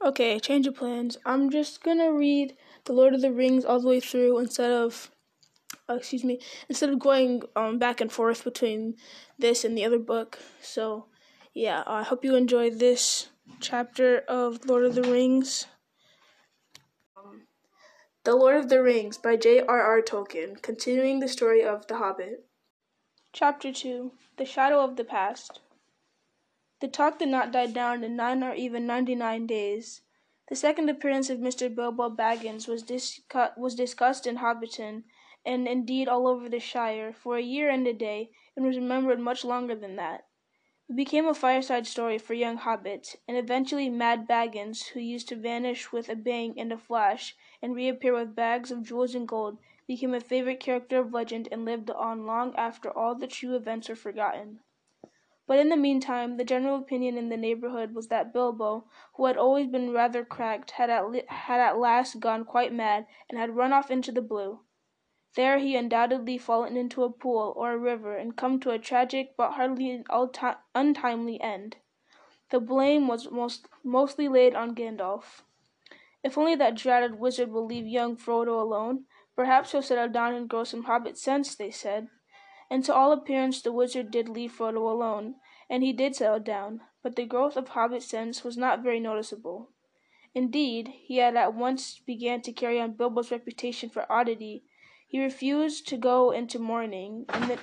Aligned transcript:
Okay, 0.00 0.38
change 0.38 0.66
of 0.68 0.76
plans. 0.76 1.16
I'm 1.26 1.50
just 1.50 1.82
gonna 1.82 2.12
read 2.12 2.56
The 2.84 2.92
Lord 2.92 3.14
of 3.14 3.20
the 3.20 3.32
Rings 3.32 3.64
all 3.64 3.80
the 3.80 3.88
way 3.88 3.98
through 3.98 4.38
instead 4.38 4.70
of, 4.70 5.10
uh, 5.88 5.94
excuse 5.94 6.22
me, 6.22 6.40
instead 6.68 6.90
of 6.90 7.00
going 7.00 7.42
um, 7.56 7.78
back 7.78 8.00
and 8.00 8.10
forth 8.10 8.44
between 8.44 8.94
this 9.38 9.64
and 9.64 9.76
the 9.76 9.84
other 9.84 9.98
book. 9.98 10.38
So, 10.62 11.06
yeah, 11.52 11.82
I 11.84 12.04
hope 12.04 12.24
you 12.24 12.36
enjoy 12.36 12.70
this 12.70 13.28
chapter 13.60 14.18
of 14.28 14.66
Lord 14.66 14.84
of 14.84 14.94
the 14.94 15.02
Rings. 15.02 15.66
Um, 17.16 17.48
the 18.22 18.36
Lord 18.36 18.54
of 18.54 18.68
the 18.68 18.80
Rings 18.80 19.18
by 19.18 19.36
J.R.R. 19.36 20.00
Tolkien, 20.02 20.62
continuing 20.62 21.18
the 21.18 21.28
story 21.28 21.64
of 21.64 21.88
The 21.88 21.96
Hobbit. 21.96 22.46
Chapter 23.32 23.72
2 23.72 24.12
The 24.36 24.44
Shadow 24.44 24.80
of 24.84 24.94
the 24.94 25.04
Past. 25.04 25.58
The 26.80 26.88
talk 26.88 27.18
did 27.18 27.28
not 27.28 27.50
die 27.50 27.66
down 27.66 28.04
in 28.04 28.14
nine 28.14 28.44
or 28.44 28.54
even 28.54 28.86
ninety 28.86 29.16
nine 29.16 29.46
days. 29.46 30.02
The 30.48 30.54
second 30.54 30.88
appearance 30.88 31.28
of 31.28 31.40
Mr. 31.40 31.68
Bilbo 31.68 32.08
Baggins 32.08 32.68
was, 32.68 32.84
discu- 32.84 33.58
was 33.58 33.74
discussed 33.74 34.26
in 34.26 34.36
Hobbiton, 34.36 35.02
and 35.44 35.66
indeed 35.66 36.08
all 36.08 36.28
over 36.28 36.48
the 36.48 36.60
Shire, 36.60 37.12
for 37.12 37.36
a 37.36 37.42
year 37.42 37.68
and 37.68 37.86
a 37.86 37.92
day, 37.92 38.30
and 38.54 38.64
was 38.64 38.76
remembered 38.76 39.18
much 39.18 39.44
longer 39.44 39.74
than 39.74 39.96
that. 39.96 40.26
It 40.88 40.94
became 40.96 41.26
a 41.26 41.34
fireside 41.34 41.86
story 41.86 42.16
for 42.16 42.34
young 42.34 42.58
hobbits, 42.58 43.16
and 43.26 43.36
eventually 43.36 43.90
Mad 43.90 44.28
Baggins, 44.28 44.86
who 44.90 45.00
used 45.00 45.28
to 45.30 45.36
vanish 45.36 45.90
with 45.90 46.08
a 46.08 46.14
bang 46.14 46.58
and 46.58 46.72
a 46.72 46.78
flash, 46.78 47.36
and 47.60 47.74
reappear 47.74 48.14
with 48.14 48.36
bags 48.36 48.70
of 48.70 48.84
jewels 48.84 49.14
and 49.16 49.26
gold, 49.26 49.58
became 49.88 50.14
a 50.14 50.20
favorite 50.20 50.60
character 50.60 51.00
of 51.00 51.12
legend 51.12 51.48
and 51.50 51.64
lived 51.64 51.90
on 51.90 52.24
long 52.24 52.54
after 52.54 52.88
all 52.96 53.16
the 53.16 53.26
true 53.26 53.56
events 53.56 53.88
were 53.88 53.96
forgotten. 53.96 54.60
But 55.48 55.58
in 55.58 55.70
the 55.70 55.76
meantime, 55.76 56.36
the 56.36 56.44
general 56.44 56.76
opinion 56.76 57.16
in 57.16 57.30
the 57.30 57.36
neighborhood 57.38 57.94
was 57.94 58.08
that 58.08 58.34
Bilbo, 58.34 58.84
who 59.14 59.24
had 59.24 59.38
always 59.38 59.66
been 59.66 59.92
rather 59.92 60.22
cracked, 60.22 60.72
had 60.72 60.90
at, 60.90 61.78
last 61.78 62.20
gone 62.20 62.44
quite 62.44 62.70
mad, 62.70 63.06
and 63.30 63.38
had 63.38 63.56
run 63.56 63.72
off 63.72 63.90
into 63.90 64.12
the 64.12 64.20
blue. 64.20 64.60
There 65.36 65.58
he 65.58 65.74
undoubtedly 65.74 66.36
fallen 66.36 66.76
into 66.76 67.02
a 67.02 67.10
pool 67.10 67.54
or 67.56 67.72
a 67.72 67.78
river, 67.78 68.14
and 68.14 68.36
come 68.36 68.60
to 68.60 68.70
a 68.70 68.78
tragic 68.78 69.36
but 69.38 69.52
hardly 69.52 70.04
untimely 70.74 71.40
end. 71.40 71.76
The 72.50 72.60
blame 72.60 73.08
was 73.08 73.30
most, 73.30 73.68
mostly 73.82 74.28
laid 74.28 74.54
on 74.54 74.74
Gandalf. 74.74 75.44
If 76.22 76.36
only 76.36 76.56
that 76.56 76.74
dratted 76.74 77.18
wizard 77.18 77.50
will 77.50 77.64
leave 77.64 77.86
young 77.86 78.16
Frodo 78.16 78.60
alone, 78.60 79.04
perhaps 79.34 79.72
he'll 79.72 79.80
settle 79.80 80.08
down 80.08 80.34
and 80.34 80.46
grow 80.48 80.64
some 80.64 80.84
hobbit 80.84 81.16
sense, 81.16 81.54
they 81.54 81.70
said. 81.70 82.08
And 82.70 82.84
to 82.84 82.94
all 82.94 83.12
appearance 83.12 83.62
the 83.62 83.72
wizard 83.72 84.10
did 84.10 84.28
leave 84.28 84.52
Frodo 84.52 84.90
alone, 84.90 85.36
and 85.70 85.82
he 85.82 85.92
did 85.92 86.16
settle 86.16 86.40
down, 86.40 86.80
but 87.02 87.16
the 87.16 87.24
growth 87.26 87.56
of 87.56 87.68
hobbit 87.68 88.02
sense 88.02 88.42
was 88.42 88.56
not 88.56 88.82
very 88.82 89.00
noticeable. 89.00 89.70
Indeed, 90.34 90.88
he 90.88 91.16
had 91.16 91.36
at 91.36 91.54
once 91.54 91.98
began 91.98 92.42
to 92.42 92.52
carry 92.52 92.80
on 92.80 92.92
Bilbo's 92.92 93.30
reputation 93.30 93.90
for 93.90 94.10
oddity. 94.10 94.64
He 95.06 95.22
refused 95.22 95.88
to 95.88 95.96
go 95.96 96.30
into 96.30 96.58
mourning, 96.58 97.24
and 97.28 97.50
the, 97.50 97.58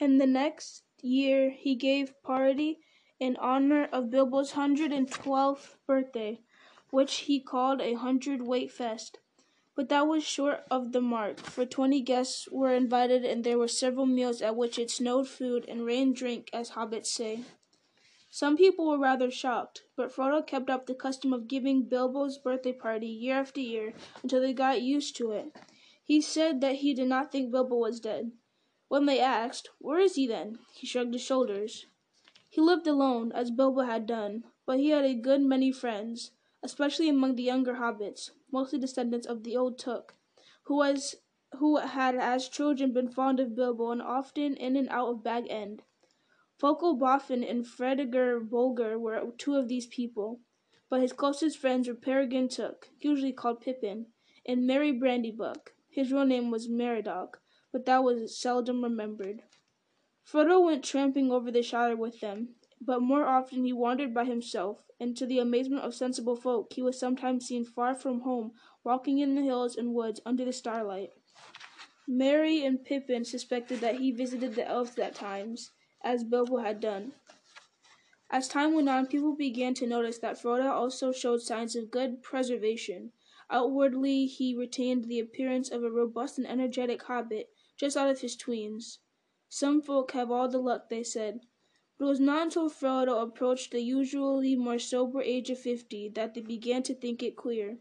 and 0.00 0.20
the 0.20 0.26
next 0.26 0.84
year 1.02 1.50
he 1.50 1.74
gave 1.74 2.20
party 2.22 2.80
in 3.20 3.36
honor 3.36 3.84
of 3.92 4.10
Bilbo's 4.10 4.52
hundred 4.52 4.92
and 4.92 5.10
twelfth 5.10 5.76
birthday, 5.86 6.40
which 6.90 7.14
he 7.16 7.40
called 7.40 7.80
a 7.80 7.94
hundred 7.94 8.42
weight 8.42 8.70
fest. 8.70 9.18
But 9.76 9.88
that 9.88 10.06
was 10.06 10.22
short 10.22 10.64
of 10.70 10.92
the 10.92 11.00
mark, 11.00 11.40
for 11.40 11.66
twenty 11.66 12.00
guests 12.00 12.48
were 12.50 12.72
invited, 12.72 13.24
and 13.24 13.42
there 13.42 13.58
were 13.58 13.66
several 13.66 14.06
meals 14.06 14.40
at 14.40 14.56
which 14.56 14.78
it 14.78 14.90
snowed 14.90 15.26
food 15.26 15.64
and 15.68 15.84
rained 15.84 16.14
drink, 16.14 16.48
as 16.52 16.70
hobbits 16.70 17.06
say. 17.06 17.44
Some 18.30 18.56
people 18.56 18.88
were 18.88 18.98
rather 18.98 19.30
shocked, 19.30 19.82
but 19.94 20.12
Frodo 20.12 20.44
kept 20.44 20.68
up 20.68 20.86
the 20.86 20.94
custom 20.94 21.32
of 21.32 21.46
giving 21.46 21.88
Bilbo's 21.88 22.38
birthday 22.38 22.72
party 22.72 23.06
year 23.06 23.36
after 23.36 23.60
year 23.60 23.94
until 24.22 24.40
they 24.40 24.52
got 24.52 24.82
used 24.82 25.16
to 25.16 25.30
it. 25.30 25.52
He 26.02 26.20
said 26.20 26.60
that 26.60 26.76
he 26.76 26.94
did 26.94 27.08
not 27.08 27.32
think 27.32 27.50
Bilbo 27.50 27.76
was 27.76 28.00
dead. 28.00 28.32
When 28.88 29.06
they 29.06 29.20
asked, 29.20 29.70
Where 29.78 29.98
is 29.98 30.16
he 30.16 30.26
then? 30.26 30.58
he 30.72 30.86
shrugged 30.86 31.14
his 31.14 31.22
shoulders. 31.22 31.86
He 32.50 32.60
lived 32.60 32.86
alone, 32.86 33.32
as 33.32 33.50
Bilbo 33.50 33.82
had 33.82 34.06
done, 34.06 34.44
but 34.66 34.78
he 34.78 34.90
had 34.90 35.04
a 35.04 35.14
good 35.14 35.40
many 35.40 35.72
friends, 35.72 36.30
especially 36.62 37.08
among 37.08 37.36
the 37.36 37.42
younger 37.42 37.74
hobbits, 37.74 38.30
mostly 38.54 38.78
descendants 38.78 39.26
of 39.26 39.42
the 39.42 39.56
old 39.56 39.76
Took, 39.76 40.14
who 40.66 40.76
was 40.76 41.16
who 41.58 41.78
had 41.78 42.14
as 42.14 42.48
children 42.48 42.92
been 42.92 43.08
fond 43.08 43.40
of 43.40 43.56
Bilbo 43.56 43.90
and 43.90 44.00
often 44.00 44.56
in 44.56 44.76
and 44.76 44.88
out 44.90 45.08
of 45.08 45.24
Bag 45.24 45.46
End. 45.50 45.82
Folco 46.60 46.96
Boffin 46.96 47.42
and 47.42 47.66
Fredegar 47.66 48.40
Bolger 48.40 48.98
were 48.98 49.32
two 49.38 49.56
of 49.56 49.66
these 49.66 49.88
people, 49.88 50.40
but 50.88 51.00
his 51.00 51.12
closest 51.12 51.58
friends 51.58 51.88
were 51.88 51.94
Peregrine 51.94 52.48
Took, 52.48 52.90
usually 53.00 53.32
called 53.32 53.60
Pippin, 53.60 54.06
and 54.46 54.66
Merry 54.66 54.92
Brandybuck. 54.92 55.70
His 55.90 56.12
real 56.12 56.24
name 56.24 56.52
was 56.52 56.68
Meriadoc, 56.68 57.40
but 57.72 57.86
that 57.86 58.04
was 58.04 58.38
seldom 58.38 58.84
remembered. 58.84 59.42
Frodo 60.24 60.64
went 60.64 60.84
tramping 60.84 61.32
over 61.32 61.50
the 61.50 61.62
Shire 61.62 61.96
with 61.96 62.20
them, 62.20 62.54
but 62.86 63.00
more 63.00 63.26
often 63.26 63.64
he 63.64 63.72
wandered 63.72 64.12
by 64.12 64.24
himself, 64.24 64.84
and 65.00 65.16
to 65.16 65.26
the 65.26 65.38
amazement 65.38 65.82
of 65.82 65.94
sensible 65.94 66.36
folk 66.36 66.72
he 66.74 66.82
was 66.82 66.98
sometimes 66.98 67.46
seen 67.46 67.64
far 67.64 67.94
from 67.94 68.20
home 68.20 68.52
walking 68.84 69.18
in 69.18 69.34
the 69.34 69.42
hills 69.42 69.76
and 69.76 69.94
woods 69.94 70.20
under 70.26 70.44
the 70.44 70.52
starlight. 70.52 71.10
Merry 72.06 72.62
and 72.62 72.84
Pippin 72.84 73.24
suspected 73.24 73.80
that 73.80 73.96
he 73.96 74.12
visited 74.12 74.54
the 74.54 74.68
elves 74.68 74.98
at 74.98 75.14
times, 75.14 75.70
as 76.02 76.22
Bilbo 76.22 76.58
had 76.58 76.78
done. 76.78 77.12
As 78.30 78.48
time 78.48 78.74
went 78.74 78.88
on, 78.88 79.06
people 79.06 79.34
began 79.34 79.72
to 79.74 79.86
notice 79.86 80.18
that 80.18 80.36
Frodo 80.36 80.70
also 80.70 81.12
showed 81.12 81.40
signs 81.40 81.76
of 81.76 81.90
good 81.90 82.22
preservation. 82.22 83.12
Outwardly, 83.48 84.26
he 84.26 84.54
retained 84.54 85.04
the 85.04 85.20
appearance 85.20 85.70
of 85.70 85.82
a 85.82 85.90
robust 85.90 86.36
and 86.36 86.46
energetic 86.46 87.02
hobbit, 87.04 87.48
just 87.78 87.96
out 87.96 88.10
of 88.10 88.20
his 88.20 88.36
tweens. 88.36 88.98
Some 89.48 89.80
folk 89.80 90.12
have 90.12 90.30
all 90.30 90.48
the 90.48 90.58
luck, 90.58 90.90
they 90.90 91.02
said, 91.02 91.40
it 92.00 92.04
was 92.04 92.20
not 92.20 92.42
until 92.42 92.68
Frodo 92.68 93.22
approached 93.22 93.70
the 93.70 93.80
usually 93.80 94.56
more 94.56 94.78
sober 94.78 95.22
age 95.22 95.50
of 95.50 95.58
fifty 95.58 96.08
that 96.08 96.34
they 96.34 96.40
began 96.40 96.82
to 96.82 96.94
think 96.94 97.22
it 97.22 97.36
queer. 97.36 97.78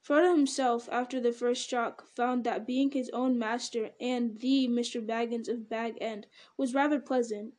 Frodo 0.00 0.34
himself, 0.34 0.88
after 0.90 1.20
the 1.20 1.32
first 1.32 1.68
shock, 1.68 2.06
found 2.06 2.44
that 2.44 2.66
being 2.66 2.90
his 2.90 3.10
own 3.10 3.38
master 3.38 3.90
and 4.00 4.40
the 4.40 4.66
Mr. 4.68 5.04
Baggins 5.04 5.48
of 5.48 5.68
Bag 5.68 5.98
End 6.00 6.26
was 6.56 6.74
rather 6.74 6.98
pleasant. 6.98 7.54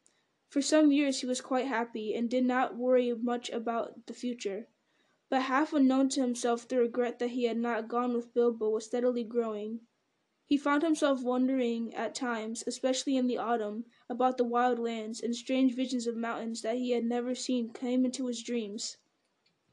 For 0.50 0.62
some 0.62 0.92
years 0.92 1.22
he 1.22 1.28
was 1.28 1.42
quite 1.42 1.68
happy, 1.68 2.16
and 2.16 2.30
did 2.30 2.44
not 2.44 2.76
worry 2.76 3.14
much 3.14 3.50
about 3.50 4.08
the 4.08 4.14
future. 4.14 4.68
But 5.30 5.44
half 5.44 5.74
unknown 5.74 6.10
to 6.10 6.22
himself 6.22 6.68
the 6.68 6.80
regret 6.80 7.20
that 7.20 7.30
he 7.30 7.44
had 7.44 7.58
not 7.58 7.88
gone 7.88 8.14
with 8.14 8.34
Bilbo 8.34 8.70
was 8.70 8.86
steadily 8.86 9.24
growing. 9.24 9.82
He 10.46 10.58
found 10.58 10.82
himself 10.82 11.22
wondering 11.22 11.94
at 11.94 12.16
times, 12.16 12.64
especially 12.66 13.16
in 13.16 13.28
the 13.28 13.38
autumn, 13.38 13.86
about 14.10 14.38
the 14.38 14.44
wild 14.44 14.80
lands, 14.80 15.22
and 15.22 15.36
strange 15.36 15.76
visions 15.76 16.08
of 16.08 16.18
mountains 16.18 16.64
that 16.64 16.78
he 16.78 16.92
had 16.92 17.06
never 17.06 17.36
seen 17.36 17.72
came 17.72 18.04
into 18.04 18.26
his 18.26 18.42
dreams. 18.42 18.98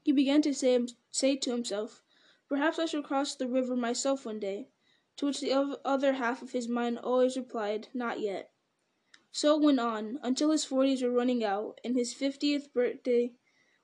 He 0.03 0.11
began 0.11 0.41
to 0.43 0.53
say, 0.53 0.79
say 1.11 1.35
to 1.37 1.51
himself, 1.51 2.03
Perhaps 2.47 2.79
I 2.79 2.85
shall 2.85 3.01
cross 3.01 3.35
the 3.35 3.47
river 3.47 3.75
myself 3.75 4.25
one 4.25 4.39
day, 4.39 4.69
to 5.17 5.25
which 5.25 5.41
the 5.41 5.77
other 5.83 6.13
half 6.13 6.41
of 6.41 6.51
his 6.51 6.67
mind 6.69 6.99
always 6.99 7.35
replied, 7.35 7.89
Not 7.93 8.19
yet. 8.19 8.51
So 9.31 9.57
it 9.57 9.63
went 9.65 9.79
on, 9.79 10.19
until 10.23 10.51
his 10.51 10.63
forties 10.63 11.01
were 11.01 11.11
running 11.11 11.43
out, 11.43 11.81
and 11.83 11.95
his 11.95 12.13
fiftieth 12.13 12.71
birthday 12.73 13.33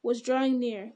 was 0.01 0.21
drawing 0.21 0.59
near. 0.59 0.93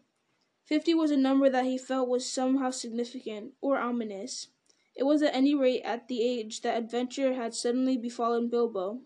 Fifty 0.66 0.94
was 0.94 1.12
a 1.12 1.18
number 1.18 1.50
that 1.50 1.66
he 1.66 1.78
felt 1.78 2.10
was 2.10 2.30
somehow 2.30 2.72
significant, 2.72 3.54
or 3.62 3.78
ominous. 3.78 4.48
It 4.96 5.04
was 5.04 5.22
at 5.22 5.36
any 5.36 5.54
rate 5.54 5.82
at 5.82 6.08
the 6.08 6.22
age 6.22 6.62
that 6.62 6.78
adventure 6.78 7.34
had 7.34 7.54
suddenly 7.54 7.98
befallen 7.98 8.50
Bilbo. 8.50 9.02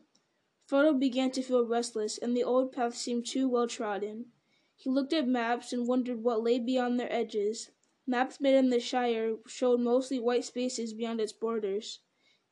Frodo 0.72 0.98
began 0.98 1.32
to 1.32 1.42
feel 1.42 1.66
restless, 1.66 2.18
and 2.18 2.36
the 2.36 2.46
old 2.46 2.72
path 2.72 2.96
seemed 2.96 3.26
too 3.26 3.50
well 3.50 3.68
trodden. 3.68 4.32
He 4.78 4.90
looked 4.90 5.12
at 5.12 5.28
maps 5.28 5.74
and 5.74 5.86
wondered 5.86 6.24
what 6.24 6.44
lay 6.44 6.60
beyond 6.60 6.98
their 6.98 7.12
edges. 7.12 7.72
Maps 8.08 8.40
made 8.40 8.56
in 8.56 8.70
the 8.70 8.80
Shire 8.80 9.36
showed 9.46 9.82
mostly 9.82 10.18
white 10.18 10.46
spaces 10.46 10.94
beyond 10.94 11.20
its 11.20 11.34
borders. 11.34 12.00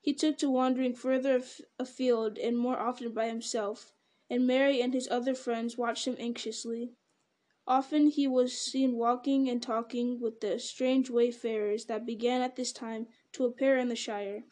He 0.01 0.13
took 0.13 0.37
to 0.39 0.49
wandering 0.49 0.95
further 0.95 1.41
afield 1.79 2.37
and 2.37 2.57
more 2.57 2.77
often 2.77 3.13
by 3.13 3.29
himself, 3.29 3.93
and 4.29 4.45
Merry 4.45 4.81
and 4.81 4.93
his 4.93 5.07
other 5.09 5.33
friends 5.33 5.77
watched 5.77 6.05
him 6.05 6.17
anxiously. 6.19 6.95
Often 7.65 8.07
he 8.07 8.27
was 8.27 8.51
seen 8.51 8.97
walking 8.97 9.47
and 9.47 9.63
talking 9.63 10.19
with 10.19 10.41
the 10.41 10.59
strange 10.59 11.09
wayfarers 11.09 11.85
that 11.85 12.05
began 12.05 12.41
at 12.41 12.57
this 12.57 12.73
time 12.73 13.07
to 13.31 13.45
appear 13.45 13.77
in 13.77 13.87
the 13.87 13.95
Shire. 13.95 14.43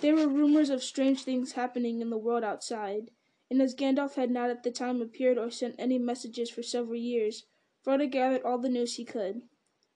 There 0.00 0.14
were 0.14 0.28
rumors 0.28 0.70
of 0.70 0.82
strange 0.82 1.24
things 1.24 1.52
happening 1.52 2.00
in 2.00 2.08
the 2.08 2.16
world 2.16 2.42
outside, 2.42 3.10
and 3.50 3.60
as 3.60 3.74
Gandalf 3.74 4.14
had 4.14 4.30
not 4.30 4.48
at 4.48 4.62
the 4.62 4.70
time 4.70 5.02
appeared 5.02 5.36
or 5.36 5.50
sent 5.50 5.74
any 5.78 5.98
messages 5.98 6.48
for 6.48 6.62
several 6.62 6.98
years, 6.98 7.44
Frodo 7.84 8.10
gathered 8.10 8.42
all 8.42 8.56
the 8.56 8.70
news 8.70 8.96
he 8.96 9.04
could. 9.04 9.42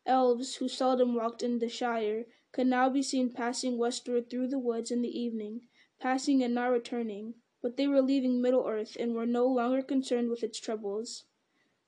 Elves, 0.04 0.56
who 0.56 0.68
seldom 0.68 1.14
walked 1.14 1.42
in 1.42 1.58
the 1.58 1.70
Shire, 1.70 2.26
could 2.52 2.66
now 2.66 2.90
be 2.90 3.02
seen 3.02 3.32
passing 3.32 3.78
westward 3.78 4.28
through 4.28 4.48
the 4.48 4.58
woods 4.58 4.90
in 4.90 5.00
the 5.00 5.18
evening, 5.18 5.68
passing 5.98 6.42
and 6.42 6.54
not 6.54 6.66
returning, 6.66 7.36
but 7.62 7.78
they 7.78 7.86
were 7.86 8.02
leaving 8.02 8.42
Middle 8.42 8.66
Earth 8.66 8.98
and 9.00 9.14
were 9.14 9.24
no 9.24 9.46
longer 9.46 9.80
concerned 9.80 10.28
with 10.28 10.42
its 10.42 10.60
troubles. 10.60 11.24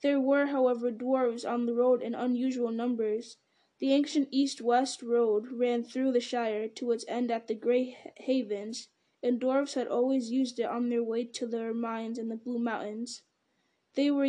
There 0.02 0.18
were, 0.18 0.46
however, 0.46 0.90
dwarfs 0.90 1.44
on 1.44 1.66
the 1.66 1.74
road 1.74 2.00
in 2.00 2.14
unusual 2.14 2.70
numbers. 2.70 3.36
The 3.78 3.93
ancient 3.93 4.28
east-west 4.31 5.02
road 5.02 5.52
ran 5.52 5.84
through 5.84 6.12
the 6.12 6.20
shire 6.20 6.67
to 6.67 6.93
its 6.93 7.05
end 7.08 7.31
at 7.31 7.46
the 7.46 7.55
Grey 7.55 7.99
Havens, 8.17 8.88
and 9.23 9.38
dwarfs 9.38 9.75
had 9.75 9.87
always 9.87 10.31
used 10.31 10.58
it 10.58 10.64
on 10.64 10.88
their 10.88 11.05
way 11.05 11.25
to 11.25 11.46
their 11.46 11.75
mines 11.75 12.19
in 12.19 12.28
the 12.31 12.37
Blue 12.37 12.58
Mountains. 12.58 13.23
They 13.94 14.11
were 14.11 14.28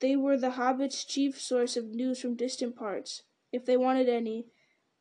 they 0.00 0.16
were 0.16 0.38
the 0.38 0.52
hobbits' 0.52 1.06
chief 1.06 1.38
source 1.38 1.76
of 1.76 1.94
news 1.94 2.20
from 2.20 2.34
distant 2.34 2.76
parts, 2.76 3.24
if 3.52 3.66
they 3.66 3.76
wanted 3.76 4.08
any. 4.08 4.46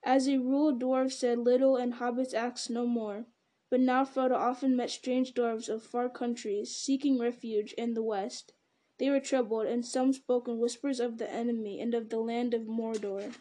As 0.03 0.27
a 0.27 0.37
rule, 0.37 0.73
dwarfs 0.73 1.15
said 1.19 1.39
little 1.39 1.77
and 1.77 1.93
hobbits 1.93 2.33
asked 2.33 2.69
no 2.69 2.85
more. 2.85 3.27
But 3.69 3.79
now 3.79 4.03
Frodo 4.03 4.35
often 4.35 4.75
met 4.75 4.89
strange 4.89 5.33
dwarfs 5.33 5.69
of 5.69 5.81
far 5.81 6.09
countries, 6.09 6.75
seeking 6.75 7.17
refuge 7.17 7.73
in 7.77 7.93
the 7.93 8.03
west. 8.03 8.53
They 8.97 9.09
were 9.09 9.19
troubled, 9.19 9.67
and 9.67 9.85
some 9.85 10.13
spoke 10.13 10.47
in 10.47 10.59
whispers 10.59 10.99
of 10.99 11.17
the 11.17 11.29
enemy 11.29 11.81
and 11.81 11.93
of 11.93 12.09
the 12.09 12.19
land 12.19 12.53
of 12.53 12.61
Mordor. 12.67 13.33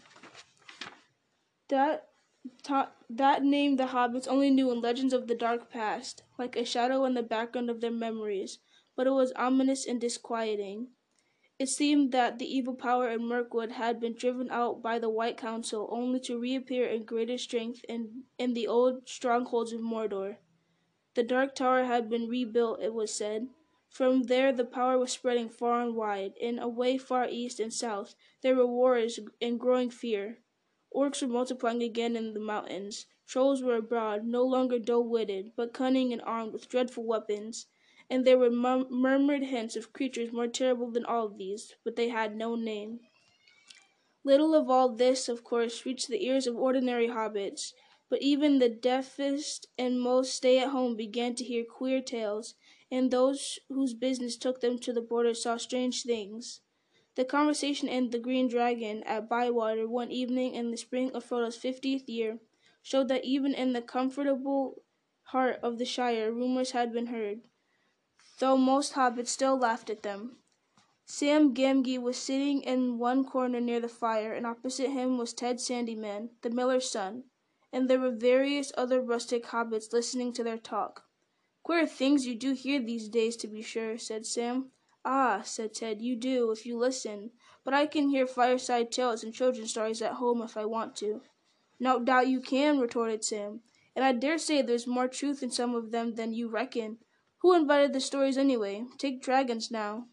That 1.69 2.09
ta- 2.63 2.93
that 3.09 3.45
name 3.45 3.77
the 3.77 3.87
hobbits 3.87 4.27
only 4.29 4.51
knew 4.51 4.71
in 4.71 4.81
legends 4.81 5.13
of 5.13 5.29
the 5.29 5.35
dark 5.35 5.71
past, 5.71 6.23
like 6.39 6.57
a 6.57 6.65
shadow 6.65 7.05
in 7.05 7.15
the 7.15 7.23
background 7.23 7.71
of 7.71 7.81
their 7.81 7.91
memories, 7.91 8.59
but 8.97 9.07
it 9.07 9.13
was 9.13 9.33
ominous 9.37 9.87
and 9.87 10.01
disquieting. 10.01 10.89
It 11.57 11.69
seemed 11.69 12.11
that 12.11 12.39
the 12.41 12.53
evil 12.53 12.75
power 12.75 13.09
in 13.09 13.25
Mirkwood 13.29 13.73
had 13.73 14.01
been 14.01 14.15
driven 14.15 14.51
out 14.51 14.83
by 14.83 14.99
the 14.99 15.09
White 15.09 15.37
Council, 15.37 15.89
only 15.91 16.19
to 16.21 16.39
reappear 16.39 16.87
in 16.87 17.05
greater 17.05 17.39
strength 17.39 17.85
in, 17.89 18.25
in 18.39 18.55
the 18.55 18.67
old 18.67 19.09
strongholds 19.09 19.73
of 19.73 19.81
Mordor. 19.81 20.39
The 21.15 21.23
Dark 21.23 21.55
Tower 21.55 21.85
had 21.85 22.11
been 22.11 22.29
rebuilt, 22.29 22.81
it 22.83 22.93
was 22.93 23.15
said. 23.15 23.47
From 23.95 24.25
there 24.25 24.53
the 24.53 24.65
power 24.65 24.99
was 24.99 25.13
spreading 25.13 25.49
far 25.49 25.81
and 25.81 25.95
wide, 25.95 26.35
and 26.43 26.59
away 26.59 26.99
far 26.99 27.29
east 27.29 27.61
and 27.61 27.73
south 27.73 28.17
there 28.43 28.57
were 28.57 28.67
wars 28.67 29.21
and 29.41 29.59
growing 29.59 29.89
fear. 29.89 30.43
Orcs 30.93 31.23
were 31.23 31.29
multiplying 31.29 31.81
again 31.81 32.17
in 32.17 32.35
the 32.35 32.41
mountains. 32.41 33.07
Trolls 33.27 33.63
were 33.63 33.77
abroad, 33.77 34.27
no 34.27 34.43
longer 34.43 34.81
dull-witted, 34.81 35.53
but 35.55 35.73
cunning 35.73 36.13
and 36.13 36.21
armed 36.23 36.53
with 36.53 36.69
dreadful 36.69 37.05
weapons 37.05 37.69
and 38.11 38.25
there 38.27 38.37
were 38.37 38.51
mur- 38.51 38.89
murmured 38.91 39.45
hints 39.45 39.77
of 39.77 39.93
creatures 39.93 40.33
more 40.33 40.49
terrible 40.49 40.91
than 40.91 41.05
all 41.05 41.29
these, 41.29 41.77
but 41.85 41.95
they 41.95 42.09
had 42.09 42.37
no 42.37 42.57
name. 42.57 42.99
Little 44.25 44.55
of 44.55 44.69
all 44.69 44.89
this, 44.89 45.29
of 45.29 45.45
course, 45.45 45.87
reached 45.87 46.09
the 46.09 46.27
ears 46.27 46.47
of 46.49 46.57
ordinary 46.57 47.09
hobbits, 47.09 47.73
but 48.09 48.21
even 48.21 48.59
the 48.59 48.69
deafest 48.69 49.69
and 49.79 50.01
most 50.01 50.35
stay 50.35 50.59
at 50.59 50.71
home 50.71 50.97
began 50.97 51.35
to 51.37 51.45
hear 51.45 51.65
queer 51.65 52.03
tales, 52.03 52.55
and 52.91 53.11
those 53.11 53.59
whose 53.69 53.95
business 53.95 54.37
took 54.37 54.61
them 54.61 54.79
to 54.79 54.93
the 54.93 55.01
border 55.01 55.35
saw 55.35 55.57
strange 55.57 56.03
things. 56.03 56.61
The 57.15 57.25
conversation 57.25 57.89
in 57.89 58.11
the 58.11 58.19
Green 58.19 58.49
Dragon 58.49 59.03
at 59.05 59.29
Bywater 59.29 59.89
one 59.89 60.11
evening 60.11 60.55
in 60.55 60.71
the 60.71 60.77
spring 60.77 61.11
of 61.13 61.25
Frodo's 61.25 61.57
fiftieth 61.57 62.09
year 62.09 62.41
showed 62.83 63.09
that 63.09 63.25
even 63.25 63.55
in 63.55 63.73
the 63.73 63.83
comfortable 63.83 64.83
heart 65.29 65.59
of 65.63 65.79
the 65.79 65.85
Shire 65.85 66.33
rumors 66.33 66.73
had 66.73 66.93
been 66.93 67.07
heard 67.07 67.43
though 68.39 68.57
most 68.57 68.95
hobbits 68.95 69.29
still 69.29 69.57
laughed 69.57 69.91
at 69.91 70.03
them. 70.03 70.39
Sam 71.07 71.55
Gamgee 71.55 72.01
was 72.01 72.17
sitting 72.17 72.63
in 72.63 72.99
one 72.99 73.25
corner 73.25 73.61
near 73.61 73.81
the 73.81 73.89
fire, 73.89 74.33
and 74.33 74.47
opposite 74.47 74.91
him 74.91 75.19
was 75.19 75.33
Ted 75.33 75.61
Sandyman, 75.61 76.31
the 76.43 76.51
miller's 76.51 76.91
son, 76.91 77.25
and 77.73 77.89
there 77.89 78.01
were 78.01 78.11
various 78.11 78.73
other 78.77 79.01
rustic 79.01 79.47
hobbits 79.47 79.93
listening 79.93 80.33
to 80.33 80.43
their 80.43 80.59
talk. 80.59 81.05
Queer 81.65 81.87
things 81.87 82.27
you 82.27 82.35
do 82.35 82.53
hear 82.53 82.79
these 82.79 83.09
days, 83.09 83.37
to 83.39 83.49
be 83.49 83.63
sure, 83.63 83.97
said 83.97 84.27
Sam. 84.27 84.71
Ah, 85.03 85.41
said 85.43 85.73
Ted, 85.73 86.03
you 86.03 86.15
do, 86.15 86.51
if 86.51 86.67
you 86.67 86.77
listen, 86.79 87.31
but 87.65 87.73
I 87.73 87.87
can 87.87 88.11
hear 88.11 88.27
fireside 88.27 88.93
tales 88.93 89.25
and 89.25 89.33
children's 89.33 89.71
stories 89.71 90.03
at 90.03 90.13
home 90.13 90.43
if 90.43 90.59
I 90.59 90.67
want 90.67 90.95
to. 90.97 91.23
No 91.81 91.99
doubt 92.01 92.29
you 92.29 92.41
can, 92.41 92.79
retorted 92.79 93.25
Sam, 93.25 93.61
and 93.97 94.05
I 94.05 94.13
dare 94.13 94.37
say 94.37 94.61
there's 94.61 94.87
more 94.87 95.09
truth 95.09 95.43
in 95.43 95.51
some 95.51 95.75
of 95.75 95.91
them 95.91 96.17
than 96.17 96.35
you 96.35 96.49
reckon. 96.49 96.99
Who 97.39 97.55
invited 97.55 97.95
the 97.95 98.01
stories 98.01 98.37
anyway? 98.37 98.85
Take 98.99 99.23
dragons 99.23 99.71
now. 99.71 100.07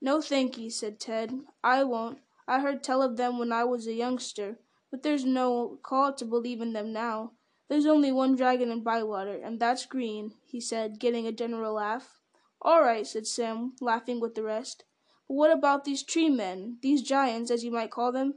No 0.00 0.22
thankee, 0.22 0.70
said 0.70 0.98
Ted. 0.98 1.32
I 1.62 1.84
won't. 1.84 2.20
I 2.48 2.60
heard 2.60 2.82
tell 2.82 3.02
of 3.02 3.18
them 3.18 3.38
when 3.38 3.52
I 3.52 3.64
was 3.64 3.86
a 3.86 3.92
youngster, 3.92 4.60
but 4.90 5.02
there's 5.02 5.26
no 5.26 5.78
call 5.82 6.14
to 6.14 6.24
believe 6.24 6.62
in 6.62 6.72
them 6.72 6.90
now. 6.92 7.32
There's 7.68 7.86
only 7.86 8.12
one 8.12 8.36
dragon 8.36 8.70
in 8.70 8.82
Bywater, 8.82 9.34
and 9.34 9.58
that's 9.58 9.86
green, 9.86 10.32
he 10.44 10.60
said, 10.60 11.00
getting 11.00 11.26
a 11.26 11.32
general 11.32 11.74
laugh. 11.74 12.20
All 12.62 12.82
right, 12.82 13.06
said 13.06 13.26
Sam, 13.26 13.74
laughing 13.80 14.20
with 14.20 14.34
the 14.34 14.42
rest. 14.42 14.84
But 15.28 15.34
what 15.34 15.52
about 15.52 15.84
these 15.84 16.02
tree 16.02 16.30
men, 16.30 16.78
these 16.82 17.02
giants, 17.02 17.50
as 17.50 17.64
you 17.64 17.72
might 17.72 17.90
call 17.90 18.12
them? 18.12 18.34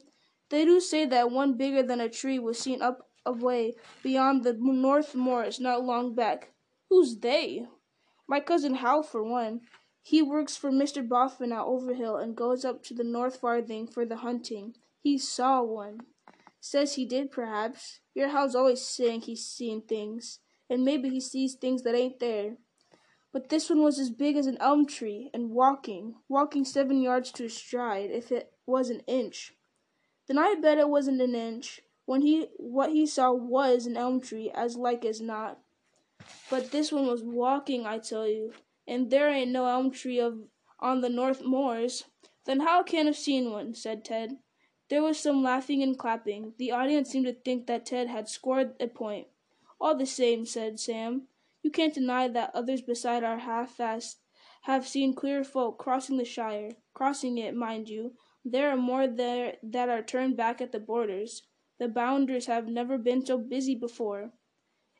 They 0.49 0.65
do 0.65 0.79
say 0.79 1.05
that 1.05 1.31
one 1.31 1.57
bigger 1.57 1.83
than 1.83 2.01
a 2.01 2.09
tree 2.09 2.39
was 2.39 2.57
seen 2.57 2.81
up 2.81 3.09
away 3.25 3.75
beyond 4.01 4.43
the 4.43 4.53
north 4.53 5.13
moors 5.13 5.59
not 5.59 5.83
long 5.83 6.15
back. 6.15 6.53
Who's 6.89 7.19
they? 7.19 7.67
My 8.27 8.39
cousin 8.39 8.75
Hal, 8.75 9.03
for 9.03 9.23
one. 9.23 9.61
He 10.01 10.23
works 10.23 10.57
for 10.57 10.71
Mr. 10.71 11.07
Boffin 11.07 11.51
at 11.51 11.65
Overhill 11.65 12.17
and 12.17 12.35
goes 12.35 12.65
up 12.65 12.81
to 12.85 12.95
the 12.95 13.03
North 13.03 13.39
Farthing 13.39 13.85
for 13.85 14.05
the 14.05 14.17
hunting. 14.17 14.73
He 15.01 15.19
saw 15.19 15.61
one. 15.61 15.99
Says 16.59 16.95
he 16.95 17.05
did, 17.05 17.31
perhaps. 17.31 17.99
Your 18.19 18.27
Hal's 18.27 18.54
always 18.54 18.81
saying 18.81 19.21
he's 19.21 19.45
seeing 19.45 19.81
things, 19.81 20.39
and 20.69 20.83
maybe 20.83 21.07
he 21.07 21.21
sees 21.21 21.54
things 21.54 21.83
that 21.83 21.95
ain't 21.95 22.19
there. 22.19 22.57
But 23.31 23.48
this 23.48 23.69
one 23.69 23.81
was 23.81 23.98
as 23.98 24.10
big 24.10 24.36
as 24.36 24.45
an 24.45 24.57
elm 24.60 24.86
tree, 24.86 25.30
and 25.33 25.51
walking, 25.51 26.16
walking 26.27 26.66
seven 26.66 27.01
yards 27.01 27.31
to 27.31 27.45
a 27.45 27.50
stride, 27.50 28.12
if 28.12 28.30
it 28.30 28.51
was 28.66 28.89
an 28.89 29.04
inch. 29.07 29.54
Then 30.27 30.38
I 30.38 30.56
bet 30.62 30.77
it 30.77 30.89
wasn't 30.89 31.21
an 31.21 31.33
inch. 31.33 31.80
When 32.04 32.21
he 32.21 32.48
what 32.57 32.92
he 32.92 33.06
saw 33.06 33.31
was 33.31 33.86
an 33.86 33.95
elm 33.95 34.19
tree, 34.19 34.51
as 34.54 34.75
like 34.75 35.06
as 35.06 35.21
not. 35.21 35.60
But 36.50 36.71
this 36.71 36.92
one 36.92 37.07
was 37.07 37.24
walking, 37.24 37.86
I 37.86 38.00
tell 38.00 38.27
you, 38.27 38.51
and 38.86 39.10
there 39.10 39.30
ain't 39.30 39.51
no 39.51 39.66
elm 39.66 39.92
tree 39.92 40.19
of 40.19 40.39
on 40.81 41.00
the 41.00 41.10
north 41.10 41.42
moors. 41.45 42.04
Then 42.44 42.60
how 42.60 42.83
can 42.83 43.06
have 43.06 43.16
seen 43.16 43.50
one? 43.50 43.75
said 43.75 44.04
Ted. 44.04 44.39
There 44.89 45.03
was 45.03 45.19
some 45.19 45.44
laughing 45.44 45.83
and 45.83 45.97
clapping. 45.97 46.53
The 46.57 46.71
audience 46.71 47.12
seemed 47.12 47.27
to 47.27 47.33
think 47.33 47.68
that 47.68 47.86
Ted 47.86 48.07
had 48.07 48.27
scored 48.27 48.74
a 48.80 48.88
point. 48.88 49.27
All 49.80 49.95
the 49.95 50.07
same, 50.07 50.47
said 50.47 50.80
Sam, 50.80 51.27
you 51.62 51.69
can't 51.69 51.94
deny 51.94 52.27
that 52.27 52.56
others 52.56 52.81
beside 52.81 53.24
our 53.24 53.38
Halfast 53.38 54.18
have 54.63 54.88
seen 54.88 55.13
queer 55.13 55.44
folk 55.44 55.77
crossing 55.77 56.18
the 56.18 56.25
Shire. 56.25 56.71
Crossing 56.94 57.38
it, 57.38 57.56
mind 57.56 57.88
you. 57.88 58.13
There 58.44 58.71
are 58.71 58.77
more 58.77 59.06
there 59.07 59.57
that 59.61 59.90
are 59.90 60.02
turned 60.02 60.35
back 60.35 60.59
at 60.59 60.71
the 60.71 60.80
borders. 60.80 61.44
The 61.78 61.87
bounders 61.87 62.47
have 62.47 62.68
never 62.68 62.97
been 62.97 63.23
so 63.25 63.37
busy 63.37 63.75
before. 63.75 64.31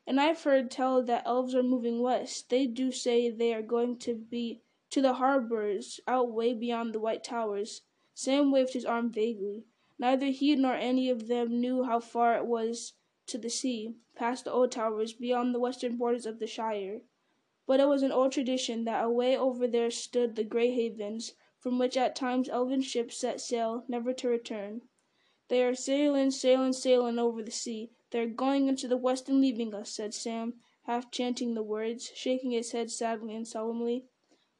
And 0.06 0.20
I've 0.20 0.42
heard 0.42 0.70
tell 0.70 1.02
that 1.02 1.26
elves 1.26 1.54
are 1.54 1.64
moving 1.64 2.00
west. 2.00 2.48
They 2.48 2.66
do 2.66 2.92
say 2.92 3.28
they 3.28 3.52
are 3.52 3.62
going 3.62 3.98
to 4.00 4.14
be 4.14 4.62
to 4.90 5.02
the 5.02 5.14
harbors 5.14 5.98
out 6.06 6.30
way 6.32 6.54
beyond 6.54 6.94
the 6.94 7.00
White 7.00 7.24
Towers. 7.24 7.82
Sam 8.14 8.52
waved 8.52 8.72
his 8.72 8.84
arm 8.84 9.10
vaguely. 9.10 9.64
Neither 10.00 10.28
he 10.28 10.56
nor 10.56 10.74
any 10.74 11.10
of 11.10 11.28
them 11.28 11.60
knew 11.60 11.84
how 11.84 12.00
far 12.00 12.34
it 12.38 12.46
was 12.46 12.94
to 13.26 13.36
the 13.36 13.50
sea, 13.50 13.96
past 14.14 14.46
the 14.46 14.50
old 14.50 14.72
towers, 14.72 15.12
beyond 15.12 15.54
the 15.54 15.60
western 15.60 15.98
borders 15.98 16.24
of 16.24 16.38
the 16.38 16.46
Shire. 16.46 17.02
But 17.66 17.80
it 17.80 17.86
was 17.86 18.02
an 18.02 18.10
old 18.10 18.32
tradition 18.32 18.84
that 18.84 19.04
away 19.04 19.36
over 19.36 19.68
there 19.68 19.90
stood 19.90 20.36
the 20.36 20.42
Grey 20.42 20.70
Havens, 20.70 21.34
from 21.58 21.78
which 21.78 21.98
at 21.98 22.16
times 22.16 22.48
elven 22.48 22.80
ships 22.80 23.18
set 23.18 23.42
sail, 23.42 23.84
never 23.88 24.14
to 24.14 24.28
return. 24.28 24.80
They 25.48 25.62
are 25.62 25.74
sailin', 25.74 26.30
sailin', 26.30 26.72
sailin' 26.72 27.18
over 27.18 27.42
the 27.42 27.50
sea, 27.50 27.90
they're 28.10 28.26
going 28.26 28.68
into 28.68 28.88
the 28.88 28.96
west 28.96 29.28
and 29.28 29.38
leaving 29.38 29.74
us, 29.74 29.90
said 29.90 30.14
Sam, 30.14 30.54
half 30.84 31.10
chanting 31.10 31.52
the 31.52 31.62
words, 31.62 32.10
shaking 32.14 32.52
his 32.52 32.72
head 32.72 32.90
sadly 32.90 33.34
and 33.34 33.46
solemnly. 33.46 34.06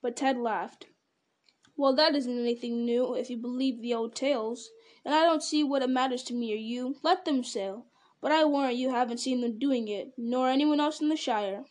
But 0.03 0.17
Ted 0.17 0.37
laughed. 0.37 0.89
Well, 1.79 1.95
that 1.95 2.15
isn't 2.15 2.39
anything 2.39 2.85
new, 2.85 3.15
if 3.15 3.31
you 3.31 3.39
believe 3.39 3.81
the 3.81 3.95
old 3.95 4.15
tales, 4.15 4.69
and 5.05 5.15
I 5.15 5.25
don't 5.25 5.43
see 5.43 5.65
what 5.65 5.83
it 5.83 5.91
matters 5.91 6.23
to 6.25 6.35
me 6.35 6.53
or 6.53 6.57
you. 6.57 6.97
Let 7.03 7.25
them 7.25 7.43
sail. 7.43 7.87
But 8.21 8.33
I 8.33 8.45
warrant 8.45 8.77
you 8.77 8.91
haven't 8.91 9.19
seen 9.19 9.41
them 9.41 9.59
doing 9.59 9.89
it, 9.89 10.13
nor 10.19 10.49
anyone 10.49 10.79
else 10.79 11.01
in 11.01 11.09
the 11.09 11.17
Shire. 11.17 11.65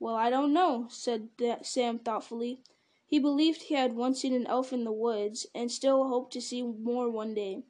Well, 0.00 0.16
I 0.16 0.28
don't 0.28 0.52
know, 0.52 0.88
said 0.90 1.28
Sam 1.62 2.00
thoughtfully. 2.00 2.60
He 3.06 3.20
believed 3.20 3.62
he 3.62 3.74
had 3.74 3.94
once 3.94 4.20
seen 4.20 4.34
an 4.34 4.46
elf 4.48 4.72
in 4.72 4.82
the 4.82 4.92
woods, 4.92 5.46
and 5.54 5.70
still 5.70 6.08
hoped 6.08 6.32
to 6.32 6.40
see 6.40 6.62
more 6.62 7.08
one 7.08 7.32
day. 7.32 7.62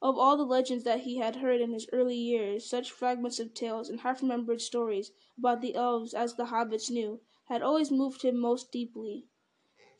Of 0.00 0.18
all 0.18 0.36
the 0.36 0.44
legends 0.44 0.84
that 0.84 1.00
he 1.00 1.18
had 1.18 1.36
heard 1.36 1.60
in 1.60 1.72
his 1.72 1.86
early 1.92 2.16
years, 2.16 2.64
such 2.64 2.90
fragments 2.90 3.38
of 3.38 3.52
tales 3.52 3.90
and 3.90 4.00
half 4.00 4.22
remembered 4.22 4.62
stories 4.62 5.12
about 5.38 5.60
the 5.60 5.74
elves 5.74 6.14
as 6.14 6.34
the 6.34 6.46
hobbits 6.46 6.90
knew 6.90 7.20
had 7.48 7.60
always 7.62 7.90
moved 7.90 8.22
him 8.22 8.38
most 8.38 8.72
deeply. 8.72 9.26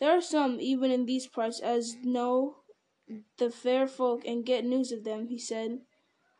There 0.00 0.10
are 0.10 0.20
some, 0.20 0.60
even 0.60 0.90
in 0.90 1.04
these 1.04 1.26
parts, 1.26 1.60
as 1.60 1.96
know 2.02 2.56
the 3.38 3.50
fair 3.50 3.86
folk 3.86 4.24
and 4.26 4.44
get 4.44 4.64
news 4.64 4.92
of 4.92 5.04
them, 5.04 5.28
he 5.28 5.38
said. 5.38 5.80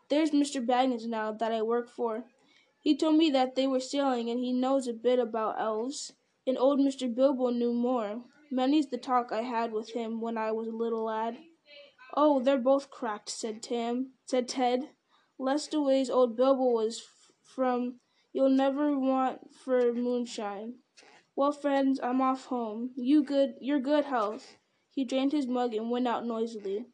There's 0.08 0.30
Mr. 0.30 0.64
Baggins 0.64 1.06
now 1.06 1.32
that 1.32 1.52
I 1.52 1.62
work 1.62 1.88
for. 1.88 2.24
He 2.80 2.96
told 2.96 3.16
me 3.16 3.30
that 3.30 3.56
they 3.56 3.66
were 3.66 3.80
sailing 3.80 4.30
and 4.30 4.40
he 4.40 4.52
knows 4.52 4.86
a 4.86 4.92
bit 4.92 5.18
about 5.18 5.60
elves. 5.60 6.12
And 6.46 6.56
old 6.56 6.78
Mr. 6.78 7.12
Bilbo 7.12 7.50
knew 7.50 7.72
more. 7.72 8.22
Many's 8.50 8.88
the 8.88 8.98
talk 8.98 9.32
I 9.32 9.42
had 9.42 9.72
with 9.72 9.90
him 9.90 10.20
when 10.20 10.38
I 10.38 10.52
was 10.52 10.68
a 10.68 10.76
little 10.76 11.04
lad. 11.04 11.38
Oh, 12.14 12.40
they're 12.40 12.58
both 12.58 12.90
cracked, 12.90 13.28
said 13.28 13.62
Tam, 13.62 14.12
said 14.24 14.48
Ted. 14.48 14.90
Leastways, 15.40 16.08
old 16.08 16.36
Bilbo 16.36 16.70
was 16.70 17.00
f- 17.00 17.32
from. 17.42 18.00
You'll 18.32 18.50
never 18.50 18.96
want 18.96 19.52
for 19.52 19.92
moonshine. 19.92 20.74
Well, 21.34 21.52
friends, 21.52 21.98
I'm 22.02 22.20
off 22.20 22.46
home. 22.46 22.92
You 22.94 23.24
good? 23.24 23.56
Your 23.60 23.80
good 23.80 24.04
health. 24.04 24.56
He 24.96 25.04
drained 25.04 25.32
his 25.32 25.46
mug 25.46 25.74
and 25.74 25.90
went 25.90 26.08
out 26.08 26.24
noisily. 26.24 26.86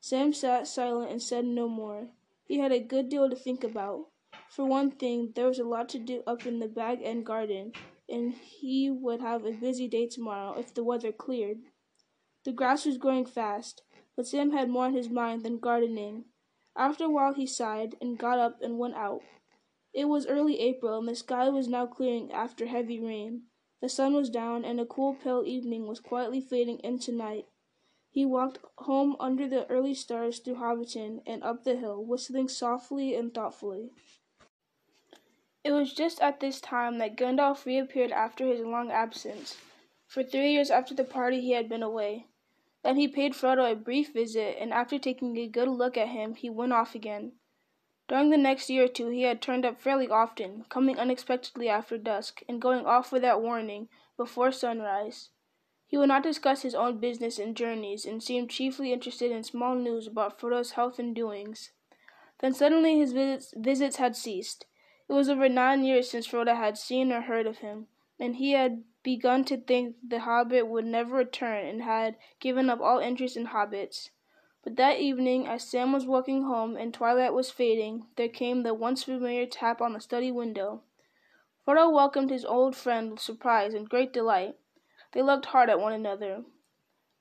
Sam 0.00 0.32
sat 0.32 0.68
silent 0.68 1.10
and 1.10 1.20
said 1.20 1.44
no 1.44 1.68
more. 1.68 2.10
He 2.44 2.60
had 2.60 2.70
a 2.70 2.78
good 2.78 3.08
deal 3.08 3.28
to 3.28 3.34
think 3.34 3.64
about. 3.64 4.06
For 4.48 4.64
one 4.64 4.92
thing, 4.92 5.32
there 5.34 5.48
was 5.48 5.58
a 5.58 5.64
lot 5.64 5.88
to 5.90 5.98
do 5.98 6.22
up 6.28 6.46
in 6.46 6.60
the 6.60 6.68
Bag 6.68 7.00
End 7.02 7.26
garden, 7.26 7.72
and 8.08 8.34
he 8.34 8.88
would 8.88 9.20
have 9.20 9.44
a 9.44 9.50
busy 9.50 9.88
day 9.88 10.06
tomorrow 10.06 10.56
if 10.56 10.72
the 10.72 10.84
weather 10.84 11.10
cleared. 11.10 11.58
The 12.44 12.52
grass 12.52 12.86
was 12.86 12.98
growing 12.98 13.26
fast, 13.26 13.82
but 14.14 14.28
Sam 14.28 14.52
had 14.52 14.70
more 14.70 14.84
on 14.84 14.94
his 14.94 15.10
mind 15.10 15.42
than 15.42 15.58
gardening. 15.58 16.26
After 16.76 17.06
a 17.06 17.10
while 17.10 17.34
he 17.34 17.48
sighed, 17.48 17.96
and 18.00 18.16
got 18.16 18.38
up 18.38 18.62
and 18.62 18.78
went 18.78 18.94
out. 18.94 19.22
It 19.92 20.04
was 20.04 20.28
early 20.28 20.60
April, 20.60 20.98
and 20.98 21.08
the 21.08 21.16
sky 21.16 21.48
was 21.48 21.66
now 21.66 21.86
clearing 21.86 22.30
after 22.30 22.66
heavy 22.66 23.00
rain. 23.00 23.46
The 23.84 23.90
sun 23.90 24.14
was 24.14 24.30
down, 24.30 24.64
and 24.64 24.80
a 24.80 24.86
cool, 24.86 25.12
pale 25.12 25.42
evening 25.44 25.86
was 25.86 26.00
quietly 26.00 26.40
fading 26.40 26.80
into 26.82 27.12
night. 27.12 27.48
He 28.08 28.24
walked 28.24 28.56
home 28.78 29.14
under 29.20 29.46
the 29.46 29.66
early 29.70 29.92
stars 29.92 30.38
through 30.38 30.54
Hobbiton 30.54 31.20
and 31.26 31.44
up 31.44 31.64
the 31.64 31.76
hill, 31.76 32.02
whistling 32.02 32.48
softly 32.48 33.14
and 33.14 33.34
thoughtfully. 33.34 33.90
It 35.62 35.72
was 35.72 35.92
just 35.92 36.18
at 36.22 36.40
this 36.40 36.62
time 36.62 36.96
that 36.96 37.14
Gandalf 37.14 37.66
reappeared 37.66 38.10
after 38.10 38.46
his 38.46 38.60
long 38.60 38.90
absence. 38.90 39.58
For 40.06 40.22
three 40.22 40.52
years 40.54 40.70
after 40.70 40.94
the 40.94 41.04
party 41.04 41.42
he 41.42 41.50
had 41.50 41.68
been 41.68 41.82
away. 41.82 42.28
Then 42.82 42.96
he 42.96 43.06
paid 43.06 43.34
Frodo 43.34 43.70
a 43.70 43.76
brief 43.76 44.14
visit, 44.14 44.56
and 44.58 44.72
after 44.72 44.98
taking 44.98 45.36
a 45.36 45.46
good 45.46 45.68
look 45.68 45.98
at 45.98 46.08
him, 46.08 46.36
he 46.36 46.48
went 46.48 46.72
off 46.72 46.94
again. 46.94 47.32
During 48.06 48.28
the 48.28 48.36
next 48.36 48.68
year 48.68 48.84
or 48.84 48.88
two 48.88 49.08
he 49.08 49.22
had 49.22 49.40
turned 49.40 49.64
up 49.64 49.80
fairly 49.80 50.08
often, 50.08 50.66
coming 50.68 50.98
unexpectedly 50.98 51.70
after 51.70 51.96
dusk, 51.96 52.42
and 52.46 52.60
going 52.60 52.84
off 52.84 53.10
without 53.10 53.40
warning, 53.40 53.88
before 54.16 54.52
sunrise. 54.52 55.30
He 55.86 55.96
would 55.96 56.08
not 56.08 56.22
discuss 56.22 56.62
his 56.62 56.74
own 56.74 56.98
business 56.98 57.38
and 57.38 57.56
journeys, 57.56 58.04
and 58.04 58.22
seemed 58.22 58.50
chiefly 58.50 58.92
interested 58.92 59.30
in 59.30 59.42
small 59.42 59.74
news 59.74 60.06
about 60.06 60.38
Frodo's 60.38 60.72
health 60.72 60.98
and 60.98 61.14
doings. 61.14 61.72
Then 62.40 62.52
suddenly 62.52 62.98
his 62.98 63.12
visits, 63.12 63.54
visits 63.56 63.96
had 63.96 64.16
ceased. 64.16 64.66
It 65.08 65.12
was 65.12 65.28
over 65.30 65.48
nine 65.48 65.84
years 65.84 66.10
since 66.10 66.26
Frodo 66.26 66.54
had 66.54 66.76
seen 66.76 67.10
or 67.10 67.22
heard 67.22 67.46
of 67.46 67.58
him, 67.58 67.86
and 68.18 68.36
he 68.36 68.52
had 68.52 68.84
begun 69.02 69.44
to 69.44 69.56
think 69.56 69.96
the 70.06 70.20
hobbit 70.20 70.66
would 70.66 70.84
never 70.84 71.16
return, 71.16 71.64
and 71.66 71.82
had 71.82 72.16
given 72.40 72.68
up 72.68 72.80
all 72.80 72.98
interest 72.98 73.36
in 73.36 73.46
hobbits. 73.46 74.10
But 74.64 74.76
that 74.76 74.98
evening, 74.98 75.46
as 75.46 75.62
Sam 75.62 75.92
was 75.92 76.06
walking 76.06 76.44
home 76.44 76.74
and 76.74 76.94
twilight 76.94 77.34
was 77.34 77.50
fading, 77.50 78.06
there 78.16 78.30
came 78.30 78.62
the 78.62 78.72
once 78.72 79.04
familiar 79.04 79.44
tap 79.44 79.82
on 79.82 79.92
the 79.92 80.00
study 80.00 80.32
window. 80.32 80.82
Frodo 81.66 81.92
welcomed 81.92 82.30
his 82.30 82.46
old 82.46 82.74
friend 82.74 83.10
with 83.10 83.20
surprise 83.20 83.74
and 83.74 83.88
great 83.88 84.10
delight. 84.10 84.56
They 85.12 85.20
looked 85.20 85.46
hard 85.46 85.68
at 85.68 85.80
one 85.80 85.92
another. 85.92 86.44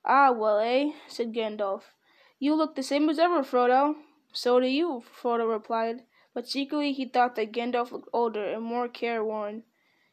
Ah, 0.05 0.31
well, 0.31 0.59
eh? 0.59 0.93
said 1.07 1.33
Gandalf. 1.33 1.93
You 2.39 2.55
look 2.55 2.75
the 2.75 2.83
same 2.83 3.09
as 3.09 3.19
ever, 3.19 3.43
Frodo. 3.43 3.97
So 4.31 4.61
do 4.61 4.67
you, 4.67 5.03
Frodo 5.21 5.45
replied, 5.49 6.05
but 6.33 6.47
secretly 6.47 6.93
he 6.93 7.05
thought 7.05 7.35
that 7.35 7.51
Gandalf 7.51 7.91
looked 7.91 8.09
older 8.13 8.45
and 8.45 8.63
more 8.63 8.87
careworn. 8.87 9.63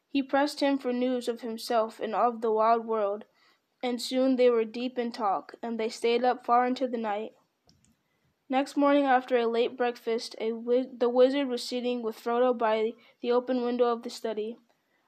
He 0.09 0.23
pressed 0.23 0.59
him 0.59 0.79
for 0.79 0.93
news 0.93 1.29
of 1.29 1.43
himself 1.43 2.01
and 2.01 2.15
of 2.15 2.41
the 2.41 2.51
wild 2.51 2.87
world, 2.87 3.25
and 3.83 4.01
soon 4.01 4.37
they 4.37 4.51
were 4.51 4.65
deep 4.65 4.99
in 4.99 5.13
talk, 5.13 5.55
and 5.63 5.79
they 5.79 5.89
stayed 5.89 6.25
up 6.25 6.45
far 6.45 6.67
into 6.67 6.87
the 6.87 6.99
night. 6.99 7.33
Next 8.49 8.77
morning, 8.77 9.05
after 9.05 9.37
a 9.39 9.47
late 9.47 9.77
breakfast, 9.77 10.35
a 10.41 10.51
the 10.51 11.09
wizard 11.09 11.47
was 11.47 11.63
sitting 11.63 12.03
with 12.03 12.23
Frodo 12.23 12.57
by 12.57 12.93
the 13.23 13.31
open 13.31 13.63
window 13.63 13.87
of 13.87 14.03
the 14.03 14.11
study. 14.11 14.59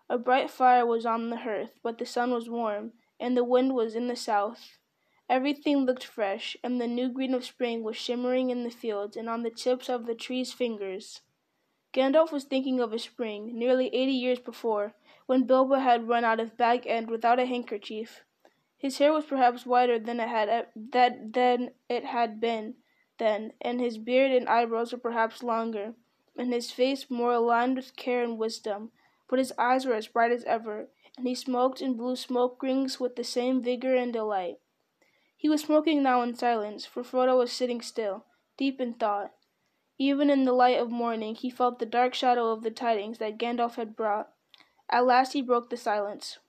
A 0.09 0.17
bright 0.17 0.51
fire 0.51 0.87
was 0.87 1.05
on 1.05 1.31
the 1.31 1.39
hearth, 1.39 1.73
but 1.83 1.99
the 1.99 2.07
sun 2.07 2.31
was 2.33 2.49
warm, 2.49 2.93
and 3.19 3.37
the 3.37 3.45
wind 3.45 3.75
was 3.75 3.95
in 3.95 4.07
the 4.07 4.17
south. 4.17 4.79
Everything 5.29 5.79
looked 5.79 6.05
fresh, 6.05 6.57
and 6.63 6.81
the 6.81 6.87
new 6.87 7.09
green 7.09 7.35
of 7.35 7.45
spring 7.45 7.83
was 7.83 7.97
shimmering 7.97 8.51
in 8.51 8.65
the 8.65 8.71
fields 8.71 9.17
and 9.17 9.29
on 9.29 9.43
the 9.43 9.51
tips 9.51 9.89
of 9.89 10.07
the 10.07 10.15
trees' 10.15 10.53
fingers. 10.53 11.23
Gandalf 11.93 12.33
was 12.33 12.45
thinking 12.45 12.81
of 12.81 12.93
a 12.93 12.99
spring, 12.99 13.59
nearly 13.59 13.89
eighty 13.95 14.13
years 14.13 14.39
before, 14.39 14.95
when 15.27 15.47
Bilbo 15.47 15.77
had 15.77 16.09
run 16.09 16.25
out 16.25 16.41
of 16.41 16.57
Bag 16.57 16.87
End 16.87 17.11
without 17.11 17.39
a 17.39 17.47
handkerchief. 17.47 18.23
His 18.83 18.99
hair 18.99 19.13
was 19.13 19.27
perhaps 19.27 19.65
whiter 19.65 20.01
than 20.01 20.19
it 20.19 20.29
had 20.29 20.67
that 20.75 21.33
than 21.33 21.71
it 21.89 22.05
had 22.05 22.41
been 22.41 22.75
then, 23.19 23.53
and 23.61 23.81
his 23.81 23.97
beard 23.97 24.33
and 24.33 24.49
eyebrows 24.49 24.91
were 24.91 24.99
perhaps 24.99 25.45
longer, 25.45 25.95
and 26.37 26.53
his 26.53 26.73
face 26.73 27.09
more 27.09 27.33
aligned 27.33 27.77
with 27.77 27.95
care 27.95 28.25
and 28.25 28.39
wisdom. 28.39 28.91
But 29.29 29.39
his 29.39 29.53
eyes 29.57 29.87
were 29.87 29.95
as 29.95 30.09
bright 30.09 30.33
as 30.33 30.43
ever, 30.45 30.89
and 31.17 31.29
he 31.29 31.35
smoked 31.37 31.81
and 31.81 31.97
blew 31.97 32.17
smoke 32.17 32.61
rings 32.61 32.99
with 32.99 33.15
the 33.15 33.23
same 33.23 33.63
vigor 33.63 33.95
and 33.95 34.13
delight. 34.13 34.59
He 35.37 35.49
was 35.49 35.61
smoking 35.61 36.03
now 36.03 36.23
in 36.23 36.35
silence, 36.35 36.85
for 36.85 37.05
Frodo 37.05 37.39
was 37.39 37.53
sitting 37.53 37.81
still, 37.83 38.27
deep 38.57 38.81
in 38.81 38.95
thought. 38.95 39.33
Even 39.97 40.29
in 40.29 40.45
the 40.45 40.53
light 40.53 40.81
of 40.81 40.91
morning, 40.91 41.37
he 41.37 41.51
felt 41.51 41.79
the 41.79 41.87
dark 41.87 42.15
shadow 42.15 42.51
of 42.51 42.65
the 42.65 42.71
tidings 42.73 43.19
that 43.19 43.39
Gandalf 43.39 43.77
had 43.77 43.95
brought. 43.95 44.33
At 44.91 45.07
last 45.07 45.35
he 45.35 45.41
broke 45.41 45.71
the 45.71 45.77
silence. 45.77 46.41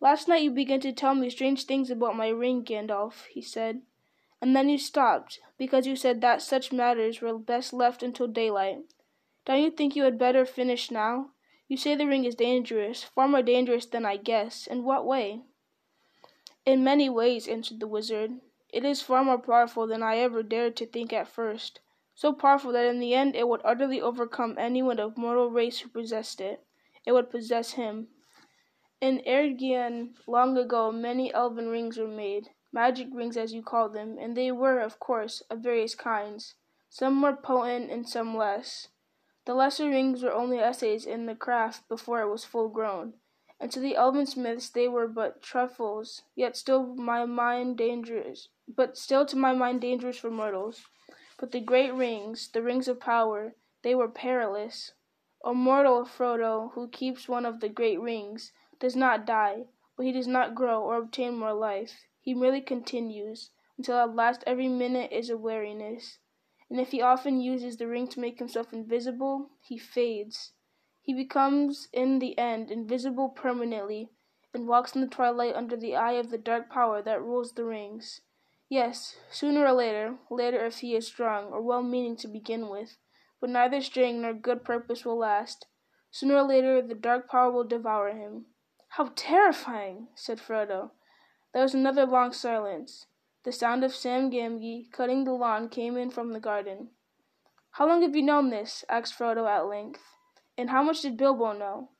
Last 0.00 0.28
night 0.28 0.42
you 0.42 0.50
began 0.50 0.80
to 0.80 0.92
tell 0.92 1.14
me 1.14 1.28
strange 1.28 1.64
things 1.64 1.90
about 1.90 2.16
my 2.16 2.28
ring, 2.28 2.64
Gandalf, 2.64 3.26
he 3.26 3.42
said. 3.42 3.82
And 4.40 4.56
then 4.56 4.70
you 4.70 4.78
stopped, 4.78 5.40
because 5.58 5.86
you 5.86 5.94
said 5.94 6.22
that 6.22 6.40
such 6.40 6.72
matters 6.72 7.20
were 7.20 7.36
best 7.36 7.74
left 7.74 8.02
until 8.02 8.26
daylight. 8.26 8.78
Don't 9.44 9.62
you 9.62 9.70
think 9.70 9.94
you 9.94 10.04
had 10.04 10.18
better 10.18 10.46
finish 10.46 10.90
now? 10.90 11.32
You 11.68 11.76
say 11.76 11.94
the 11.94 12.06
ring 12.06 12.24
is 12.24 12.34
dangerous, 12.34 13.04
far 13.04 13.28
more 13.28 13.42
dangerous 13.42 13.84
than 13.84 14.06
I 14.06 14.16
guess. 14.16 14.66
In 14.66 14.84
what 14.84 15.06
way? 15.06 15.42
In 16.64 16.82
many 16.82 17.10
ways, 17.10 17.46
answered 17.46 17.80
the 17.80 17.86
wizard. 17.86 18.40
It 18.72 18.84
is 18.84 19.02
far 19.02 19.22
more 19.22 19.38
powerful 19.38 19.86
than 19.86 20.02
I 20.02 20.16
ever 20.16 20.42
dared 20.42 20.76
to 20.76 20.86
think 20.86 21.12
at 21.12 21.28
first. 21.28 21.80
So 22.14 22.32
powerful 22.32 22.72
that 22.72 22.86
in 22.86 23.00
the 23.00 23.14
end 23.14 23.36
it 23.36 23.48
would 23.48 23.60
utterly 23.64 24.00
overcome 24.00 24.56
anyone 24.58 24.98
of 24.98 25.18
mortal 25.18 25.50
race 25.50 25.80
who 25.80 25.88
possessed 25.88 26.40
it. 26.40 26.64
It 27.04 27.12
would 27.12 27.30
possess 27.30 27.72
him. 27.72 28.08
In 29.00 29.22
Eregion, 29.26 30.14
long 30.26 30.56
ago, 30.58 30.92
many 30.92 31.32
elven 31.32 31.68
rings 31.68 31.96
were 31.96 32.06
made, 32.06 32.50
magic 32.70 33.08
rings 33.12 33.36
as 33.36 33.54
you 33.54 33.62
call 33.62 33.88
them, 33.88 34.18
and 34.18 34.36
they 34.36 34.52
were, 34.52 34.78
of 34.78 35.00
course, 35.00 35.40
of 35.50 35.60
various 35.60 35.94
kinds, 35.94 36.54
some 36.88 37.14
more 37.14 37.34
potent 37.34 37.90
and 37.90 38.08
some 38.08 38.36
less. 38.36 38.88
The 39.46 39.54
lesser 39.54 39.88
rings 39.88 40.22
were 40.22 40.32
only 40.32 40.58
essays 40.58 41.06
in 41.06 41.26
the 41.26 41.34
craft 41.34 41.88
before 41.88 42.20
it 42.20 42.28
was 42.28 42.44
full 42.44 42.68
grown, 42.68 43.14
and 43.58 43.72
to 43.72 43.80
the 43.80 43.96
elven 43.96 44.26
smiths 44.26 44.68
they 44.68 44.86
were 44.86 45.08
but 45.08 45.42
trifles, 45.42 46.22
yet 46.34 46.56
still 46.56 46.94
my 46.94 47.24
mind 47.24 47.78
dangerous 47.78 48.48
but 48.76 48.96
still 48.96 49.26
to 49.26 49.36
my 49.36 49.52
mind 49.52 49.80
dangerous 49.80 50.18
for 50.18 50.30
mortals. 50.30 50.86
But 51.38 51.50
the 51.50 51.60
great 51.60 51.92
rings, 51.92 52.48
the 52.48 52.62
rings 52.62 52.86
of 52.86 53.00
power, 53.00 53.54
they 53.82 53.94
were 53.94 54.08
perilous. 54.08 54.92
A 55.44 55.52
mortal, 55.52 56.04
Frodo, 56.04 56.72
who 56.74 56.88
keeps 56.88 57.28
one 57.28 57.44
of 57.44 57.60
the 57.60 57.68
great 57.68 58.00
rings, 58.00 58.52
does 58.80 58.96
not 58.96 59.26
die, 59.26 59.66
but 59.96 60.06
he 60.06 60.12
does 60.12 60.26
not 60.26 60.54
grow 60.54 60.82
or 60.82 60.96
obtain 60.96 61.36
more 61.36 61.52
life. 61.52 62.06
He 62.20 62.34
merely 62.34 62.60
continues, 62.60 63.50
until 63.76 63.98
at 63.98 64.14
last 64.14 64.42
every 64.46 64.68
minute 64.68 65.12
is 65.12 65.30
a 65.30 65.36
weariness. 65.36 66.18
And 66.68 66.80
if 66.80 66.90
he 66.90 67.02
often 67.02 67.40
uses 67.40 67.76
the 67.76 67.86
ring 67.86 68.08
to 68.08 68.20
make 68.20 68.38
himself 68.38 68.72
invisible, 68.72 69.50
he 69.60 69.76
fades. 69.76 70.52
He 71.02 71.14
becomes 71.14 71.88
in 71.92 72.18
the 72.18 72.38
end 72.38 72.70
invisible 72.70 73.28
permanently, 73.28 74.10
and 74.54 74.68
walks 74.68 74.94
in 74.94 75.00
the 75.00 75.06
twilight 75.06 75.54
under 75.54 75.76
the 75.76 75.96
eye 75.96 76.12
of 76.12 76.30
the 76.30 76.38
dark 76.38 76.70
power 76.70 77.02
that 77.02 77.22
rules 77.22 77.52
the 77.52 77.64
rings. 77.64 78.20
Yes, 78.68 79.16
sooner 79.30 79.66
or 79.66 79.72
later, 79.72 80.18
later 80.30 80.64
if 80.64 80.78
he 80.78 80.94
is 80.94 81.06
strong 81.06 81.46
or 81.46 81.60
well 81.60 81.82
meaning 81.82 82.16
to 82.16 82.28
begin 82.28 82.68
with, 82.68 82.98
but 83.40 83.50
neither 83.50 83.80
strength 83.80 84.20
nor 84.20 84.32
good 84.32 84.64
purpose 84.64 85.04
will 85.04 85.18
last. 85.18 85.66
Sooner 86.10 86.36
or 86.36 86.42
later 86.42 86.80
the 86.80 86.94
dark 86.94 87.28
power 87.28 87.50
will 87.50 87.64
devour 87.64 88.10
him. 88.10 88.46
How 88.94 89.12
terrifying! 89.14 90.08
said 90.16 90.40
Frodo. 90.40 90.90
There 91.52 91.62
was 91.62 91.74
another 91.74 92.04
long 92.04 92.32
silence. 92.32 93.06
The 93.44 93.52
sound 93.52 93.84
of 93.84 93.94
Sam 93.94 94.32
Gamgee 94.32 94.90
cutting 94.90 95.22
the 95.22 95.32
lawn 95.32 95.68
came 95.68 95.96
in 95.96 96.10
from 96.10 96.32
the 96.32 96.40
garden. 96.40 96.90
How 97.70 97.86
long 97.86 98.02
have 98.02 98.16
you 98.16 98.22
known 98.22 98.50
this? 98.50 98.84
asked 98.88 99.16
Frodo 99.16 99.46
at 99.46 99.66
length. 99.66 100.02
And 100.58 100.70
how 100.70 100.82
much 100.82 101.02
did 101.02 101.16
Bilbo 101.16 101.52
know? 101.52 101.90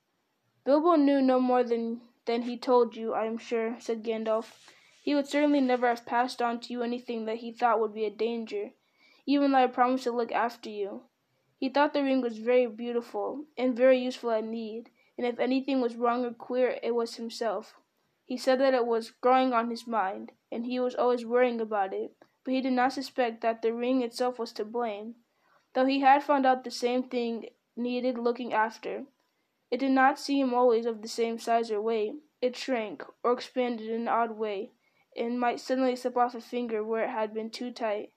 Bilbo 0.64 0.96
knew 0.96 1.22
no 1.22 1.38
more 1.38 1.62
than, 1.62 2.00
than 2.24 2.42
he 2.42 2.58
told 2.58 2.96
you, 2.96 3.14
I 3.14 3.26
am 3.26 3.38
sure, 3.38 3.76
said 3.78 4.02
Gandalf. 4.02 4.68
He 5.00 5.14
would 5.14 5.28
certainly 5.28 5.60
never 5.60 5.86
have 5.86 6.04
passed 6.04 6.42
on 6.42 6.58
to 6.58 6.72
you 6.72 6.82
anything 6.82 7.24
that 7.26 7.36
he 7.36 7.52
thought 7.52 7.78
would 7.78 7.94
be 7.94 8.04
a 8.04 8.10
danger, 8.10 8.72
even 9.26 9.52
though 9.52 9.58
I 9.58 9.68
promised 9.68 10.04
to 10.04 10.10
look 10.10 10.32
after 10.32 10.68
you. 10.68 11.04
He 11.56 11.68
thought 11.68 11.94
the 11.94 12.02
ring 12.02 12.20
was 12.20 12.38
very 12.38 12.66
beautiful, 12.66 13.44
and 13.56 13.76
very 13.76 14.00
useful 14.00 14.32
at 14.32 14.42
need, 14.42 14.90
and 15.16 15.26
if 15.26 15.38
anything 15.38 15.80
was 15.80 15.96
wrong 15.96 16.24
or 16.24 16.32
queer, 16.32 16.78
it 16.82 16.94
was 16.94 17.16
himself. 17.16 17.74
He 18.24 18.36
said 18.36 18.60
that 18.60 18.74
it 18.74 18.86
was 18.86 19.10
growing 19.10 19.52
on 19.52 19.70
his 19.70 19.86
mind, 19.86 20.32
and 20.52 20.66
he 20.66 20.78
was 20.78 20.94
always 20.94 21.24
worrying 21.24 21.60
about 21.60 21.92
it, 21.92 22.16
but 22.44 22.54
he 22.54 22.60
did 22.60 22.72
not 22.72 22.92
suspect 22.92 23.40
that 23.40 23.62
the 23.62 23.72
ring 23.72 24.02
itself 24.02 24.38
was 24.38 24.52
to 24.52 24.64
blame, 24.64 25.16
though 25.74 25.84
he 25.84 26.00
had 26.00 26.22
found 26.22 26.46
out 26.46 26.64
the 26.64 26.70
same 26.70 27.02
thing 27.02 27.48
needed 27.76 28.18
looking 28.18 28.52
after. 28.52 29.06
It 29.70 29.78
did 29.78 29.92
not 29.92 30.18
seem 30.18 30.54
always 30.54 30.86
of 30.86 31.02
the 31.02 31.08
same 31.08 31.38
size 31.38 31.70
or 31.70 31.80
weight. 31.80 32.14
It 32.40 32.56
shrank, 32.56 33.04
or 33.22 33.32
expanded 33.32 33.88
in 33.88 34.02
an 34.02 34.08
odd 34.08 34.32
way, 34.32 34.72
and 35.16 35.38
might 35.38 35.60
suddenly 35.60 35.94
slip 35.96 36.16
off 36.16 36.34
a 36.34 36.40
finger 36.40 36.82
where 36.82 37.04
it 37.04 37.10
had 37.10 37.34
been 37.34 37.50
too 37.50 37.70
tight. 37.70 38.12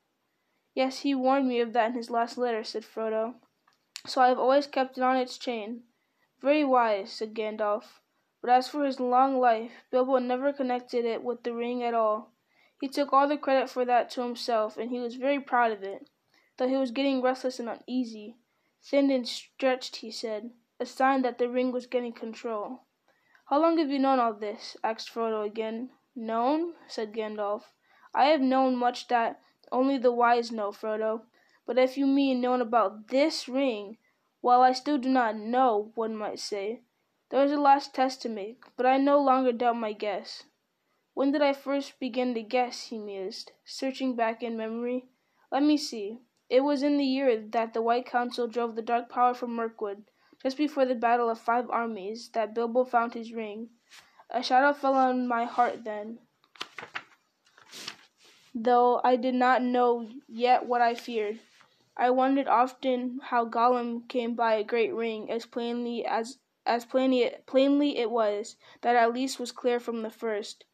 Yes, 0.74 1.00
he 1.00 1.14
warned 1.14 1.48
me 1.48 1.60
of 1.60 1.74
that 1.74 1.92
in 1.92 1.94
his 1.94 2.10
last 2.10 2.38
letter, 2.38 2.64
said 2.64 2.84
Frodo. 2.84 3.36
So 4.06 4.22
I 4.22 4.30
have 4.30 4.40
always 4.40 4.68
kept 4.68 4.98
it 4.98 5.04
on 5.04 5.18
its 5.18 5.38
chain. 5.38 5.84
Very 6.44 6.66
wise, 6.66 7.14
said 7.14 7.34
Gandalf. 7.34 8.02
But 8.42 8.50
as 8.50 8.68
for 8.68 8.84
his 8.84 9.00
long 9.00 9.40
life, 9.40 9.86
Bilbo 9.90 10.18
never 10.20 10.52
connected 10.52 11.06
it 11.06 11.24
with 11.24 11.44
the 11.44 11.54
ring 11.54 11.82
at 11.82 11.94
all. 11.94 12.34
He 12.82 12.90
took 12.90 13.14
all 13.14 13.30
the 13.30 13.38
credit 13.38 13.70
for 13.70 13.86
that 13.86 14.10
to 14.12 14.22
himself, 14.24 14.78
and 14.78 14.92
he 14.92 15.00
was 15.00 15.16
very 15.16 15.40
proud 15.40 15.72
of 15.72 15.84
it, 15.84 16.10
though 16.58 16.68
he 16.68 16.76
was 16.76 16.92
getting 16.92 17.22
restless 17.22 17.60
and 17.60 17.70
uneasy. 17.70 18.36
Thin 18.84 19.10
and 19.10 19.26
stretched, 19.26 19.96
he 19.98 20.12
said, 20.12 20.52
a 20.82 20.86
sign 20.86 21.22
that 21.22 21.38
the 21.38 21.48
ring 21.48 21.72
was 21.72 21.88
getting 21.88 22.12
control. 22.12 22.82
How 23.46 23.62
long 23.62 23.78
have 23.78 23.90
you 23.90 24.00
known 24.00 24.20
all 24.20 24.34
this? 24.34 24.76
asked 24.84 25.14
Frodo 25.14 25.46
again. 25.46 25.92
Known? 26.14 26.74
said 26.88 27.14
Gandalf. 27.14 27.72
I 28.14 28.26
have 28.26 28.42
known 28.42 28.76
much 28.76 29.08
that 29.08 29.40
only 29.72 29.98
the 29.98 30.12
wise 30.12 30.52
know, 30.52 30.74
Frodo. 30.74 31.22
But 31.66 31.78
if 31.78 31.98
you 31.98 32.06
mean 32.06 32.42
known 32.42 32.60
about 32.60 33.08
this 33.08 33.48
ring, 33.48 33.98
well, 34.44 34.62
I 34.62 34.74
still 34.74 34.98
do 34.98 35.08
not 35.08 35.38
know, 35.38 35.94
one 35.96 36.18
might 36.18 36.38
say. 36.38 36.82
There 37.30 37.44
is 37.46 37.54
a 37.54 37.58
last 37.58 37.96
test 37.96 38.22
to 38.24 38.30
make, 38.30 38.66
but 38.76 38.86
I 38.86 38.98
no 38.98 39.18
longer 39.18 39.54
doubt 39.54 39.78
my 39.78 39.94
guess. 39.94 40.44
When 41.14 41.32
did 41.32 41.42
I 41.42 41.54
first 41.54 41.98
begin 41.98 42.34
to 42.34 42.44
guess? 42.44 42.88
he 42.88 43.00
mused, 43.00 43.54
searching 43.64 44.18
back 44.18 44.44
in 44.44 44.58
memory. 44.58 45.06
Let 45.50 45.64
me 45.64 45.78
see. 45.78 46.20
It 46.50 46.60
was 46.60 46.84
in 46.84 46.98
the 46.98 47.06
year 47.06 47.40
that 47.40 47.74
the 47.74 47.82
White 47.82 48.06
Council 48.06 48.48
drove 48.48 48.76
the 48.76 48.82
Dark 48.82 49.08
Power 49.08 49.34
from 49.34 49.56
Mirkwood, 49.56 50.04
just 50.42 50.58
before 50.58 50.86
the 50.86 50.94
Battle 50.94 51.30
of 51.30 51.40
Five 51.40 51.70
Armies, 51.70 52.28
that 52.34 52.54
Bilbo 52.54 52.84
found 52.84 53.14
his 53.14 53.32
ring. 53.32 53.70
A 54.30 54.44
shadow 54.44 54.74
fell 54.74 54.96
on 54.96 55.26
my 55.26 55.46
heart 55.46 55.86
then, 55.86 56.20
though 58.54 59.00
I 59.06 59.16
did 59.16 59.36
not 59.36 59.62
know 59.62 60.10
yet 60.28 60.66
what 60.66 60.82
I 60.82 60.96
feared. 60.96 61.40
I 61.96 62.10
wondered 62.10 62.48
often 62.48 63.20
how 63.24 63.46
Gollum 63.46 64.08
came 64.08 64.34
by 64.34 64.56
a 64.56 64.64
great 64.64 64.94
ring 64.94 65.30
as 65.30 65.46
plainly 65.46 66.06
as 66.06 66.40
as 66.66 66.86
plainly, 66.86 67.30
plainly 67.46 67.98
it 67.98 68.10
was, 68.10 68.56
that 68.82 68.96
at 68.96 69.14
least 69.14 69.40
was 69.40 69.52
clear 69.52 69.80
from 69.80 70.02
the 70.02 70.10
first. 70.10 70.66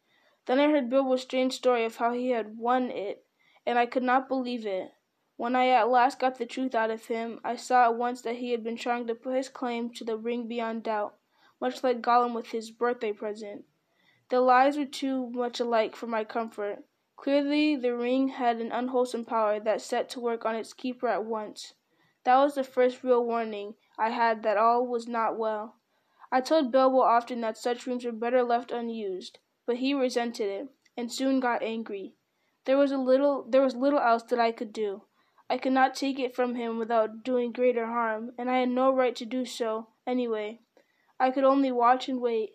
Then 0.46 0.58
I 0.58 0.68
heard 0.68 0.88
Bilbo's 0.88 1.22
strange 1.22 1.52
story 1.54 1.84
of 1.84 1.96
how 1.96 2.12
he 2.12 2.30
had 2.30 2.56
won 2.56 2.90
it, 2.90 3.26
and 3.66 3.78
I 3.78 3.86
could 3.86 4.02
not 4.02 4.28
believe 4.28 4.64
it. 4.64 4.92
When 5.36 5.56
I 5.56 5.68
at 5.68 5.88
last 5.88 6.18
got 6.18 6.38
the 6.38 6.46
truth 6.46 6.74
out 6.74 6.90
of 6.90 7.06
him, 7.06 7.40
I 7.44 7.56
saw 7.56 7.84
at 7.84 7.96
once 7.96 8.22
that 8.22 8.36
he 8.36 8.52
had 8.52 8.62
been 8.62 8.76
trying 8.76 9.06
to 9.06 9.14
put 9.14 9.34
his 9.34 9.48
claim 9.48 9.90
to 9.94 10.04
the 10.04 10.16
ring 10.16 10.46
beyond 10.46 10.84
doubt, 10.84 11.16
much 11.60 11.82
like 11.82 12.00
Gollum 12.00 12.34
with 12.34 12.52
his 12.52 12.70
birthday 12.70 13.12
present. 13.12 13.64
The 14.28 14.40
lies 14.40 14.78
were 14.78 14.86
too 14.86 15.28
much 15.30 15.60
alike 15.60 15.96
for 15.96 16.06
my 16.06 16.24
comfort. 16.24 16.84
Clearly 17.22 17.76
the 17.76 17.94
ring 17.94 18.28
had 18.28 18.62
an 18.62 18.72
unwholesome 18.72 19.26
power 19.26 19.60
that 19.60 19.82
set 19.82 20.08
to 20.08 20.20
work 20.20 20.46
on 20.46 20.54
its 20.54 20.72
keeper 20.72 21.06
at 21.06 21.22
once. 21.22 21.74
That 22.24 22.38
was 22.38 22.54
the 22.54 22.64
first 22.64 23.04
real 23.04 23.22
warning 23.22 23.74
I 23.98 24.08
had 24.08 24.42
that 24.42 24.56
all 24.56 24.86
was 24.86 25.06
not 25.06 25.36
well. 25.36 25.76
I 26.32 26.40
told 26.40 26.72
Bilbo 26.72 27.00
often 27.00 27.42
that 27.42 27.58
such 27.58 27.86
rings 27.86 28.06
were 28.06 28.12
better 28.12 28.42
left 28.42 28.72
unused, 28.72 29.38
but 29.66 29.76
he 29.76 29.92
resented 29.92 30.48
it, 30.48 30.68
and 30.96 31.12
soon 31.12 31.40
got 31.40 31.62
angry. 31.62 32.14
There 32.64 32.78
was 32.78 32.90
a 32.90 32.96
little 32.96 33.44
there 33.46 33.60
was 33.60 33.76
little 33.76 34.00
else 34.00 34.22
that 34.22 34.40
I 34.40 34.50
could 34.50 34.72
do. 34.72 35.02
I 35.50 35.58
could 35.58 35.72
not 35.74 35.94
take 35.94 36.18
it 36.18 36.34
from 36.34 36.54
him 36.54 36.78
without 36.78 37.22
doing 37.22 37.52
greater 37.52 37.84
harm, 37.84 38.32
and 38.38 38.50
I 38.50 38.60
had 38.60 38.70
no 38.70 38.90
right 38.90 39.14
to 39.16 39.26
do 39.26 39.44
so, 39.44 39.88
anyway. 40.06 40.60
I 41.18 41.32
could 41.32 41.44
only 41.44 41.70
watch 41.70 42.08
and 42.08 42.22
wait. 42.22 42.52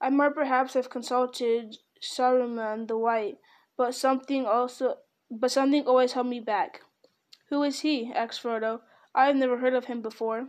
I 0.00 0.10
might 0.10 0.34
perhaps 0.34 0.74
have 0.74 0.88
consulted 0.88 1.78
Saruman 2.00 2.86
the 2.86 2.96
White, 2.96 3.38
but 3.76 3.94
something 3.94 4.46
also 4.46 4.98
but 5.30 5.50
something 5.50 5.86
always 5.86 6.12
held 6.12 6.26
me 6.26 6.40
back. 6.40 6.82
Who 7.48 7.62
is 7.62 7.80
he? 7.80 8.12
asked 8.12 8.42
Frodo. 8.42 8.82
I 9.14 9.26
have 9.26 9.36
never 9.36 9.58
heard 9.58 9.74
of 9.74 9.86
him 9.86 10.00
before. 10.00 10.48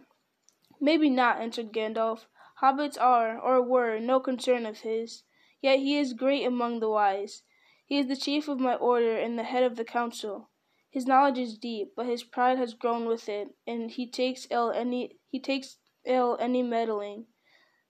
Maybe 0.80 1.10
not, 1.10 1.40
answered 1.40 1.72
Gandalf. 1.72 2.26
Hobbits 2.62 2.98
are, 3.00 3.40
or 3.40 3.62
were, 3.62 4.00
no 4.00 4.20
concern 4.20 4.66
of 4.66 4.80
his. 4.80 5.24
Yet 5.62 5.80
he 5.80 5.98
is 5.98 6.14
great 6.14 6.46
among 6.46 6.80
the 6.80 6.90
wise. 6.90 7.44
He 7.86 7.98
is 7.98 8.08
the 8.08 8.16
chief 8.16 8.48
of 8.48 8.60
my 8.60 8.76
order 8.76 9.18
and 9.18 9.38
the 9.38 9.44
head 9.44 9.64
of 9.64 9.76
the 9.76 9.86
council. 9.86 10.50
His 10.90 11.06
knowledge 11.06 11.38
is 11.38 11.58
deep, 11.58 11.94
but 11.96 12.06
his 12.06 12.24
pride 12.24 12.58
has 12.58 12.74
grown 12.74 13.06
with 13.06 13.28
it, 13.28 13.56
and 13.68 13.92
he 13.92 14.10
takes 14.10 14.48
ill 14.50 14.72
any 14.72 15.20
he 15.28 15.40
takes 15.40 15.78
ill 16.06 16.38
any 16.40 16.64
meddling. 16.64 17.28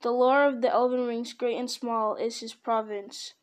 The 0.02 0.12
lore 0.12 0.46
of 0.46 0.62
the 0.62 0.70
elven 0.70 1.06
rings, 1.06 1.34
great 1.34 1.58
and 1.58 1.70
small, 1.70 2.16
is 2.16 2.40
his 2.40 2.54
province. 2.54 3.34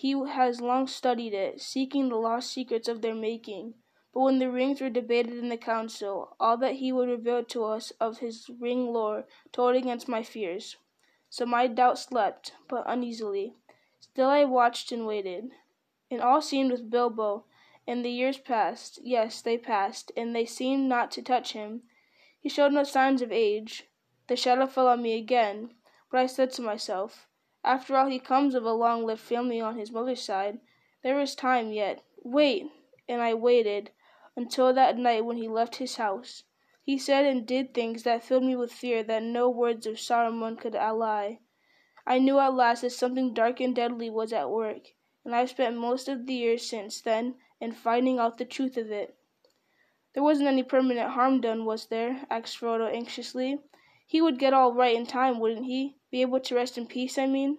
He 0.00 0.12
has 0.12 0.60
long 0.60 0.86
studied 0.86 1.34
it, 1.34 1.60
seeking 1.60 2.08
the 2.08 2.14
lost 2.14 2.52
secrets 2.52 2.86
of 2.86 3.02
their 3.02 3.16
making. 3.16 3.74
But 4.14 4.20
when 4.20 4.38
the 4.38 4.48
rings 4.48 4.80
were 4.80 4.90
debated 4.90 5.36
in 5.36 5.48
the 5.48 5.56
council, 5.56 6.36
all 6.38 6.56
that 6.58 6.76
he 6.76 6.92
would 6.92 7.08
reveal 7.08 7.42
to 7.46 7.64
us 7.64 7.90
of 7.98 8.18
his 8.18 8.48
ring 8.48 8.92
lore 8.92 9.26
told 9.50 9.74
against 9.74 10.06
my 10.06 10.22
fears. 10.22 10.76
So 11.28 11.44
my 11.46 11.66
doubt 11.66 11.98
slept, 11.98 12.52
but 12.68 12.84
uneasily. 12.86 13.56
Still 13.98 14.28
I 14.28 14.44
watched 14.44 14.92
and 14.92 15.04
waited. 15.04 15.50
And 16.12 16.20
all 16.20 16.42
seemed 16.42 16.70
with 16.70 16.90
Bilbo, 16.90 17.46
and 17.84 18.04
the 18.04 18.12
years 18.12 18.38
passed, 18.38 19.00
yes, 19.02 19.42
they 19.42 19.58
passed, 19.58 20.12
and 20.16 20.32
they 20.32 20.46
seemed 20.46 20.88
not 20.88 21.10
to 21.10 21.22
touch 21.22 21.54
him. 21.54 21.82
He 22.38 22.48
showed 22.48 22.72
no 22.72 22.84
signs 22.84 23.20
of 23.20 23.32
age. 23.32 23.88
The 24.28 24.36
shadow 24.36 24.66
fell 24.66 24.86
on 24.86 25.02
me 25.02 25.18
again, 25.18 25.74
but 26.08 26.20
I 26.20 26.26
said 26.26 26.52
to 26.52 26.62
myself, 26.62 27.27
after 27.64 27.96
all, 27.96 28.06
he 28.06 28.20
comes 28.20 28.54
of 28.54 28.64
a 28.64 28.72
long 28.72 29.04
lived 29.04 29.20
family 29.20 29.60
on 29.60 29.76
his 29.76 29.90
mother's 29.90 30.22
side. 30.22 30.60
There 31.02 31.20
is 31.20 31.34
time 31.34 31.72
yet. 31.72 32.04
Wait! 32.22 32.70
And 33.08 33.20
I 33.20 33.34
waited 33.34 33.90
until 34.36 34.72
that 34.72 34.96
night 34.96 35.24
when 35.24 35.36
he 35.36 35.48
left 35.48 35.76
his 35.76 35.96
house. 35.96 36.44
He 36.82 36.96
said 36.96 37.26
and 37.26 37.46
did 37.46 37.74
things 37.74 38.04
that 38.04 38.22
filled 38.22 38.44
me 38.44 38.56
with 38.56 38.72
fear 38.72 39.02
that 39.02 39.22
no 39.22 39.50
words 39.50 39.86
of 39.86 39.96
Saruman 39.98 40.56
could 40.56 40.74
ally. 40.74 41.38
I 42.06 42.18
knew 42.18 42.38
at 42.38 42.54
last 42.54 42.80
that 42.80 42.90
something 42.90 43.34
dark 43.34 43.60
and 43.60 43.74
deadly 43.74 44.08
was 44.08 44.32
at 44.32 44.48
work, 44.48 44.94
and 45.24 45.34
I 45.34 45.40
have 45.40 45.50
spent 45.50 45.76
most 45.76 46.08
of 46.08 46.24
the 46.24 46.32
years 46.32 46.64
since 46.66 47.02
then 47.02 47.34
in 47.60 47.72
finding 47.72 48.18
out 48.18 48.38
the 48.38 48.46
truth 48.46 48.78
of 48.78 48.90
it. 48.90 49.14
There 50.14 50.22
wasn't 50.22 50.48
any 50.48 50.62
permanent 50.62 51.10
harm 51.10 51.42
done, 51.42 51.66
was 51.66 51.88
there? 51.88 52.24
asked 52.30 52.58
Frodo 52.58 52.90
anxiously. 52.90 53.58
He 54.06 54.22
would 54.22 54.38
get 54.38 54.54
all 54.54 54.72
right 54.72 54.96
in 54.96 55.04
time, 55.04 55.38
wouldn't 55.38 55.66
he? 55.66 55.97
Be 56.10 56.22
able 56.22 56.40
to 56.40 56.54
rest 56.54 56.78
in 56.78 56.86
peace, 56.86 57.18
I 57.18 57.26
mean? 57.26 57.58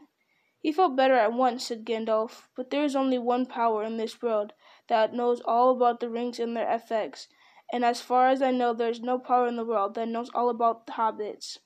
He 0.59 0.71
felt 0.71 0.95
better 0.95 1.15
at 1.15 1.33
once, 1.33 1.67
said 1.67 1.85
Gandalf, 1.85 2.49
but 2.55 2.69
there 2.69 2.83
is 2.83 2.95
only 2.95 3.17
one 3.17 3.45
power 3.45 3.83
in 3.83 3.97
this 3.97 4.21
world 4.21 4.53
that 4.88 5.13
knows 5.13 5.39
all 5.41 5.69
about 5.71 5.99
the 5.99 6.09
rings 6.09 6.39
and 6.39 6.57
their 6.57 6.69
effects, 6.69 7.27
and 7.71 7.85
as 7.85 8.01
far 8.01 8.27
as 8.27 8.41
I 8.41 8.51
know 8.51 8.73
there 8.73 8.89
is 8.89 9.01
no 9.01 9.19
power 9.19 9.47
in 9.47 9.55
the 9.55 9.65
world 9.65 9.93
that 9.95 10.07
knows 10.07 10.29
all 10.33 10.49
about 10.49 10.85
the 10.85 10.93
hobbits. 10.93 11.59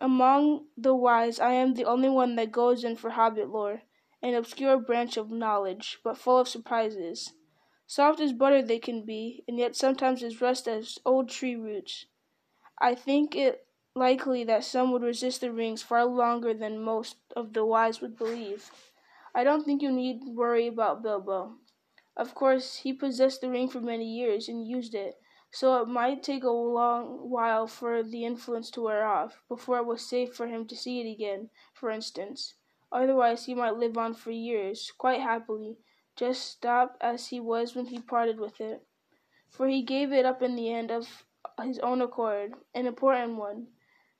Among 0.00 0.68
the 0.76 0.94
wise 0.94 1.38
I 1.38 1.52
am 1.52 1.74
the 1.74 1.84
only 1.84 2.08
one 2.08 2.36
that 2.36 2.52
goes 2.52 2.84
in 2.84 2.96
for 2.96 3.10
hobbit 3.10 3.50
lore, 3.50 3.82
an 4.22 4.34
obscure 4.34 4.78
branch 4.78 5.16
of 5.16 5.30
knowledge, 5.30 5.98
but 6.02 6.16
full 6.16 6.38
of 6.38 6.48
surprises. 6.48 7.34
Soft 7.86 8.20
as 8.20 8.32
butter 8.32 8.62
they 8.62 8.78
can 8.78 9.04
be, 9.04 9.44
and 9.46 9.58
yet 9.58 9.76
sometimes 9.76 10.22
as 10.22 10.40
rough 10.40 10.66
as 10.66 10.98
old 11.04 11.28
tree 11.28 11.56
roots. 11.56 12.06
I 12.80 12.94
think 12.94 13.36
it 13.36 13.63
likely 13.96 14.42
that 14.42 14.64
some 14.64 14.90
would 14.90 15.02
resist 15.02 15.40
the 15.40 15.52
rings 15.52 15.82
far 15.82 16.04
longer 16.04 16.52
than 16.52 16.80
most 16.80 17.16
of 17.36 17.52
the 17.52 17.64
wise 17.64 18.00
would 18.00 18.16
believe. 18.16 18.70
I 19.34 19.44
don't 19.44 19.64
think 19.64 19.82
you 19.82 19.92
need 19.92 20.22
worry 20.26 20.66
about 20.66 21.02
Bilbo. 21.02 21.54
Of 22.16 22.34
course, 22.34 22.76
he 22.76 22.92
possessed 22.92 23.40
the 23.40 23.50
ring 23.50 23.68
for 23.68 23.80
many 23.80 24.04
years 24.04 24.48
and 24.48 24.66
used 24.66 24.94
it, 24.94 25.14
so 25.50 25.80
it 25.80 25.88
might 25.88 26.22
take 26.22 26.42
a 26.42 26.50
long 26.50 27.30
while 27.30 27.66
for 27.66 28.02
the 28.02 28.24
influence 28.24 28.70
to 28.72 28.80
wear 28.80 29.04
off, 29.04 29.40
before 29.48 29.78
it 29.78 29.86
was 29.86 30.08
safe 30.08 30.34
for 30.34 30.48
him 30.48 30.66
to 30.66 30.76
see 30.76 31.00
it 31.00 31.12
again, 31.12 31.50
for 31.72 31.90
instance. 31.90 32.54
Otherwise, 32.90 33.46
he 33.46 33.54
might 33.54 33.76
live 33.76 33.96
on 33.96 34.14
for 34.14 34.30
years, 34.30 34.92
quite 34.98 35.20
happily, 35.20 35.76
just 36.16 36.46
stop 36.46 36.96
as 37.00 37.28
he 37.28 37.40
was 37.40 37.74
when 37.74 37.86
he 37.86 38.00
parted 38.00 38.38
with 38.38 38.60
it. 38.60 38.84
For 39.50 39.68
he 39.68 39.82
gave 39.82 40.12
it 40.12 40.24
up 40.24 40.42
in 40.42 40.56
the 40.56 40.72
end 40.72 40.90
of 40.90 41.24
his 41.62 41.78
own 41.80 42.00
accord, 42.00 42.54
an 42.74 42.86
important 42.86 43.36
one. 43.36 43.68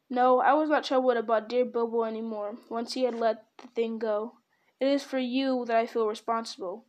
No, 0.08 0.40
I 0.40 0.54
was 0.54 0.70
not 0.70 0.84
troubled 0.84 1.16
about 1.16 1.48
dear 1.48 1.64
Bilbo 1.64 2.02
any 2.02 2.22
more, 2.22 2.56
once 2.70 2.94
he 2.94 3.04
had 3.04 3.14
let 3.14 3.44
the 3.58 3.68
thing 3.68 3.98
go. 3.98 4.38
It 4.80 4.88
is 4.88 5.02
for 5.04 5.18
you 5.18 5.64
that 5.66 5.76
I 5.76 5.86
feel 5.86 6.06
responsible. 6.08 6.86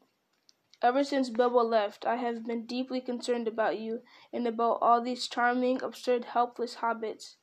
Ever 0.82 1.04
since 1.04 1.30
Bilbo 1.30 1.64
left, 1.64 2.06
I 2.06 2.18
have 2.18 2.46
been 2.46 2.66
deeply 2.66 3.02
concerned 3.02 3.48
about 3.48 3.80
you 3.80 4.02
and 4.32 4.46
about 4.46 4.80
all 4.82 5.02
these 5.02 5.28
charming, 5.28 5.82
absurd, 5.82 6.26
helpless 6.26 6.76
hobbits. 6.76 7.38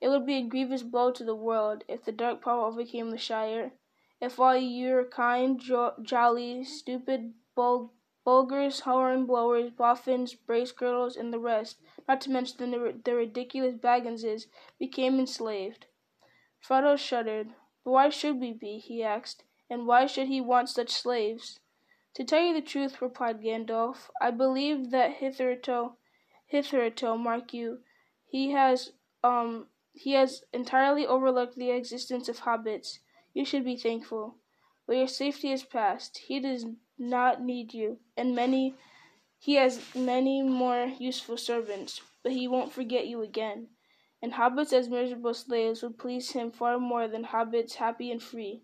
It 0.00 0.08
would 0.08 0.24
be 0.26 0.36
a 0.36 0.42
grievous 0.42 0.82
blow 0.82 1.10
to 1.12 1.24
the 1.24 1.34
world 1.34 1.84
if 1.88 2.04
the 2.04 2.12
dark 2.12 2.42
power 2.42 2.64
overcame 2.64 3.10
the 3.10 3.18
Shire. 3.18 3.72
If 4.20 4.40
all 4.40 4.56
you're 4.56 5.04
kind, 5.04 5.60
jo- 5.60 5.94
jolly, 6.00 6.64
stupid 6.64 7.34
bul- 7.54 7.92
Bolgers, 8.26 8.80
horn 8.80 9.24
blowers, 9.24 9.70
boffins, 9.70 10.34
Bracegirdles, 10.34 11.16
and 11.16 11.32
the 11.32 11.38
rest, 11.38 11.80
not 12.08 12.20
to 12.22 12.30
mention 12.32 12.72
the, 12.72 13.00
the 13.04 13.14
ridiculous 13.14 13.76
Bagginses, 13.76 14.48
became 14.80 15.20
enslaved. 15.20 15.86
Frodo 16.60 16.98
shuddered. 16.98 17.54
But 17.84 17.92
why 17.92 18.08
should 18.08 18.40
we 18.40 18.52
be? 18.52 18.78
he 18.78 19.00
asked. 19.00 19.44
And 19.70 19.86
why 19.86 20.06
should 20.06 20.26
he 20.26 20.40
want 20.40 20.68
such 20.68 20.90
slaves? 20.90 21.60
To 22.14 22.24
tell 22.24 22.40
you 22.40 22.52
the 22.52 22.60
truth, 22.60 23.00
replied 23.00 23.42
Gandalf, 23.42 24.10
I 24.20 24.32
believe 24.32 24.90
that 24.90 25.18
hitherto, 25.18 25.92
hitherto, 26.46 27.16
mark 27.16 27.54
you, 27.54 27.84
he 28.26 28.50
has, 28.50 28.90
um, 29.22 29.68
he 29.92 30.14
has 30.14 30.42
entirely 30.52 31.06
overlooked 31.06 31.54
the 31.54 31.70
existence 31.70 32.28
of 32.28 32.40
hobbits. 32.40 32.98
You 33.34 33.44
should 33.44 33.64
be 33.64 33.76
thankful. 33.76 34.34
But 34.84 34.96
your 34.96 35.06
safety 35.06 35.52
is 35.52 35.62
past. 35.62 36.18
He 36.26 36.40
does 36.40 36.66
not 36.98 37.42
need 37.42 37.74
you, 37.74 37.98
and 38.16 38.34
many, 38.34 38.74
he 39.38 39.54
has 39.54 39.94
many 39.94 40.42
more 40.42 40.92
useful 40.98 41.36
servants. 41.36 42.00
But 42.22 42.32
he 42.32 42.48
won't 42.48 42.72
forget 42.72 43.06
you 43.06 43.22
again. 43.22 43.68
And 44.20 44.32
hobbits 44.32 44.72
as 44.72 44.88
miserable 44.88 45.34
slaves 45.34 45.82
would 45.82 45.98
please 45.98 46.32
him 46.32 46.50
far 46.50 46.78
more 46.78 47.06
than 47.06 47.26
hobbits 47.26 47.74
happy 47.74 48.10
and 48.10 48.22
free. 48.22 48.62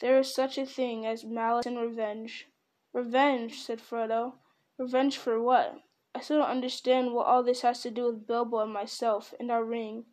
There 0.00 0.18
is 0.18 0.32
such 0.32 0.56
a 0.56 0.64
thing 0.64 1.04
as 1.04 1.24
malice 1.24 1.66
and 1.66 1.78
revenge. 1.78 2.48
Revenge, 2.92 3.60
said 3.60 3.80
Frodo. 3.80 4.34
Revenge 4.78 5.16
for 5.16 5.42
what? 5.42 5.82
I 6.14 6.20
still 6.20 6.38
don't 6.38 6.48
understand 6.50 7.12
what 7.12 7.26
all 7.26 7.42
this 7.42 7.62
has 7.62 7.82
to 7.82 7.90
do 7.90 8.06
with 8.06 8.26
Bilbo 8.26 8.60
and 8.60 8.72
myself 8.72 9.34
and 9.38 9.50
our 9.50 9.64
ring. 9.64 10.06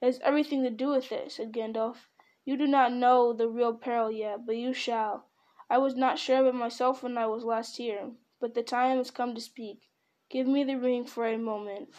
It 0.00 0.06
has 0.06 0.20
everything 0.20 0.62
to 0.62 0.70
do 0.70 0.88
with 0.88 1.12
it, 1.12 1.32
said 1.32 1.52
Gandalf. 1.52 2.08
You 2.44 2.56
do 2.56 2.66
not 2.66 2.92
know 2.92 3.32
the 3.32 3.48
real 3.48 3.74
peril 3.74 4.10
yet, 4.10 4.46
but 4.46 4.56
you 4.56 4.72
shall. 4.72 5.27
I 5.70 5.76
was 5.78 5.94
not 5.94 6.18
sure 6.18 6.38
of 6.38 6.46
it 6.46 6.54
myself 6.54 7.02
when 7.02 7.18
I 7.18 7.26
was 7.26 7.44
last 7.44 7.76
here, 7.76 8.12
but 8.40 8.54
the 8.54 8.62
time 8.62 8.96
has 8.96 9.10
come 9.10 9.34
to 9.34 9.40
speak. 9.40 9.90
Give 10.30 10.46
me 10.46 10.64
the 10.64 10.76
ring 10.78 11.04
for 11.04 11.26
a 11.26 11.36
moment. 11.36 11.90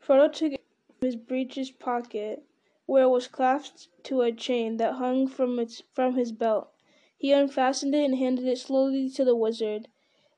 Frodo 0.00 0.32
took 0.32 0.52
it 0.54 0.64
from 0.86 1.06
his 1.06 1.16
breeches 1.16 1.70
pocket, 1.70 2.44
where 2.86 3.04
it 3.04 3.08
was 3.08 3.28
clasped 3.28 3.88
to 4.04 4.22
a 4.22 4.32
chain 4.32 4.78
that 4.78 4.94
hung 4.94 5.28
from 5.28 5.58
its 5.58 5.82
from 5.92 6.16
his 6.16 6.32
belt. 6.32 6.72
He 7.16 7.30
unfastened 7.30 7.94
it 7.94 8.04
and 8.04 8.16
handed 8.18 8.46
it 8.46 8.58
slowly 8.58 9.08
to 9.10 9.24
the 9.24 9.36
wizard. 9.36 9.88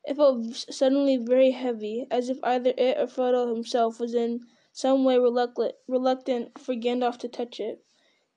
It 0.04 0.16
felt 0.16 0.54
suddenly 0.54 1.16
very 1.16 1.52
heavy, 1.52 2.06
as 2.10 2.28
if 2.28 2.38
either 2.44 2.74
it 2.76 2.98
or 2.98 3.06
Frodo 3.06 3.52
himself 3.52 3.98
was 3.98 4.14
in 4.14 4.46
some 4.70 5.04
way 5.04 5.18
reluctant, 5.18 5.74
reluctant 5.88 6.58
for 6.58 6.74
Gandalf 6.74 7.16
to 7.18 7.28
touch 7.28 7.58
it. 7.58 7.82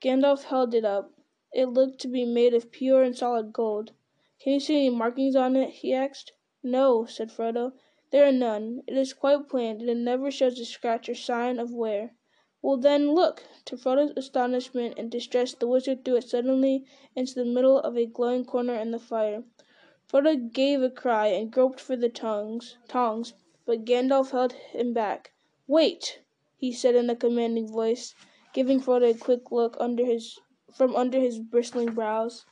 Gandalf 0.02 0.46
held 0.46 0.74
it 0.74 0.86
up. 0.86 1.12
It 1.52 1.66
looked 1.66 1.98
to 2.02 2.08
be 2.08 2.26
made 2.26 2.54
of 2.54 2.70
pure 2.70 3.02
and 3.02 3.18
solid 3.18 3.52
gold. 3.54 3.92
Can 4.40 4.54
you 4.54 4.60
see 4.60 4.76
any 4.86 4.90
markings 4.92 5.36
on 5.36 5.56
it? 5.56 5.72
he 5.72 5.96
asked. 5.96 6.32
No, 6.62 7.06
said 7.06 7.32
Frodo. 7.32 7.74
There 8.12 8.24
are 8.28 8.32
none. 8.32 8.84
It 8.86 8.96
is 8.96 9.14
quite 9.14 9.50
plain, 9.50 9.80
and 9.82 9.90
it 9.90 9.98
never 9.98 10.30
shows 10.30 10.60
a 10.60 10.66
scratch 10.66 11.10
or 11.10 11.16
sign 11.16 11.58
of 11.58 11.74
wear. 11.74 12.14
Well, 12.62 12.78
then, 12.78 13.16
look! 13.16 13.46
To 13.66 13.78
Frodo's 13.78 14.14
astonishment 14.16 14.94
and 15.00 15.10
distress, 15.10 15.56
the 15.56 15.66
wizard 15.66 16.06
threw 16.06 16.18
it 16.18 16.26
suddenly 16.30 16.86
into 17.16 17.34
the 17.34 17.46
middle 17.46 17.80
of 17.80 17.98
a 17.98 18.06
glowing 18.06 18.46
corner 18.46 18.76
in 18.76 18.92
the 18.92 19.00
fire. 19.00 19.44
Frodo 20.08 20.36
gave 20.36 20.84
a 20.84 20.90
cry 20.92 21.30
and 21.30 21.52
groped 21.52 21.80
for 21.80 21.96
the 21.96 22.10
tongs, 22.10 22.78
tongs, 22.88 23.34
but 23.66 23.86
Gandalf 23.86 24.30
held 24.30 24.54
him 24.54 24.94
back. 24.94 25.32
"Wait!" 25.66 26.20
he 26.58 26.72
said 26.72 26.94
in 26.94 27.10
a 27.10 27.16
commanding 27.16 27.68
voice, 27.68 28.14
giving 28.54 28.80
Frodo 28.80 29.10
a 29.10 29.18
quick 29.18 29.52
look 29.52 29.76
under 29.80 30.06
his 30.06 30.38
from 30.74 30.96
under 30.96 31.20
his 31.20 31.40
bristling 31.40 31.94
brows. 31.94 32.46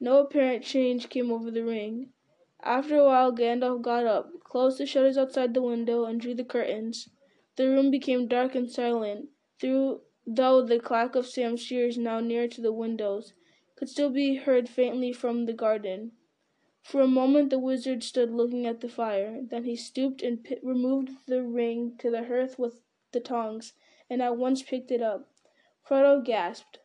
No 0.00 0.20
apparent 0.20 0.64
change 0.64 1.08
came 1.08 1.30
over 1.30 1.50
the 1.50 1.64
ring. 1.64 2.12
After 2.62 2.96
a 2.96 3.04
while 3.04 3.32
Gandalf 3.32 3.82
got 3.82 4.06
up, 4.06 4.30
closed 4.44 4.78
the 4.78 4.86
shutters 4.86 5.18
outside 5.18 5.54
the 5.54 5.62
window, 5.62 6.04
and 6.04 6.20
drew 6.20 6.34
the 6.34 6.44
curtains. 6.44 7.08
The 7.56 7.68
room 7.68 7.90
became 7.90 8.28
dark 8.28 8.54
and 8.54 8.70
silent, 8.70 9.28
through, 9.60 10.02
though 10.26 10.62
the 10.62 10.78
clack 10.78 11.14
of 11.14 11.26
Sam's 11.26 11.60
shears, 11.60 11.98
now 11.98 12.20
nearer 12.20 12.48
to 12.48 12.60
the 12.60 12.72
windows, 12.72 13.32
could 13.76 13.88
still 13.88 14.10
be 14.10 14.36
heard 14.36 14.68
faintly 14.68 15.12
from 15.12 15.46
the 15.46 15.52
garden. 15.52 16.12
For 16.82 17.00
a 17.00 17.06
moment 17.06 17.50
the 17.50 17.58
wizard 17.58 18.02
stood 18.02 18.30
looking 18.30 18.66
at 18.66 18.80
the 18.80 18.88
fire. 18.88 19.40
Then 19.42 19.64
he 19.64 19.76
stooped 19.76 20.22
and 20.22 20.46
removed 20.62 21.10
the 21.26 21.42
ring 21.42 21.96
to 21.98 22.10
the 22.10 22.24
hearth 22.24 22.58
with 22.58 22.78
the 23.12 23.20
tongs, 23.20 23.74
and 24.08 24.22
at 24.22 24.36
once 24.36 24.62
picked 24.62 24.90
it 24.90 25.02
up. 25.02 25.28
Frodo 25.86 26.24
gasped. 26.24 26.78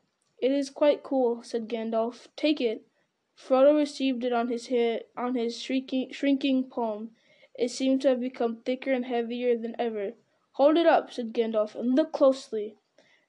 "It 0.46 0.52
is 0.52 0.70
quite 0.70 1.04
cool," 1.04 1.42
said 1.42 1.70
Gandalf. 1.70 2.28
"Take 2.36 2.60
it." 2.60 2.86
Frodo 3.34 3.78
received 3.78 4.26
it 4.26 4.34
on 4.34 4.50
his 4.50 4.68
head, 4.68 5.06
on 5.16 5.36
his 5.36 5.62
shrinking, 5.62 6.66
palm. 6.70 7.16
It 7.58 7.70
seemed 7.72 8.02
to 8.02 8.10
have 8.10 8.20
become 8.20 8.58
thicker 8.58 8.92
and 8.92 9.06
heavier 9.06 9.56
than 9.58 9.74
ever. 9.80 10.16
"Hold 10.56 10.76
it 10.76 10.86
up," 10.86 11.14
said 11.14 11.32
Gandalf, 11.32 11.76
"and 11.76 11.96
look 11.96 12.12
closely." 12.12 12.76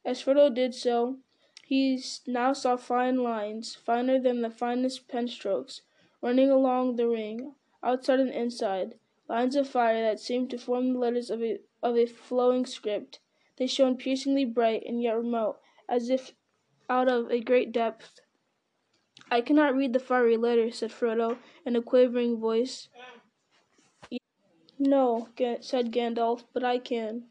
As 0.04 0.22
Frodo 0.24 0.52
did 0.52 0.74
so, 0.74 1.18
he 1.64 2.02
now 2.26 2.52
saw 2.52 2.74
fine 2.76 3.18
lines, 3.22 3.76
finer 3.76 4.18
than 4.18 4.42
the 4.42 4.50
finest 4.50 5.06
pen 5.06 5.28
strokes 5.28 5.82
running 6.20 6.50
along 6.50 6.96
the 6.96 7.06
ring, 7.06 7.54
outside 7.80 8.18
and 8.18 8.30
inside, 8.30 8.98
lines 9.28 9.54
of 9.54 9.68
fire 9.68 10.02
that 10.02 10.18
seemed 10.18 10.50
to 10.50 10.58
form 10.58 10.92
the 10.92 10.98
letters 10.98 11.30
of 11.30 11.40
a 11.40 12.06
flowing 12.06 12.66
script. 12.66 13.20
They 13.56 13.68
shone 13.68 13.96
piercingly 13.98 14.46
bright 14.46 14.82
and 14.84 15.00
yet 15.00 15.14
remote, 15.16 15.60
as 15.88 16.10
if 16.10 16.34
out 16.88 17.08
of 17.08 17.30
a 17.30 17.40
great 17.40 17.72
depth. 17.72 18.20
I 19.30 19.40
cannot 19.40 19.74
read 19.74 19.92
the 19.92 19.98
fiery 19.98 20.36
letters, 20.36 20.78
said 20.78 20.90
Frodo, 20.90 21.38
in 21.64 21.76
a 21.76 21.82
quavering 21.82 22.38
voice. 22.38 22.88
No, 24.78 25.28
said 25.60 25.92
Gandalf, 25.92 26.44
but 26.52 26.64
I 26.64 26.78
can. 26.78 27.24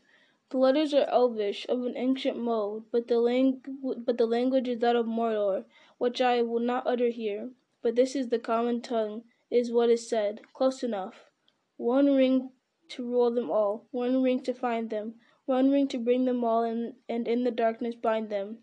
The 0.50 0.58
letters 0.58 0.94
are 0.94 1.10
Elvish, 1.10 1.66
of 1.68 1.84
an 1.84 1.98
ancient 1.98 2.38
mode, 2.38 2.84
but 2.92 3.08
the, 3.08 3.20
lang- 3.20 3.62
but 4.06 4.18
the 4.18 4.26
language 4.26 4.68
is 4.68 4.80
that 4.80 4.96
of 4.96 5.06
Mordor, 5.06 5.66
which 5.98 6.22
I 6.22 6.42
will 6.42 6.60
not 6.60 6.88
utter 6.88 7.10
here 7.10 7.52
but 7.84 7.98
this 7.98 8.16
is 8.16 8.30
the 8.30 8.40
common 8.40 8.82
tongue, 8.82 9.24
is 9.52 9.70
what 9.70 9.90
is 9.90 10.08
said. 10.08 10.40
Close 10.54 10.84
enough. 10.84 11.30
One 11.76 12.16
ring 12.16 12.52
to 12.90 13.06
rule 13.06 13.30
them 13.30 13.52
all, 13.52 13.86
one 13.92 14.24
ring 14.24 14.42
to 14.44 14.54
find 14.54 14.90
them, 14.90 15.16
one 15.46 15.70
ring 15.70 15.90
to 15.90 15.98
bring 15.98 16.24
them 16.24 16.46
all 16.46 16.64
in, 16.64 16.96
and 17.10 17.28
in 17.28 17.44
the 17.44 17.52
darkness 17.52 17.96
bind 17.96 18.30
them. 18.30 18.63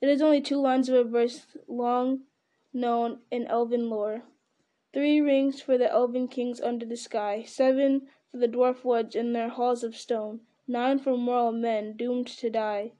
It 0.00 0.08
is 0.08 0.22
only 0.22 0.40
two 0.40 0.60
lines 0.60 0.88
of 0.88 0.94
a 0.94 1.02
verse 1.02 1.44
long 1.66 2.22
known 2.72 3.22
in 3.32 3.48
elven 3.48 3.90
lore. 3.90 4.22
Three 4.92 5.20
rings 5.20 5.60
for 5.60 5.76
the 5.76 5.90
elven 5.90 6.28
kings 6.28 6.60
under 6.60 6.86
the 6.86 6.96
sky, 6.96 7.42
seven 7.42 8.08
for 8.30 8.36
the 8.36 8.46
dwarf 8.46 8.84
woods 8.84 9.16
in 9.16 9.32
their 9.32 9.48
halls 9.48 9.82
of 9.82 9.96
stone, 9.96 10.42
nine 10.68 11.00
for 11.00 11.16
mortal 11.16 11.50
men 11.50 11.96
doomed 11.96 12.28
to 12.28 12.48
die, 12.48 12.92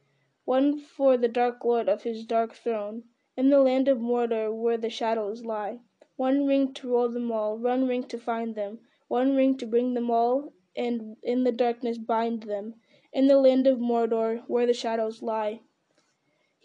one 0.44 0.76
for 0.76 1.16
the 1.16 1.28
dark 1.28 1.64
lord 1.64 1.88
of 1.88 2.02
his 2.02 2.24
dark 2.24 2.54
throne, 2.54 3.04
in 3.36 3.50
the 3.50 3.60
land 3.60 3.86
of 3.86 3.98
Mordor 3.98 4.52
where 4.52 4.76
the 4.76 4.90
shadows 4.90 5.44
lie. 5.44 5.78
One 6.16 6.46
ring 6.46 6.74
to 6.74 6.88
rule 6.88 7.08
them 7.08 7.30
all, 7.30 7.56
one 7.58 7.86
ring 7.86 8.02
to 8.08 8.18
find 8.18 8.56
them, 8.56 8.80
one 9.06 9.36
ring 9.36 9.56
to 9.58 9.66
bring 9.66 9.94
them 9.94 10.10
all, 10.10 10.52
and 10.74 11.16
in 11.22 11.44
the 11.44 11.52
darkness 11.52 11.96
bind 11.96 12.42
them. 12.42 12.74
In 13.12 13.28
the 13.28 13.38
land 13.38 13.68
of 13.68 13.78
Mordor 13.78 14.42
where 14.48 14.66
the 14.66 14.74
shadows 14.74 15.22
lie. 15.22 15.60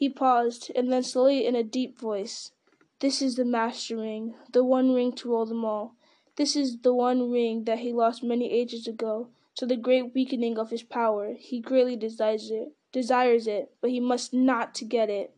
He 0.03 0.09
paused, 0.09 0.69
and 0.75 0.91
then 0.91 1.01
slowly 1.01 1.45
in 1.45 1.55
a 1.55 1.63
deep 1.63 1.97
voice, 1.97 2.51
This 2.99 3.21
is 3.21 3.35
the 3.35 3.45
Master 3.45 3.95
Ring, 3.95 4.35
the 4.51 4.61
one 4.61 4.91
ring 4.91 5.13
to 5.13 5.29
rule 5.29 5.45
them 5.45 5.63
all. 5.63 5.95
This 6.35 6.57
is 6.57 6.81
the 6.81 6.93
one 6.93 7.31
ring 7.31 7.63
that 7.63 7.79
he 7.79 7.93
lost 7.93 8.21
many 8.21 8.51
ages 8.51 8.85
ago, 8.85 9.29
to 9.55 9.65
the 9.65 9.77
great 9.77 10.13
weakening 10.13 10.57
of 10.57 10.71
his 10.71 10.83
power. 10.83 11.35
He 11.35 11.61
greatly 11.61 11.95
desires 11.95 12.51
it, 12.51 12.75
desires 12.91 13.47
it, 13.47 13.71
but 13.79 13.91
he 13.91 14.01
must 14.01 14.33
not 14.33 14.75
to 14.75 14.83
get 14.83 15.09
it. 15.09 15.33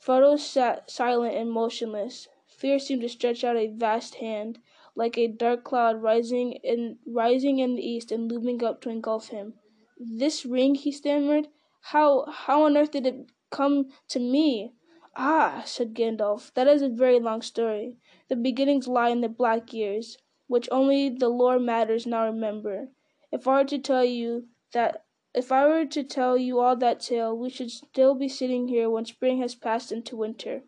Frodo 0.00 0.38
sat 0.38 0.90
silent 0.90 1.36
and 1.36 1.52
motionless. 1.52 2.28
Fear 2.46 2.78
seemed 2.78 3.02
to 3.02 3.10
stretch 3.10 3.44
out 3.44 3.58
a 3.58 3.66
vast 3.66 4.14
hand, 4.14 4.58
like 4.94 5.18
a 5.18 5.28
dark 5.28 5.64
cloud 5.64 6.00
rising 6.00 6.52
in 6.64 6.98
rising 7.06 7.58
in 7.58 7.74
the 7.74 7.86
east 7.86 8.10
and 8.10 8.32
looming 8.32 8.64
up 8.64 8.80
to 8.80 8.88
engulf 8.88 9.28
him. 9.28 9.52
"This 9.98 10.46
ring," 10.46 10.76
he 10.76 10.92
stammered. 10.92 11.48
"How 11.82 12.24
how 12.24 12.62
on 12.62 12.78
earth 12.78 12.92
did 12.92 13.06
it 13.06 13.26
come 13.52 13.92
to 14.08 14.18
me?" 14.18 14.72
"Ah," 15.14 15.62
said 15.66 15.94
Gandalf, 15.94 16.52
"that 16.54 16.66
is 16.66 16.82
a 16.82 16.88
very 16.88 17.20
long 17.20 17.42
story. 17.42 17.98
The 18.28 18.34
beginnings 18.34 18.88
lie 18.88 19.10
in 19.10 19.20
the 19.20 19.28
black 19.28 19.72
years, 19.72 20.18
which 20.48 20.68
only 20.72 21.10
the 21.10 21.28
lore 21.28 21.58
matters 21.58 22.06
now 22.06 22.24
remember. 22.24 22.88
If 23.30 23.46
I 23.46 23.58
were 23.58 23.68
to 23.68 23.78
tell 23.78 24.04
you 24.04 24.48
that 24.72 25.04
if 25.34 25.52
I 25.52 25.66
were 25.66 25.84
to 25.84 26.02
tell 26.02 26.36
you 26.36 26.60
all 26.60 26.76
that 26.76 27.00
tale, 27.00 27.36
we 27.36 27.50
should 27.50 27.70
still 27.70 28.14
be 28.14 28.28
sitting 28.28 28.68
here 28.68 28.90
when 28.90 29.04
spring 29.04 29.38
has 29.38 29.54
passed 29.54 29.92
into 29.92 30.16
winter. 30.16 30.64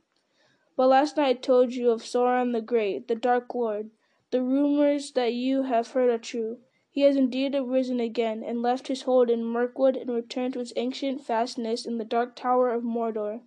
But 0.76 0.88
last 0.88 1.16
night 1.16 1.26
I 1.28 1.40
told 1.40 1.72
you 1.72 1.90
of 1.90 2.02
Sauron 2.02 2.52
the 2.52 2.60
Great, 2.60 3.08
the 3.08 3.14
Dark 3.14 3.54
Lord. 3.54 3.90
The 4.30 4.42
rumors 4.42 5.12
that 5.12 5.32
you 5.32 5.62
have 5.62 5.92
heard 5.92 6.10
are 6.10 6.18
true. 6.18 6.58
He 6.94 7.00
has 7.00 7.16
indeed 7.16 7.56
arisen 7.56 7.98
again, 7.98 8.44
and 8.44 8.62
left 8.62 8.86
his 8.86 9.02
hold 9.02 9.28
in 9.28 9.42
Mirkwood 9.42 9.96
and 9.96 10.10
returned 10.10 10.52
to 10.52 10.60
his 10.60 10.72
ancient 10.76 11.20
fastness 11.20 11.86
in 11.86 11.98
the 11.98 12.04
Dark 12.04 12.36
Tower 12.36 12.72
of 12.72 12.84
Mordor. 12.84 13.40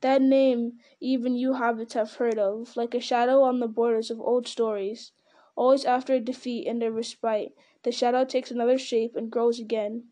That 0.00 0.20
name 0.20 0.80
even 0.98 1.36
you 1.36 1.52
hobbits 1.52 1.92
have 1.92 2.14
heard 2.14 2.36
of, 2.36 2.76
like 2.76 2.92
a 2.92 2.98
shadow 2.98 3.44
on 3.44 3.60
the 3.60 3.68
borders 3.68 4.10
of 4.10 4.20
old 4.20 4.48
stories. 4.48 5.12
Always 5.54 5.84
after 5.84 6.14
a 6.14 6.18
defeat 6.18 6.66
and 6.66 6.82
a 6.82 6.90
respite, 6.90 7.56
the 7.84 7.92
shadow 7.92 8.24
takes 8.24 8.50
another 8.50 8.76
shape 8.76 9.14
and 9.14 9.30
grows 9.30 9.60
again. 9.60 10.08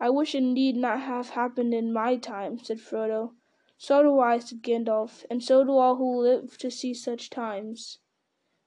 I 0.00 0.10
wish 0.10 0.34
it 0.34 0.40
need 0.40 0.74
not 0.74 0.98
have 0.98 1.30
happened 1.30 1.72
in 1.72 1.92
my 1.92 2.16
time, 2.16 2.58
said 2.58 2.80
Frodo. 2.80 3.34
So 3.76 4.02
do 4.02 4.18
I, 4.18 4.40
said 4.40 4.60
Gandalf, 4.60 5.24
and 5.30 5.40
so 5.40 5.62
do 5.62 5.76
all 5.76 5.94
who 5.94 6.20
live 6.20 6.58
to 6.58 6.68
see 6.68 6.94
such 6.94 7.30
times. 7.30 8.00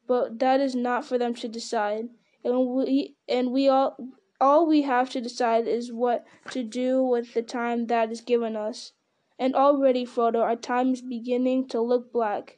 But 0.07 0.39
that 0.39 0.61
is 0.61 0.73
not 0.73 1.03
for 1.03 1.17
them 1.17 1.33
to 1.33 1.49
decide, 1.49 2.11
and 2.43 2.67
we 2.67 3.15
and 3.27 3.51
we 3.51 3.67
all 3.67 3.97
all 4.39 4.65
we 4.65 4.82
have 4.82 5.10
to 5.12 5.21
decide 5.21 5.67
is 5.67 5.93
what 5.93 6.25
to 6.49 6.63
do 6.63 7.04
with 7.04 7.34
the 7.36 7.43
time 7.43 7.86
that 7.86 8.12
is 8.12 8.21
given 8.21 8.56
us. 8.56 8.93
And 9.38 9.56
already, 9.56 10.06
Frodo, 10.06 10.41
our 10.41 10.56
time 10.56 10.93
is 10.93 11.01
beginning 11.01 11.67
to 11.69 11.80
look 11.80 12.12
black. 12.12 12.58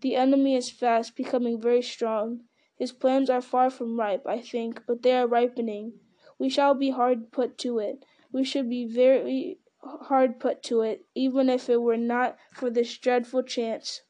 The 0.00 0.14
enemy 0.14 0.54
is 0.54 0.70
fast 0.70 1.16
becoming 1.16 1.60
very 1.60 1.82
strong. 1.82 2.44
His 2.76 2.92
plans 2.92 3.28
are 3.28 3.40
far 3.40 3.68
from 3.70 3.98
ripe, 3.98 4.26
I 4.26 4.40
think, 4.40 4.82
but 4.86 5.02
they 5.02 5.16
are 5.16 5.26
ripening. 5.26 5.94
We 6.38 6.48
shall 6.48 6.74
be 6.74 6.90
hard 6.90 7.32
put 7.32 7.58
to 7.58 7.80
it. 7.80 8.04
We 8.32 8.44
should 8.44 8.68
be 8.68 8.84
very 8.86 9.58
hard 9.82 10.38
put 10.38 10.62
to 10.64 10.82
it, 10.82 11.06
even 11.14 11.48
if 11.48 11.68
it 11.68 11.82
were 11.82 11.96
not 11.96 12.36
for 12.52 12.70
this 12.70 12.96
dreadful 12.96 13.42
chance. 13.42 14.02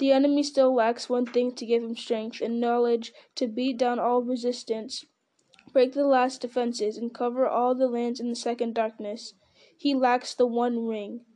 The 0.00 0.12
enemy 0.12 0.42
still 0.44 0.72
lacks 0.72 1.10
one 1.10 1.26
thing 1.26 1.54
to 1.56 1.66
give 1.66 1.82
him 1.82 1.94
strength 1.94 2.40
and 2.40 2.58
knowledge 2.58 3.12
to 3.34 3.46
beat 3.46 3.76
down 3.76 3.98
all 3.98 4.22
resistance, 4.22 5.04
break 5.74 5.92
the 5.92 6.06
last 6.06 6.40
defenses, 6.40 6.96
and 6.96 7.12
cover 7.12 7.46
all 7.46 7.74
the 7.74 7.86
lands 7.86 8.18
in 8.18 8.30
the 8.30 8.34
second 8.34 8.74
darkness. 8.74 9.34
He 9.76 9.94
lacks 9.94 10.32
the 10.32 10.46
one 10.46 10.86
ring. 10.86 11.26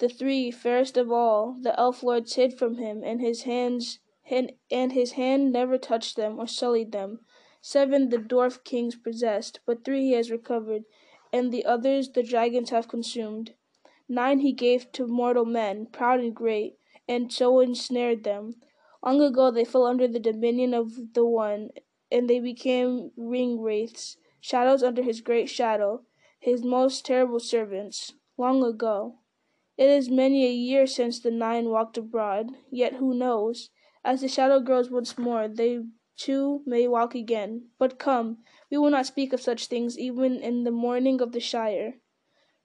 The 0.00 0.08
three, 0.08 0.50
fairest 0.50 0.96
of 0.96 1.12
all, 1.12 1.56
the 1.60 1.78
elf 1.78 2.02
lords 2.02 2.34
hid 2.34 2.58
from 2.58 2.78
him, 2.78 3.04
and 3.04 3.20
his 3.20 3.42
hands 3.42 4.00
and, 4.28 4.54
and 4.72 4.90
his 4.90 5.12
hand 5.12 5.52
never 5.52 5.78
touched 5.78 6.16
them 6.16 6.40
or 6.40 6.48
sullied 6.48 6.90
them. 6.90 7.20
Seven 7.60 8.08
the 8.08 8.18
dwarf 8.18 8.64
kings 8.64 8.96
possessed, 8.96 9.60
but 9.64 9.84
three 9.84 10.06
he 10.06 10.12
has 10.14 10.32
recovered, 10.32 10.82
and 11.32 11.52
the 11.52 11.64
others 11.64 12.10
the 12.10 12.24
dragons 12.24 12.70
have 12.70 12.88
consumed. 12.88 13.54
Nine 14.08 14.40
he 14.40 14.52
gave 14.52 14.90
to 14.90 15.06
mortal 15.06 15.44
men, 15.44 15.86
proud 15.86 16.18
and 16.18 16.34
great, 16.34 16.79
and 17.08 17.32
so 17.32 17.60
ensnared 17.60 18.24
them. 18.24 18.54
Long 19.04 19.20
ago 19.20 19.50
they 19.50 19.64
fell 19.64 19.86
under 19.86 20.08
the 20.08 20.20
dominion 20.20 20.74
of 20.74 21.14
the 21.14 21.24
One, 21.24 21.70
and 22.10 22.28
they 22.28 22.40
became 22.40 23.12
ring 23.16 23.60
wraiths, 23.60 24.16
shadows 24.40 24.82
under 24.82 25.02
his 25.02 25.20
great 25.20 25.48
shadow, 25.48 26.04
his 26.38 26.64
most 26.64 27.04
terrible 27.04 27.40
servants. 27.40 28.14
Long 28.36 28.64
ago. 28.64 29.18
It 29.76 29.90
is 29.90 30.08
many 30.08 30.46
a 30.46 30.52
year 30.52 30.86
since 30.86 31.18
the 31.18 31.30
nine 31.32 31.70
walked 31.70 31.98
abroad, 31.98 32.52
yet 32.70 32.94
who 32.94 33.14
knows? 33.14 33.70
As 34.04 34.20
the 34.20 34.28
shadow 34.28 34.60
grows 34.60 34.90
once 34.90 35.18
more, 35.18 35.48
they 35.48 35.84
too 36.16 36.62
may 36.66 36.86
walk 36.86 37.16
again. 37.16 37.70
But 37.78 37.98
come, 37.98 38.44
we 38.70 38.78
will 38.78 38.90
not 38.90 39.06
speak 39.06 39.32
of 39.32 39.40
such 39.40 39.66
things 39.66 39.98
even 39.98 40.36
in 40.40 40.62
the 40.64 40.70
morning 40.70 41.20
of 41.20 41.32
the 41.32 41.40
Shire. 41.40 41.94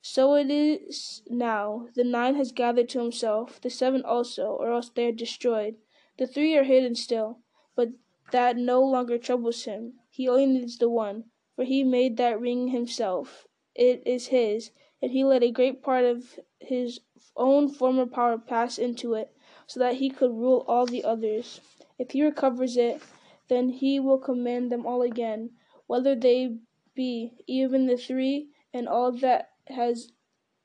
So 0.08 0.36
it 0.36 0.52
is 0.52 1.24
now. 1.32 1.88
The 1.96 2.04
nine 2.04 2.36
has 2.36 2.52
gathered 2.52 2.90
to 2.90 3.00
himself, 3.00 3.60
the 3.60 3.72
seven 3.72 4.04
also, 4.04 4.50
or 4.50 4.72
else 4.72 4.92
they 4.92 5.08
are 5.08 5.12
destroyed. 5.12 5.78
The 6.20 6.28
three 6.28 6.56
are 6.56 6.64
hidden 6.64 6.94
still, 6.94 7.40
but 7.76 7.90
that 8.30 8.56
no 8.56 8.84
longer 8.84 9.18
troubles 9.18 9.64
him. 9.64 9.94
He 10.12 10.30
only 10.30 10.46
needs 10.46 10.78
the 10.78 10.92
one, 10.92 11.24
for 11.56 11.66
he 11.66 11.84
made 11.84 12.18
that 12.18 12.40
ring 12.40 12.68
himself. 12.68 13.48
It 13.74 14.04
is 14.06 14.28
his, 14.28 14.70
and 15.02 15.12
he 15.12 15.24
let 15.24 15.42
a 15.42 15.50
great 15.50 15.82
part 15.82 16.06
of 16.06 16.40
his 16.60 17.00
own 17.36 17.68
former 17.68 18.06
power 18.06 18.38
pass 18.38 18.78
into 18.78 19.16
it, 19.16 19.36
so 19.66 19.80
that 19.80 19.96
he 19.96 20.12
could 20.12 20.30
rule 20.30 20.64
all 20.68 20.86
the 20.86 21.04
others. 21.04 21.62
If 21.98 22.12
he 22.12 22.24
recovers 22.24 22.78
it, 22.78 23.02
then 23.48 23.70
he 23.70 24.00
will 24.00 24.20
command 24.20 24.72
them 24.72 24.86
all 24.86 25.02
again, 25.02 25.56
whether 25.88 26.14
they 26.14 26.58
be 26.94 27.34
even 27.48 27.88
the 27.88 27.98
three, 27.98 28.52
and 28.72 28.88
all 28.88 29.12
that 29.12 29.50
has 29.68 30.12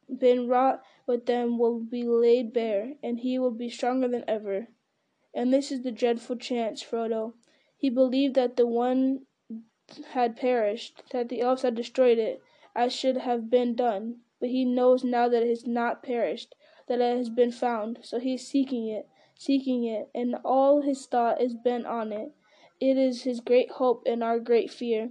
been 0.09 0.49
wrought 0.49 0.83
with 1.07 1.27
them 1.27 1.59
will 1.59 1.81
be 1.81 2.05
laid 2.05 2.53
bare, 2.53 2.95
and 3.03 3.21
he 3.21 3.39
will 3.39 3.51
be 3.51 3.71
stronger 3.71 4.09
than 4.09 4.25
ever. 4.29 4.69
And 5.33 5.53
this 5.53 5.71
is 5.71 5.83
the 5.83 5.93
dreadful 5.93 6.37
chance, 6.37 6.83
Frodo. 6.83 7.35
He 7.77 7.89
believed 7.89 8.35
that 8.35 8.57
the 8.57 8.67
one 8.67 9.27
had 10.13 10.37
perished, 10.37 11.03
that 11.13 11.29
the 11.29 11.41
elves 11.41 11.63
had 11.63 11.75
destroyed 11.75 12.19
it, 12.19 12.43
as 12.75 12.93
should 12.93 13.17
have 13.17 13.51
been 13.51 13.75
done. 13.75 14.21
But 14.39 14.51
he 14.51 14.65
knows 14.65 15.05
now 15.05 15.29
that 15.29 15.43
it 15.43 15.49
has 15.49 15.67
not 15.67 16.03
perished, 16.03 16.55
that 16.89 17.01
it 17.01 17.17
has 17.17 17.29
been 17.29 17.53
found. 17.53 18.01
So 18.03 18.19
he 18.19 18.35
is 18.35 18.47
seeking 18.47 18.89
it, 18.89 19.09
seeking 19.39 19.85
it, 19.85 20.09
and 20.15 20.37
all 20.45 20.83
his 20.83 21.07
thought 21.07 21.41
is 21.41 21.55
bent 21.55 21.87
on 21.87 22.13
it. 22.13 22.33
It 22.81 22.97
is 22.97 23.23
his 23.23 23.41
great 23.41 23.71
hope 23.73 24.03
and 24.07 24.23
our 24.23 24.39
great 24.41 24.71
fear. 24.71 25.11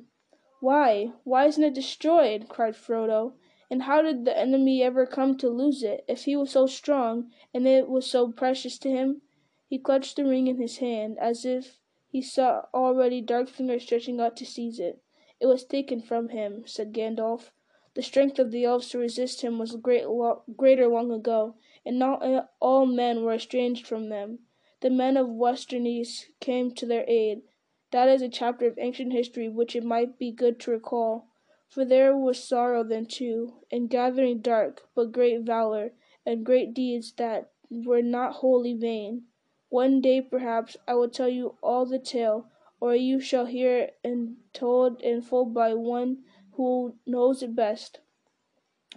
Why? 0.59 1.13
Why 1.23 1.45
isn't 1.45 1.63
it 1.63 1.73
destroyed? 1.73 2.49
cried 2.49 2.75
Frodo. 2.75 3.33
And 3.71 3.83
how 3.83 4.01
did 4.01 4.25
the 4.25 4.35
enemy 4.35 4.81
ever 4.81 5.05
come 5.05 5.37
to 5.37 5.49
lose 5.49 5.83
it, 5.83 6.03
if 6.07 6.25
he 6.25 6.35
was 6.35 6.49
so 6.49 6.65
strong, 6.65 7.31
and 7.53 7.67
it 7.67 7.87
was 7.87 8.07
so 8.07 8.31
precious 8.31 8.79
to 8.79 8.89
him? 8.89 9.21
He 9.67 9.77
clutched 9.77 10.15
the 10.15 10.25
ring 10.25 10.47
in 10.47 10.57
his 10.57 10.77
hand, 10.77 11.17
as 11.19 11.45
if 11.45 11.79
he 12.07 12.21
saw 12.21 12.65
already 12.73 13.21
dark 13.21 13.47
fingers 13.47 13.83
stretching 13.83 14.19
out 14.19 14.35
to 14.37 14.45
seize 14.45 14.79
it. 14.79 15.03
It 15.39 15.45
was 15.45 15.63
taken 15.63 16.01
from 16.01 16.29
him, 16.29 16.63
said 16.65 16.93
Gandalf. 16.93 17.51
The 17.93 18.01
strength 18.01 18.39
of 18.39 18.51
the 18.51 18.65
elves 18.65 18.89
to 18.89 18.97
resist 18.97 19.41
him 19.41 19.59
was 19.59 19.75
great, 19.75 20.09
lo- 20.09 20.41
greater 20.57 20.87
long 20.87 21.11
ago, 21.11 21.55
and 21.85 21.99
not 21.99 22.49
all 22.59 22.85
men 22.85 23.23
were 23.23 23.33
estranged 23.33 23.85
from 23.85 24.09
them. 24.09 24.39
The 24.81 24.89
men 24.89 25.15
of 25.17 25.29
Westernesse 25.29 26.27
came 26.39 26.71
to 26.73 26.85
their 26.85 27.05
aid. 27.07 27.43
That 27.91 28.09
is 28.09 28.21
a 28.21 28.29
chapter 28.29 28.65
of 28.67 28.77
ancient 28.79 29.13
history 29.13 29.49
which 29.49 29.75
it 29.75 29.83
might 29.83 30.17
be 30.17 30.31
good 30.31 30.59
to 30.61 30.71
recall. 30.71 31.28
For 31.69 31.85
there 31.85 32.17
was 32.17 32.43
sorrow 32.43 32.83
then 32.83 33.05
too, 33.05 33.53
and 33.71 33.89
gathering 33.89 34.41
dark, 34.41 34.87
but 34.95 35.11
great 35.11 35.41
valor, 35.43 35.93
and 36.25 36.45
great 36.45 36.73
deeds 36.73 37.13
that 37.13 37.51
were 37.69 38.01
not 38.01 38.37
wholly 38.37 38.73
vain. 38.73 39.23
One 39.69 40.01
day, 40.01 40.19
perhaps, 40.21 40.77
I 40.87 40.95
will 40.95 41.09
tell 41.09 41.29
you 41.29 41.57
all 41.61 41.85
the 41.85 41.99
tale, 41.99 42.49
or 42.79 42.95
you 42.95 43.19
shall 43.19 43.45
hear 43.45 43.89
it 44.03 44.29
told 44.51 44.99
in 45.01 45.21
full 45.21 45.45
by 45.45 45.75
one 45.75 46.23
who 46.53 46.95
knows 47.05 47.43
it 47.43 47.55
best. 47.55 47.99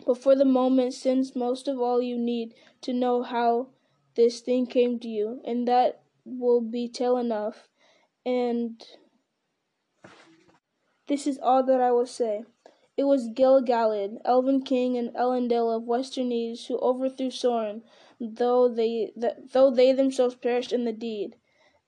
But 0.06 0.16
for 0.16 0.35
the 0.35 0.46
moment, 0.46 0.94
since 0.94 1.37
most 1.37 1.68
of 1.68 1.78
all 1.78 2.00
you 2.00 2.16
need 2.16 2.54
to 2.80 2.94
know 2.94 3.22
how 3.22 3.68
this 4.14 4.40
thing 4.40 4.66
came 4.66 4.98
to 5.00 5.08
you, 5.08 5.42
and 5.44 5.68
that 5.68 6.02
will 6.24 6.62
be 6.62 6.88
tale 6.88 7.18
enough. 7.18 7.68
And 8.24 8.82
this 11.06 11.26
is 11.26 11.38
all 11.38 11.62
that 11.64 11.80
I 11.80 11.90
will 11.90 12.06
say. 12.06 12.44
It 12.94 13.05
was 13.05 13.28
Gil-galad, 13.28 14.18
Elven 14.24 14.62
King 14.62 14.98
and 14.98 15.14
Elendil 15.14 15.74
of 15.74 15.85
Westernesse, 15.85 16.66
who 16.66 16.78
overthrew 16.78 17.31
Sauron, 17.31 17.83
though 18.20 18.68
they 18.68 19.12
though 19.16 19.70
they 19.70 19.92
themselves 19.92 20.35
perished 20.35 20.72
in 20.72 20.85
the 20.85 20.92
deed. 20.92 21.37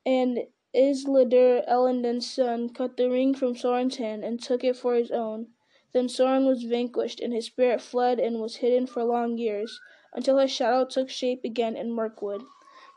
And 0.06 0.46
Isildur, 0.74 1.64
Elendil's 1.68 2.30
son, 2.30 2.70
cut 2.70 2.96
the 2.96 3.10
ring 3.10 3.34
from 3.34 3.54
Sauron's 3.54 3.96
hand 3.96 4.24
and 4.24 4.42
took 4.42 4.64
it 4.64 4.76
for 4.76 4.94
his 4.94 5.10
own. 5.10 5.48
Then 5.92 6.08
Sauron 6.08 6.46
was 6.46 6.64
vanquished, 6.64 7.20
and 7.20 7.32
his 7.32 7.46
spirit 7.46 7.80
fled 7.80 8.18
and 8.18 8.40
was 8.40 8.56
hidden 8.56 8.86
for 8.86 9.04
long 9.04 9.38
years, 9.38 9.80
until 10.14 10.38
his 10.38 10.50
shadow 10.50 10.84
took 10.84 11.10
shape 11.10 11.44
again 11.44 11.76
in 11.76 11.92
Mirkwood. 11.92 12.42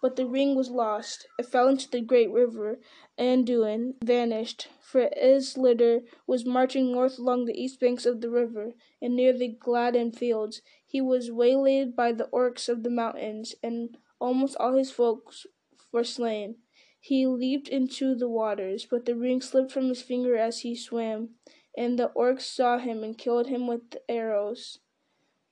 But 0.02 0.16
the 0.16 0.26
ring 0.26 0.56
was 0.56 0.72
lost. 0.72 1.28
It 1.38 1.46
fell 1.46 1.68
into 1.68 1.90
the 1.90 2.02
great 2.02 2.32
river, 2.32 2.80
Anduin, 3.20 3.96
vanished, 4.04 4.68
for 4.80 5.10
Isildur 5.10 6.04
was 6.28 6.46
marching 6.46 6.92
north 6.92 7.18
along 7.18 7.46
the 7.46 7.60
east 7.60 7.80
banks 7.80 8.06
of 8.06 8.22
the 8.22 8.30
river, 8.30 8.76
and 9.02 9.16
near 9.16 9.34
the 9.34 9.48
Gladden 9.48 10.12
fields 10.12 10.62
he 10.86 11.02
was 11.02 11.32
waylaid 11.32 11.96
by 11.96 12.12
the 12.12 12.28
orcs 12.32 12.70
of 12.70 12.84
the 12.84 12.92
mountains, 12.92 13.56
and 13.64 13.98
almost 14.20 14.56
all 14.58 14.74
his 14.74 14.92
folks 14.92 15.48
were 15.92 16.04
slain. 16.04 16.58
He 17.00 17.26
leaped 17.26 17.70
into 17.70 18.14
the 18.14 18.30
waters, 18.30 18.86
but 18.86 19.06
the 19.06 19.16
ring 19.16 19.42
slipped 19.42 19.72
from 19.72 19.90
his 19.90 20.02
finger 20.02 20.36
as 20.36 20.60
he 20.60 20.76
swam, 20.76 21.36
and 21.76 21.98
the 21.98 22.10
orcs 22.16 22.42
saw 22.42 22.78
him 22.78 23.04
and 23.04 23.18
killed 23.18 23.48
him 23.48 23.66
with 23.66 23.98
arrows. 24.08 24.80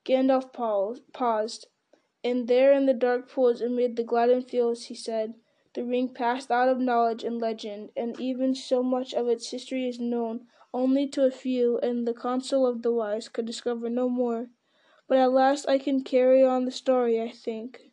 Gandalf 0.06 0.54
paused. 0.54 1.67
And 2.23 2.47
there 2.47 2.73
in 2.73 2.86
the 2.86 2.93
dark 2.93 3.30
pools 3.30 3.62
amid 3.62 3.95
the 3.95 4.04
Gladden 4.04 4.41
fields, 4.41 4.86
he 4.86 4.95
said, 4.95 5.36
the 5.75 5.83
ring 5.83 6.09
passed 6.09 6.49
out 6.49 6.67
of 6.69 6.79
knowledge 6.79 7.23
and 7.23 7.39
legend, 7.39 7.91
and 7.95 8.19
even 8.19 8.55
so 8.55 8.81
much 8.81 9.13
of 9.13 9.27
its 9.27 9.51
history 9.51 9.88
is 9.88 9.99
known 9.99 10.47
only 10.73 11.07
to 11.07 11.23
a 11.23 11.31
few, 11.31 11.77
and 11.79 12.07
the 12.07 12.13
council 12.13 12.65
of 12.65 12.81
the 12.81 12.91
wise 12.91 13.29
could 13.29 13.45
discover 13.45 13.89
no 13.89 14.09
more. 14.09 14.49
But 15.07 15.19
at 15.19 15.31
last 15.31 15.69
I 15.69 15.77
can 15.77 16.03
carry 16.03 16.43
on 16.43 16.65
the 16.65 16.71
story, 16.71 17.21
I 17.21 17.29
think. 17.29 17.91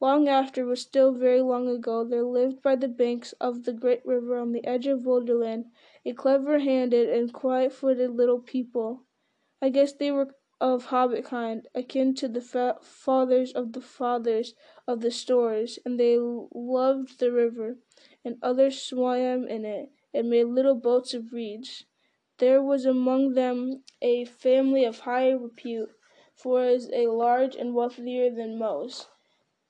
Long 0.00 0.28
after, 0.28 0.66
but 0.66 0.78
still 0.78 1.12
very 1.12 1.40
long 1.40 1.68
ago, 1.68 2.04
there 2.04 2.24
lived 2.24 2.60
by 2.60 2.76
the 2.76 2.88
banks 2.88 3.32
of 3.40 3.64
the 3.64 3.72
great 3.72 4.04
river 4.04 4.36
on 4.36 4.52
the 4.52 4.66
edge 4.66 4.86
of 4.86 5.06
Wilderland 5.06 5.70
a 6.04 6.12
clever 6.12 6.58
handed 6.58 7.08
and 7.08 7.32
quiet 7.32 7.72
footed 7.72 8.10
little 8.10 8.40
people. 8.40 9.04
I 9.62 9.70
guess 9.70 9.92
they 9.92 10.10
were 10.10 10.34
of 10.60 10.86
hobbit 10.86 11.24
kind, 11.24 11.68
akin 11.74 12.14
to 12.14 12.28
the 12.28 12.40
fa- 12.40 12.78
fathers 12.80 13.52
of 13.52 13.72
the 13.72 13.80
fathers 13.80 14.54
of 14.86 15.00
the 15.00 15.10
Stoors, 15.10 15.78
and 15.84 15.98
they 15.98 16.16
loved 16.18 17.18
the 17.18 17.32
river, 17.32 17.78
and 18.24 18.38
others 18.42 18.80
swam 18.80 19.48
in 19.48 19.64
it, 19.64 19.90
and 20.12 20.30
made 20.30 20.44
little 20.44 20.74
boats 20.74 21.14
of 21.14 21.32
reeds. 21.32 21.84
There 22.38 22.62
was 22.62 22.84
among 22.84 23.34
them 23.34 23.84
a 24.02 24.24
family 24.24 24.84
of 24.84 25.00
high 25.00 25.30
repute, 25.30 25.90
for 26.34 26.64
it 26.64 26.72
was 26.72 26.90
a 26.92 27.06
large 27.08 27.54
and 27.54 27.74
wealthier 27.74 28.30
than 28.30 28.58
most, 28.58 29.08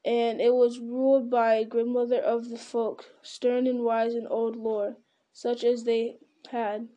and 0.04 0.40
it 0.40 0.54
was 0.54 0.78
ruled 0.80 1.30
by 1.30 1.54
a 1.54 1.64
grandmother 1.64 2.20
of 2.20 2.50
the 2.50 2.58
folk, 2.58 3.14
stern 3.22 3.66
and 3.66 3.84
wise 3.84 4.14
in 4.14 4.26
old 4.26 4.56
lore, 4.56 4.96
such 5.32 5.64
as 5.64 5.84
they 5.84 6.18
had. 6.50 6.88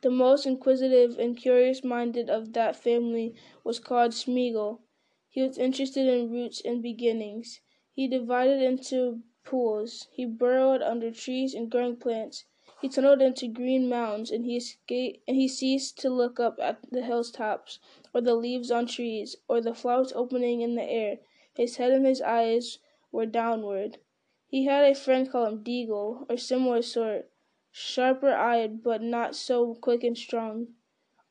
The 0.00 0.10
most 0.10 0.46
inquisitive 0.46 1.18
and 1.18 1.36
curious 1.36 1.82
minded 1.82 2.30
of 2.30 2.52
that 2.52 2.76
family 2.76 3.34
was 3.64 3.80
called 3.80 4.12
Smeagol. 4.12 4.80
He 5.28 5.42
was 5.42 5.58
interested 5.58 6.06
in 6.06 6.30
roots 6.30 6.62
and 6.64 6.80
beginnings. 6.80 7.60
He 7.92 8.06
divided 8.06 8.62
into 8.62 9.22
pools. 9.42 10.06
He 10.12 10.24
burrowed 10.24 10.82
under 10.82 11.10
trees 11.10 11.52
and 11.52 11.68
growing 11.68 11.96
plants. 11.96 12.44
He 12.80 12.88
tunneled 12.88 13.20
into 13.20 13.48
green 13.48 13.88
mounds, 13.88 14.30
and 14.30 14.44
he 14.44 14.56
escaped, 14.56 15.20
and 15.26 15.36
he 15.36 15.48
ceased 15.48 15.98
to 15.98 16.10
look 16.10 16.38
up 16.38 16.60
at 16.62 16.78
the 16.92 17.02
hilltops, 17.02 17.80
or 18.14 18.20
the 18.20 18.36
leaves 18.36 18.70
on 18.70 18.86
trees, 18.86 19.34
or 19.48 19.60
the 19.60 19.74
flowers 19.74 20.12
opening 20.12 20.60
in 20.60 20.76
the 20.76 20.84
air. 20.84 21.18
His 21.56 21.76
head 21.78 21.90
and 21.90 22.06
his 22.06 22.22
eyes 22.22 22.78
were 23.10 23.26
downward. 23.26 23.98
He 24.46 24.66
had 24.66 24.84
a 24.84 24.94
friend 24.94 25.28
called 25.28 25.48
him 25.48 25.64
Deagol, 25.64 26.24
or 26.30 26.36
similar 26.36 26.82
sort 26.82 27.27
sharper 27.70 28.32
eyed, 28.32 28.82
but 28.82 29.02
not 29.02 29.34
so 29.36 29.74
quick 29.74 30.04
and 30.04 30.16
strong. 30.16 30.74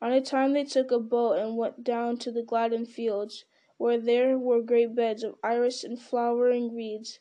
On 0.02 0.12
a 0.12 0.22
time 0.22 0.54
they 0.54 0.64
took 0.64 0.92
a 0.92 1.00
boat 1.00 1.40
and 1.40 1.58
went 1.58 1.84
down 1.84 2.18
to 2.18 2.32
the 2.32 2.44
Gladden 2.44 2.86
fields, 2.86 3.46
where 3.78 3.98
there 3.98 4.38
were 4.38 4.62
great 4.62 4.96
beds 4.96 5.24
of 5.24 5.36
iris 5.44 5.84
and 5.84 6.00
flowering 6.02 6.74
reeds. 6.76 7.20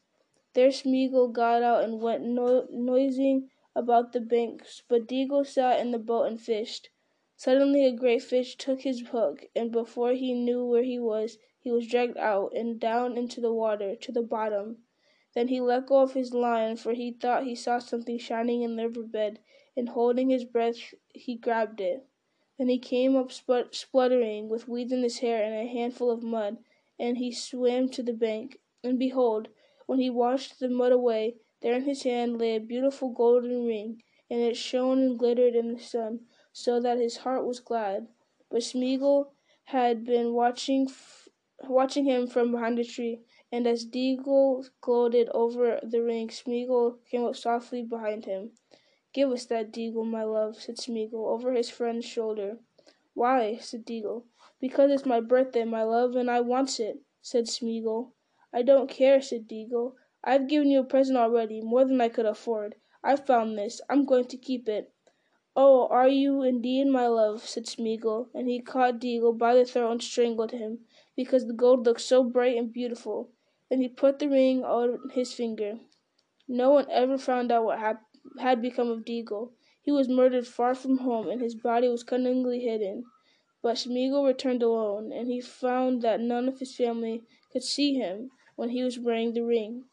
There 0.55 0.71
Smeagol 0.71 1.33
got 1.33 1.63
out 1.63 1.85
and 1.85 2.01
went 2.01 2.25
no- 2.25 2.67
noising 2.71 3.51
about 3.75 4.13
the 4.13 4.21
banks, 4.21 4.83
but 4.89 5.07
Deagol 5.07 5.47
sat 5.47 5.81
in 5.81 5.91
the 5.91 5.99
boat 5.99 6.25
and 6.25 6.41
fished. 6.41 6.89
Suddenly 7.37 7.85
a 7.85 7.93
great 7.93 8.23
fish 8.23 8.57
took 8.57 8.81
his 8.83 9.01
hook, 9.09 9.45
and 9.55 9.71
before 9.71 10.13
he 10.13 10.33
knew 10.33 10.65
where 10.65 10.83
he 10.83 10.99
was, 10.99 11.37
he 11.59 11.71
was 11.71 11.87
dragged 11.87 12.17
out 12.17 12.55
and 12.55 12.81
down 12.81 13.19
into 13.19 13.41
the 13.41 13.53
water, 13.53 13.95
to 13.97 14.13
the 14.13 14.23
bottom. 14.23 14.86
Then 15.37 15.49
he 15.49 15.61
let 15.61 15.85
go 15.85 15.99
of 15.99 16.15
his 16.15 16.33
line, 16.33 16.77
for 16.77 16.95
he 16.95 17.13
thought 17.13 17.45
he 17.45 17.55
saw 17.55 17.79
something 17.79 18.17
shining 18.17 18.63
in 18.63 18.77
the 18.77 18.89
river 18.89 19.03
bed, 19.03 19.39
and 19.77 19.91
holding 19.91 20.31
his 20.31 20.47
breath 20.47 20.95
he 21.13 21.35
grabbed 21.35 21.79
it. 21.79 22.07
Then 22.57 22.71
he 22.71 22.79
came 22.79 23.15
up 23.15 23.29
splut- 23.29 23.75
spluttering, 23.75 24.49
with 24.49 24.67
weeds 24.67 24.93
in 24.93 25.03
his 25.03 25.19
hair 25.19 25.45
and 25.45 25.55
a 25.55 25.71
handful 25.71 26.11
of 26.11 26.23
mud, 26.23 26.57
and 26.99 27.19
he 27.19 27.33
swam 27.33 27.91
to 27.91 28.03
the 28.03 28.15
bank. 28.15 28.61
And 28.83 28.99
behold, 28.99 29.49
when 29.85 29.99
he 29.99 30.09
washed 30.09 30.59
the 30.59 30.71
mud 30.71 30.93
away, 30.93 31.37
there 31.61 31.75
in 31.75 31.85
his 31.85 32.05
hand 32.05 32.39
lay 32.39 32.57
a 32.57 32.59
beautiful 32.59 33.11
golden 33.11 33.67
ring, 33.67 34.03
and 34.31 34.41
it 34.41 34.57
shone 34.57 35.01
and 35.01 35.19
glittered 35.19 35.55
in 35.55 35.75
the 35.75 35.79
sun, 35.79 36.21
so 36.55 36.81
that 36.81 36.97
his 36.99 37.19
heart 37.19 37.45
was 37.45 37.61
glad. 37.61 38.09
But 38.49 38.63
Smeagol 38.63 39.33
had 39.65 40.03
been 40.03 40.33
watching, 40.33 40.89
watching 41.69 42.07
him 42.07 42.27
from 42.27 42.53
behind 42.53 42.79
a 42.79 42.85
tree 42.85 43.21
and 43.53 43.67
as 43.67 43.87
Deagol 43.87 44.69
gloated 44.81 45.29
over 45.31 45.79
the 45.83 46.03
ring, 46.03 46.29
Smeagol 46.29 46.99
came 47.09 47.25
up 47.25 47.37
softly 47.37 47.83
behind 47.83 48.25
him. 48.25 48.51
Give 49.13 49.31
us 49.31 49.47
that, 49.47 49.73
Deagol, 49.73 50.05
my 50.05 50.25
love, 50.25 50.61
said 50.61 50.77
Smeagol 50.77 51.29
over 51.33 51.53
his 51.53 51.71
friend's 51.71 52.05
shoulder. 52.05 52.59
Why? 53.15 53.57
said 53.57 53.87
Deagol. 53.87 54.25
Because 54.61 54.91
it's 54.91 55.07
my 55.07 55.21
birthday, 55.21 55.65
my 55.65 55.85
love, 55.85 56.17
and 56.17 56.31
I 56.31 56.41
wants 56.41 56.81
it, 56.81 56.99
said 57.23 57.47
Smeagol. 57.47 58.13
I 58.53 58.63
don't 58.63 58.91
care, 58.91 59.23
said 59.23 59.49
Deagol. 59.49 59.95
I've 60.25 60.49
given 60.49 60.71
you 60.71 60.81
a 60.81 60.85
present 60.85 61.17
already, 61.17 61.61
more 61.63 61.85
than 61.85 62.01
I 62.01 62.09
could 62.09 62.27
afford. 62.27 62.75
I've 63.03 63.25
found 63.25 63.57
this. 63.57 63.81
I'm 63.89 64.05
going 64.05 64.27
to 64.27 64.37
keep 64.37 64.69
it. 64.69 64.93
Oh, 65.55 65.87
are 65.87 66.09
you 66.09 66.43
indeed, 66.43 66.89
my 66.89 67.07
love? 67.07 67.47
said 67.47 67.67
Smeagol, 67.67 68.29
and 68.35 68.49
he 68.49 68.61
caught 68.61 69.01
Deagol 69.01 69.39
by 69.39 69.55
the 69.55 69.65
throat 69.65 69.93
and 69.93 70.03
strangled 70.03 70.51
him, 70.51 70.81
because 71.15 71.47
the 71.47 71.55
gold 71.55 71.87
looked 71.87 72.03
so 72.03 72.25
bright 72.25 72.59
and 72.59 72.73
beautiful. 72.73 73.31
Then 73.69 73.81
he 73.81 73.89
put 73.89 74.19
the 74.19 74.29
ring 74.29 74.65
on 74.65 75.11
his 75.11 75.33
finger. 75.33 75.81
No 76.49 76.71
one 76.71 76.87
ever 76.91 77.19
found 77.19 77.51
out 77.51 77.65
what 77.65 77.79
hap- 77.81 78.07
had 78.39 78.63
become 78.63 78.89
of 78.91 79.05
Deagol. 79.05 79.53
He 79.83 79.91
was 79.91 80.09
murdered 80.09 80.47
far 80.47 80.75
from 80.75 80.99
home, 80.99 81.29
and 81.29 81.41
his 81.41 81.55
body 81.55 81.89
was 81.89 82.05
cunningly 82.05 82.61
hidden. 82.61 83.05
But 83.63 83.79
Smeagol 83.79 84.25
returned 84.25 84.63
alone, 84.63 85.13
and 85.13 85.29
he 85.29 85.41
found 85.41 86.03
that 86.03 86.21
none 86.21 86.49
of 86.49 86.61
his 86.61 86.77
family 86.77 87.25
could 87.51 87.65
see 87.65 87.95
him 87.95 88.31
when 88.55 88.69
he 88.69 88.85
was 88.85 88.99
wearing 88.99 89.33
the 89.33 89.45
ring. 89.45 89.87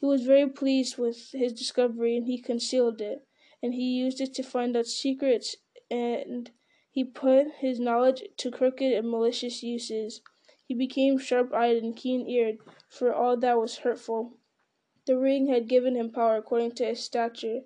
He 0.00 0.06
was 0.06 0.24
very 0.24 0.48
pleased 0.48 0.96
with 0.96 1.32
his 1.32 1.52
discovery, 1.52 2.16
and 2.16 2.26
he 2.26 2.38
concealed 2.38 3.00
it, 3.02 3.26
and 3.62 3.74
he 3.74 3.82
used 3.98 4.20
it 4.20 4.32
to 4.34 4.42
find 4.42 4.74
out 4.76 4.86
secrets, 4.86 5.56
and 5.90 6.50
he 6.90 7.04
put 7.04 7.48
his 7.58 7.78
knowledge 7.78 8.22
to 8.38 8.50
crooked 8.50 8.92
and 8.92 9.10
malicious 9.10 9.62
uses. 9.62 10.22
He 10.66 10.74
became 10.74 11.18
sharp 11.18 11.52
eyed 11.52 11.76
and 11.76 11.94
keen 11.94 12.26
eared 12.28 12.58
for 12.88 13.12
all 13.14 13.36
that 13.36 13.58
was 13.58 13.78
hurtful. 13.78 14.32
The 15.04 15.16
ring 15.16 15.46
had 15.46 15.68
given 15.68 15.94
him 15.94 16.10
power 16.10 16.36
according 16.36 16.72
to 16.72 16.86
his 16.86 17.00
stature. 17.00 17.62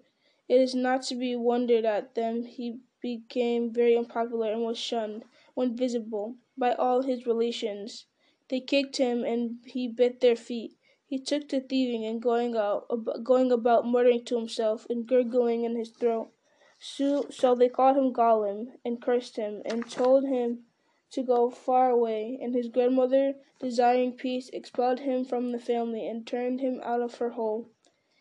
It 0.49 0.61
is 0.61 0.75
not 0.75 1.03
to 1.05 1.15
be 1.15 1.35
wondered 1.37 1.85
at 1.85 2.15
then 2.15 2.45
he 2.45 2.81
became 3.01 3.73
very 3.73 3.97
unpopular 3.97 4.53
and 4.53 4.63
was 4.63 4.79
shunned, 4.79 5.25
when 5.55 5.75
visible, 5.77 6.37
by 6.57 6.75
all 6.75 7.03
his 7.03 7.27
relations. 7.27 8.07
They 8.49 8.61
kicked 8.61 8.99
him 8.99 9.25
and 9.25 9.59
he 9.65 9.89
bit 9.89 10.21
their 10.21 10.37
feet. 10.37 10.77
He 11.07 11.19
took 11.19 11.49
to 11.49 11.61
thieving 11.61 12.05
and 12.05 12.23
going 12.23 12.57
out, 12.57 12.87
ab- 12.93 13.25
going 13.25 13.51
about 13.51 13.87
muttering 13.87 14.25
to 14.27 14.37
himself 14.37 14.87
and 14.91 15.07
gurgling 15.07 15.65
in 15.65 15.77
his 15.77 15.91
throat. 15.91 16.31
So, 16.79 17.27
so 17.31 17.55
they 17.55 17.69
called 17.69 17.97
him 17.97 18.13
Gollum 18.13 18.79
and 18.85 19.01
cursed 19.01 19.37
him 19.37 19.63
and 19.65 19.91
told 19.91 20.25
him 20.25 20.65
to 21.13 21.23
go 21.23 21.51
far 21.51 21.91
away. 21.91 22.39
And 22.43 22.55
his 22.55 22.69
grandmother, 22.69 23.35
desiring 23.61 24.13
peace, 24.13 24.49
expelled 24.53 25.01
him 25.01 25.25
from 25.25 25.53
the 25.53 25.59
family 25.59 26.07
and 26.07 26.27
turned 26.27 26.61
him 26.61 26.81
out 26.83 27.01
of 27.01 27.17
her 27.17 27.31
hole. 27.31 27.69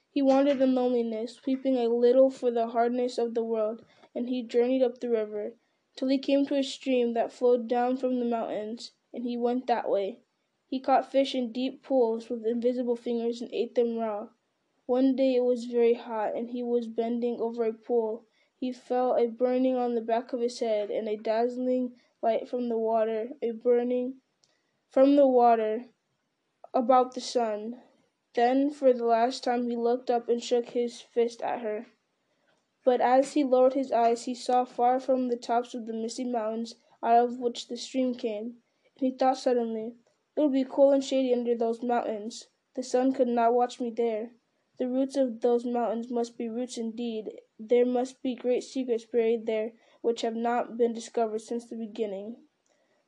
He 0.10 0.22
wandered 0.22 0.62
in 0.62 0.76
loneliness, 0.76 1.40
weeping 1.46 1.78
a 1.78 1.88
little 1.88 2.30
for 2.30 2.52
the 2.52 2.68
hardness 2.68 3.18
of 3.18 3.34
the 3.34 3.44
world, 3.44 3.86
and 4.14 4.28
he 4.28 4.44
journeyed 4.44 4.84
up 4.84 5.00
the 5.00 5.10
river, 5.10 5.54
till 5.96 6.10
he 6.10 6.18
came 6.18 6.46
to 6.46 6.58
a 6.58 6.64
stream 6.64 7.14
that 7.14 7.32
flowed 7.32 7.70
down 7.70 7.96
from 7.96 8.20
the 8.20 8.26
mountains, 8.26 8.92
and 9.14 9.24
he 9.24 9.38
went 9.38 9.68
that 9.68 9.90
way. 9.90 10.20
He 10.68 10.82
caught 10.82 11.10
fish 11.10 11.34
in 11.34 11.54
deep 11.54 11.82
pools 11.82 12.30
with 12.30 12.46
invisible 12.46 12.98
fingers 12.98 13.42
and 13.42 13.50
ate 13.54 13.76
them 13.76 13.98
raw. 13.98 14.28
One 14.86 15.16
day 15.16 15.36
it 15.36 15.46
was 15.46 15.64
very 15.64 15.94
hot, 15.94 16.36
and 16.36 16.50
he 16.50 16.62
was 16.62 16.88
bending 16.88 17.40
over 17.40 17.64
a 17.64 17.72
pool. 17.72 18.26
He 18.58 18.74
felt 18.74 19.20
a 19.20 19.28
burning 19.28 19.78
on 19.78 19.96
the 19.96 20.02
back 20.02 20.34
of 20.34 20.42
his 20.42 20.60
head, 20.60 20.92
and 20.92 21.08
a 21.08 21.16
dazzling 21.16 21.94
light 22.22 22.48
from 22.48 22.70
the 22.70 22.78
water, 22.78 23.30
a 23.42 23.52
burning 23.52 24.22
from 24.90 25.16
the 25.16 25.28
water 25.28 25.86
about 26.74 27.14
the 27.14 27.22
sun. 27.22 27.82
Then 28.34 28.70
for 28.70 28.94
the 28.94 29.06
last 29.06 29.44
time 29.44 29.70
he 29.70 29.76
looked 29.76 30.10
up 30.10 30.30
and 30.30 30.42
shook 30.42 30.70
his 30.70 31.02
fist 31.02 31.42
at 31.42 31.62
her. 31.62 31.88
But 32.84 33.02
as 33.02 33.34
he 33.34 33.44
lowered 33.44 33.74
his 33.74 33.92
eyes, 33.92 34.24
he 34.26 34.34
saw 34.34 34.66
far 34.66 35.00
from 35.00 35.28
the 35.28 35.36
tops 35.36 35.74
of 35.74 35.86
the 35.86 35.94
misty 35.94 36.24
mountains 36.24 36.76
out 37.04 37.24
of 37.24 37.40
which 37.40 37.68
the 37.68 37.78
stream 37.78 38.16
came, 38.16 38.62
and 38.98 39.12
he 39.12 39.12
thought 39.12 39.38
suddenly, 39.38 39.96
It 40.36 40.42
would 40.42 40.54
be 40.54 40.66
cool 40.68 40.92
and 40.92 41.04
shady 41.04 41.34
under 41.34 41.56
those 41.56 41.84
mountains. 41.84 42.48
The 42.76 42.84
sun 42.84 43.14
could 43.14 43.28
not 43.28 43.54
watch 43.54 43.80
me 43.80 43.90
there. 43.90 44.32
The 44.78 44.88
roots 44.88 45.16
of 45.16 45.42
those 45.42 45.66
mountains 45.66 46.10
must 46.10 46.38
be 46.38 46.50
roots 46.50 46.78
indeed. 46.78 47.42
There 47.60 47.86
must 47.86 48.22
be 48.24 48.34
great 48.34 48.64
secrets 48.64 49.06
buried 49.06 49.46
there 49.46 49.74
which 50.02 50.22
have 50.22 50.36
not 50.36 50.78
been 50.78 50.94
discovered 50.94 51.42
since 51.42 51.66
the 51.66 51.76
beginning. 51.76 52.36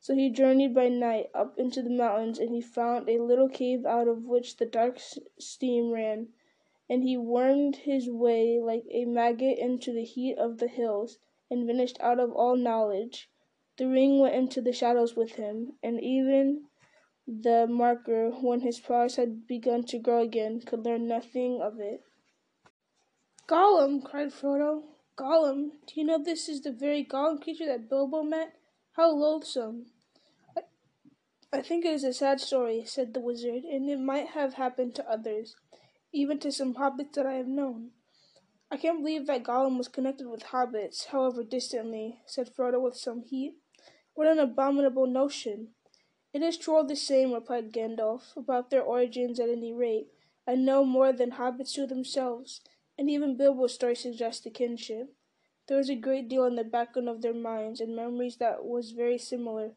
So 0.00 0.14
he 0.14 0.30
journeyed 0.30 0.74
by 0.74 0.88
night 0.88 1.30
up 1.34 1.58
into 1.58 1.82
the 1.82 1.90
mountains, 1.90 2.38
and 2.38 2.54
he 2.54 2.60
found 2.60 3.08
a 3.08 3.22
little 3.22 3.48
cave 3.48 3.86
out 3.86 4.06
of 4.06 4.24
which 4.24 4.56
the 4.56 4.66
dark 4.66 4.98
steam 5.38 5.90
ran. 5.90 6.28
And 6.90 7.02
he 7.02 7.16
wormed 7.16 7.76
his 7.76 8.10
way 8.10 8.60
like 8.60 8.84
a 8.90 9.06
maggot 9.06 9.58
into 9.58 9.92
the 9.92 10.04
heat 10.04 10.36
of 10.36 10.58
the 10.58 10.68
hills, 10.68 11.18
and 11.50 11.66
vanished 11.66 11.98
out 12.00 12.20
of 12.20 12.32
all 12.32 12.56
knowledge. 12.56 13.30
The 13.76 13.88
ring 13.88 14.18
went 14.20 14.34
into 14.34 14.60
the 14.60 14.72
shadows 14.72 15.16
with 15.16 15.32
him, 15.32 15.78
and 15.82 16.00
even 16.02 16.66
the 17.26 17.66
marker, 17.66 18.30
when 18.30 18.60
his 18.60 18.78
powers 18.78 19.16
had 19.16 19.46
begun 19.46 19.84
to 19.84 19.98
grow 19.98 20.20
again, 20.20 20.60
could 20.60 20.84
learn 20.84 21.08
nothing 21.08 21.60
of 21.62 21.80
it. 21.80 22.02
Gollum, 23.48 24.04
cried 24.04 24.28
Frodo. 24.28 24.84
Gollum, 25.16 25.70
do 25.86 26.00
you 26.00 26.04
know 26.04 26.18
this 26.18 26.48
is 26.48 26.62
the 26.62 26.72
very 26.72 27.04
Gollum 27.04 27.40
creature 27.40 27.66
that 27.66 27.88
Bilbo 27.88 28.24
met? 28.24 28.56
How 28.94 29.12
loathsome! 29.12 29.86
I, 30.56 30.62
I 31.52 31.62
think 31.62 31.84
it 31.84 31.92
is 31.92 32.02
a 32.02 32.12
sad 32.12 32.40
story, 32.40 32.82
said 32.84 33.14
the 33.14 33.20
wizard, 33.20 33.62
and 33.62 33.88
it 33.88 34.00
might 34.00 34.30
have 34.30 34.54
happened 34.54 34.96
to 34.96 35.08
others, 35.08 35.54
even 36.12 36.40
to 36.40 36.50
some 36.50 36.74
hobbits 36.74 37.12
that 37.12 37.26
I 37.26 37.34
have 37.34 37.46
known. 37.46 37.90
I 38.72 38.76
can't 38.76 38.98
believe 38.98 39.28
that 39.28 39.44
Gollum 39.44 39.78
was 39.78 39.86
connected 39.86 40.26
with 40.26 40.46
hobbits, 40.46 41.06
however 41.06 41.44
distantly, 41.44 42.18
said 42.26 42.52
Frodo 42.52 42.82
with 42.82 42.96
some 42.96 43.22
heat. 43.22 43.54
What 44.14 44.26
an 44.26 44.40
abominable 44.40 45.06
notion! 45.06 45.74
It 46.32 46.42
is 46.42 46.58
true 46.58 46.74
all 46.74 46.84
the 46.84 46.96
same, 46.96 47.32
replied 47.32 47.72
Gandalf, 47.72 48.36
about 48.36 48.70
their 48.70 48.82
origins 48.82 49.38
at 49.38 49.48
any 49.48 49.72
rate. 49.72 50.08
I 50.44 50.56
know 50.56 50.84
more 50.84 51.12
than 51.12 51.32
hobbits 51.32 51.72
do 51.72 51.86
themselves, 51.86 52.60
and 52.98 53.10
even 53.10 53.36
Bilbo's 53.36 53.74
story 53.74 53.96
suggests 53.96 54.46
a 54.46 54.50
kinship. 54.50 55.14
There 55.66 55.78
was 55.78 55.88
a 55.88 55.94
great 55.94 56.28
deal 56.28 56.44
in 56.44 56.56
the 56.56 56.64
background 56.64 57.08
of 57.08 57.22
their 57.22 57.34
minds 57.34 57.80
and 57.80 57.96
memories 57.96 58.36
that 58.36 58.64
was 58.64 58.92
very 58.92 59.18
similar. 59.18 59.72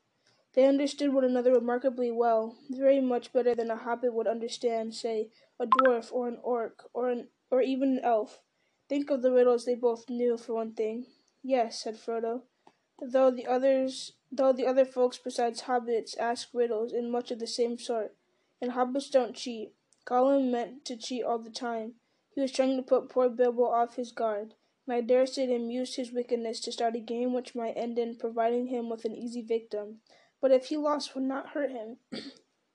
They 0.53 0.65
understood 0.65 1.13
one 1.13 1.23
another 1.23 1.53
remarkably 1.53 2.11
well, 2.11 2.57
very 2.69 2.99
much 2.99 3.31
better 3.31 3.53
than 3.55 3.69
a 3.69 3.75
hobbit 3.75 4.13
would 4.13 4.27
understand, 4.27 4.95
say, 4.95 5.29
a 5.59 5.67
dwarf 5.67 6.11
or 6.11 6.27
an 6.27 6.39
orc 6.43 6.89
or 6.93 7.09
an 7.09 7.27
or 7.49 7.61
even 7.61 7.97
an 7.97 7.99
elf. 8.03 8.41
Think 8.89 9.09
of 9.09 9.21
the 9.21 9.31
riddles 9.31 9.65
they 9.65 9.75
both 9.75 10.09
knew, 10.09 10.37
for 10.37 10.53
one 10.53 10.73
thing. 10.73 11.05
Yes, 11.43 11.83
said 11.83 11.95
Frodo. 11.95 12.43
Though 12.99 13.31
the 13.31 13.45
others 13.45 14.13
though 14.31 14.51
the 14.51 14.65
other 14.65 14.85
folks 14.85 15.17
besides 15.17 15.63
hobbits 15.63 16.17
ask 16.17 16.49
riddles 16.53 16.91
in 16.91 17.11
much 17.11 17.31
of 17.31 17.39
the 17.39 17.47
same 17.47 17.77
sort. 17.77 18.15
And 18.61 18.71
hobbits 18.71 19.11
don't 19.11 19.35
cheat. 19.35 19.73
Gollum 20.05 20.49
meant 20.49 20.83
to 20.85 20.97
cheat 20.97 21.23
all 21.23 21.39
the 21.39 21.49
time. 21.49 21.95
He 22.37 22.41
was 22.41 22.51
trying 22.51 22.77
to 22.77 22.83
put 22.83 23.09
poor 23.09 23.29
Bilbo 23.29 23.63
off 23.63 23.95
his 23.95 24.11
guard 24.11 24.53
and 24.85 24.95
I 24.95 25.01
dare 25.01 25.25
say 25.25 25.51
used 25.57 25.95
his 25.95 26.11
wickedness 26.11 26.59
to 26.59 26.71
start 26.71 26.95
a 26.95 26.99
game 26.99 27.33
which 27.33 27.55
might 27.55 27.75
end 27.75 27.97
in 27.97 28.15
providing 28.15 28.67
him 28.67 28.89
with 28.89 29.05
an 29.05 29.15
easy 29.15 29.41
victim. 29.41 30.01
But 30.39 30.51
if 30.51 30.67
he 30.67 30.77
lost 30.77 31.15
would 31.15 31.23
not 31.23 31.47
hurt 31.47 31.71
him. 31.71 31.97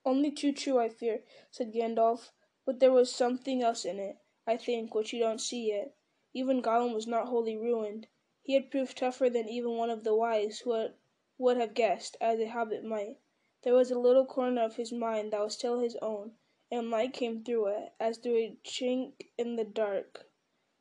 Only 0.05 0.33
too 0.33 0.51
true, 0.51 0.81
I 0.81 0.89
fear, 0.89 1.23
said 1.53 1.73
Gandalf. 1.73 2.33
But 2.67 2.81
there 2.81 2.91
was 2.91 3.15
something 3.15 3.63
else 3.63 3.85
in 3.85 4.01
it, 4.01 4.17
I 4.49 4.57
think, 4.57 4.97
which 4.97 5.13
you 5.13 5.21
don't 5.21 5.41
see 5.41 5.69
yet. 5.69 5.95
Even 6.35 6.61
Gollum 6.61 6.93
was 6.93 7.07
not 7.07 7.29
wholly 7.29 7.57
ruined. 7.57 8.09
He 8.43 8.55
had 8.55 8.69
proved 8.69 8.99
tougher 8.99 9.31
than 9.31 9.49
even 9.49 9.77
one 9.77 9.91
of 9.91 10.03
the 10.03 10.17
wise 10.17 10.59
who 10.59 10.73
had, 10.73 10.95
would 11.39 11.57
have 11.59 11.75
guessed, 11.75 12.17
as 12.21 12.41
a 12.41 12.49
hobbit 12.49 12.83
might. 12.83 13.21
There 13.63 13.75
was 13.75 13.93
a 13.93 13.99
little 14.01 14.27
corner 14.27 14.65
of 14.65 14.75
his 14.75 14.91
mind 14.91 15.33
that 15.33 15.41
was 15.41 15.55
still 15.55 15.79
his 15.79 15.95
own, 16.03 16.33
and 16.73 16.91
light 16.91 17.13
came 17.13 17.45
through 17.45 17.67
it, 17.67 17.93
as 18.01 18.17
through 18.17 18.39
a 18.39 18.57
chink 18.65 19.13
in 19.37 19.57
the 19.57 19.65
dark 19.65 20.25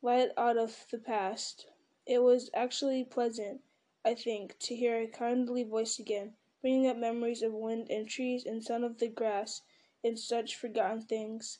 light 0.00 0.30
out 0.38 0.56
of 0.56 0.86
the 0.90 0.96
past. 0.96 1.66
It 2.06 2.22
was 2.22 2.48
actually 2.54 3.04
pleasant, 3.04 3.60
I 4.02 4.14
think, 4.14 4.58
to 4.60 4.74
hear 4.74 4.98
a 4.98 5.06
kindly 5.06 5.64
voice 5.64 5.98
again, 5.98 6.32
bringing 6.62 6.88
up 6.88 6.96
memories 6.96 7.42
of 7.42 7.52
wind 7.52 7.90
and 7.90 8.08
trees 8.08 8.46
and 8.46 8.64
sun 8.64 8.84
of 8.84 8.98
the 8.98 9.08
grass 9.08 9.60
and 10.02 10.18
such 10.18 10.56
forgotten 10.56 11.02
things. 11.02 11.58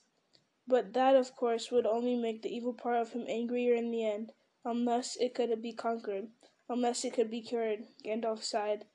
But 0.67 0.95
that, 0.95 1.15
of 1.15 1.37
course, 1.37 1.71
would 1.71 1.85
only 1.85 2.17
make 2.17 2.41
the 2.41 2.55
evil 2.55 2.73
part 2.73 3.03
of 3.03 3.13
him 3.13 3.27
angrier 3.29 3.75
in 3.75 3.91
the 3.91 4.07
end, 4.07 4.33
unless 4.65 5.15
it 5.17 5.35
could 5.35 5.61
be 5.61 5.75
conquered, 5.75 6.29
unless 6.71 7.05
it 7.05 7.13
could 7.13 7.31
be 7.31 7.43
cured. 7.43 7.85
Gandalf 8.03 8.43
sighed. 8.43 8.87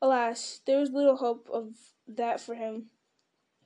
Alas, 0.00 0.62
there 0.64 0.80
was 0.80 0.90
little 0.90 1.16
hope 1.16 1.50
of 1.52 1.74
that 2.08 2.40
for 2.40 2.54
him. 2.54 2.88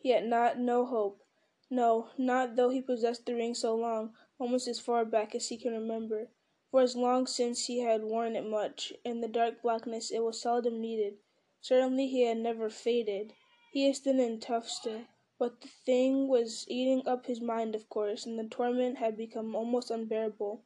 Yet 0.03 0.25
not 0.25 0.59
no 0.59 0.87
hope. 0.87 1.21
No, 1.69 2.09
not 2.17 2.57
though 2.57 2.71
he 2.71 2.81
possessed 2.81 3.27
the 3.27 3.35
ring 3.35 3.55
so 3.55 3.75
long, 3.75 4.15
almost 4.39 4.67
as 4.67 4.81
far 4.81 5.05
back 5.05 5.35
as 5.35 5.49
he 5.49 5.59
can 5.59 5.73
remember. 5.73 6.31
For 6.71 6.81
as 6.81 6.97
long 6.97 7.27
since 7.27 7.67
he 7.67 7.81
had 7.81 8.05
worn 8.05 8.35
it 8.35 8.47
much, 8.47 8.95
in 9.05 9.21
the 9.21 9.29
dark 9.29 9.61
blackness 9.61 10.11
it 10.11 10.21
was 10.21 10.41
seldom 10.41 10.81
needed. 10.81 11.19
Certainly 11.61 12.07
he 12.07 12.23
had 12.23 12.39
never 12.39 12.71
faded. 12.71 13.35
He 13.75 13.87
is 13.91 13.99
thin 13.99 14.21
and 14.21 14.41
tough 14.41 14.71
still, 14.71 15.03
but 15.39 15.61
the 15.61 15.69
thing 15.69 16.29
was 16.29 16.65
eating 16.67 17.07
up 17.07 17.27
his 17.27 17.43
mind, 17.43 17.75
of 17.75 17.89
course, 17.91 18.25
and 18.25 18.39
the 18.39 18.49
torment 18.49 18.97
had 18.97 19.19
become 19.19 19.55
almost 19.55 19.91
unbearable. 19.91 20.65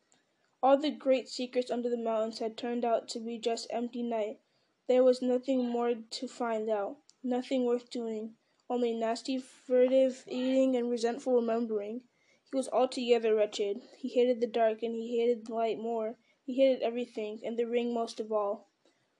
All 0.63 0.77
the 0.77 0.93
great 0.93 1.29
secrets 1.29 1.73
under 1.73 1.91
the 1.91 1.97
mountains 1.97 2.39
had 2.39 2.57
turned 2.57 2.85
out 2.85 3.09
to 3.09 3.19
be 3.19 3.39
just 3.39 3.67
empty 3.71 4.05
night. 4.05 4.39
There 4.87 5.03
was 5.03 5.21
nothing 5.21 5.69
more 5.69 5.95
to 5.95 6.29
find 6.29 6.71
out, 6.71 6.99
nothing 7.25 7.65
worth 7.65 7.91
doing, 7.91 8.37
only 8.71 8.95
nasty, 8.95 9.39
furtive 9.39 10.25
eating 10.27 10.75
and 10.75 10.89
resentful 10.89 11.35
remembering. 11.35 12.03
He 12.51 12.57
was 12.57 12.69
altogether 12.71 13.35
wretched. 13.35 13.83
He 13.99 14.09
hated 14.09 14.41
the 14.41 14.47
dark, 14.47 14.83
and 14.83 14.95
he 14.95 15.19
hated 15.19 15.47
the 15.47 15.55
light 15.55 15.79
more. 15.79 16.17
He 16.47 16.55
hated 16.55 16.83
everything, 16.83 17.41
and 17.45 17.59
the 17.59 17.67
ring 17.67 17.93
most 17.93 18.21
of 18.21 18.33
all. 18.33 18.71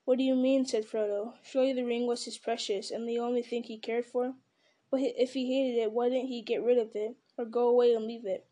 What 0.03 0.17
do 0.17 0.23
you 0.23 0.35
mean? 0.35 0.65
said 0.65 0.85
Frodo. 0.85 1.35
Surely 1.43 1.73
the 1.73 1.85
ring 1.85 2.07
was 2.07 2.25
his 2.25 2.37
precious, 2.37 2.91
and 2.91 3.07
the 3.07 3.19
only 3.19 3.41
thing 3.41 3.63
he 3.63 3.77
cared 3.77 4.05
for. 4.05 4.35
But 4.89 5.01
if 5.01 5.33
he 5.33 5.53
hated 5.53 5.79
it, 5.79 5.91
why 5.91 6.09
didn't 6.09 6.29
he 6.29 6.41
get 6.41 6.63
rid 6.63 6.77
of 6.77 6.95
it, 6.95 7.15
or 7.37 7.45
go 7.45 7.67
away 7.67 7.93
and 7.93 8.05
leave 8.05 8.25
it? 8.25 8.47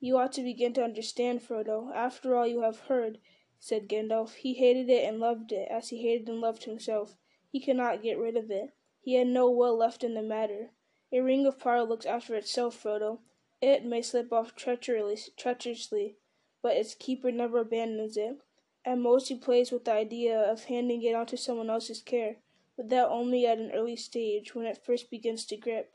You 0.00 0.18
ought 0.18 0.32
to 0.32 0.42
begin 0.42 0.74
to 0.74 0.84
understand, 0.84 1.40
Frodo. 1.40 1.90
After 1.94 2.36
all 2.36 2.46
you 2.46 2.60
have 2.60 2.80
heard, 2.80 3.18
said 3.58 3.88
Gandalf, 3.88 4.34
he 4.34 4.52
hated 4.52 4.90
it 4.90 5.08
and 5.08 5.20
loved 5.20 5.52
it, 5.52 5.68
as 5.70 5.88
he 5.88 6.02
hated 6.02 6.28
and 6.28 6.40
loved 6.40 6.64
himself. 6.64 7.16
He 7.48 7.60
cannot 7.60 8.02
get 8.02 8.18
rid 8.18 8.36
of 8.36 8.50
it. 8.50 8.74
He 9.04 9.16
had 9.16 9.26
no 9.26 9.50
will 9.50 9.76
left 9.76 10.02
in 10.02 10.14
the 10.14 10.22
matter. 10.22 10.70
A 11.12 11.20
ring 11.20 11.44
of 11.44 11.58
power 11.58 11.82
looks 11.82 12.06
after 12.06 12.34
itself, 12.36 12.82
Frodo. 12.82 13.18
It 13.60 13.84
may 13.84 14.00
slip 14.00 14.32
off 14.32 14.56
treacherously, 14.56 16.16
but 16.62 16.76
its 16.76 16.94
keeper 16.94 17.30
never 17.30 17.58
abandons 17.58 18.16
it. 18.16 18.38
At 18.82 18.96
most 18.96 19.28
he 19.28 19.34
plays 19.34 19.70
with 19.70 19.84
the 19.84 19.92
idea 19.92 20.40
of 20.40 20.64
handing 20.64 21.02
it 21.02 21.14
on 21.14 21.26
to 21.26 21.36
someone 21.36 21.68
else's 21.68 22.00
care, 22.00 22.36
but 22.78 22.88
that 22.88 23.10
only 23.10 23.46
at 23.46 23.58
an 23.58 23.72
early 23.72 23.94
stage, 23.94 24.54
when 24.54 24.64
it 24.64 24.82
first 24.82 25.10
begins 25.10 25.44
to 25.46 25.56
grip. 25.58 25.92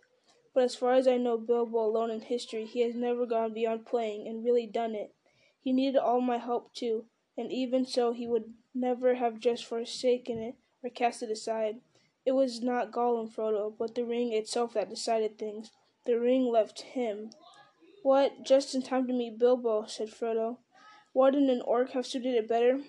But 0.53 0.66
as 0.66 0.76
far 0.76 0.93
as 0.93 1.07
I 1.07 1.18
know 1.18 1.39
Bilbo 1.39 1.80
alone 1.80 2.12
in 2.12 2.22
history, 2.22 2.66
he 2.66 2.82
has 2.82 2.93
never 2.93 3.26
gone 3.26 3.53
beyond 3.55 3.88
playing, 3.88 4.28
and 4.28 4.45
really 4.45 4.68
done 4.68 4.93
it. 4.93 5.16
He 5.60 5.74
needed 5.74 5.97
all 5.97 6.22
my 6.22 6.38
help 6.38 6.76
too, 6.76 7.05
and 7.36 7.51
even 7.51 7.88
so 7.88 8.14
he 8.14 8.28
would 8.28 8.53
never 8.76 9.16
have 9.16 9.39
just 9.39 9.66
forsaken 9.66 10.38
it, 10.38 10.55
or 10.84 10.91
cast 10.91 11.24
it 11.24 11.32
aside. 11.32 11.82
It 12.30 12.36
was 12.36 12.62
not 12.62 12.92
Gollum, 12.92 13.28
Frodo, 13.28 13.74
but 13.76 13.96
the 13.96 14.06
ring 14.06 14.34
itself 14.34 14.74
that 14.74 14.92
decided 14.92 15.40
things. 15.40 15.72
The 16.06 16.20
ring 16.20 16.46
left 16.46 16.82
him, 16.82 17.32
what, 18.04 18.44
just 18.46 18.76
in 18.76 18.84
time 18.84 19.08
to 19.08 19.14
meet 19.14 19.40
Bilbo, 19.40 19.88
said 19.88 20.10
Frodo. 20.10 20.60
Wouldn't 21.16 21.50
an 21.50 21.64
orc 21.64 21.90
have 21.94 22.06
suited 22.06 22.36
it 22.36 22.48
better? 22.48 22.82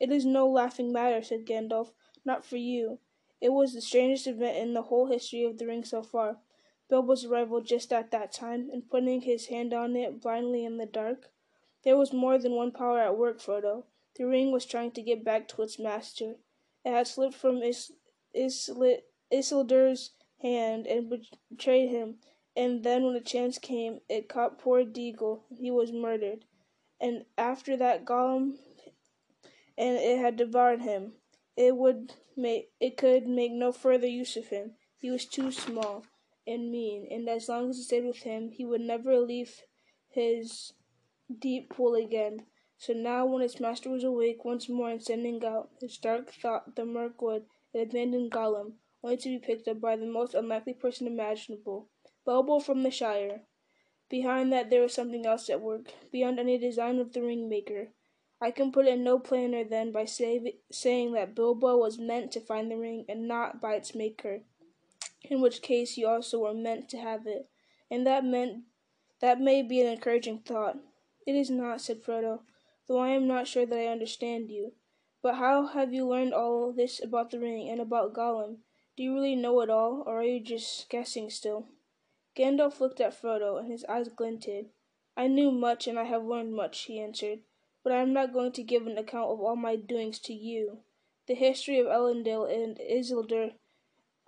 It 0.00 0.10
is 0.10 0.26
no 0.26 0.48
laughing 0.48 0.92
matter, 0.92 1.22
said 1.22 1.46
Gandalf. 1.46 1.92
Not 2.24 2.44
for 2.44 2.56
you. 2.56 2.98
It 3.40 3.50
was 3.50 3.72
the 3.72 3.80
strangest 3.80 4.26
event 4.26 4.56
in 4.56 4.74
the 4.74 4.82
whole 4.82 5.06
history 5.06 5.44
of 5.44 5.58
the 5.58 5.68
ring 5.68 5.84
so 5.84 6.02
far. 6.02 6.38
Bilbo's 6.90 7.24
arrival 7.24 7.60
just 7.60 7.92
at 7.92 8.10
that 8.10 8.32
time, 8.32 8.68
and 8.72 8.90
putting 8.90 9.20
his 9.20 9.46
hand 9.46 9.72
on 9.72 9.94
it 9.94 10.20
blindly 10.20 10.64
in 10.64 10.78
the 10.78 10.86
dark. 10.86 11.30
There 11.84 11.96
was 11.96 12.12
more 12.12 12.36
than 12.36 12.56
one 12.56 12.72
power 12.72 12.98
at 12.98 13.16
work, 13.16 13.40
Frodo. 13.40 13.84
The 14.16 14.26
ring 14.26 14.50
was 14.50 14.66
trying 14.66 14.90
to 14.90 15.02
get 15.02 15.22
back 15.24 15.46
to 15.50 15.62
its 15.62 15.78
master. 15.78 16.34
It 16.84 16.90
had 16.90 17.06
slipped 17.06 17.36
from 17.36 17.62
Is- 17.62 17.92
Isildur's 18.34 20.10
hand 20.42 20.86
and 20.86 21.12
betrayed 21.50 21.90
him, 21.90 22.18
and 22.56 22.84
then 22.84 23.04
when 23.04 23.14
a 23.14 23.20
chance 23.20 23.58
came, 23.58 24.00
it 24.08 24.28
caught 24.28 24.58
poor 24.58 24.84
Deagol. 24.84 25.42
He 25.56 25.70
was 25.70 25.92
murdered. 25.92 26.44
And 27.00 27.24
after 27.36 27.76
that 27.76 28.04
Gollum 28.04 28.58
and 29.78 29.96
it 29.96 30.18
had 30.18 30.36
devoured 30.36 30.82
him. 30.82 31.12
It 31.56 31.76
would 31.76 32.12
make 32.36 32.70
it 32.80 32.96
could 32.96 33.26
make 33.26 33.52
no 33.52 33.72
further 33.72 34.08
use 34.08 34.36
of 34.36 34.48
him. 34.48 34.72
He 34.98 35.10
was 35.10 35.24
too 35.24 35.52
small 35.52 36.04
and 36.46 36.72
mean, 36.72 37.06
and 37.10 37.28
as 37.28 37.48
long 37.48 37.70
as 37.70 37.78
it 37.78 37.84
stayed 37.84 38.04
with 38.04 38.22
him, 38.22 38.50
he 38.50 38.64
would 38.64 38.80
never 38.80 39.18
leave 39.18 39.62
his 40.08 40.72
deep 41.38 41.70
pool 41.70 41.94
again. 41.94 42.46
So 42.76 42.92
now, 42.92 43.26
when 43.26 43.42
its 43.42 43.60
master 43.60 43.90
was 43.90 44.04
awake 44.04 44.44
once 44.44 44.68
more 44.68 44.90
and 44.90 45.02
sending 45.02 45.44
out 45.44 45.70
his 45.80 45.96
dark 45.98 46.32
thought, 46.32 46.74
the 46.74 46.84
Mirkwood, 46.84 47.44
it 47.72 47.90
abandoned 47.90 48.30
Gollum, 48.30 48.74
only 49.02 49.16
to 49.18 49.28
be 49.28 49.38
picked 49.38 49.68
up 49.68 49.80
by 49.80 49.96
the 49.96 50.06
most 50.06 50.34
unlikely 50.34 50.74
person 50.74 51.06
imaginable. 51.06 51.88
Bilbo 52.24 52.58
from 52.58 52.82
the 52.82 52.90
Shire. 52.90 53.42
Behind 54.08 54.52
that 54.52 54.70
there 54.70 54.82
was 54.82 54.94
something 54.94 55.26
else 55.26 55.50
at 55.50 55.60
work, 55.60 55.92
beyond 56.10 56.38
any 56.38 56.58
design 56.58 56.98
of 56.98 57.12
the 57.12 57.22
ring 57.22 57.48
maker. 57.48 57.88
I 58.40 58.50
can 58.52 58.72
put 58.72 58.86
it 58.86 58.98
no 58.98 59.18
plainer 59.18 59.64
than 59.64 59.92
by 59.92 60.04
say, 60.04 60.60
saying 60.70 61.12
that 61.12 61.34
Bilbo 61.34 61.76
was 61.76 61.98
meant 61.98 62.32
to 62.32 62.40
find 62.40 62.70
the 62.70 62.76
ring 62.76 63.04
and 63.08 63.26
not 63.26 63.60
by 63.60 63.74
its 63.74 63.94
maker, 63.94 64.40
in 65.22 65.40
which 65.40 65.60
case 65.60 65.96
you 65.96 66.06
also 66.06 66.38
were 66.38 66.54
meant 66.54 66.88
to 66.90 66.98
have 66.98 67.26
it, 67.26 67.48
and 67.90 68.06
that 68.06 68.24
meant 68.24 68.64
that 69.20 69.40
may 69.40 69.62
be 69.62 69.80
an 69.80 69.88
encouraging 69.88 70.38
thought. 70.38 70.76
It 71.26 71.34
is 71.34 71.50
not, 71.50 71.80
said 71.80 72.02
Frodo, 72.02 72.40
though 72.86 72.98
I 72.98 73.08
am 73.08 73.26
not 73.26 73.48
sure 73.48 73.66
that 73.66 73.78
I 73.78 73.86
understand 73.86 74.50
you. 74.50 74.72
But 75.20 75.34
how 75.34 75.66
have 75.66 75.92
you 75.92 76.06
learned 76.06 76.32
all 76.32 76.72
this 76.72 77.02
about 77.02 77.30
the 77.30 77.40
ring 77.40 77.68
and 77.68 77.80
about 77.80 78.14
Gollum? 78.14 78.58
Do 78.96 79.02
you 79.02 79.14
really 79.14 79.34
know 79.34 79.60
it 79.60 79.70
all, 79.70 80.02
or 80.06 80.20
are 80.20 80.24
you 80.24 80.40
just 80.40 80.88
guessing 80.88 81.28
still? 81.30 81.66
Gandalf 82.36 82.78
looked 82.78 83.00
at 83.00 83.20
Frodo, 83.20 83.58
and 83.58 83.70
his 83.70 83.84
eyes 83.86 84.08
glinted. 84.08 84.70
I 85.16 85.26
knew 85.26 85.50
much, 85.50 85.88
and 85.88 85.98
I 85.98 86.04
have 86.04 86.24
learned 86.24 86.54
much, 86.54 86.82
he 86.82 87.00
answered, 87.00 87.40
but 87.82 87.92
I 87.92 88.00
am 88.00 88.12
not 88.12 88.32
going 88.32 88.52
to 88.52 88.62
give 88.62 88.86
an 88.86 88.96
account 88.96 89.30
of 89.30 89.40
all 89.40 89.56
my 89.56 89.74
doings 89.74 90.20
to 90.20 90.32
you. 90.32 90.78
The 91.26 91.34
history 91.34 91.80
of 91.80 91.86
Elendil 91.86 92.46
and 92.46 92.78
Isildur 92.78 93.54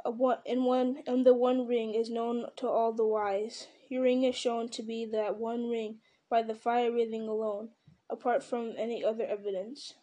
uh, 0.04 0.36
in 0.44 0.64
one 0.64 1.02
and 1.06 1.24
the 1.24 1.34
One 1.34 1.66
Ring 1.66 1.94
is 1.94 2.10
known 2.10 2.46
to 2.56 2.68
all 2.68 2.92
the 2.92 3.06
wise. 3.06 3.68
Your 3.88 4.02
ring 4.02 4.24
is 4.24 4.34
shown 4.34 4.68
to 4.70 4.82
be 4.82 5.04
that 5.06 5.36
one 5.36 5.68
ring 5.68 6.00
by 6.28 6.42
the 6.42 6.54
fire 6.54 6.90
breathing 6.90 7.28
alone, 7.28 7.70
apart 8.08 8.42
from 8.42 8.74
any 8.76 9.04
other 9.04 9.24
evidence. 9.24 9.94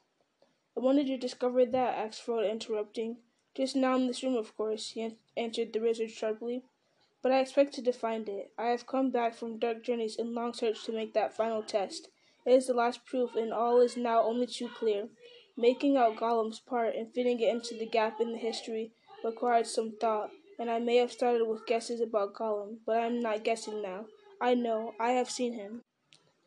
And 0.77 0.85
wanted 0.85 1.07
to 1.07 1.17
discover 1.17 1.65
that? 1.65 1.97
asked 1.97 2.23
Frodo, 2.23 2.47
interrupting. 2.47 3.17
Just 3.55 3.75
now 3.75 3.95
in 3.95 4.05
this 4.05 4.21
room, 4.21 4.35
of 4.35 4.55
course, 4.55 4.95
answered 5.35 5.73
the 5.73 5.79
wizard 5.79 6.11
sharply. 6.11 6.65
But 7.23 7.31
I 7.31 7.39
expected 7.39 7.83
to 7.85 7.91
find 7.91 8.29
it. 8.29 8.51
I 8.59 8.67
have 8.67 8.85
come 8.85 9.09
back 9.09 9.33
from 9.33 9.57
dark 9.57 9.83
journeys 9.83 10.19
and 10.19 10.35
long 10.35 10.53
search 10.53 10.83
to 10.83 10.91
make 10.91 11.15
that 11.15 11.35
final 11.35 11.63
test. 11.63 12.09
It 12.45 12.51
is 12.51 12.67
the 12.67 12.75
last 12.75 13.07
proof, 13.07 13.35
and 13.35 13.51
all 13.51 13.81
is 13.81 13.97
now 13.97 14.21
only 14.21 14.45
too 14.45 14.69
clear. 14.69 15.09
Making 15.57 15.97
out 15.97 16.15
Gollum's 16.15 16.59
part 16.59 16.93
and 16.95 17.11
fitting 17.11 17.39
it 17.39 17.49
into 17.49 17.75
the 17.75 17.87
gap 17.87 18.21
in 18.21 18.33
the 18.33 18.37
history 18.37 18.91
required 19.23 19.65
some 19.65 19.93
thought, 19.99 20.29
and 20.59 20.69
I 20.69 20.77
may 20.77 20.97
have 20.97 21.11
started 21.11 21.47
with 21.47 21.65
guesses 21.65 22.01
about 22.01 22.35
Gollum, 22.35 22.81
but 22.85 22.97
I 22.97 23.07
am 23.07 23.19
not 23.19 23.43
guessing 23.43 23.81
now. 23.81 24.05
I 24.39 24.53
know. 24.53 24.93
I 24.99 25.13
have 25.13 25.31
seen 25.31 25.53
him. 25.53 25.81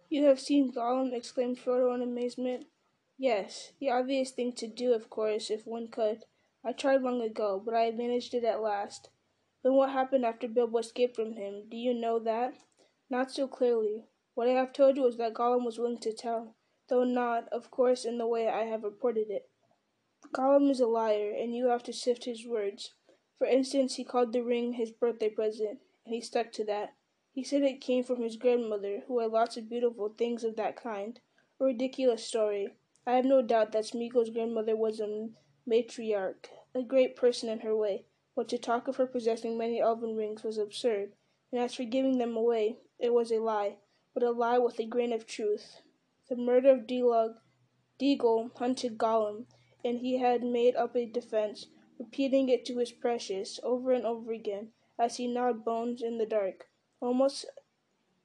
You 0.09 0.27
have 0.27 0.39
seen 0.39 0.73
Gollum? 0.73 1.13
exclaimed 1.13 1.59
Frodo 1.59 1.93
in 1.97 2.01
amazement. 2.01 2.67
Yes, 3.23 3.73
the 3.79 3.91
obvious 3.91 4.31
thing 4.31 4.55
to 4.55 4.67
do, 4.67 4.95
of 4.95 5.11
course, 5.11 5.51
if 5.51 5.67
one 5.67 5.89
could. 5.89 6.25
I 6.65 6.73
tried 6.73 7.03
long 7.03 7.21
ago, 7.21 7.61
but 7.63 7.75
I 7.75 7.91
managed 7.91 8.33
it 8.33 8.45
at 8.45 8.63
last. 8.63 9.11
Then 9.63 9.75
what 9.75 9.91
happened 9.91 10.25
after 10.25 10.49
Bilbo 10.49 10.79
escaped 10.79 11.17
from 11.17 11.35
him? 11.35 11.65
Do 11.71 11.77
you 11.77 11.93
know 11.93 12.19
that? 12.21 12.55
Not 13.11 13.31
so 13.31 13.47
clearly. 13.47 14.07
What 14.33 14.49
I 14.49 14.53
have 14.53 14.73
told 14.73 14.97
you 14.97 15.07
is 15.07 15.19
that 15.19 15.35
Gollum 15.35 15.67
was 15.67 15.79
willing 15.79 15.99
to 15.99 16.15
tell, 16.15 16.55
though 16.89 17.05
not, 17.05 17.47
of 17.53 17.71
course, 17.71 18.07
in 18.07 18.17
the 18.17 18.27
way 18.27 18.49
I 18.49 18.63
have 18.65 18.85
reported 18.85 19.29
it. 19.29 19.51
Gollum 20.33 20.71
is 20.71 20.81
a 20.81 20.87
liar, 20.87 21.31
and 21.31 21.55
you 21.55 21.67
have 21.67 21.83
to 21.83 21.93
sift 21.93 22.25
his 22.25 22.47
words. 22.47 22.95
For 23.37 23.47
instance, 23.47 23.97
he 23.97 24.03
called 24.05 24.33
the 24.33 24.43
ring 24.43 24.73
his 24.73 24.93
birthday 24.93 25.29
present, 25.29 25.81
and 26.07 26.15
he 26.15 26.23
stuck 26.23 26.53
to 26.53 26.65
that. 26.65 26.95
He 27.33 27.45
said 27.45 27.65
it 27.65 27.83
came 27.83 28.03
from 28.03 28.23
his 28.23 28.37
grandmother, 28.37 29.03
who 29.07 29.19
had 29.19 29.31
lots 29.31 29.59
of 29.59 29.69
beautiful 29.69 30.09
things 30.09 30.43
of 30.43 30.57
that 30.57 30.83
kind. 30.83 31.21
A 31.61 31.67
ridiculous 31.67 32.27
story. 32.27 32.79
I 33.07 33.17
have 33.17 33.25
no 33.25 33.41
doubt 33.43 33.73
that 33.73 33.85
Smeagol's 33.85 34.31
grandmother 34.31 34.77
was 34.77 35.01
a 35.01 35.31
matriarch, 35.67 36.51
a 36.75 36.83
great 36.83 37.17
person 37.17 37.49
in 37.49 37.61
her 37.61 37.75
way, 37.75 38.05
but 38.37 38.49
to 38.49 38.59
talk 38.59 38.89
of 38.89 38.97
her 38.97 39.07
possessing 39.07 39.57
many 39.57 39.81
elven 39.81 40.17
rings 40.17 40.45
was 40.45 40.59
absurd, 40.59 41.15
and 41.51 41.61
as 41.61 41.75
for 41.75 41.85
giving 41.85 42.19
them 42.19 42.37
away, 42.37 42.79
it 42.99 43.15
was 43.15 43.33
a 43.33 43.39
lie, 43.39 43.79
but 44.13 44.23
a 44.23 44.31
lie 44.31 44.59
with 44.59 44.79
a 44.79 44.85
grain 44.85 45.13
of 45.13 45.27
truth. 45.27 45.81
The 46.29 46.37
murder 46.37 46.71
of 46.71 46.87
Delug, 46.87 47.37
Deagol 47.99 48.57
hunted 48.57 48.99
Gollum, 48.99 49.47
and 49.85 50.01
he 50.01 50.19
had 50.19 50.45
made 50.45 50.77
up 50.77 50.95
a 50.95 51.07
defense, 51.07 51.67
repeating 51.99 52.49
it 52.49 52.65
to 52.67 52.79
his 52.79 52.93
precious 52.93 53.59
over 53.63 53.93
and 53.93 54.05
over 54.05 54.33
again 54.33 54.73
as 54.99 55.17
he 55.17 55.27
gnawed 55.27 55.65
bones 55.65 56.03
in 56.03 56.19
the 56.19 56.27
dark, 56.27 56.69
almost 57.01 57.47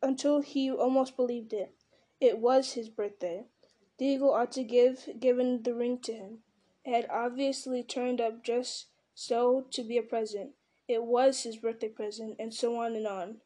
until 0.01 0.41
he 0.41 0.69
almost 0.69 1.15
believed 1.15 1.53
it. 1.53 1.73
It 2.19 2.39
was 2.39 2.73
his 2.73 2.89
birthday. 2.89 3.45
Deagol 3.97 4.33
ought 4.33 4.51
to 4.51 4.63
give 4.63 5.07
given 5.19 5.63
the 5.63 5.73
ring 5.73 5.99
to 5.99 6.13
him. 6.13 6.43
It 6.83 6.91
had 6.91 7.09
obviously 7.09 7.81
turned 7.81 8.19
up 8.19 8.43
just 8.43 8.87
so 9.13 9.61
to 9.71 9.83
be 9.83 9.97
a 9.97 10.03
present. 10.03 10.51
It 10.87 11.03
was 11.03 11.43
his 11.43 11.57
birthday 11.57 11.89
present, 11.89 12.35
and 12.37 12.53
so 12.53 12.75
on 12.75 12.95
and 12.95 13.07
on. 13.07 13.41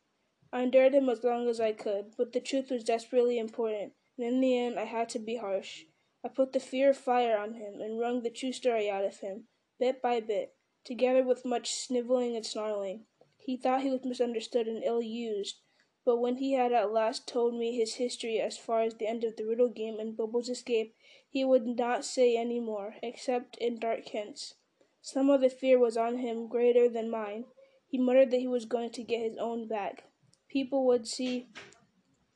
I 0.51 0.63
endured 0.63 0.95
him 0.95 1.07
as 1.07 1.23
long 1.23 1.47
as 1.47 1.59
I 1.59 1.71
could, 1.71 2.15
but 2.17 2.33
the 2.33 2.41
truth 2.41 2.71
was 2.71 2.83
desperately 2.83 3.37
important, 3.37 3.93
and 4.17 4.25
in 4.25 4.41
the 4.41 4.57
end 4.57 4.79
I 4.79 4.85
had 4.85 5.07
to 5.09 5.19
be 5.19 5.37
harsh. 5.37 5.85
I 6.23 6.27
put 6.27 6.51
the 6.53 6.59
fear 6.59 6.89
of 6.89 6.97
fire 6.97 7.37
on 7.37 7.53
him, 7.53 7.79
and 7.79 7.99
wrung 7.99 8.23
the 8.23 8.31
true 8.31 8.51
story 8.51 8.89
out 8.89 9.05
of 9.05 9.19
him, 9.19 9.45
bit 9.79 10.01
by 10.01 10.19
bit, 10.19 10.55
together 10.83 11.23
with 11.23 11.45
much 11.45 11.71
snivelling 11.71 12.35
and 12.35 12.45
snarling. 12.45 13.05
He 13.37 13.55
thought 13.55 13.83
he 13.83 13.91
was 13.91 14.03
misunderstood 14.03 14.67
and 14.67 14.83
ill 14.83 15.01
used, 15.01 15.61
but 16.09 16.21
when 16.21 16.37
he 16.37 16.53
had 16.53 16.71
at 16.71 16.91
last 16.91 17.27
told 17.27 17.53
me 17.53 17.77
his 17.77 17.93
history 17.93 18.39
as 18.39 18.57
far 18.57 18.81
as 18.81 18.95
the 18.95 19.07
end 19.07 19.23
of 19.23 19.35
the 19.35 19.45
riddle 19.45 19.69
game 19.69 19.99
and 19.99 20.17
Bilbo's 20.17 20.49
escape, 20.49 20.95
he 21.29 21.45
would 21.45 21.67
not 21.67 22.03
say 22.03 22.35
any 22.35 22.59
more, 22.59 22.95
except 23.03 23.55
in 23.57 23.77
dark 23.77 24.07
hints. 24.07 24.55
Some 25.03 25.29
of 25.29 25.41
the 25.41 25.51
fear 25.51 25.77
was 25.77 25.97
on 25.97 26.17
him 26.17 26.47
greater 26.47 26.89
than 26.89 27.11
mine. 27.11 27.45
He 27.85 27.99
muttered 27.99 28.31
that 28.31 28.39
he 28.39 28.47
was 28.47 28.65
going 28.65 28.89
to 28.93 29.03
get 29.03 29.21
his 29.21 29.37
own 29.37 29.67
back. 29.67 30.05
People 30.47 30.87
would 30.87 31.07
see 31.07 31.45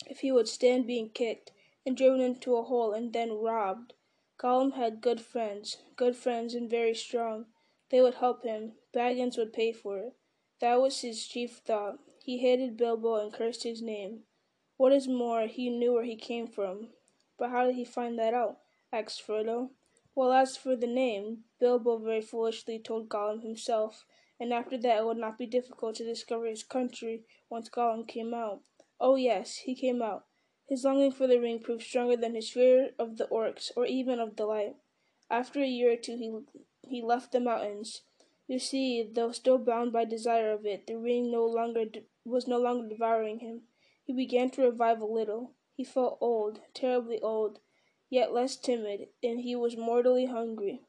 if 0.06 0.20
he 0.20 0.32
would 0.32 0.48
stand 0.48 0.86
being 0.86 1.10
kicked 1.10 1.50
and 1.84 1.98
driven 1.98 2.22
into 2.22 2.56
a 2.56 2.62
hole 2.62 2.94
and 2.94 3.12
then 3.12 3.42
robbed. 3.42 3.94
Gollum 4.38 4.74
had 4.74 5.02
good 5.02 5.20
friends, 5.20 5.78
good 5.96 6.16
friends 6.16 6.54
and 6.54 6.70
very 6.70 6.94
strong. 6.94 7.48
They 7.90 8.02
would 8.02 8.14
help 8.14 8.44
him. 8.44 8.74
Baggins 8.94 9.36
would 9.36 9.52
pay 9.52 9.72
for 9.72 9.98
it. 9.98 10.14
That 10.62 10.80
was 10.80 11.02
his 11.02 11.26
chief 11.26 11.58
thought. 11.66 11.98
He 12.26 12.38
hated 12.38 12.78
Bilbo 12.78 13.16
and 13.16 13.34
cursed 13.34 13.64
his 13.64 13.82
name. 13.82 14.24
What 14.78 14.94
is 14.94 15.10
more, 15.10 15.46
he 15.46 15.70
knew 15.70 15.92
where 15.92 16.06
he 16.06 16.16
came 16.16 16.48
from. 16.48 16.94
But 17.38 17.50
how 17.50 17.66
did 17.66 17.76
he 17.76 17.84
find 17.84 18.18
that 18.18 18.34
out? 18.34 18.60
asked 18.94 19.22
Frodo. 19.28 19.72
Well, 20.16 20.32
as 20.32 20.56
for 20.56 20.78
the 20.78 20.88
name, 20.88 21.44
Bilbo 21.60 21.98
very 21.98 22.22
foolishly 22.22 22.80
told 22.80 23.10
Gollum 23.10 23.42
himself, 23.42 24.06
and 24.40 24.54
after 24.54 24.78
that 24.78 25.00
it 25.00 25.06
would 25.06 25.18
not 25.18 25.38
be 25.38 25.46
difficult 25.46 25.96
to 25.96 26.06
discover 26.06 26.46
his 26.46 26.64
country 26.64 27.26
once 27.50 27.68
Gollum 27.70 28.08
came 28.08 28.34
out. 28.34 28.62
Oh 29.02 29.16
yes, 29.16 29.58
he 29.58 29.76
came 29.76 30.02
out. 30.02 30.26
His 30.66 30.86
longing 30.86 31.12
for 31.12 31.28
the 31.28 31.42
ring 31.42 31.60
proved 31.60 31.84
stronger 31.84 32.16
than 32.16 32.36
his 32.36 32.50
fear 32.50 32.92
of 32.98 33.18
the 33.18 33.28
orcs, 33.28 33.70
or 33.76 33.86
even 33.86 34.22
of 34.22 34.38
the 34.38 34.46
light. 34.46 34.78
After 35.30 35.60
a 35.62 35.68
year 35.68 35.92
or 35.92 35.98
two 35.98 36.16
he 36.16 36.32
he 36.88 37.02
left 37.02 37.34
the 37.34 37.42
mountains. 37.42 38.04
You 38.48 38.60
see, 38.60 39.04
though 39.04 39.34
still 39.34 39.58
bound 39.58 39.92
by 39.92 40.06
desire 40.06 40.52
of 40.52 40.66
it, 40.66 40.88
the 40.88 40.98
ring 40.98 41.30
no 41.30 41.46
longer 41.46 41.86
was 42.26 42.48
no 42.48 42.58
longer 42.58 42.88
devouring 42.88 43.40
him. 43.40 43.64
He 44.04 44.14
began 44.14 44.50
to 44.52 44.64
revive 44.64 45.02
a 45.02 45.06
little. 45.06 45.52
He 45.76 45.84
felt 45.84 46.18
old, 46.22 46.62
terribly 46.74 47.20
old, 47.22 47.60
yet 48.10 48.34
less 48.34 48.56
timid, 48.56 49.10
and 49.22 49.42
he 49.42 49.56
was 49.56 49.76
mortally 49.76 50.26
hungry. 50.26 50.82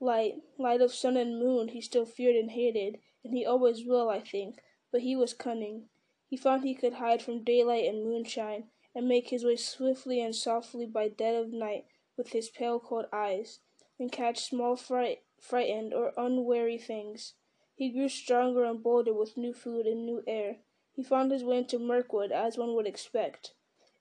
Light, 0.00 0.42
light 0.58 0.80
of 0.80 0.92
sun 0.92 1.16
and 1.16 1.38
moon, 1.38 1.68
he 1.68 1.80
still 1.80 2.04
feared 2.04 2.36
and 2.36 2.50
hated, 2.50 2.98
and 3.24 3.32
he 3.34 3.46
always 3.46 3.84
will, 3.84 4.08
I 4.10 4.20
think, 4.20 4.58
but 4.92 5.00
he 5.00 5.16
was 5.16 5.32
cunning. 5.32 5.88
He 6.28 6.36
found 6.36 6.64
he 6.64 6.74
could 6.74 6.94
hide 6.94 7.22
from 7.22 7.44
daylight 7.44 7.84
and 7.84 8.04
moonshine, 8.04 8.68
and 8.94 9.08
make 9.08 9.30
his 9.30 9.44
way 9.44 9.56
swiftly 9.56 10.20
and 10.20 10.34
softly 10.34 10.86
by 10.86 11.08
dead 11.08 11.34
of 11.36 11.52
night 11.52 11.86
with 12.16 12.32
his 12.32 12.50
pale 12.50 12.80
cold 12.80 13.06
eyes, 13.12 13.60
and 13.98 14.12
catch 14.12 14.44
small 14.44 14.76
fright 14.76 15.22
frightened 15.40 15.94
or 15.94 16.12
unwary 16.16 16.78
things. 16.78 17.34
He 17.74 17.90
grew 17.90 18.08
stronger 18.08 18.64
and 18.64 18.82
bolder 18.82 19.12
with 19.12 19.36
new 19.36 19.52
food 19.52 19.86
and 19.86 20.04
new 20.06 20.22
air. 20.26 20.58
He 20.96 21.02
found 21.02 21.30
his 21.30 21.44
way 21.44 21.58
into 21.58 21.78
Mirkwood, 21.78 22.32
as 22.32 22.56
one 22.56 22.74
would 22.74 22.86
expect. 22.86 23.52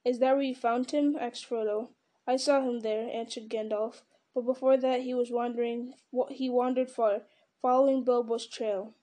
Is 0.05 0.19
that 0.19 0.31
where 0.35 0.41
you 0.41 0.55
found 0.55 0.91
him? 0.91 1.17
asked 1.19 1.45
Frodo. 1.45 1.89
I 2.25 2.37
saw 2.37 2.61
him 2.61 2.79
there, 2.79 3.09
answered 3.09 3.49
Gandalf, 3.49 4.03
but 4.33 4.43
before 4.45 4.77
that 4.77 5.01
he 5.01 5.13
was 5.13 5.29
wandering 5.29 5.95
he 6.29 6.49
wandered 6.49 6.89
far, 6.89 7.23
following 7.61 8.05
Bilbo's 8.05 8.47
trail. 8.47 8.93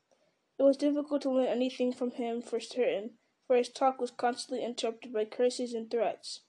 It 0.59 0.63
was 0.63 0.79
difficult 0.79 1.21
to 1.23 1.31
learn 1.31 1.49
anything 1.49 1.93
from 1.93 2.13
him 2.13 2.41
for 2.41 2.61
certain, 2.61 3.19
for 3.47 3.57
his 3.57 3.69
talk 3.69 4.01
was 4.01 4.11
constantly 4.11 4.65
interrupted 4.65 5.13
by 5.13 5.27
curses 5.27 5.75
and 5.75 5.91
threats. 5.91 6.41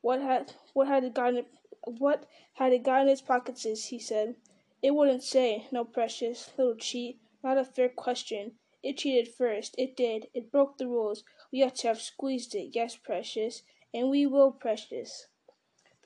What 0.00 0.22
had 0.22 0.54
what 0.72 0.88
had 0.88 1.04
it 1.04 1.12
gotten 1.12 1.44
what 1.82 2.24
had 2.54 2.72
it 2.72 2.82
got 2.82 3.02
in 3.02 3.08
his 3.08 3.20
pockets, 3.20 3.62
he 3.64 3.98
said. 3.98 4.36
It 4.80 4.92
wouldn't 4.92 5.22
say, 5.22 5.66
no 5.70 5.84
precious, 5.84 6.50
little 6.56 6.76
cheat, 6.76 7.20
not 7.44 7.58
a 7.58 7.64
fair 7.64 7.90
question. 7.90 8.58
It 8.82 8.98
cheated 8.98 9.34
first, 9.34 9.74
it 9.76 9.96
did, 9.96 10.28
it 10.34 10.52
broke 10.52 10.78
the 10.78 10.86
rules. 10.86 11.24
We 11.52 11.62
ought 11.62 11.76
to 11.76 11.88
have 11.88 12.00
squeezed 12.00 12.54
it, 12.54 12.70
yes, 12.74 12.96
precious, 12.96 13.62
and 13.92 14.08
we 14.08 14.26
will, 14.26 14.52
precious. 14.52 15.26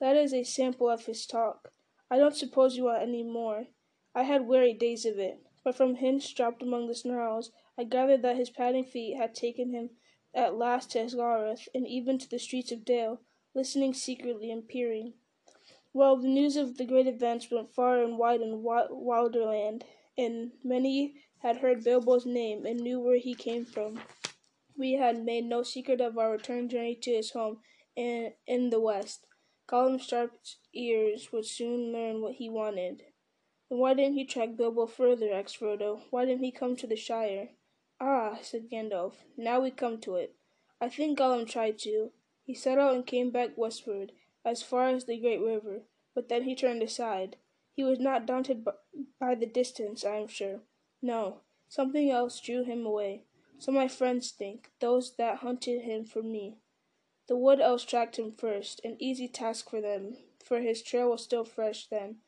That 0.00 0.16
is 0.16 0.32
a 0.32 0.42
sample 0.42 0.88
of 0.88 1.06
his 1.06 1.26
talk. 1.26 1.72
I 2.10 2.18
don't 2.18 2.36
suppose 2.36 2.76
you 2.76 2.84
want 2.84 3.02
any 3.02 3.22
more. 3.22 3.66
I 4.14 4.22
had 4.24 4.46
weary 4.46 4.72
days 4.72 5.04
of 5.04 5.18
it, 5.18 5.44
but 5.64 5.74
from 5.74 5.96
hints 5.96 6.32
dropped 6.32 6.62
among 6.62 6.86
the 6.86 6.94
snarls, 6.94 7.50
I 7.78 7.84
gathered 7.84 8.22
that 8.22 8.36
his 8.36 8.50
padding 8.50 8.84
feet 8.84 9.16
had 9.16 9.34
taken 9.34 9.72
him 9.72 9.90
at 10.34 10.56
last 10.56 10.90
to 10.92 11.00
Osgiliath, 11.00 11.68
and 11.74 11.86
even 11.86 12.18
to 12.18 12.28
the 12.28 12.38
streets 12.38 12.72
of 12.72 12.84
Dale, 12.84 13.20
listening 13.54 13.94
secretly 13.94 14.50
and 14.50 14.66
peering. 14.66 15.14
Well, 15.92 16.16
the 16.16 16.28
news 16.28 16.56
of 16.56 16.78
the 16.78 16.86
great 16.86 17.06
events 17.06 17.50
went 17.50 17.74
far 17.74 18.02
and 18.02 18.18
wide 18.18 18.40
in 18.40 18.62
Wilderland, 18.62 19.82
and 20.16 20.52
many 20.64 21.16
had 21.42 21.58
heard 21.58 21.82
Bilbo's 21.84 22.24
name 22.24 22.64
and 22.64 22.80
knew 22.80 23.00
where 23.00 23.18
he 23.18 23.34
came 23.34 23.64
from. 23.64 24.00
We 24.76 24.94
had 24.94 25.24
made 25.24 25.44
no 25.44 25.62
secret 25.62 26.00
of 26.00 26.16
our 26.16 26.30
return 26.32 26.68
journey 26.68 26.94
to 27.02 27.10
his 27.10 27.32
home 27.32 27.58
in, 27.96 28.32
in 28.46 28.70
the 28.70 28.80
west. 28.80 29.26
Gollum's 29.68 30.06
sharp 30.06 30.32
ears 30.72 31.30
would 31.32 31.46
soon 31.46 31.92
learn 31.92 32.22
what 32.22 32.34
he 32.34 32.48
wanted. 32.48 33.04
Then 33.68 33.78
why 33.78 33.94
didn't 33.94 34.14
he 34.14 34.24
track 34.24 34.56
Bilbo 34.56 34.86
further? 34.86 35.32
asked 35.32 35.58
Frodo. 35.58 36.02
Why 36.10 36.24
didn't 36.24 36.44
he 36.44 36.52
come 36.52 36.76
to 36.76 36.86
the 36.86 36.96
Shire? 36.96 37.48
Ah, 38.00 38.38
said 38.42 38.68
Gandalf, 38.70 39.14
now 39.36 39.60
we 39.60 39.70
come 39.70 39.98
to 40.00 40.16
it. 40.16 40.34
I 40.80 40.88
think 40.88 41.18
Gollum 41.18 41.48
tried 41.48 41.78
to. 41.80 42.10
He 42.44 42.54
set 42.54 42.78
out 42.78 42.94
and 42.94 43.06
came 43.06 43.30
back 43.30 43.56
westward, 43.56 44.12
as 44.44 44.62
far 44.62 44.88
as 44.88 45.04
the 45.04 45.18
great 45.18 45.40
river, 45.40 45.82
but 46.14 46.28
then 46.28 46.42
he 46.42 46.54
turned 46.54 46.82
aside. 46.82 47.36
He 47.74 47.84
was 47.84 48.00
not 48.00 48.26
daunted 48.26 48.66
by 49.20 49.34
the 49.34 49.46
distance, 49.46 50.04
I 50.04 50.16
am 50.16 50.28
sure. 50.28 50.60
No, 51.02 51.40
something 51.68 52.10
else 52.10 52.40
drew 52.40 52.62
him 52.62 52.86
away. 52.86 53.24
So 53.58 53.72
my 53.72 53.88
friends 53.88 54.30
think, 54.30 54.70
those 54.78 55.16
that 55.16 55.38
hunted 55.38 55.82
him 55.82 56.04
for 56.04 56.22
me. 56.22 56.58
The 57.26 57.36
wood 57.36 57.60
elves 57.60 57.84
tracked 57.84 58.18
him 58.18 58.32
first, 58.32 58.80
an 58.84 58.96
easy 59.00 59.28
task 59.28 59.68
for 59.68 59.80
them, 59.80 60.16
for 60.42 60.60
his 60.60 60.82
trail 60.82 61.10
was 61.10 61.22
still 61.22 61.44
fresh 61.44 61.86
then. 61.86 62.18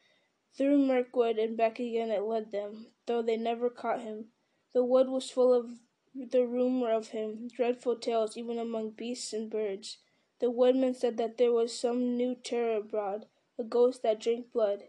Through 0.57 0.79
Mirkwood 0.79 1.39
and 1.39 1.57
back 1.57 1.79
again 1.79 2.11
it 2.11 2.23
led 2.23 2.51
them, 2.51 2.89
though 3.07 3.23
they 3.23 3.37
never 3.37 3.71
caught 3.71 4.01
him. 4.01 4.29
The 4.73 4.85
wood 4.85 5.09
was 5.09 5.31
full 5.31 5.53
of 5.53 5.81
the 6.15 6.47
rumour 6.47 6.93
of 6.93 7.09
him, 7.09 7.49
dreadful 7.49 7.97
tales 7.97 8.37
even 8.37 8.59
among 8.59 8.91
beasts 8.91 9.33
and 9.33 9.51
birds. 9.51 9.99
The 10.41 10.51
woodmen 10.51 10.95
said 10.95 11.17
that 11.17 11.39
there 11.39 11.53
was 11.53 11.77
some 11.79 12.17
new 12.17 12.35
terror 12.35 12.77
abroad, 12.77 13.27
a 13.59 13.65
ghost 13.65 14.03
that 14.03 14.21
drank 14.21 14.53
blood. 14.53 14.85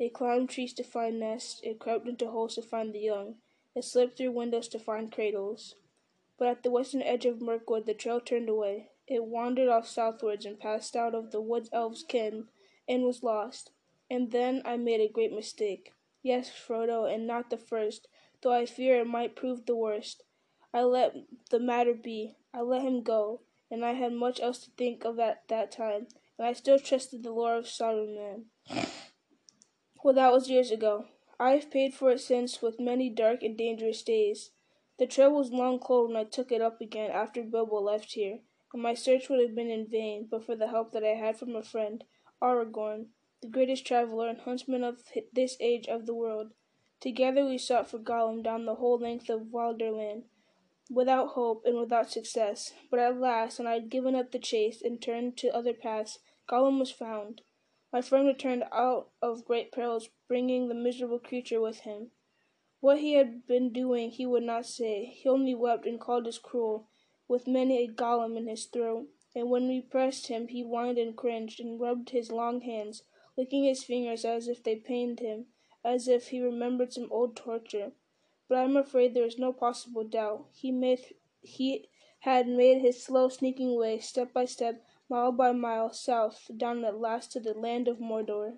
It 0.00 0.14
climbed 0.14 0.48
trees 0.48 0.72
to 0.74 0.82
find 0.82 1.20
nests, 1.20 1.60
it 1.62 1.78
crept 1.78 2.08
into 2.08 2.30
holes 2.30 2.54
to 2.54 2.62
find 2.62 2.94
the 2.94 3.00
young, 3.00 3.36
it 3.74 3.84
slipped 3.84 4.16
through 4.16 4.32
windows 4.32 4.66
to 4.68 4.78
find 4.78 5.12
cradles. 5.12 5.74
But 6.38 6.48
at 6.48 6.62
the 6.62 6.70
western 6.70 7.02
edge 7.02 7.26
of 7.26 7.42
Mirkwood 7.42 7.84
the 7.84 7.92
trail 7.92 8.18
turned 8.18 8.48
away. 8.48 8.88
It 9.06 9.26
wandered 9.26 9.68
off 9.68 9.86
southwards 9.86 10.46
and 10.46 10.58
passed 10.58 10.96
out 10.96 11.14
of 11.14 11.32
the 11.32 11.40
wood 11.42 11.68
elf's 11.70 12.02
ken, 12.02 12.48
and 12.88 13.04
was 13.04 13.22
lost. 13.22 13.72
And 14.08 14.30
then 14.30 14.62
I 14.64 14.78
made 14.78 15.02
a 15.02 15.12
great 15.12 15.34
mistake. 15.34 15.92
Yes, 16.22 16.48
Frodo, 16.50 17.04
and 17.04 17.26
not 17.26 17.50
the 17.50 17.58
first, 17.58 18.08
though 18.40 18.54
I 18.54 18.64
fear 18.64 19.00
it 19.00 19.06
might 19.06 19.36
prove 19.36 19.66
the 19.66 19.76
worst. 19.76 20.22
I 20.72 20.80
let 20.80 21.14
the 21.50 21.60
matter 21.60 21.92
be. 21.92 22.36
I 22.54 22.62
let 22.62 22.80
him 22.80 23.02
go, 23.02 23.42
and 23.70 23.84
I 23.84 23.92
had 23.92 24.14
much 24.14 24.40
else 24.40 24.64
to 24.64 24.70
think 24.70 25.04
of 25.04 25.18
at 25.18 25.46
that 25.48 25.70
time, 25.70 26.06
and 26.38 26.46
I 26.46 26.54
still 26.54 26.78
trusted 26.78 27.22
the 27.22 27.32
lore 27.32 27.56
of 27.56 27.66
Saruman. 27.66 28.46
Well, 30.02 30.14
that 30.14 30.32
was 30.32 30.48
years 30.48 30.70
ago. 30.70 31.06
I 31.38 31.52
have 31.52 31.70
paid 31.70 31.94
for 31.94 32.10
it 32.10 32.20
since 32.20 32.60
with 32.60 32.80
many 32.80 33.08
dark 33.08 33.42
and 33.42 33.56
dangerous 33.56 34.02
days. 34.02 34.50
The 34.98 35.06
trail 35.06 35.32
was 35.32 35.52
long 35.52 35.78
cold 35.78 36.08
when 36.08 36.16
I 36.16 36.24
took 36.24 36.52
it 36.52 36.60
up 36.60 36.80
again 36.80 37.10
after 37.10 37.42
Bilbo 37.42 37.80
left 37.80 38.12
here, 38.12 38.40
and 38.72 38.82
my 38.82 38.94
search 38.94 39.28
would 39.28 39.40
have 39.40 39.54
been 39.54 39.70
in 39.70 39.86
vain 39.86 40.28
but 40.30 40.44
for 40.44 40.54
the 40.54 40.68
help 40.68 40.92
that 40.92 41.04
I 41.04 41.14
had 41.14 41.38
from 41.38 41.56
a 41.56 41.62
friend, 41.62 42.04
Aragorn, 42.42 43.06
the 43.40 43.48
greatest 43.48 43.86
traveller 43.86 44.28
and 44.28 44.40
huntsman 44.40 44.84
of 44.84 45.02
this 45.32 45.56
age 45.60 45.86
of 45.86 46.06
the 46.06 46.14
world. 46.14 46.52
Together 47.00 47.46
we 47.46 47.56
sought 47.56 47.88
for 47.88 47.98
Gollum 47.98 48.42
down 48.42 48.66
the 48.66 48.74
whole 48.74 48.98
length 48.98 49.30
of 49.30 49.50
Wilderland, 49.50 50.24
without 50.90 51.28
hope 51.28 51.62
and 51.64 51.78
without 51.78 52.10
success. 52.10 52.74
But 52.90 53.00
at 53.00 53.18
last, 53.18 53.58
when 53.58 53.66
I 53.66 53.74
had 53.74 53.90
given 53.90 54.14
up 54.14 54.32
the 54.32 54.38
chase 54.38 54.82
and 54.82 55.00
turned 55.00 55.38
to 55.38 55.54
other 55.54 55.72
paths, 55.72 56.18
Gollum 56.46 56.78
was 56.78 56.90
found. 56.90 57.40
My 57.92 58.02
friend 58.02 58.26
returned 58.26 58.64
out 58.70 59.10
of 59.20 59.44
great 59.44 59.72
perils, 59.72 60.10
bringing 60.28 60.68
the 60.68 60.74
miserable 60.74 61.18
creature 61.18 61.60
with 61.60 61.80
him. 61.80 62.12
What 62.80 63.00
he 63.00 63.14
had 63.14 63.46
been 63.46 63.72
doing 63.72 64.10
he 64.10 64.26
would 64.26 64.44
not 64.44 64.66
say. 64.66 65.06
He 65.06 65.28
only 65.28 65.54
wept 65.54 65.86
and 65.86 66.00
called 66.00 66.26
us 66.26 66.38
cruel, 66.38 66.88
with 67.26 67.46
many 67.46 67.78
a 67.84 67.88
Gollum 67.88 68.36
in 68.36 68.46
his 68.46 68.66
throat. 68.66 69.08
And 69.34 69.50
when 69.50 69.68
we 69.68 69.80
pressed 69.80 70.28
him, 70.28 70.48
he 70.48 70.62
whined 70.62 70.98
and 70.98 71.16
cringed, 71.16 71.60
and 71.60 71.80
rubbed 71.80 72.10
his 72.10 72.30
long 72.30 72.60
hands 72.60 73.02
licking 73.36 73.64
his 73.64 73.82
fingers 73.82 74.24
as 74.24 74.48
if 74.48 74.62
they 74.62 74.76
pained 74.76 75.20
him, 75.20 75.46
as 75.82 76.08
if 76.08 76.28
he 76.28 76.40
remembered 76.40 76.92
some 76.92 77.10
old 77.10 77.34
torture. 77.34 77.92
But 78.48 78.58
I 78.58 78.64
am 78.64 78.76
afraid 78.76 79.14
there 79.14 79.24
is 79.24 79.38
no 79.38 79.52
possible 79.52 80.04
doubt. 80.04 80.48
He 80.52 80.70
made 80.70 81.00
he 81.40 81.88
had 82.20 82.46
made 82.46 82.82
his 82.82 83.02
slow 83.02 83.30
sneaking 83.30 83.76
way, 83.78 83.98
step 83.98 84.32
by 84.34 84.44
step, 84.44 84.84
mile 85.10 85.32
by 85.32 85.50
mile, 85.50 85.92
south, 85.92 86.50
down 86.56 86.84
at 86.84 87.00
last 87.00 87.32
to 87.32 87.40
the 87.40 87.52
land 87.52 87.88
of 87.88 87.98
Mordor. 87.98 88.54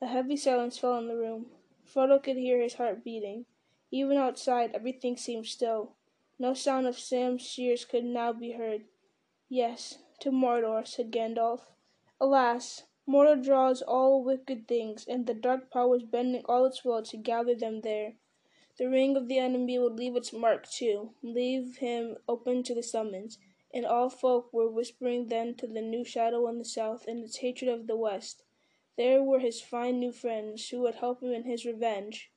A 0.00 0.06
heavy 0.06 0.36
silence 0.36 0.78
fell 0.78 0.92
on 0.92 1.08
the 1.08 1.16
room. 1.16 1.46
Frodo 1.84 2.22
could 2.22 2.36
hear 2.36 2.62
his 2.62 2.74
heart 2.74 3.02
beating. 3.02 3.46
Even 3.90 4.16
outside, 4.16 4.70
everything 4.72 5.16
seemed 5.16 5.46
still. 5.46 5.96
No 6.38 6.54
sound 6.54 6.86
of 6.86 6.98
Sam's 6.98 7.42
shears 7.42 7.84
could 7.84 8.04
now 8.04 8.32
be 8.32 8.52
heard. 8.52 8.84
Yes, 9.48 9.98
to 10.20 10.30
Mordor, 10.30 10.86
said 10.86 11.10
Gandalf. 11.10 11.62
Alas, 12.20 12.84
Mordor 13.08 13.42
draws 13.42 13.82
all 13.82 14.22
wicked 14.22 14.68
things, 14.68 15.04
and 15.08 15.26
the 15.26 15.34
dark 15.34 15.70
power 15.72 15.96
is 15.96 16.04
bending 16.04 16.44
all 16.44 16.64
its 16.64 16.84
will 16.84 17.02
to 17.02 17.16
gather 17.16 17.56
them 17.56 17.80
there. 17.80 18.14
The 18.78 18.88
ring 18.88 19.16
of 19.16 19.26
the 19.26 19.38
enemy 19.38 19.78
would 19.80 19.94
leave 19.94 20.14
its 20.14 20.32
mark 20.32 20.70
too, 20.70 21.10
leave 21.22 21.78
him 21.78 22.16
open 22.28 22.62
to 22.62 22.74
the 22.74 22.82
summons, 22.82 23.36
and 23.72 23.86
all 23.86 24.10
folk 24.10 24.52
were 24.52 24.68
whispering 24.68 25.28
then 25.28 25.54
to 25.54 25.66
the 25.66 25.80
new 25.80 26.04
shadow 26.04 26.48
in 26.48 26.58
the 26.58 26.64
south 26.64 27.06
and 27.06 27.22
its 27.22 27.38
hatred 27.38 27.70
of 27.70 27.86
the 27.86 27.96
west. 27.96 28.42
There 28.96 29.22
were 29.22 29.38
his 29.38 29.60
fine 29.60 30.00
new 30.00 30.12
friends, 30.12 30.68
who 30.68 30.80
would 30.80 30.96
help 30.96 31.22
him 31.22 31.32
in 31.32 31.44
his 31.44 31.64
revenge. 31.64 32.30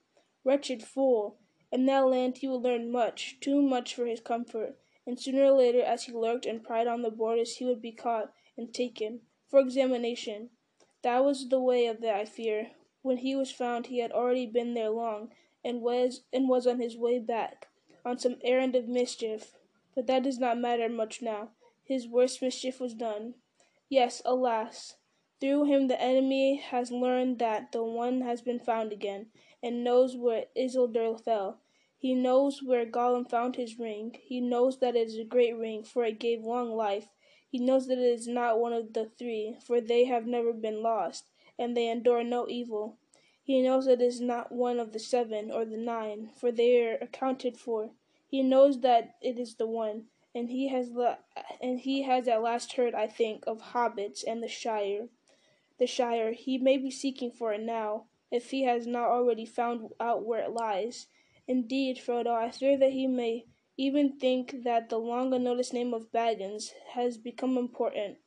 Wretched 0.44 0.84
fool! 0.84 1.40
In 1.72 1.86
that 1.88 2.08
land 2.08 2.38
he 2.38 2.48
would 2.48 2.62
learn 2.62 2.92
much, 2.92 3.38
too 3.42 3.62
much 3.62 3.96
for 3.96 4.06
his 4.06 4.20
comfort, 4.20 4.78
and 5.06 5.20
sooner 5.20 5.46
or 5.46 5.52
later, 5.52 5.82
as 5.82 6.04
he 6.04 6.12
lurked 6.12 6.46
and 6.46 6.64
pried 6.64 6.88
on 6.88 7.02
the 7.02 7.10
borders, 7.10 7.58
he 7.58 7.66
would 7.66 7.82
be 7.82 7.92
caught 7.92 8.32
and 8.56 8.74
taken 8.74 9.22
for 9.50 9.60
examination. 9.60 10.52
That 11.02 11.26
was 11.26 11.50
the 11.50 11.60
way 11.60 11.88
of 11.88 12.04
it, 12.04 12.10
I 12.10 12.26
fear. 12.26 12.72
When 13.02 13.18
he 13.18 13.36
was 13.36 13.52
found 13.52 13.88
he 13.88 14.00
had 14.00 14.12
already 14.12 14.46
been 14.46 14.74
there 14.76 14.92
long, 14.92 15.34
and 15.66 15.82
was 15.82 16.22
and 16.32 16.48
was 16.48 16.68
on 16.68 16.80
his 16.80 16.96
way 16.96 17.20
back, 17.20 17.68
on 18.06 18.20
some 18.20 18.38
errand 18.44 18.76
of 18.76 18.88
mischief. 18.88 19.58
But 19.96 20.08
that 20.08 20.24
does 20.24 20.40
not 20.40 20.58
matter 20.58 20.90
much 20.90 21.22
now. 21.22 21.52
His 21.84 22.08
worst 22.08 22.42
mischief 22.42 22.80
was 22.80 22.94
done. 22.94 23.36
Yes, 23.90 24.22
alas! 24.26 24.96
Through 25.40 25.66
him 25.66 25.88
the 25.88 26.02
enemy 26.02 26.56
has 26.56 26.92
learned 26.92 27.40
that 27.40 27.72
the 27.72 27.84
one 27.84 28.22
has 28.22 28.42
been 28.42 28.60
found 28.60 28.92
again, 28.92 29.32
and 29.62 29.84
knows 29.84 30.16
where 30.16 30.46
Isildur 30.56 31.20
fell. 31.24 31.60
He 31.98 32.14
knows 32.16 32.64
where 32.64 32.86
Gollum 32.86 33.30
found 33.30 33.56
his 33.56 33.78
ring. 33.78 34.18
He 34.24 34.42
knows 34.42 34.80
that 34.80 34.96
it 34.96 35.08
is 35.08 35.18
a 35.18 35.24
great 35.24 35.56
ring, 35.56 35.84
for 35.84 36.06
it 36.06 36.20
gave 36.20 36.44
long 36.44 36.76
life. 36.76 37.10
He 37.48 37.60
knows 37.60 37.88
that 37.88 38.00
it 38.00 38.04
is 38.04 38.28
not 38.28 38.60
one 38.60 38.74
of 38.74 38.94
the 38.94 39.06
three, 39.06 39.58
for 39.66 39.80
they 39.80 40.06
have 40.06 40.26
never 40.26 40.54
been 40.54 40.82
lost, 40.82 41.30
and 41.60 41.78
they 41.78 41.88
endure 41.88 42.24
no 42.24 42.48
evil. 42.48 42.98
He 43.44 43.62
knows 43.62 43.86
that 43.86 44.02
it 44.02 44.06
is 44.06 44.20
not 44.22 44.52
one 44.52 44.80
of 44.80 44.92
the 44.92 45.00
seven 45.00 45.52
or 45.52 45.66
the 45.66 45.78
nine, 45.78 46.32
for 46.36 46.52
they 46.52 46.82
are 46.84 46.98
accounted 47.02 47.58
for. 47.58 47.92
He 48.34 48.42
knows 48.42 48.80
that 48.80 49.14
it 49.22 49.38
is 49.38 49.58
the 49.58 49.68
one, 49.68 50.06
and 50.34 50.50
he 50.50 50.70
has 50.70 50.90
la- 50.90 51.18
and 51.62 51.80
he 51.80 52.02
has 52.02 52.28
at 52.28 52.42
last 52.42 52.74
heard, 52.74 52.96
I 52.96 53.06
think, 53.06 53.44
of 53.46 53.62
hobbits 53.62 54.24
and 54.26 54.42
the 54.42 54.48
Shire. 54.48 55.10
The 55.78 55.86
Shire, 55.86 56.32
he 56.32 56.58
may 56.58 56.78
be 56.78 56.90
seeking 56.90 57.30
for 57.30 57.54
it 57.54 57.62
now, 57.62 58.08
if 58.32 58.50
he 58.50 58.64
has 58.64 58.88
not 58.88 59.10
already 59.10 59.46
found 59.46 59.92
out 60.00 60.26
where 60.26 60.40
it 60.40 60.50
lies. 60.50 61.06
Indeed, 61.48 62.00
Frodo, 62.00 62.32
I 62.32 62.50
fear 62.50 62.76
that 62.76 62.94
he 62.94 63.06
may 63.06 63.46
even 63.78 64.18
think 64.18 64.64
that 64.64 64.90
the 64.90 64.98
long 64.98 65.32
unnoticed 65.32 65.72
name 65.72 65.94
of 65.94 66.12
Baggins 66.12 66.72
has 66.94 67.20
become 67.20 67.56
important. 67.56 68.18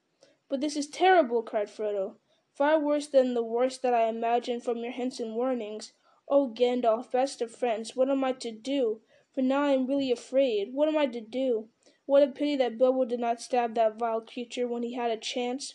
But 0.48 0.60
this 0.60 0.76
is 0.76 0.86
terrible, 0.86 1.42
cried 1.42 1.66
Frodo. 1.66 2.14
Far 2.52 2.78
worse 2.78 3.08
than 3.08 3.34
the 3.34 3.42
worst 3.42 3.82
that 3.82 3.92
I 3.92 4.06
imagined 4.06 4.62
from 4.62 4.78
your 4.78 4.92
hints 4.92 5.18
and 5.18 5.34
warnings. 5.34 5.94
Oh, 6.28 6.54
Gandalf, 6.54 7.10
best 7.10 7.42
of 7.42 7.50
friends, 7.52 7.96
what 7.96 8.08
am 8.08 8.22
I 8.22 8.30
to 8.34 8.52
do? 8.52 9.00
For 9.36 9.42
now 9.42 9.64
I 9.64 9.72
am 9.72 9.86
really 9.86 10.10
afraid. 10.10 10.72
What 10.72 10.88
am 10.88 10.96
I 10.96 11.04
to 11.04 11.20
do? 11.20 11.68
What 12.06 12.22
a 12.22 12.28
pity 12.28 12.56
that 12.56 12.78
Bilbo 12.78 13.04
did 13.04 13.20
not 13.20 13.42
stab 13.42 13.74
that 13.74 13.98
vile 13.98 14.22
creature 14.22 14.66
when 14.66 14.82
he 14.82 14.94
had 14.94 15.10
a 15.10 15.18
chance. 15.18 15.74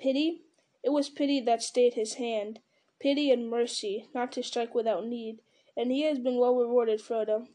Pity? 0.00 0.42
It 0.82 0.90
was 0.90 1.08
pity 1.08 1.38
that 1.42 1.62
stayed 1.62 1.94
his 1.94 2.14
hand. 2.14 2.58
Pity 2.98 3.30
and 3.30 3.48
mercy, 3.48 4.08
not 4.12 4.32
to 4.32 4.42
strike 4.42 4.74
without 4.74 5.06
need. 5.06 5.38
And 5.76 5.92
he 5.92 6.02
has 6.02 6.18
been 6.18 6.38
well 6.38 6.56
rewarded, 6.56 6.98
Frodo. 6.98 7.46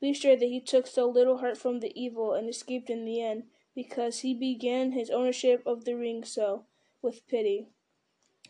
Be 0.00 0.14
sure 0.14 0.34
that 0.34 0.46
he 0.46 0.62
took 0.62 0.86
so 0.86 1.06
little 1.10 1.38
hurt 1.38 1.58
from 1.58 1.80
the 1.80 1.92
evil 1.94 2.32
and 2.32 2.48
escaped 2.48 2.88
in 2.88 3.04
the 3.04 3.20
end, 3.20 3.44
because 3.74 4.20
he 4.20 4.32
began 4.32 4.92
his 4.92 5.10
ownership 5.10 5.62
of 5.66 5.84
the 5.84 5.94
ring 5.94 6.24
so, 6.24 6.64
with 7.02 7.28
pity. 7.28 7.68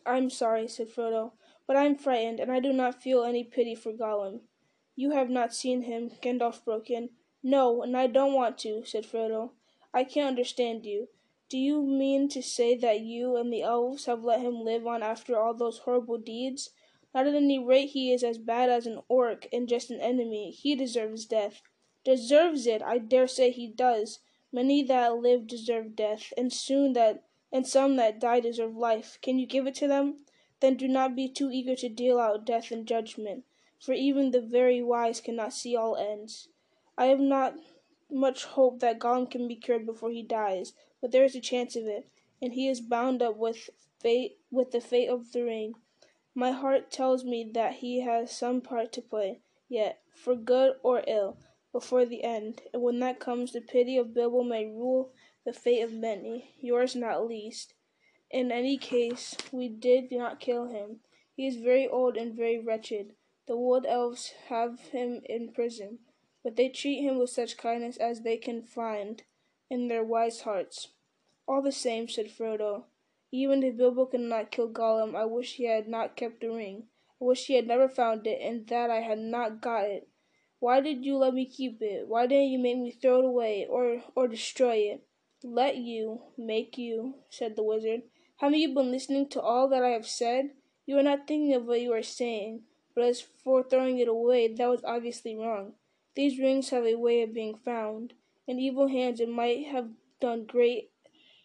I'm 0.06 0.30
sorry, 0.30 0.68
said 0.68 0.90
Frodo, 0.94 1.32
but 1.66 1.76
I'm 1.76 1.96
frightened, 1.96 2.38
and 2.38 2.52
I 2.52 2.60
do 2.60 2.72
not 2.72 3.02
feel 3.02 3.24
any 3.24 3.42
pity 3.42 3.74
for 3.74 3.92
Gollum. 3.92 4.42
You 4.98 5.10
have 5.10 5.28
not 5.28 5.54
seen 5.54 5.82
him, 5.82 6.10
Gandalf 6.22 6.64
broke 6.64 6.90
in. 6.90 7.10
No, 7.42 7.82
and 7.82 7.94
I 7.94 8.06
don't 8.06 8.32
want 8.32 8.56
to, 8.58 8.82
said 8.84 9.04
Frodo. 9.04 9.50
I 9.92 10.04
can't 10.04 10.28
understand 10.28 10.86
you. 10.86 11.08
Do 11.48 11.58
you 11.58 11.82
mean 11.82 12.28
to 12.30 12.42
say 12.42 12.74
that 12.76 13.02
you 13.02 13.36
and 13.36 13.52
the 13.52 13.62
elves 13.62 14.06
have 14.06 14.24
let 14.24 14.40
him 14.40 14.64
live 14.64 14.86
on 14.86 15.02
after 15.02 15.38
all 15.38 15.54
those 15.54 15.78
horrible 15.78 16.18
deeds? 16.18 16.70
Not 17.14 17.26
at 17.26 17.34
any 17.34 17.58
rate 17.58 17.90
he 17.90 18.10
is 18.10 18.24
as 18.24 18.38
bad 18.38 18.68
as 18.68 18.86
an 18.86 19.00
orc 19.08 19.46
and 19.52 19.68
just 19.68 19.90
an 19.90 20.00
enemy. 20.00 20.50
He 20.50 20.74
deserves 20.74 21.24
death. 21.24 21.62
Deserves 22.02 22.66
it! 22.66 22.82
I 22.82 22.98
dare 22.98 23.28
say 23.28 23.50
he 23.50 23.66
does. 23.68 24.20
Many 24.50 24.82
that 24.84 25.18
live 25.18 25.46
deserve 25.46 25.94
death, 25.94 26.32
and 26.36 26.52
soon 26.52 26.94
that 26.94 27.22
and 27.52 27.66
some 27.66 27.96
that 27.96 28.18
die 28.18 28.40
deserve 28.40 28.76
life. 28.76 29.18
Can 29.22 29.38
you 29.38 29.46
give 29.46 29.66
it 29.66 29.74
to 29.76 29.86
them? 29.86 30.24
Then 30.60 30.76
do 30.76 30.88
not 30.88 31.14
be 31.14 31.28
too 31.28 31.50
eager 31.50 31.76
to 31.76 31.88
deal 31.88 32.18
out 32.18 32.44
death 32.44 32.70
and 32.70 32.86
judgment, 32.86 33.44
for 33.86 33.92
even 33.92 34.32
the 34.32 34.40
very 34.40 34.82
wise 34.82 35.20
cannot 35.20 35.52
see 35.52 35.76
all 35.76 35.94
ends. 35.94 36.48
I 36.98 37.06
have 37.06 37.20
not 37.20 37.54
much 38.10 38.44
hope 38.44 38.80
that 38.80 38.98
Gollum 38.98 39.30
can 39.30 39.46
be 39.46 39.54
cured 39.54 39.86
before 39.86 40.10
he 40.10 40.24
dies, 40.24 40.72
but 41.00 41.12
there 41.12 41.22
is 41.22 41.36
a 41.36 41.40
chance 41.40 41.76
of 41.76 41.84
it, 41.84 42.08
and 42.42 42.52
he 42.54 42.66
is 42.68 42.80
bound 42.80 43.22
up 43.22 43.36
with 43.36 43.70
fate 44.00 44.38
with 44.50 44.72
the 44.72 44.80
fate 44.80 45.08
of 45.08 45.30
the 45.30 45.44
ring. 45.44 45.74
My 46.34 46.50
heart 46.50 46.90
tells 46.90 47.24
me 47.24 47.48
that 47.54 47.74
he 47.74 48.00
has 48.00 48.36
some 48.36 48.60
part 48.60 48.92
to 48.94 49.02
play 49.02 49.38
yet, 49.68 50.00
for 50.16 50.34
good 50.34 50.74
or 50.82 51.04
ill, 51.06 51.38
before 51.70 52.04
the 52.04 52.24
end, 52.24 52.62
and 52.72 52.82
when 52.82 52.98
that 52.98 53.20
comes 53.20 53.52
the 53.52 53.60
pity 53.60 53.96
of 53.96 54.12
Bilbo 54.12 54.42
may 54.42 54.66
rule 54.66 55.12
the 55.44 55.52
fate 55.52 55.82
of 55.82 55.92
many, 55.92 56.56
yours 56.60 56.96
not 56.96 57.24
least. 57.28 57.74
In 58.32 58.50
any 58.50 58.78
case, 58.78 59.36
we 59.52 59.68
did 59.68 60.10
not 60.10 60.40
kill 60.40 60.66
him. 60.66 61.02
He 61.36 61.46
is 61.46 61.54
very 61.54 61.86
old 61.86 62.16
and 62.16 62.34
very 62.34 62.58
wretched. 62.58 63.14
The 63.46 63.56
wood 63.56 63.86
elves 63.86 64.32
have 64.48 64.80
him 64.90 65.22
in 65.24 65.52
prison, 65.52 66.00
but 66.42 66.56
they 66.56 66.68
treat 66.68 67.02
him 67.02 67.18
with 67.18 67.30
such 67.30 67.56
kindness 67.56 67.96
as 67.96 68.22
they 68.22 68.36
can 68.36 68.62
find 68.62 69.22
in 69.70 69.88
their 69.88 70.02
wise 70.02 70.40
hearts. 70.40 70.88
All 71.46 71.62
the 71.62 71.70
same, 71.70 72.08
said 72.08 72.26
Frodo, 72.26 72.86
even 73.30 73.62
if 73.62 73.76
Bilbo 73.76 74.06
cannot 74.06 74.50
kill 74.50 74.68
Gollum, 74.68 75.14
I 75.14 75.26
wish 75.26 75.54
he 75.54 75.64
had 75.64 75.86
not 75.88 76.16
kept 76.16 76.40
the 76.40 76.50
ring. 76.50 76.88
I 77.20 77.24
wish 77.24 77.46
he 77.46 77.54
had 77.54 77.66
never 77.66 77.88
found 77.88 78.26
it, 78.26 78.40
and 78.40 78.66
that 78.66 78.90
I 78.90 79.00
had 79.00 79.18
not 79.18 79.60
got 79.60 79.84
it. 79.84 80.08
Why 80.58 80.80
did 80.80 81.04
you 81.04 81.16
let 81.16 81.34
me 81.34 81.46
keep 81.46 81.80
it? 81.82 82.08
Why 82.08 82.26
didn't 82.26 82.50
you 82.50 82.58
make 82.58 82.78
me 82.78 82.90
throw 82.90 83.20
it 83.20 83.24
away, 83.26 83.66
or 83.68 84.02
or 84.14 84.26
destroy 84.26 84.76
it? 84.76 85.06
Let 85.44 85.76
you, 85.76 86.22
make 86.36 86.78
you, 86.78 87.14
said 87.30 87.54
the 87.54 87.62
wizard. 87.62 88.02
Haven't 88.38 88.58
you 88.58 88.74
been 88.74 88.90
listening 88.90 89.28
to 89.30 89.40
all 89.40 89.68
that 89.68 89.84
I 89.84 89.90
have 89.90 90.06
said? 90.06 90.50
You 90.84 90.98
are 90.98 91.02
not 91.02 91.26
thinking 91.26 91.54
of 91.54 91.66
what 91.66 91.80
you 91.80 91.92
are 91.92 92.02
saying. 92.02 92.62
But 92.96 93.04
as 93.04 93.20
for 93.20 93.62
throwing 93.62 93.98
it 93.98 94.08
away, 94.08 94.48
that 94.48 94.68
was 94.68 94.82
obviously 94.82 95.36
wrong. 95.36 95.74
These 96.14 96.40
rings 96.40 96.70
have 96.70 96.86
a 96.86 96.96
way 96.96 97.20
of 97.20 97.34
being 97.34 97.54
found. 97.54 98.14
In 98.48 98.58
evil 98.58 98.88
hands 98.88 99.20
it 99.20 99.28
might 99.28 99.66
have 99.66 99.90
done 100.18 100.46
great, 100.46 100.90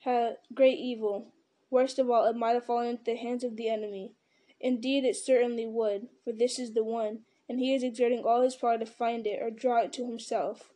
ha, 0.06 0.32
great 0.54 0.80
evil. 0.80 1.28
Worst 1.70 2.00
of 2.00 2.10
all, 2.10 2.26
it 2.26 2.38
might 2.38 2.54
have 2.54 2.66
fallen 2.66 2.88
into 2.88 3.04
the 3.04 3.16
hands 3.16 3.44
of 3.44 3.58
the 3.58 3.68
enemy. 3.68 4.14
Indeed, 4.62 5.04
it 5.04 5.18
certainly 5.18 5.66
would, 5.66 6.08
for 6.24 6.32
this 6.32 6.58
is 6.58 6.74
the 6.74 6.86
one, 6.86 7.26
and 7.50 7.60
he 7.60 7.74
is 7.74 7.84
exerting 7.84 8.24
all 8.24 8.42
his 8.42 8.56
power 8.56 8.78
to 8.78 8.86
find 8.86 9.28
it 9.28 9.42
or 9.42 9.52
draw 9.52 9.82
it 9.82 9.92
to 9.94 10.06
himself. 10.06 10.72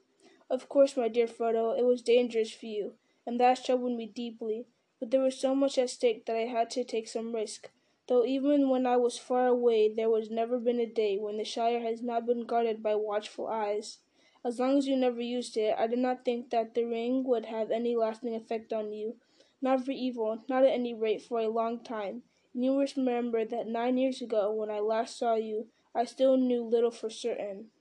Of 0.49 0.67
course, 0.67 0.97
my 0.97 1.07
dear 1.07 1.27
Frodo, 1.27 1.77
it 1.77 1.85
was 1.85 2.01
dangerous 2.01 2.51
for 2.51 2.65
you, 2.65 2.95
and 3.25 3.39
that 3.39 3.63
troubled 3.63 3.95
me 3.95 4.07
deeply, 4.07 4.65
but 4.99 5.11
there 5.11 5.21
was 5.21 5.39
so 5.39 5.55
much 5.55 5.77
at 5.77 5.89
stake 5.89 6.25
that 6.25 6.35
I 6.35 6.47
had 6.47 6.69
to 6.71 6.83
take 6.83 7.07
some 7.07 7.33
risk. 7.33 7.69
Though 8.07 8.23
even 8.23 8.69
when 8.69 8.85
I 8.85 8.97
was 8.97 9.17
far 9.17 9.47
away, 9.47 9.89
there 9.89 10.09
was 10.09 10.29
never 10.29 10.59
been 10.59 10.79
a 10.79 10.85
day 10.85 11.17
when 11.17 11.37
the 11.37 11.43
Shire 11.43 11.79
has 11.79 12.03
not 12.03 12.25
been 12.25 12.45
guarded 12.45 12.83
by 12.83 12.95
watchful 12.95 13.47
eyes. 13.47 13.97
As 14.43 14.59
long 14.59 14.77
as 14.77 14.87
you 14.87 14.95
never 14.95 15.21
used 15.21 15.57
it, 15.57 15.75
I 15.75 15.87
did 15.87 15.97
not 15.99 16.23
think 16.23 16.51
that 16.51 16.75
the 16.75 16.83
ring 16.83 17.23
would 17.23 17.45
have 17.47 17.71
any 17.71 17.95
lasting 17.95 18.35
effect 18.35 18.71
on 18.71 18.93
you. 18.93 19.15
Not 19.59 19.83
for 19.83 19.91
evil, 19.91 20.43
not 20.47 20.63
at 20.63 20.69
any 20.69 20.93
rate 20.93 21.23
for 21.23 21.39
a 21.39 21.47
long 21.47 21.79
time. 21.79 22.21
And 22.53 22.63
you 22.63 22.73
must 22.73 22.95
remember 22.95 23.43
that 23.43 23.67
nine 23.67 23.97
years 23.97 24.21
ago, 24.21 24.51
when 24.51 24.69
I 24.69 24.79
last 24.79 25.17
saw 25.17 25.33
you, 25.33 25.69
I 25.95 26.05
still 26.05 26.37
knew 26.37 26.63
little 26.63 26.91
for 26.91 27.09
certain. 27.09 27.71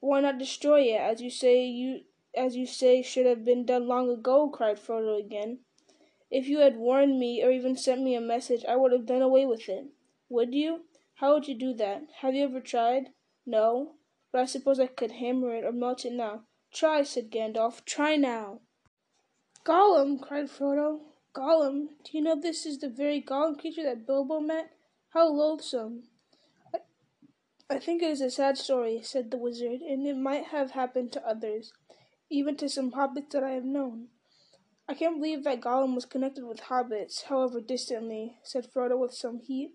Why 0.00 0.20
not 0.20 0.38
destroy 0.38 0.80
it, 0.80 1.00
as 1.00 1.22
you 1.22 1.30
say 1.30 1.64
you 1.66 2.00
as 2.34 2.56
you 2.56 2.66
say 2.66 3.02
should 3.02 3.26
have 3.26 3.44
been 3.44 3.64
done 3.66 3.86
long 3.86 4.08
ago? 4.10 4.48
cried 4.48 4.78
Frodo 4.78 5.18
again. 5.18 5.60
If 6.30 6.46
you 6.46 6.58
had 6.60 6.76
warned 6.76 7.18
me 7.18 7.42
or 7.42 7.50
even 7.50 7.76
sent 7.76 8.02
me 8.02 8.14
a 8.14 8.20
message, 8.20 8.64
I 8.64 8.76
would 8.76 8.92
have 8.92 9.06
done 9.06 9.22
away 9.22 9.46
with 9.46 9.68
it. 9.68 9.86
Would 10.28 10.54
you? 10.54 10.84
How 11.14 11.34
would 11.34 11.48
you 11.48 11.54
do 11.54 11.74
that? 11.74 12.04
Have 12.20 12.34
you 12.34 12.44
ever 12.44 12.60
tried? 12.60 13.10
No. 13.44 13.96
But 14.30 14.42
I 14.42 14.44
suppose 14.44 14.78
I 14.78 14.86
could 14.86 15.12
hammer 15.12 15.54
it 15.56 15.64
or 15.64 15.72
melt 15.72 16.04
it 16.04 16.12
now. 16.12 16.44
Try, 16.72 17.02
said 17.02 17.32
Gandalf. 17.32 17.84
Try 17.84 18.14
now. 18.14 18.60
Gollum, 19.64 20.22
cried 20.22 20.46
Frodo. 20.46 21.00
Gollum? 21.34 21.88
Do 22.04 22.16
you 22.16 22.22
know 22.22 22.40
this 22.40 22.64
is 22.64 22.78
the 22.78 22.88
very 22.88 23.20
Gollum 23.20 23.58
creature 23.58 23.82
that 23.82 24.06
Bilbo 24.06 24.38
met? 24.38 24.70
How 25.10 25.28
loathsome. 25.28 26.04
I, 26.72 26.78
I 27.68 27.78
think 27.80 28.02
it 28.02 28.10
is 28.10 28.20
a 28.20 28.30
sad 28.30 28.56
story, 28.56 29.00
said 29.02 29.32
the 29.32 29.36
wizard, 29.36 29.80
and 29.80 30.06
it 30.06 30.16
might 30.16 30.44
have 30.46 30.70
happened 30.70 31.10
to 31.12 31.28
others, 31.28 31.72
even 32.30 32.56
to 32.58 32.68
some 32.68 32.92
hobbits 32.92 33.30
that 33.30 33.42
I 33.42 33.50
have 33.50 33.64
known. 33.64 34.08
I 34.90 34.94
can't 34.94 35.18
believe 35.18 35.44
that 35.44 35.60
Gollum 35.60 35.94
was 35.94 36.04
connected 36.04 36.44
with 36.44 36.62
hobbits, 36.62 37.22
however 37.22 37.60
distantly, 37.60 38.38
said 38.42 38.66
Frodo 38.66 38.98
with 38.98 39.14
some 39.14 39.38
heat. 39.38 39.70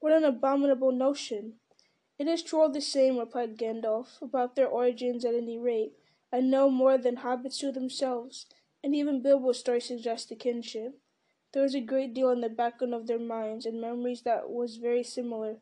What 0.00 0.12
an 0.12 0.24
abominable 0.24 0.90
notion! 0.90 1.60
It 2.18 2.26
is 2.26 2.42
true 2.42 2.62
all 2.62 2.68
the 2.68 2.80
same, 2.80 3.18
replied 3.18 3.56
Gandalf, 3.56 4.20
about 4.20 4.56
their 4.56 4.66
origins 4.66 5.24
at 5.24 5.36
any 5.36 5.58
rate. 5.58 5.92
I 6.32 6.40
know 6.40 6.70
more 6.70 6.98
than 6.98 7.18
hobbits 7.18 7.60
do 7.60 7.70
themselves, 7.70 8.46
and 8.82 8.96
even 8.96 9.22
Bilbo's 9.22 9.60
story 9.60 9.80
suggests 9.80 10.28
a 10.32 10.34
kinship. 10.34 10.98
There 11.52 11.62
was 11.62 11.76
a 11.76 11.80
great 11.80 12.12
deal 12.12 12.30
in 12.30 12.40
the 12.40 12.48
background 12.48 12.94
of 12.94 13.06
their 13.06 13.20
minds 13.20 13.64
and 13.64 13.80
memories 13.80 14.22
that 14.22 14.50
was 14.50 14.78
very 14.78 15.04
similar. 15.04 15.58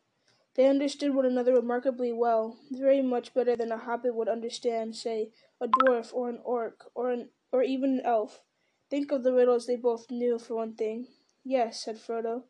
They 0.55 0.65
understood 0.65 1.13
one 1.13 1.27
another 1.27 1.53
remarkably 1.53 2.13
well, 2.13 2.57
very 2.71 3.03
much 3.03 3.35
better 3.35 3.55
than 3.55 3.71
a 3.71 3.77
hobbit 3.77 4.15
would 4.15 4.27
understand, 4.27 4.95
say, 4.95 5.29
a 5.61 5.67
dwarf 5.67 6.11
or 6.15 6.29
an 6.29 6.39
orc 6.43 6.85
or 6.95 7.11
an 7.11 7.29
or 7.51 7.61
even 7.61 7.99
an 7.99 8.01
elf. 8.03 8.41
Think 8.89 9.11
of 9.11 9.23
the 9.23 9.33
riddles 9.33 9.65
they 9.65 9.75
both 9.75 10.09
knew, 10.09 10.39
for 10.39 10.55
one 10.55 10.73
thing. 10.73 11.07
Yes, 11.43 11.83
said 11.83 11.97
Frodo. 11.97 12.43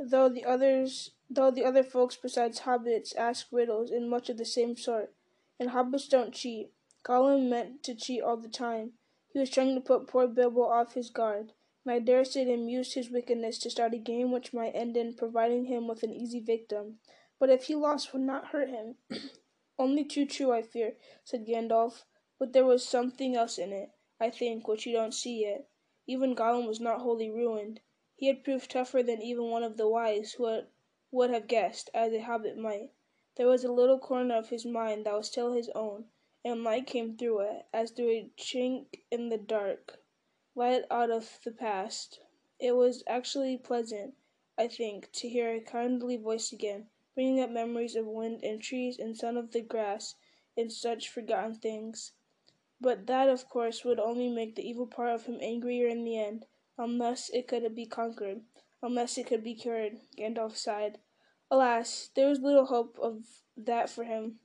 Though 0.00 0.28
the 0.28 0.44
others, 0.44 1.10
though 1.30 1.50
the 1.50 1.64
other 1.64 1.82
folks 1.82 2.16
besides 2.16 2.60
hobbits 2.60 3.14
ask 3.16 3.46
riddles 3.52 3.90
in 3.90 4.08
much 4.08 4.28
of 4.28 4.38
the 4.38 4.44
same 4.44 4.76
sort, 4.76 5.14
and 5.60 5.70
hobbits 5.70 6.08
don't 6.08 6.34
cheat. 6.34 6.72
Gollum 7.04 7.48
meant 7.48 7.82
to 7.84 7.94
cheat 7.94 8.22
all 8.22 8.36
the 8.36 8.48
time. 8.48 8.94
He 9.28 9.38
was 9.38 9.50
trying 9.50 9.74
to 9.74 9.80
put 9.80 10.06
poor 10.06 10.26
Bilbo 10.26 10.62
off 10.62 10.94
his 10.94 11.10
guard, 11.10 11.52
and 11.84 11.92
I 11.92 11.98
dare 11.98 12.24
say 12.24 12.44
they 12.44 12.54
used 12.54 12.94
his 12.94 13.10
wickedness 13.10 13.58
to 13.58 13.70
start 13.70 13.92
a 13.92 13.98
game 13.98 14.32
which 14.32 14.54
might 14.54 14.74
end 14.74 14.96
in 14.96 15.14
providing 15.14 15.66
him 15.66 15.86
with 15.86 16.02
an 16.02 16.14
easy 16.14 16.40
victim. 16.40 16.98
But 17.38 17.50
if 17.50 17.64
he 17.64 17.74
lost, 17.74 18.12
would 18.12 18.22
not 18.22 18.48
hurt 18.48 18.70
him. 18.70 18.96
Only 19.78 20.04
too 20.04 20.24
true, 20.24 20.52
I 20.52 20.62
fear, 20.62 20.94
said 21.24 21.46
Gandalf. 21.46 22.04
But 22.38 22.52
there 22.52 22.64
was 22.64 22.86
something 22.86 23.36
else 23.36 23.58
in 23.58 23.72
it, 23.72 23.90
I 24.20 24.30
think, 24.30 24.66
which 24.66 24.86
you 24.86 24.92
don't 24.92 25.12
see 25.12 25.42
yet. 25.42 25.68
Even 26.06 26.34
Gollum 26.34 26.66
was 26.66 26.80
not 26.80 27.00
wholly 27.00 27.30
ruined. 27.30 27.80
He 28.14 28.26
had 28.26 28.44
proved 28.44 28.70
tougher 28.70 29.02
than 29.02 29.22
even 29.22 29.48
one 29.48 29.62
of 29.62 29.78
the 29.78 29.88
wise 29.88 30.38
would, 30.38 30.66
would 31.10 31.30
have 31.30 31.46
guessed, 31.46 31.88
as 31.94 32.12
a 32.12 32.20
hobbit 32.20 32.58
might. 32.58 32.90
There 33.36 33.46
was 33.46 33.64
a 33.64 33.72
little 33.72 33.98
corner 33.98 34.34
of 34.36 34.50
his 34.50 34.66
mind 34.66 35.06
that 35.06 35.14
was 35.14 35.28
still 35.28 35.54
his 35.54 35.70
own, 35.70 36.10
and 36.44 36.62
light 36.62 36.86
came 36.86 37.16
through 37.16 37.40
it, 37.40 37.64
as 37.72 37.90
through 37.90 38.10
a 38.10 38.30
chink 38.36 39.00
in 39.10 39.30
the 39.30 39.38
dark. 39.38 40.04
Light 40.54 40.84
out 40.90 41.10
of 41.10 41.40
the 41.42 41.52
past. 41.52 42.20
It 42.60 42.72
was 42.72 43.02
actually 43.06 43.56
pleasant, 43.56 44.14
I 44.58 44.68
think, 44.68 45.10
to 45.12 45.26
hear 45.30 45.54
a 45.54 45.60
kindly 45.60 46.18
voice 46.18 46.52
again, 46.52 46.90
bringing 47.14 47.40
up 47.40 47.48
memories 47.48 47.96
of 47.96 48.04
wind 48.06 48.44
and 48.44 48.60
trees 48.60 48.98
and 48.98 49.16
sun 49.16 49.38
of 49.38 49.52
the 49.52 49.62
grass 49.62 50.16
and 50.54 50.70
such 50.70 51.08
forgotten 51.08 51.54
things. 51.54 52.12
But 52.84 53.06
that, 53.06 53.30
of 53.30 53.48
course, 53.48 53.82
would 53.82 53.98
only 53.98 54.28
make 54.28 54.56
the 54.56 54.68
evil 54.68 54.86
part 54.86 55.14
of 55.14 55.24
him 55.24 55.38
angrier 55.40 55.88
in 55.88 56.04
the 56.04 56.18
end, 56.18 56.44
unless 56.76 57.30
it 57.30 57.48
could 57.48 57.74
be 57.74 57.86
conquered, 57.86 58.42
unless 58.82 59.16
it 59.16 59.26
could 59.26 59.42
be 59.42 59.54
cured. 59.54 60.02
Gandalf 60.18 60.54
sighed. 60.54 60.98
Alas, 61.50 62.10
there 62.14 62.28
was 62.28 62.40
little 62.40 62.66
hope 62.66 62.98
of 62.98 63.24
that 63.56 63.88
for 63.88 64.04
him. 64.04 64.38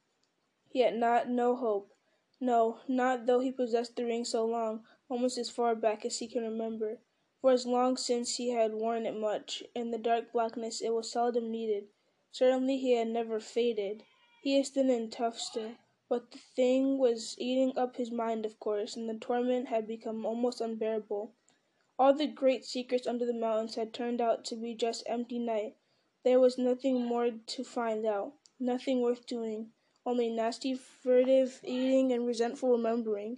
Yet 0.72 0.96
not 0.96 1.28
no 1.28 1.54
hope. 1.58 1.92
No, 2.40 2.80
not 2.88 3.26
though 3.26 3.42
he 3.42 3.52
possessed 3.52 3.98
the 3.98 4.06
ring 4.06 4.24
so 4.24 4.46
long, 4.46 4.86
almost 5.10 5.38
as 5.38 5.50
far 5.50 5.76
back 5.76 6.06
as 6.06 6.20
he 6.20 6.28
can 6.30 6.44
remember. 6.44 7.02
For 7.42 7.52
as 7.52 7.66
long 7.66 7.98
since 7.98 8.38
he 8.38 8.52
had 8.52 8.74
worn 8.74 9.06
it 9.06 9.18
much, 9.18 9.64
in 9.76 9.92
the 9.92 9.98
dark 9.98 10.32
blackness 10.32 10.80
it 10.80 10.94
was 10.94 11.12
seldom 11.12 11.52
needed. 11.52 11.90
Certainly 12.32 12.78
he 12.78 12.94
had 12.94 13.10
never 13.10 13.42
faded. 13.42 14.04
He 14.44 14.58
is 14.58 14.70
thin 14.70 14.90
and 14.90 15.12
tough 15.12 15.38
still. 15.38 15.76
But 16.10 16.32
the 16.32 16.39
thing 16.39 16.97
was 16.97 17.36
eating 17.38 17.78
up 17.78 17.97
his 17.97 18.10
mind, 18.10 18.43
of 18.43 18.60
course, 18.60 18.95
and 18.95 19.07
the 19.07 19.14
torment 19.14 19.68
had 19.68 19.86
become 19.86 20.26
almost 20.26 20.60
unbearable. 20.60 21.36
All 21.99 22.16
the 22.16 22.26
great 22.26 22.66
secrets 22.66 23.05
under 23.05 23.28
the 23.28 23.34
mountains 23.34 23.76
had 23.76 23.93
turned 23.93 24.20
out 24.20 24.43
to 24.45 24.55
be 24.55 24.74
just 24.74 25.03
empty 25.05 25.38
night. 25.38 25.78
There 26.24 26.39
was 26.39 26.57
nothing 26.57 27.05
more 27.05 27.30
to 27.30 27.64
find 27.64 28.07
out, 28.07 28.34
nothing 28.60 29.01
worth 29.01 29.28
doing, 29.28 29.72
only 30.03 30.30
nasty, 30.30 30.74
furtive 30.74 31.62
eating 31.64 32.12
and 32.12 32.26
resentful 32.26 32.72
remembering. 32.72 33.38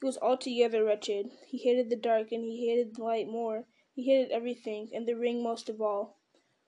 He 0.00 0.06
was 0.06 0.16
altogether 0.18 0.84
wretched. 0.84 1.32
He 1.48 1.58
hated 1.58 1.90
the 1.90 1.96
dark, 1.96 2.30
and 2.30 2.44
he 2.44 2.68
hated 2.68 2.94
the 2.94 3.02
light 3.02 3.26
more. 3.26 3.66
He 3.96 4.04
hated 4.04 4.30
everything, 4.30 4.90
and 4.94 5.08
the 5.08 5.16
ring 5.16 5.42
most 5.42 5.68
of 5.68 5.82
all. 5.82 6.20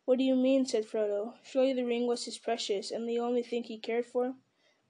What 0.05 0.19
do 0.19 0.25
you 0.25 0.35
mean? 0.35 0.67
said 0.67 0.85
Frodo. 0.85 1.35
Surely 1.45 1.73
the 1.73 1.87
ring 1.87 2.09
was 2.09 2.25
his 2.25 2.39
precious, 2.39 2.91
and 2.91 3.09
the 3.09 3.21
only 3.21 3.45
thing 3.45 3.63
he 3.63 3.79
cared 3.79 4.07
for? 4.07 4.35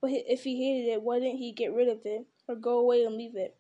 But 0.05 0.13
if 0.13 0.45
he 0.45 0.63
hated 0.63 0.87
it, 0.87 1.01
why 1.01 1.19
didn't 1.19 1.39
he 1.39 1.51
get 1.51 1.73
rid 1.73 1.89
of 1.89 2.05
it, 2.05 2.27
or 2.47 2.57
go 2.57 2.79
away 2.79 3.07
and 3.07 3.17
leave 3.17 3.37
it? 3.37 3.57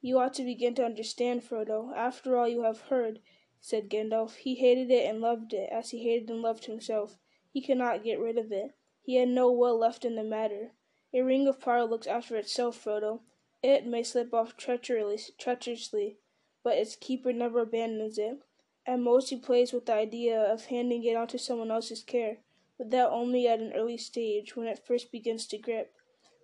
You 0.00 0.18
ought 0.18 0.34
to 0.34 0.42
begin 0.42 0.74
to 0.74 0.84
understand, 0.84 1.44
Frodo. 1.44 1.94
After 1.94 2.36
all 2.36 2.48
you 2.48 2.64
have 2.64 2.80
heard, 2.80 3.20
said 3.60 3.88
Gandalf, 3.88 4.34
he 4.34 4.56
hated 4.56 4.90
it 4.90 5.08
and 5.08 5.20
loved 5.20 5.52
it, 5.52 5.70
as 5.70 5.90
he 5.90 6.02
hated 6.02 6.30
and 6.30 6.42
loved 6.42 6.64
himself. 6.64 7.16
He 7.52 7.60
cannot 7.60 8.02
get 8.02 8.18
rid 8.18 8.38
of 8.38 8.50
it. 8.50 8.72
He 9.04 9.14
had 9.14 9.28
no 9.28 9.52
will 9.52 9.78
left 9.78 10.04
in 10.04 10.16
the 10.16 10.24
matter. 10.24 10.72
A 11.12 11.20
ring 11.20 11.46
of 11.46 11.60
power 11.60 11.84
looks 11.84 12.08
after 12.08 12.34
itself, 12.34 12.84
Frodo. 12.84 13.20
It 13.62 13.86
may 13.86 14.02
slip 14.02 14.34
off 14.34 14.56
treacherously, 14.56 16.18
but 16.64 16.76
its 16.76 16.96
keeper 16.96 17.32
never 17.32 17.60
abandons 17.60 18.18
it. 18.18 18.40
At 18.84 18.98
most 18.98 19.30
he 19.30 19.36
plays 19.36 19.72
with 19.72 19.86
the 19.86 19.94
idea 19.94 20.42
of 20.42 20.64
handing 20.64 21.04
it 21.04 21.14
on 21.14 21.28
to 21.28 21.38
someone 21.38 21.70
else's 21.70 22.02
care 22.02 22.38
but 22.78 22.90
that 22.90 23.10
only 23.10 23.46
at 23.46 23.60
an 23.60 23.72
early 23.72 23.96
stage, 23.96 24.56
when 24.56 24.66
it 24.66 24.84
first 24.86 25.12
begins 25.12 25.46
to 25.46 25.58
grip. 25.58 25.92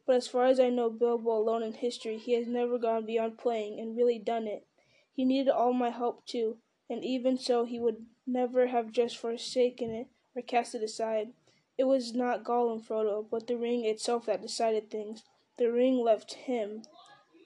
But 0.07 0.17
as 0.17 0.29
far 0.29 0.47
as 0.47 0.59
I 0.59 0.71
know 0.71 0.91
Bilbo 0.91 1.31
alone 1.31 1.63
in 1.63 1.73
history, 1.73 2.19
he 2.19 2.33
has 2.33 2.47
never 2.47 2.79
gone 2.79 3.07
beyond 3.07 3.39
playing, 3.39 3.79
and 3.81 3.97
really 3.97 4.19
done 4.19 4.47
it. 4.47 4.67
He 5.13 5.25
needed 5.25 5.51
all 5.51 5.73
my 5.73 5.91
help 5.91 6.25
too, 6.27 6.59
and 6.89 7.05
even 7.05 7.39
so 7.39 7.65
he 7.65 7.79
would 7.79 8.07
never 8.27 8.67
have 8.69 8.93
just 8.93 9.17
forsaken 9.17 9.91
it, 9.91 10.09
or 10.35 10.43
cast 10.43 10.75
it 10.75 10.83
aside. 10.83 11.33
It 11.77 11.85
was 11.85 12.15
not 12.15 12.45
Gollum, 12.45 12.85
Frodo, 12.87 13.27
but 13.31 13.47
the 13.47 13.57
ring 13.57 13.85
itself 13.85 14.27
that 14.27 14.43
decided 14.43 14.91
things. 14.91 15.25
The 15.59 15.71
ring 15.71 15.99
left 15.99 16.35
him. 16.35 16.83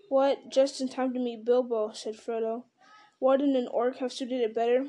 What? 0.08 0.50
Just 0.50 0.80
in 0.80 0.88
time 0.88 1.12
to 1.14 1.20
meet 1.20 1.44
Bilbo, 1.44 1.92
said 1.92 2.16
Frodo. 2.16 2.64
Wouldn't 3.20 3.56
an 3.56 3.68
orc 3.68 3.96
have 3.98 4.12
suited 4.12 4.40
it 4.40 4.54
better? 4.54 4.86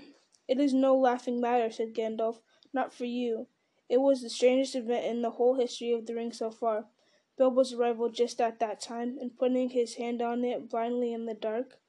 It 0.48 0.60
is 0.60 0.74
no 0.74 0.96
laughing 0.96 1.40
matter, 1.40 1.72
said 1.72 1.94
Gandalf. 1.94 2.40
Not 2.74 2.94
for 2.94 3.06
you. 3.06 3.48
It 3.90 3.98
was 4.02 4.22
the 4.22 4.30
strangest 4.30 4.76
event 4.76 5.06
in 5.06 5.22
the 5.22 5.32
whole 5.32 5.56
history 5.56 5.92
of 5.92 6.06
the 6.06 6.16
ring 6.16 6.32
so 6.32 6.52
far. 6.52 6.88
Bilbo's 7.38 7.74
arrival 7.74 8.10
just 8.10 8.40
at 8.42 8.60
that 8.60 8.80
time, 8.80 9.18
and 9.20 9.38
putting 9.38 9.70
his 9.70 9.96
hand 9.96 10.22
on 10.22 10.44
it 10.44 10.70
blindly 10.70 11.14
in 11.14 11.26
the 11.26 11.34
dark. 11.34 11.80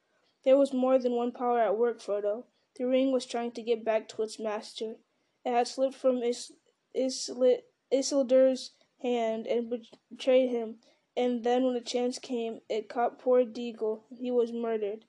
There 0.43 0.57
was 0.57 0.73
more 0.73 0.99
than 0.99 1.13
one 1.13 1.31
power 1.31 1.59
at 1.59 1.77
work, 1.77 1.99
Frodo. 1.99 2.45
The 2.75 2.85
ring 2.85 3.11
was 3.11 3.25
trying 3.25 3.51
to 3.53 3.63
get 3.63 3.83
back 3.83 4.07
to 4.09 4.21
its 4.21 4.39
master. 4.39 4.97
It 5.43 5.51
had 5.51 5.67
slipped 5.67 5.95
from 5.95 6.21
Is- 6.21 6.51
Isli- 6.95 7.63
Isildur's 7.91 8.71
hand 9.01 9.47
and 9.47 9.73
betrayed 10.09 10.49
him, 10.49 10.79
and 11.15 11.43
then 11.43 11.63
when 11.65 11.75
a 11.75 11.81
chance 11.81 12.19
came, 12.19 12.61
it 12.69 12.89
caught 12.89 13.19
poor 13.19 13.43
Deagol, 13.43 14.03
and 14.09 14.19
he 14.19 14.31
was 14.31 14.51
murdered. 14.51 15.05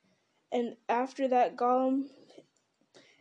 And 0.51 0.77
after 0.89 1.29
that 1.29 1.57
Gollum 1.57 2.09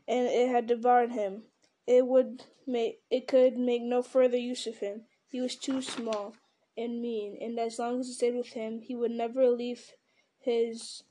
and 0.07 0.27
it 0.27 0.49
had 0.49 0.67
devoured 0.67 1.11
him. 1.11 1.43
It 1.87 2.05
would 2.05 2.43
make 2.65 2.99
it 3.09 3.27
could 3.27 3.57
make 3.57 3.81
no 3.81 4.01
further 4.01 4.37
use 4.37 4.67
of 4.67 4.79
him. 4.79 5.05
He 5.29 5.39
was 5.39 5.55
too 5.55 5.81
small 5.81 6.35
and 6.77 7.01
mean, 7.01 7.37
and 7.41 7.57
as 7.59 7.79
long 7.79 7.99
as 7.99 8.09
it 8.09 8.13
stayed 8.13 8.35
with 8.35 8.53
him, 8.53 8.81
he 8.81 8.93
would 8.93 9.11
never 9.11 9.49
leave 9.49 9.93
his 10.39 11.03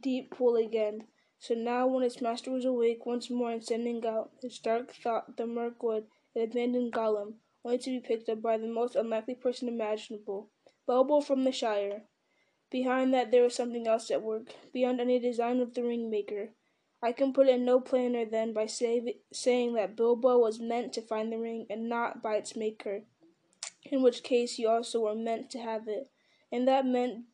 deep 0.00 0.32
pool 0.32 0.56
again. 0.56 1.06
So 1.38 1.54
now, 1.54 1.86
when 1.86 2.02
its 2.02 2.20
master 2.20 2.50
was 2.50 2.64
awake 2.64 3.06
once 3.06 3.30
more 3.30 3.52
and 3.52 3.64
sending 3.64 4.04
out 4.04 4.32
his 4.42 4.58
dark 4.58 4.92
thought, 4.92 5.36
the 5.36 5.46
Mirkwood, 5.46 6.08
it 6.34 6.50
abandoned 6.50 6.92
Gollum, 6.92 7.34
only 7.64 7.78
to 7.78 7.90
be 7.90 8.00
picked 8.00 8.28
up 8.28 8.42
by 8.42 8.58
the 8.58 8.66
most 8.66 8.96
unlikely 8.96 9.36
person 9.36 9.68
imaginable, 9.68 10.50
Bilbo 10.86 11.20
from 11.20 11.44
the 11.44 11.52
Shire. 11.52 12.02
Behind 12.70 13.14
that 13.14 13.30
there 13.30 13.44
was 13.44 13.54
something 13.54 13.86
else 13.86 14.10
at 14.10 14.22
work, 14.22 14.52
beyond 14.72 15.00
any 15.00 15.18
design 15.18 15.60
of 15.60 15.74
the 15.74 15.84
ring 15.84 16.10
maker. 16.10 16.50
I 17.00 17.12
can 17.12 17.32
put 17.32 17.46
it 17.46 17.60
no 17.60 17.80
plainer 17.80 18.24
than 18.24 18.52
by 18.52 18.66
say, 18.66 19.20
saying 19.32 19.74
that 19.74 19.96
Bilbo 19.96 20.38
was 20.38 20.58
meant 20.58 20.92
to 20.94 21.02
find 21.02 21.32
the 21.32 21.38
ring 21.38 21.66
and 21.70 21.88
not 21.88 22.22
by 22.22 22.34
its 22.34 22.56
maker, 22.56 23.02
in 23.84 24.02
which 24.02 24.24
case 24.24 24.58
you 24.58 24.68
also 24.68 25.00
were 25.00 25.14
meant 25.14 25.50
to 25.50 25.58
have 25.58 25.86
it. 25.86 26.10
And 26.50 26.66
that 26.66 26.84
meant 26.84 27.26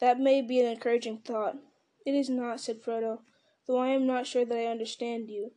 that 0.00 0.20
may 0.20 0.42
be 0.42 0.60
an 0.60 0.66
encouraging 0.66 1.18
thought. 1.18 1.56
It 2.04 2.14
is 2.14 2.28
not, 2.28 2.60
said 2.60 2.82
Frodo, 2.82 3.20
though 3.66 3.78
I 3.78 3.88
am 3.88 4.06
not 4.06 4.26
sure 4.26 4.44
that 4.44 4.58
I 4.58 4.66
understand 4.66 5.30
you. 5.30 5.52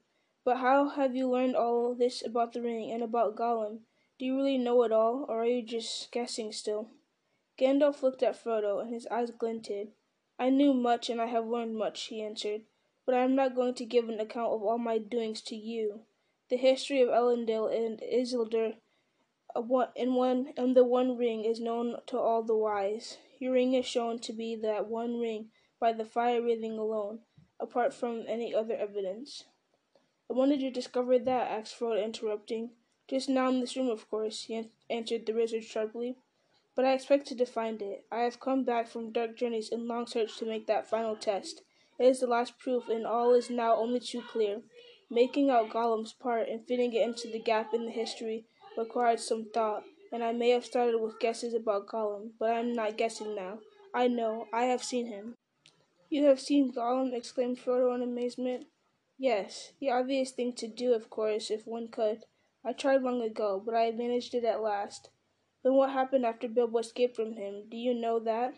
But 0.46 0.58
how 0.58 0.90
have 0.90 1.16
you 1.16 1.30
learned 1.30 1.56
all 1.56 1.94
this 1.94 2.26
about 2.26 2.54
the 2.54 2.62
ring 2.62 2.92
and 2.92 3.04
about 3.04 3.36
Gollum? 3.36 3.80
Do 4.18 4.26
you 4.26 4.36
really 4.36 4.58
know 4.58 4.82
it 4.84 4.92
all, 4.92 5.26
or 5.28 5.44
are 5.44 5.46
you 5.46 5.62
just 5.62 6.12
guessing 6.12 6.52
still? 6.52 6.90
Gandalf 7.60 8.02
looked 8.02 8.24
at 8.24 8.42
Frodo, 8.42 8.82
and 8.82 8.94
his 8.94 9.06
eyes 9.08 9.32
glinted. 9.32 9.90
I 10.40 10.50
knew 10.50 10.74
much, 10.74 11.10
and 11.10 11.20
I 11.20 11.26
have 11.26 11.46
learned 11.46 11.76
much, 11.76 12.06
he 12.06 12.22
answered, 12.22 12.62
but 13.10 13.18
I 13.18 13.24
am 13.24 13.34
not 13.34 13.56
going 13.56 13.74
to 13.74 13.86
give 13.86 14.08
an 14.08 14.20
account 14.20 14.54
of 14.54 14.62
all 14.62 14.78
my 14.78 15.00
doings 15.00 15.42
to 15.48 15.56
you. 15.56 16.02
The 16.52 16.58
history 16.58 17.02
of 17.02 17.10
Elendil 17.10 17.66
and 17.76 18.00
Isildur 18.02 18.76
uh, 19.56 19.86
in 19.96 20.14
one 20.14 20.54
and 20.56 20.78
the 20.78 20.84
One 20.84 21.18
Ring 21.18 21.44
is 21.44 21.60
known 21.60 21.96
to 22.06 22.20
all 22.20 22.44
the 22.44 22.56
wise. 22.56 23.18
Your 23.40 23.54
ring 23.54 23.74
is 23.74 23.88
shown 23.88 24.20
to 24.20 24.32
be 24.32 24.56
that 24.58 24.86
one 24.86 25.20
ring 25.20 25.50
by 25.80 25.92
the 25.92 26.06
fire 26.06 26.40
breathing 26.40 26.78
alone, 26.78 27.22
apart 27.60 27.96
from 27.96 28.26
any 28.28 28.54
other 28.54 28.76
evidence. 28.76 29.46
And 30.30 30.38
when 30.38 30.50
did 30.50 30.62
you 30.62 30.70
discover 30.70 31.18
that? 31.18 31.50
asked 31.50 31.80
Frodo, 31.80 32.06
interrupting. 32.06 32.70
Just 33.08 33.28
now 33.28 33.50
in 33.50 33.60
this 33.60 33.76
room, 33.76 33.90
of 33.90 34.08
course, 34.08 34.44
he 34.44 34.70
answered 34.88 35.26
the 35.26 35.34
wizard 35.34 35.64
sharply. 35.64 36.16
But 36.76 36.86
I 36.86 36.94
expected 36.94 37.40
to 37.40 37.48
find 37.48 37.82
it. 37.82 38.06
I 38.12 38.20
have 38.20 38.40
come 38.40 38.64
back 38.64 38.88
from 38.88 39.12
dark 39.12 39.36
journeys 39.36 39.72
and 39.72 39.88
long 39.88 40.06
search 40.06 40.38
to 40.38 40.46
make 40.46 40.68
that 40.68 40.88
final 40.88 41.16
test. 41.16 41.64
It 42.00 42.06
is 42.06 42.22
the 42.22 42.28
last 42.28 42.58
proof, 42.58 42.88
and 42.88 43.06
all 43.06 43.34
is 43.34 43.50
now 43.50 43.76
only 43.76 44.00
too 44.00 44.22
clear. 44.22 44.62
Making 45.10 45.50
out 45.50 45.70
Gollum's 45.70 46.14
part 46.14 46.48
and 46.48 46.66
fitting 46.66 46.94
it 46.94 47.02
into 47.02 47.28
the 47.28 47.40
gap 47.40 47.74
in 47.74 47.86
the 47.86 47.92
history 47.92 48.46
required 48.78 49.20
some 49.20 49.50
thought, 49.54 49.84
and 50.12 50.24
I 50.24 50.32
may 50.32 50.52
have 50.52 50.66
started 50.66 50.98
with 51.00 51.20
guesses 51.20 51.54
about 51.54 51.88
Gollum, 51.88 52.32
but 52.40 52.52
I 52.52 52.60
am 52.60 52.74
not 52.74 52.98
guessing 52.98 53.36
now. 53.36 53.60
I 53.94 54.08
know. 54.08 54.48
I 54.54 54.64
have 54.66 54.84
seen 54.84 55.08
him. 55.08 55.36
You 56.10 56.26
have 56.26 56.40
seen 56.40 56.74
Gollum? 56.74 57.14
exclaimed 57.14 57.58
Frodo 57.58 57.94
in 57.94 58.02
amazement. 58.02 58.68
Yes, 59.18 59.74
the 59.82 59.90
obvious 59.90 60.32
thing 60.32 60.54
to 60.54 60.68
do, 60.68 60.94
of 60.94 61.10
course, 61.10 61.52
if 61.52 61.68
one 61.68 61.90
could. 61.90 62.24
I 62.64 62.72
tried 62.74 63.02
long 63.02 63.22
ago, 63.22 63.62
but 63.64 63.76
I 63.76 63.92
managed 63.92 64.34
it 64.34 64.46
at 64.46 64.62
last. 64.62 65.10
Then 65.64 65.74
what 65.74 65.92
happened 65.92 66.26
after 66.26 66.48
Bilbo 66.48 66.80
escaped 66.80 67.16
from 67.16 67.34
him? 67.34 67.64
Do 67.70 67.76
you 67.76 67.94
know 67.94 68.20
that? 68.20 68.54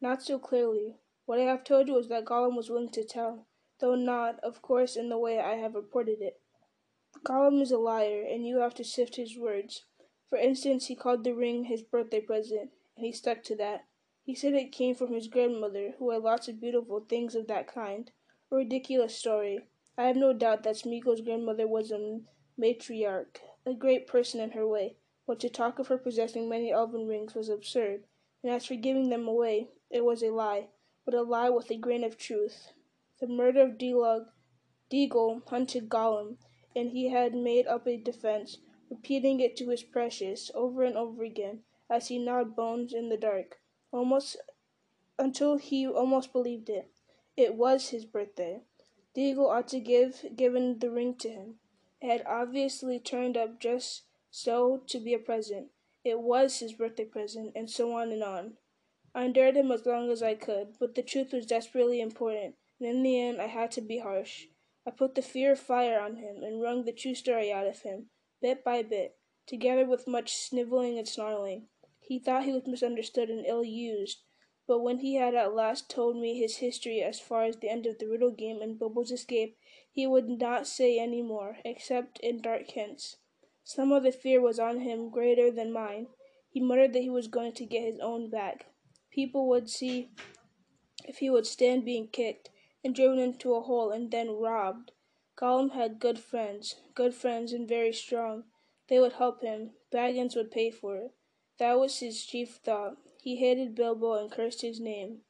Not 0.00 0.22
so 0.22 0.38
clearly. 0.38 0.96
What 1.30 1.38
I 1.38 1.42
have 1.42 1.62
told 1.62 1.86
you 1.86 1.96
is 1.96 2.08
that 2.08 2.24
Gollum 2.24 2.56
was 2.56 2.70
willing 2.70 2.88
to 2.88 3.04
tell, 3.04 3.46
though 3.78 3.94
not, 3.94 4.40
of 4.40 4.60
course, 4.62 4.96
in 4.96 5.10
the 5.10 5.16
way 5.16 5.38
I 5.38 5.54
have 5.58 5.76
reported 5.76 6.20
it. 6.20 6.40
Gollum 7.24 7.62
is 7.62 7.70
a 7.70 7.78
liar, 7.78 8.26
and 8.28 8.44
you 8.44 8.56
have 8.56 8.74
to 8.74 8.84
sift 8.84 9.14
his 9.14 9.38
words. 9.38 9.84
For 10.28 10.36
instance, 10.36 10.86
he 10.86 10.96
called 10.96 11.22
the 11.22 11.32
ring 11.32 11.66
his 11.66 11.84
birthday 11.84 12.20
present, 12.20 12.72
and 12.96 13.06
he 13.06 13.12
stuck 13.12 13.44
to 13.44 13.54
that. 13.58 13.84
He 14.24 14.34
said 14.34 14.54
it 14.54 14.72
came 14.72 14.96
from 14.96 15.14
his 15.14 15.28
grandmother, 15.28 15.94
who 16.00 16.10
had 16.10 16.22
lots 16.22 16.48
of 16.48 16.60
beautiful 16.60 16.98
things 16.98 17.36
of 17.36 17.46
that 17.46 17.72
kind. 17.72 18.10
A 18.50 18.56
ridiculous 18.56 19.16
story. 19.16 19.60
I 19.96 20.08
have 20.08 20.16
no 20.16 20.32
doubt 20.32 20.64
that 20.64 20.78
Smeagol's 20.78 21.20
grandmother 21.20 21.68
was 21.68 21.92
a 21.92 22.22
matriarch, 22.60 23.38
a 23.64 23.72
great 23.72 24.08
person 24.08 24.40
in 24.40 24.50
her 24.50 24.66
way, 24.66 24.96
but 25.28 25.38
to 25.38 25.48
talk 25.48 25.78
of 25.78 25.86
her 25.86 25.98
possessing 25.98 26.48
many 26.48 26.72
elven 26.72 27.06
rings 27.06 27.36
was 27.36 27.48
absurd, 27.48 28.02
and 28.42 28.50
as 28.50 28.66
for 28.66 28.74
giving 28.74 29.10
them 29.10 29.28
away, 29.28 29.68
it 29.90 30.04
was 30.04 30.24
a 30.24 30.30
lie, 30.30 30.70
but 31.04 31.14
a 31.14 31.22
lie 31.22 31.50
with 31.50 31.70
a 31.70 31.76
grain 31.76 32.04
of 32.04 32.18
truth. 32.18 32.72
The 33.20 33.26
murder 33.26 33.62
of 33.62 33.78
Delog, 33.78 34.26
Deagol 34.90 35.42
hunted 35.48 35.88
Gollum, 35.88 36.36
and 36.74 36.90
he 36.90 37.08
had 37.08 37.34
made 37.34 37.66
up 37.66 37.86
a 37.86 37.96
defense, 37.96 38.58
repeating 38.88 39.40
it 39.40 39.56
to 39.56 39.68
his 39.68 39.82
precious 39.82 40.50
over 40.54 40.84
and 40.84 40.96
over 40.96 41.22
again 41.22 41.60
as 41.88 42.08
he 42.08 42.18
gnawed 42.18 42.54
bones 42.54 42.92
in 42.92 43.08
the 43.08 43.16
dark, 43.16 43.60
almost 43.92 44.36
until 45.18 45.56
he 45.56 45.86
almost 45.86 46.32
believed 46.32 46.68
it. 46.68 46.90
It 47.36 47.54
was 47.54 47.88
his 47.88 48.04
birthday. 48.04 48.62
Deagol 49.16 49.50
ought 49.50 49.68
to 49.68 49.80
give 49.80 50.24
given 50.36 50.78
the 50.78 50.90
ring 50.90 51.14
to 51.16 51.28
him. 51.28 51.54
It 52.00 52.10
had 52.10 52.26
obviously 52.26 52.98
turned 52.98 53.36
up 53.36 53.58
just 53.58 54.04
so 54.30 54.82
to 54.86 55.00
be 55.00 55.12
a 55.14 55.18
present. 55.18 55.68
It 56.04 56.20
was 56.20 56.60
his 56.60 56.72
birthday 56.72 57.04
present, 57.04 57.52
and 57.54 57.68
so 57.68 57.92
on 57.92 58.12
and 58.12 58.22
on. 58.22 58.52
I 59.14 59.24
endured 59.24 59.56
him 59.56 59.72
as 59.72 59.86
long 59.86 60.10
as 60.10 60.22
I 60.22 60.34
could, 60.34 60.78
but 60.78 60.94
the 60.94 61.02
truth 61.02 61.32
was 61.32 61.44
desperately 61.44 62.00
important, 62.00 62.54
and 62.78 62.88
in 62.88 63.02
the 63.02 63.20
end 63.20 63.40
I 63.40 63.46
had 63.46 63.72
to 63.72 63.80
be 63.80 63.98
harsh. 63.98 64.46
I 64.86 64.90
put 64.90 65.14
the 65.14 65.22
fear 65.22 65.52
of 65.52 65.60
fire 65.60 66.00
on 66.00 66.16
him, 66.16 66.42
and 66.44 66.62
wrung 66.62 66.84
the 66.84 66.92
true 66.92 67.14
story 67.14 67.52
out 67.52 67.66
of 67.66 67.82
him, 67.82 68.10
bit 68.40 68.62
by 68.62 68.82
bit, 68.82 69.16
together 69.46 69.84
with 69.84 70.06
much 70.06 70.34
snivelling 70.34 70.96
and 70.96 71.08
snarling. 71.08 71.68
He 71.98 72.18
thought 72.18 72.44
he 72.44 72.52
was 72.52 72.66
misunderstood 72.66 73.30
and 73.30 73.44
ill 73.46 73.64
used, 73.64 74.22
but 74.66 74.78
when 74.80 74.98
he 75.00 75.16
had 75.16 75.34
at 75.34 75.54
last 75.54 75.90
told 75.90 76.16
me 76.16 76.38
his 76.38 76.58
history 76.58 77.02
as 77.02 77.18
far 77.18 77.42
as 77.42 77.56
the 77.56 77.68
end 77.68 77.86
of 77.86 77.98
the 77.98 78.06
riddle 78.06 78.30
game 78.30 78.62
and 78.62 78.78
Bilbo's 78.78 79.10
escape, 79.10 79.58
he 79.90 80.06
would 80.06 80.28
not 80.28 80.68
say 80.68 81.00
any 81.00 81.22
more, 81.22 81.58
except 81.64 82.20
in 82.20 82.40
dark 82.40 82.70
hints. 82.70 83.16
Some 83.64 83.90
of 83.90 84.04
the 84.04 84.12
fear 84.12 84.40
was 84.40 84.60
on 84.60 84.80
him 84.80 85.10
greater 85.10 85.50
than 85.50 85.72
mine. 85.72 86.06
He 86.48 86.60
muttered 86.60 86.92
that 86.92 87.02
he 87.02 87.10
was 87.10 87.26
going 87.26 87.52
to 87.54 87.66
get 87.66 87.82
his 87.82 87.98
own 87.98 88.30
back. 88.30 88.66
People 89.10 89.48
would 89.48 89.68
see 89.68 90.10
if 91.04 91.18
he 91.18 91.28
would 91.30 91.46
stand 91.46 91.84
being 91.84 92.08
kicked 92.08 92.50
and 92.84 92.94
driven 92.94 93.18
into 93.18 93.54
a 93.54 93.60
hole 93.60 93.90
and 93.90 94.10
then 94.10 94.30
robbed. 94.30 94.92
Gollum 95.36 95.72
had 95.72 95.98
good 95.98 96.18
friends, 96.18 96.76
good 96.94 97.14
friends 97.14 97.52
and 97.52 97.66
very 97.66 97.92
strong. 97.92 98.44
They 98.88 99.00
would 99.00 99.14
help 99.14 99.42
him. 99.42 99.72
Baggins 99.90 100.36
would 100.36 100.50
pay 100.50 100.70
for 100.70 100.96
it. 100.96 101.12
That 101.58 101.78
was 101.78 101.98
his 101.98 102.24
chief 102.24 102.56
thought. 102.56 102.96
He 103.22 103.36
hated 103.36 103.74
Bilbo 103.74 104.14
and 104.14 104.30
cursed 104.30 104.62
his 104.62 104.80
name. 104.80 105.22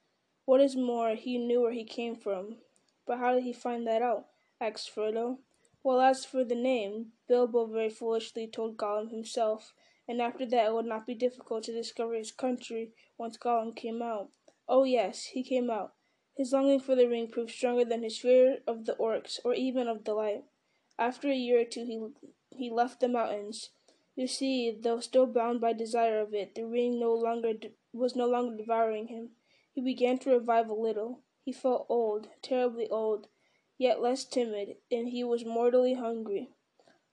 What 0.45 0.61
is 0.61 0.77
more, 0.77 1.15
he 1.15 1.39
knew 1.39 1.63
where 1.63 1.73
he 1.73 1.85
came 1.85 2.15
from. 2.15 2.59
But 3.07 3.19
how 3.19 3.35
did 3.35 3.45
he 3.45 3.53
find 3.53 3.87
that 3.87 4.03
out? 4.03 4.27
asked 4.61 4.95
Frodo. 4.95 5.39
Well, 5.83 6.01
as 6.01 6.25
for 6.25 6.45
the 6.45 6.55
name, 6.55 7.13
Bilbo 7.29 7.67
very 7.67 7.89
foolishly 7.89 8.47
told 8.47 8.77
Gollum 8.77 9.11
himself, 9.11 9.73
and 10.11 10.21
after 10.21 10.45
that 10.45 10.67
it 10.67 10.75
would 10.75 10.87
not 10.87 11.07
be 11.07 11.15
difficult 11.15 11.63
to 11.63 11.73
discover 11.73 12.15
his 12.15 12.33
country 12.33 12.91
once 13.17 13.39
Gollum 13.39 13.77
came 13.77 14.03
out. 14.03 14.31
Oh 14.69 14.83
yes, 14.83 15.27
he 15.27 15.45
came 15.45 15.71
out. 15.71 15.95
His 16.37 16.53
longing 16.53 16.81
for 16.81 16.97
the 16.97 17.07
ring 17.07 17.29
proved 17.29 17.53
stronger 17.53 17.85
than 17.85 18.03
his 18.03 18.19
fear 18.19 18.59
of 18.67 18.87
the 18.87 18.97
orcs, 18.97 19.39
or 19.45 19.55
even 19.55 19.87
of 19.87 20.03
the 20.03 20.15
light. 20.15 20.43
After 20.99 21.29
a 21.29 21.37
year 21.37 21.61
or 21.61 21.65
two 21.65 21.85
he, 21.85 22.09
he 22.57 22.71
left 22.71 22.99
the 22.99 23.07
mountains. 23.07 23.71
You 24.17 24.27
see, 24.27 24.73
though 24.73 24.99
still 24.99 25.27
bound 25.27 25.61
by 25.61 25.75
desire 25.75 26.19
of 26.19 26.35
it, 26.35 26.57
the 26.57 26.67
ring 26.67 26.99
no 26.99 27.15
longer 27.15 27.53
was 27.93 28.17
no 28.17 28.27
longer 28.27 28.57
devouring 28.57 29.07
him. 29.07 29.31
He 29.71 29.81
began 29.81 30.19
to 30.19 30.31
revive 30.31 30.69
a 30.69 30.75
little. 30.75 31.21
He 31.45 31.53
felt 31.53 31.87
old, 31.89 32.31
terribly 32.43 32.89
old, 32.89 33.29
yet 33.79 34.03
less 34.03 34.25
timid, 34.25 34.79
and 34.91 35.11
he 35.11 35.23
was 35.23 35.45
mortally 35.45 35.95
hungry. 35.95 36.51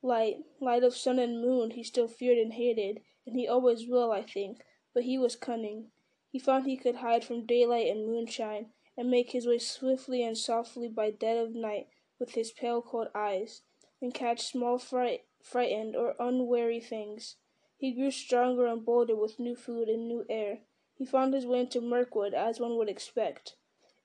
Light, 0.02 0.46
light 0.60 0.84
of 0.84 0.96
sun 0.96 1.20
and 1.20 1.42
moon, 1.42 1.72
he 1.72 1.84
still 1.84 2.08
feared 2.08 2.38
and 2.38 2.54
hated, 2.54 3.02
and 3.26 3.36
he 3.36 3.48
always 3.48 3.88
will, 3.88 4.12
I 4.12 4.22
think, 4.22 4.64
but 4.94 5.04
he 5.04 5.18
was 5.18 5.36
cunning. 5.36 5.92
He 6.30 6.40
found 6.40 6.66
he 6.66 6.78
could 6.78 6.98
hide 6.98 7.24
from 7.24 7.46
daylight 7.46 7.88
and 7.88 8.06
moonshine, 8.06 8.72
and 8.96 9.10
make 9.10 9.32
his 9.32 9.48
way 9.48 9.58
swiftly 9.58 10.24
and 10.24 10.38
softly 10.38 10.88
by 10.88 11.12
dead 11.12 11.38
of 11.38 11.56
night 11.56 11.88
with 12.20 12.36
his 12.36 12.52
pale 12.52 12.82
cold 12.82 13.10
eyes, 13.14 13.62
and 14.02 14.14
catch 14.14 14.42
small 14.42 14.78
fright, 14.78 15.26
frightened 15.42 15.96
or 15.96 16.16
unwary 16.20 16.80
things. 16.80 17.36
He 17.78 17.92
grew 17.92 18.12
stronger 18.12 18.66
and 18.66 18.84
bolder 18.84 19.16
with 19.16 19.40
new 19.40 19.56
food 19.56 19.88
and 19.88 20.08
new 20.08 20.26
air. 20.30 20.62
He 20.96 21.06
found 21.06 21.34
his 21.34 21.46
way 21.46 21.60
into 21.60 21.80
Mirkwood, 21.80 22.34
as 22.34 22.60
one 22.60 22.76
would 22.78 22.90
expect. 22.90 23.56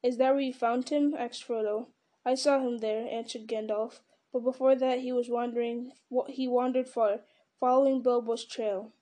Is 0.03 0.19
that 0.19 0.33
where 0.33 0.41
you 0.41 0.53
found 0.53 0.89
him? 0.89 1.15
asked 1.15 1.47
Frodo. 1.47 1.87
I 2.25 2.35
saw 2.35 2.61
him 2.61 2.79
there, 2.79 3.09
answered 3.09 3.47
Gandalf, 3.47 4.01
but 4.33 4.41
before 4.41 4.75
that 4.75 5.01
he 5.01 5.13
was 5.13 5.29
wandering 5.29 5.93
he 6.29 6.49
wandered 6.49 6.89
far, 6.89 7.21
following 7.61 8.03
Bilbo's 8.03 8.45
trail. 8.45 8.93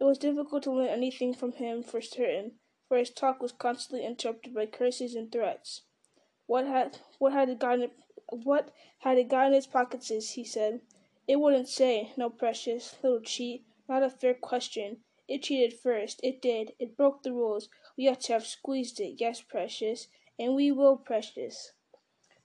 It 0.00 0.04
was 0.04 0.18
difficult 0.18 0.62
to 0.64 0.72
learn 0.72 0.88
anything 0.88 1.34
from 1.34 1.52
him 1.52 1.82
for 1.82 2.00
certain, 2.00 2.58
for 2.88 2.96
his 2.96 3.10
talk 3.10 3.40
was 3.40 3.52
constantly 3.52 4.06
interrupted 4.06 4.54
by 4.54 4.66
curses 4.66 5.14
and 5.14 5.30
threats. 5.30 5.82
What 6.46 6.66
had 6.66 6.98
what 7.18 7.32
had 7.32 7.50
it 7.50 7.58
gotten 7.58 7.90
what 8.28 8.72
had 9.00 9.18
it 9.18 9.28
got 9.28 9.48
in 9.48 9.54
its 9.54 9.66
pockets? 9.66 10.08
he 10.08 10.44
said. 10.44 10.80
It 11.28 11.36
wouldn't 11.36 11.68
say, 11.68 12.12
no 12.16 12.30
precious 12.30 12.96
little 13.02 13.20
cheat, 13.20 13.64
not 13.88 14.02
a 14.02 14.10
fair 14.10 14.34
question. 14.34 15.04
It 15.28 15.44
cheated 15.44 15.78
first, 15.78 16.18
it 16.24 16.42
did. 16.42 16.72
It 16.78 16.96
broke 16.96 17.22
the 17.22 17.32
rules. 17.32 17.68
We 17.96 18.08
ought 18.08 18.22
to 18.22 18.32
have 18.32 18.46
squeezed 18.46 18.98
it, 19.00 19.20
yes, 19.20 19.40
precious, 19.40 20.08
and 20.38 20.54
we 20.54 20.72
will, 20.72 20.96
precious. 20.96 21.72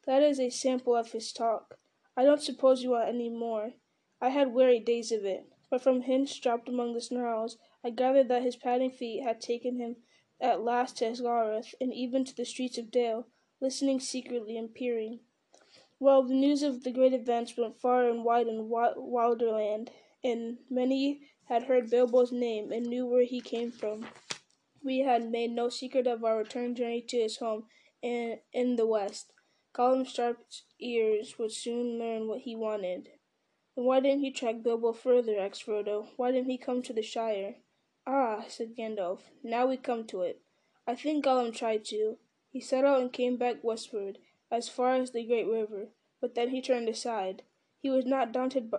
That 0.06 0.22
is 0.22 0.40
a 0.40 0.50
sample 0.50 0.96
of 0.96 1.12
his 1.14 1.34
talk. 1.34 1.80
I 2.18 2.24
don't 2.24 2.42
suppose 2.42 2.82
you 2.82 2.90
want 2.90 3.08
any 3.08 3.30
more. 3.30 3.74
I 4.20 4.30
had 4.30 4.52
weary 4.52 4.80
days 4.80 5.12
of 5.12 5.24
it, 5.24 5.46
but 5.70 5.84
from 5.84 6.02
hints 6.02 6.38
dropped 6.40 6.68
among 6.68 6.94
the 6.94 7.02
snarls, 7.02 7.58
I 7.84 7.92
gathered 7.92 8.28
that 8.30 8.42
his 8.42 8.56
padding 8.56 8.90
feet 8.90 9.22
had 9.22 9.40
taken 9.40 9.78
him 9.78 9.98
at 10.42 10.64
last 10.64 10.98
to 10.98 11.06
Esgaroth, 11.06 11.76
and 11.80 11.94
even 11.94 12.26
to 12.26 12.36
the 12.36 12.44
streets 12.44 12.80
of 12.80 12.90
Dale, 12.90 13.28
listening 13.62 14.00
secretly 14.00 14.58
and 14.58 14.74
peering. 14.74 15.20
Well, 16.00 16.24
the 16.24 16.34
news 16.34 16.64
of 16.64 16.84
the 16.84 16.92
great 16.92 17.14
events 17.14 17.56
went 17.56 17.80
far 17.80 18.10
and 18.10 18.24
wide 18.24 18.48
in 18.48 18.68
Wilderland, 18.70 19.90
and 20.24 20.58
many 20.70 21.22
had 21.46 21.64
heard 21.64 21.90
Bilbo's 21.90 22.32
name 22.32 22.72
and 22.72 22.88
knew 22.88 23.06
where 23.06 23.24
he 23.24 23.42
came 23.42 23.72
from. 23.72 24.08
We 24.84 25.00
had 25.00 25.32
made 25.32 25.52
no 25.52 25.70
secret 25.70 26.08
of 26.08 26.24
our 26.24 26.38
return 26.38 26.76
journey 26.76 27.02
to 27.10 27.18
his 27.18 27.38
home 27.38 27.66
in, 28.02 28.40
in 28.54 28.76
the 28.76 28.88
west. 28.88 29.32
Gollum's 29.78 30.12
sharp 30.12 30.40
ears 30.80 31.38
would 31.38 31.52
soon 31.52 32.00
learn 32.00 32.28
what 32.28 32.40
he 32.40 32.56
wanted. 32.56 33.12
Then 33.76 33.86
why 33.86 34.00
didn't 34.00 34.22
he 34.22 34.32
track 34.32 34.64
Bilbo 34.64 34.92
further? 34.94 35.38
asked 35.38 35.68
Frodo. 35.68 36.08
Why 36.16 36.32
didn't 36.32 36.50
he 36.50 36.58
come 36.58 36.82
to 36.82 36.94
the 36.94 37.04
Shire? 37.04 37.58
Ah, 38.08 38.46
said 38.48 38.76
Gandalf, 38.76 39.20
now 39.44 39.68
we 39.68 39.78
come 39.78 40.08
to 40.08 40.24
it. 40.24 40.42
I 40.88 40.96
think 40.96 41.24
Gollum 41.24 41.54
tried 41.54 41.86
to. 41.86 42.18
He 42.50 42.60
set 42.60 42.86
out 42.86 43.02
and 43.02 43.14
came 43.14 43.38
back 43.38 43.64
westward, 43.64 44.18
as 44.50 44.68
far 44.68 44.94
as 44.94 45.12
the 45.12 45.24
great 45.24 45.46
river, 45.46 45.90
but 46.20 46.34
then 46.34 46.50
he 46.50 46.62
turned 46.62 46.90
aside. 46.90 47.44
He 47.80 47.92
was 47.92 48.06
not 48.06 48.32
daunted 48.32 48.74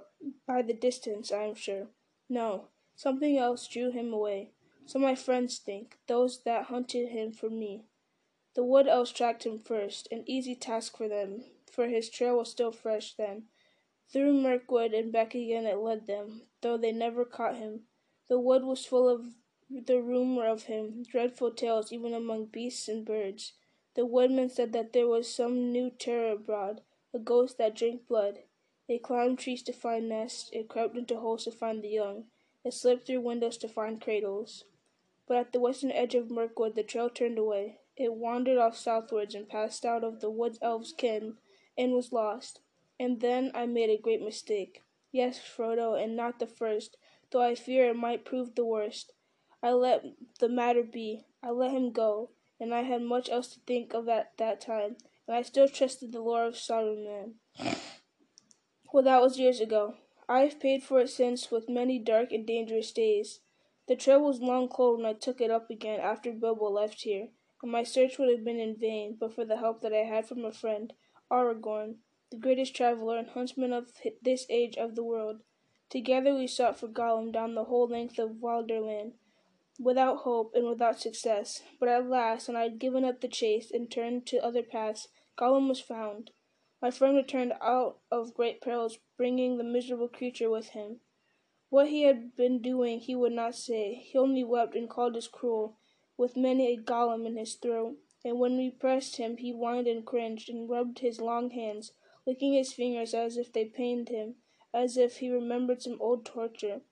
by 0.47 0.63
the 0.63 0.73
distance, 0.73 1.31
I 1.31 1.45
am 1.45 1.55
sure. 1.55 1.89
No, 2.29 2.69
something 2.97 3.39
else 3.39 3.69
drew 3.69 3.93
him 3.93 4.13
away. 4.13 4.51
So 4.85 4.99
my 4.99 5.15
friends 5.15 5.59
think, 5.59 5.99
those 6.09 6.43
that 6.43 6.65
hunted 6.65 7.11
him 7.11 7.31
for 7.31 7.51
me. 7.51 7.85
The 8.59 8.65
wood 8.65 8.89
elves 8.89 9.13
tracked 9.13 9.47
him 9.47 9.61
first, 9.61 10.09
an 10.11 10.25
easy 10.27 10.57
task 10.57 10.97
for 10.97 11.07
them, 11.07 11.45
for 11.71 11.87
his 11.87 12.11
trail 12.11 12.39
was 12.39 12.51
still 12.51 12.73
fresh 12.73 13.15
then. 13.15 13.45
Through 14.09 14.33
Mirkwood 14.33 14.93
and 14.93 15.13
back 15.13 15.33
again 15.37 15.65
it 15.65 15.79
led 15.79 16.09
them, 16.09 16.43
though 16.61 16.77
they 16.77 16.91
never 16.91 17.25
caught 17.25 17.55
him. 17.55 17.87
The 18.27 18.37
wood 18.41 18.65
was 18.65 18.85
full 18.85 19.09
of 19.09 19.37
the 19.71 20.03
rumor 20.03 20.45
of 20.45 20.65
him, 20.65 21.05
dreadful 21.05 21.53
tales 21.53 21.93
even 21.93 22.13
among 22.13 22.47
beasts 22.47 22.89
and 22.89 23.07
birds. 23.07 23.53
The 23.95 24.05
woodmen 24.05 24.49
said 24.49 24.73
that 24.73 24.93
there 24.93 25.07
was 25.07 25.33
some 25.33 25.71
new 25.71 25.91
terror 25.91 26.33
abroad, 26.33 26.81
a 27.15 27.21
ghost 27.21 27.59
that 27.59 27.77
drank 27.77 28.09
blood. 28.09 28.41
It 28.89 29.05
climbed 29.05 29.39
trees 29.39 29.63
to 29.63 29.73
find 29.73 30.09
nests, 30.09 30.51
it 30.53 30.67
crept 30.67 30.97
into 30.97 31.21
holes 31.21 31.45
to 31.45 31.53
find 31.53 31.81
the 31.81 31.91
young, 31.91 32.25
it 32.65 32.75
slipped 32.75 33.07
through 33.07 33.21
windows 33.21 33.57
to 33.59 33.69
find 33.69 34.01
cradles. 34.01 34.65
But 35.29 35.37
at 35.37 35.53
the 35.53 35.61
western 35.61 35.93
edge 35.93 36.17
of 36.17 36.29
Mirkwood 36.29 36.75
the 36.75 36.83
trail 36.83 37.09
turned 37.09 37.39
away. 37.39 37.78
It 37.99 38.15
wandered 38.15 38.59
off 38.59 38.77
southwards 38.77 39.35
and 39.35 39.49
passed 39.49 39.85
out 39.85 40.05
of 40.05 40.21
the 40.21 40.31
wood 40.31 40.57
elf's 40.63 40.93
ken, 40.93 41.37
and 41.77 41.93
was 41.93 42.13
lost. 42.13 42.61
And 43.01 43.21
then 43.21 43.51
I 43.55 43.67
made 43.67 43.91
a 43.91 44.01
great 44.01 44.23
mistake. 44.23 44.85
Yes, 45.11 45.41
Frodo, 45.41 46.01
and 46.01 46.15
not 46.15 46.39
the 46.39 46.47
first, 46.47 46.97
though 47.33 47.43
I 47.43 47.57
fear 47.57 47.89
it 47.89 47.97
might 47.97 48.25
prove 48.25 48.55
the 48.55 48.65
worst. 48.65 49.15
I 49.61 49.73
let 49.73 50.05
the 50.39 50.49
matter 50.49 50.85
be. 50.85 51.27
I 51.43 51.51
let 51.51 51.73
him 51.73 51.91
go, 51.91 52.31
and 52.61 52.73
I 52.73 52.83
had 52.83 53.03
much 53.03 53.29
else 53.29 53.49
to 53.55 53.61
think 53.67 53.95
of 53.95 54.09
at 54.09 54.37
that 54.39 54.61
time, 54.61 54.97
and 55.27 55.37
I 55.37 55.43
still 55.43 55.69
trusted 55.69 56.13
the 56.13 56.21
Lord 56.21 56.47
of 56.47 56.55
Saruman. 56.55 57.35
well, 58.93 59.03
that 59.03 59.21
was 59.21 59.41
years 59.41 59.61
ago. 59.61 59.97
I 60.29 60.43
have 60.43 60.61
paid 60.61 60.85
for 60.85 61.01
it 61.01 61.11
since 61.11 61.51
with 61.51 61.69
many 61.69 61.99
dark 61.99 62.31
and 62.31 62.47
dangerous 62.47 62.93
days. 62.93 63.41
The 63.89 63.97
trail 63.97 64.21
was 64.21 64.41
long 64.41 64.69
cold 64.69 64.99
when 64.99 65.07
I 65.07 65.15
took 65.15 65.41
it 65.41 65.51
up 65.51 65.69
again 65.69 65.99
after 65.99 66.31
Bilbo 66.31 66.69
left 66.71 67.03
here, 67.03 67.31
my 67.67 67.83
search 67.83 68.19
would 68.19 68.31
have 68.31 68.45
been 68.45 68.61
in 68.61 68.77
vain 68.77 69.17
but 69.19 69.35
for 69.35 69.45
the 69.45 69.57
help 69.57 69.81
that 69.83 69.93
I 69.93 70.05
had 70.05 70.27
from 70.29 70.45
a 70.45 70.53
friend, 70.53 70.93
Aragorn, 71.31 71.97
the 72.31 72.37
greatest 72.37 72.77
traveler 72.77 73.19
and 73.19 73.29
huntsman 73.29 73.73
of 73.73 73.93
this 74.23 74.47
age 74.49 74.77
of 74.77 74.95
the 74.95 75.03
world. 75.03 75.41
Together 75.91 76.35
we 76.35 76.47
sought 76.47 76.79
for 76.79 76.89
Gollum 76.89 77.33
down 77.33 77.55
the 77.55 77.65
whole 77.65 77.89
length 77.89 78.19
of 78.19 78.41
Wilderland, 78.43 79.13
without 79.81 80.19
hope 80.19 80.53
and 80.55 80.69
without 80.69 81.01
success. 81.01 81.63
But 81.81 81.89
at 81.89 82.09
last, 82.09 82.49
when 82.49 82.57
I 82.57 82.65
had 82.65 82.79
given 82.79 83.05
up 83.05 83.21
the 83.21 83.29
chase 83.29 83.71
and 83.71 83.91
turned 83.91 84.27
to 84.27 84.45
other 84.45 84.63
paths, 84.63 85.09
Gollum 85.39 85.69
was 85.69 85.81
found. 85.81 86.31
My 86.83 86.91
friend 86.91 87.17
returned 87.17 87.55
out 87.61 87.99
of 88.11 88.35
great 88.35 88.61
perils, 88.61 88.99
bringing 89.17 89.57
the 89.57 89.65
miserable 89.65 90.09
creature 90.09 90.51
with 90.51 90.71
him. 90.71 91.01
What 91.71 91.89
he 91.89 92.03
had 92.03 92.37
been 92.37 92.61
doing 92.61 93.01
he 93.01 93.15
would 93.15 93.33
not 93.33 93.55
say. 93.55 93.95
He 93.95 94.17
only 94.17 94.45
wept 94.45 94.75
and 94.75 94.89
called 94.89 95.17
us 95.17 95.27
cruel, 95.27 95.77
with 96.19 96.37
many 96.37 96.67
a 96.67 96.77
Gollum 96.77 97.25
in 97.25 97.37
his 97.37 97.55
throat, 97.55 97.97
and 98.25 98.41
when 98.41 98.57
we 98.57 98.69
pressed 98.69 99.17
him 99.17 99.37
he 99.37 99.53
whined 99.53 99.87
and 99.87 100.05
cringed, 100.05 100.51
and 100.51 100.69
rubbed 100.69 100.99
his 100.99 101.21
long 101.21 101.51
hands, 101.51 101.93
licking 102.27 102.53
his 102.53 102.73
fingers 102.73 103.15
as 103.15 103.37
if 103.37 103.53
they 103.53 103.65
pained 103.65 104.09
him, 104.09 104.35
as 104.75 104.97
if 104.97 105.19
he 105.19 105.31
remembered 105.31 105.81
some 105.81 105.97
old 106.01 106.27
torture. 106.27 106.83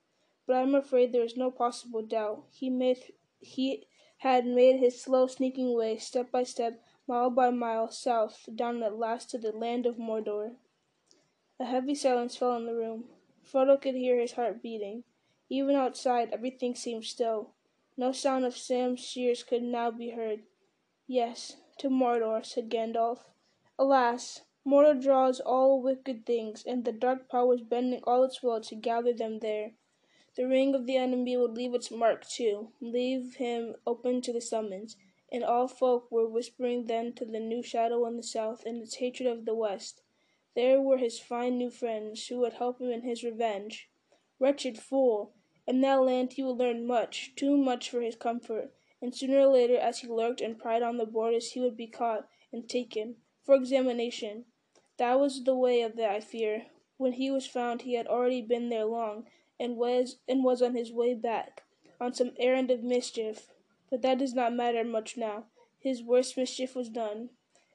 But 0.45 0.55
I 0.55 0.61
am 0.61 0.73
afraid 0.73 1.11
there 1.11 1.25
is 1.25 1.35
no 1.35 1.51
possible 1.51 2.01
doubt. 2.01 2.45
He 2.49 2.69
made 2.69 3.13
he 3.39 3.85
had 4.19 4.45
made 4.45 4.79
his 4.79 4.99
slow 4.99 5.27
sneaking 5.27 5.75
way, 5.75 5.97
step 5.97 6.31
by 6.31 6.43
step, 6.43 6.81
mile 7.05 7.29
by 7.29 7.51
mile, 7.51 7.91
south, 7.91 8.47
down 8.55 8.81
at 8.81 8.97
last 8.97 9.29
to 9.31 9.37
the 9.37 9.51
land 9.51 9.85
of 9.85 9.97
Mordor. 9.97 10.55
A 11.59 11.65
heavy 11.65 11.95
silence 11.95 12.37
fell 12.37 12.51
on 12.51 12.65
the 12.65 12.73
room. 12.73 13.09
Frodo 13.43 13.79
could 13.79 13.95
hear 13.95 14.19
his 14.19 14.31
heart 14.31 14.63
beating. 14.63 15.03
Even 15.49 15.75
outside 15.75 16.29
everything 16.31 16.75
seemed 16.75 17.05
still. 17.05 17.53
No 17.99 18.11
sound 18.11 18.45
of 18.45 18.55
Sam's 18.55 18.99
shears 18.99 19.43
could 19.43 19.63
now 19.63 19.89
be 19.89 20.11
heard. 20.11 20.43
Yes, 21.07 21.57
to 21.79 21.89
Mordor, 21.89 22.45
said 22.45 22.69
Gandalf. 22.69 23.31
Alas, 23.79 24.43
Mordor 24.63 25.01
draws 25.01 25.39
all 25.39 25.81
wicked 25.81 26.23
things, 26.23 26.63
and 26.63 26.85
the 26.85 26.91
dark 26.91 27.27
power 27.27 27.55
is 27.55 27.61
bending 27.61 28.01
all 28.03 28.23
its 28.23 28.43
will 28.43 28.61
to 28.61 28.75
gather 28.75 29.13
them 29.13 29.39
there. 29.39 29.71
The 30.35 30.47
ring 30.47 30.75
of 30.75 30.85
the 30.85 30.95
enemy 30.95 31.37
would 31.37 31.55
leave 31.55 31.73
its 31.73 31.89
mark 31.89 32.27
too, 32.27 32.71
leave 32.79 33.37
him 33.37 33.75
open 33.87 34.21
to 34.21 34.31
the 34.31 34.41
summons, 34.41 34.95
and 35.31 35.43
all 35.43 35.67
folk 35.67 36.11
were 36.11 36.27
whispering 36.27 36.85
then 36.85 37.13
to 37.13 37.25
the 37.25 37.39
new 37.39 37.63
shadow 37.63 38.05
in 38.05 38.15
the 38.17 38.21
south 38.21 38.63
and 38.63 38.79
its 38.79 38.97
hatred 38.97 39.27
of 39.27 39.45
the 39.45 39.55
west. 39.55 40.03
There 40.53 40.79
were 40.79 40.99
his 40.99 41.17
fine 41.19 41.57
new 41.57 41.71
friends, 41.71 42.27
who 42.27 42.37
would 42.39 42.53
help 42.53 42.79
him 42.79 42.91
in 42.91 43.01
his 43.01 43.23
revenge. 43.23 43.89
Wretched 44.37 44.77
fool! 44.77 45.33
In 45.67 45.81
that 45.81 46.01
land 46.01 46.33
he 46.33 46.43
would 46.43 46.57
learn 46.57 46.87
much, 46.87 47.33
too 47.35 47.57
much 47.57 47.89
for 47.89 48.01
his 48.01 48.15
comfort, 48.15 48.73
and 49.01 49.13
sooner 49.13 49.41
or 49.41 49.47
later, 49.47 49.77
as 49.77 49.99
he 49.99 50.07
lurked 50.07 50.39
and 50.39 50.57
pried 50.57 50.81
on 50.81 50.95
the 50.95 51.05
borders, 51.05 51.51
he 51.51 51.59
would 51.59 51.75
be 51.75 51.87
caught 51.87 52.27
and 52.53 52.69
taken 52.69 53.17
for 53.43 53.53
examination. 53.53 54.45
That 54.95 55.19
was 55.19 55.43
the 55.43 55.55
way 55.55 55.81
of 55.81 55.99
it, 55.99 56.09
I 56.09 56.21
fear. 56.21 56.67
When 56.95 57.11
he 57.11 57.29
was 57.29 57.45
found, 57.45 57.81
he 57.81 57.95
had 57.95 58.07
already 58.07 58.41
been 58.41 58.69
there 58.69 58.85
long, 58.85 59.27
and 59.59 59.75
was 59.75 60.19
and 60.27 60.41
was 60.43 60.61
on 60.61 60.73
his 60.73 60.91
way 60.91 61.13
back, 61.13 61.63
on 61.99 62.13
some 62.13 62.31
errand 62.39 62.71
of 62.71 62.81
mischief. 62.81 63.49
But 63.89 64.01
that 64.03 64.19
does 64.19 64.33
not 64.33 64.53
matter 64.53 64.85
much 64.85 65.17
now. 65.17 65.47
His 65.79 66.01
worst 66.01 66.37
mischief 66.37 66.75
was 66.75 66.89
done. 66.89 67.29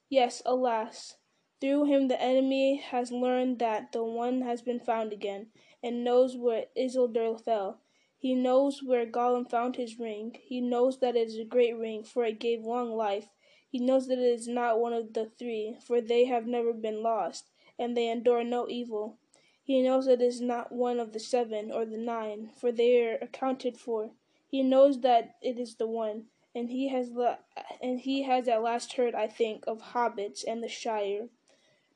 Yes, 0.09 0.41
alas! 0.47 1.19
Through 1.61 1.85
him 1.85 2.09
the 2.09 2.21
enemy 2.21 2.77
has 2.77 3.13
learned 3.13 3.59
that 3.61 3.93
the 3.93 4.03
One 4.03 4.41
has 4.41 4.63
been 4.63 4.81
found 4.81 5.13
again, 5.13 5.53
and 5.83 6.03
knows 6.03 6.37
where 6.37 6.67
Isildur 6.77 7.39
fell. 7.39 7.82
He 8.23 8.37
knows 8.37 8.85
where 8.85 9.05
Gollum 9.05 9.51
found 9.51 9.75
his 9.75 9.99
ring. 9.99 10.37
He 10.45 10.61
knows 10.61 11.01
that 11.01 11.17
it 11.17 11.27
is 11.27 11.39
a 11.39 11.45
great 11.45 11.77
ring, 11.77 12.05
for 12.05 12.25
it 12.25 12.39
gave 12.39 12.65
long 12.65 12.93
life. 12.95 13.27
He 13.69 13.81
knows 13.81 14.07
that 14.07 14.21
it 14.21 14.23
is 14.23 14.47
not 14.47 14.79
one 14.79 14.93
of 14.93 15.13
the 15.13 15.27
three, 15.27 15.77
for 15.85 16.01
they 16.01 16.27
have 16.27 16.47
never 16.47 16.73
been 16.73 17.03
lost, 17.03 17.51
and 17.81 17.97
they 17.97 18.09
endure 18.09 18.45
no 18.45 18.69
evil. 18.69 19.19
He 19.65 19.83
knows 19.83 20.07
that 20.07 20.23
it 20.23 20.25
is 20.25 20.41
not 20.41 20.71
one 20.71 21.01
of 21.01 21.13
the 21.13 21.19
seven 21.19 21.73
or 21.73 21.85
the 21.85 21.99
nine, 21.99 22.51
for 22.55 22.71
they 22.71 23.05
are 23.05 23.19
accounted 23.21 23.77
for. 23.77 24.13
He 24.47 24.63
knows 24.63 25.01
that 25.01 25.35
it 25.43 25.59
is 25.59 25.75
the 25.75 25.89
one, 25.89 26.27
and 26.55 26.71
he 26.71 26.91
has 26.91 27.11
la- 27.11 27.39
and 27.81 27.99
he 27.99 28.23
has 28.23 28.47
at 28.47 28.63
last 28.63 28.93
heard, 28.93 29.17
I 29.17 29.27
think, 29.27 29.65
of 29.67 29.83
hobbits 29.95 30.45
and 30.47 30.63
the 30.63 30.69
Shire. 30.69 31.29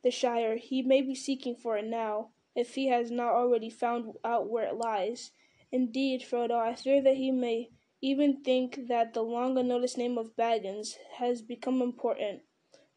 The 0.02 0.10
Shire. 0.10 0.56
He 0.56 0.82
may 0.82 1.02
be 1.02 1.14
seeking 1.14 1.54
for 1.54 1.76
it 1.76 1.84
now, 1.84 2.30
if 2.56 2.74
he 2.74 2.88
has 2.88 3.12
not 3.12 3.30
already 3.32 3.70
found 3.70 4.14
out 4.24 4.50
where 4.50 4.66
it 4.66 4.74
lies. 4.74 5.30
Indeed, 5.72 6.22
Frodo, 6.22 6.54
I 6.56 6.74
fear 6.74 7.02
that 7.02 7.16
he 7.16 7.30
may 7.30 7.70
even 8.00 8.42
think 8.42 8.86
that 8.88 9.14
the 9.14 9.22
long 9.22 9.58
unnoticed 9.58 9.98
name 9.98 10.16
of 10.16 10.36
Baggins 10.36 10.96
has 11.18 11.42
become 11.42 11.82
important. 11.82 12.42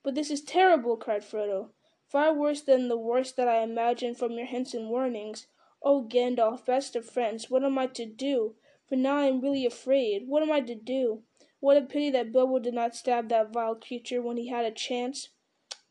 But 0.03 0.15
this 0.15 0.29
is 0.29 0.41
terrible, 0.43 0.95
cried 0.95 1.23
Frodo. 1.23 1.71
Far 2.07 2.33
worse 2.33 2.61
than 2.61 2.87
the 2.87 2.97
worst 2.97 3.35
that 3.37 3.47
I 3.47 3.61
imagined 3.61 4.17
from 4.17 4.33
your 4.33 4.45
hints 4.45 4.73
and 4.73 4.89
warnings. 4.89 5.47
Oh, 5.81 6.03
Gandalf, 6.03 6.65
best 6.65 6.95
of 6.95 7.09
friends, 7.09 7.49
what 7.49 7.63
am 7.63 7.77
I 7.77 7.87
to 7.87 8.05
do? 8.05 8.55
For 8.87 8.95
now 8.95 9.17
I 9.17 9.25
am 9.25 9.41
really 9.41 9.65
afraid. 9.65 10.27
What 10.27 10.43
am 10.43 10.51
I 10.51 10.61
to 10.61 10.75
do? 10.75 11.23
What 11.59 11.77
a 11.77 11.81
pity 11.81 12.09
that 12.11 12.31
Bilbo 12.31 12.59
did 12.59 12.73
not 12.73 12.95
stab 12.95 13.29
that 13.29 13.51
vile 13.51 13.75
creature 13.75 14.21
when 14.21 14.37
he 14.37 14.47
had 14.47 14.65
a 14.65 14.71
chance. 14.71 15.29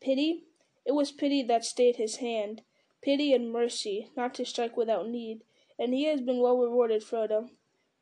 Pity? 0.01 0.45
It 0.85 0.93
was 0.93 1.11
pity 1.11 1.43
that 1.43 1.65
stayed 1.65 1.97
his 1.97 2.17
hand. 2.17 2.63
Pity 3.01 3.33
and 3.33 3.51
mercy, 3.51 4.09
not 4.15 4.33
to 4.35 4.45
strike 4.45 4.75
without 4.75 5.07
need. 5.07 5.43
And 5.79 5.93
he 5.93 6.03
has 6.05 6.21
been 6.21 6.41
well 6.41 6.57
rewarded, 6.57 7.01
Frodo. 7.01 7.49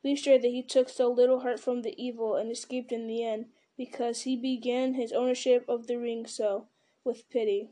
Be 0.03 0.15
sure 0.15 0.39
that 0.39 0.47
he 0.47 0.63
took 0.63 0.89
so 0.89 1.11
little 1.11 1.41
hurt 1.41 1.59
from 1.59 1.83
the 1.83 1.93
evil 2.01 2.35
and 2.35 2.51
escaped 2.51 2.91
in 2.91 3.07
the 3.07 3.23
end, 3.23 3.45
because 3.77 4.21
he 4.21 4.35
began 4.35 4.95
his 4.95 5.13
ownership 5.13 5.63
of 5.69 5.85
the 5.85 5.97
ring 5.97 6.25
so, 6.25 6.67
with 7.03 7.29
pity. 7.29 7.69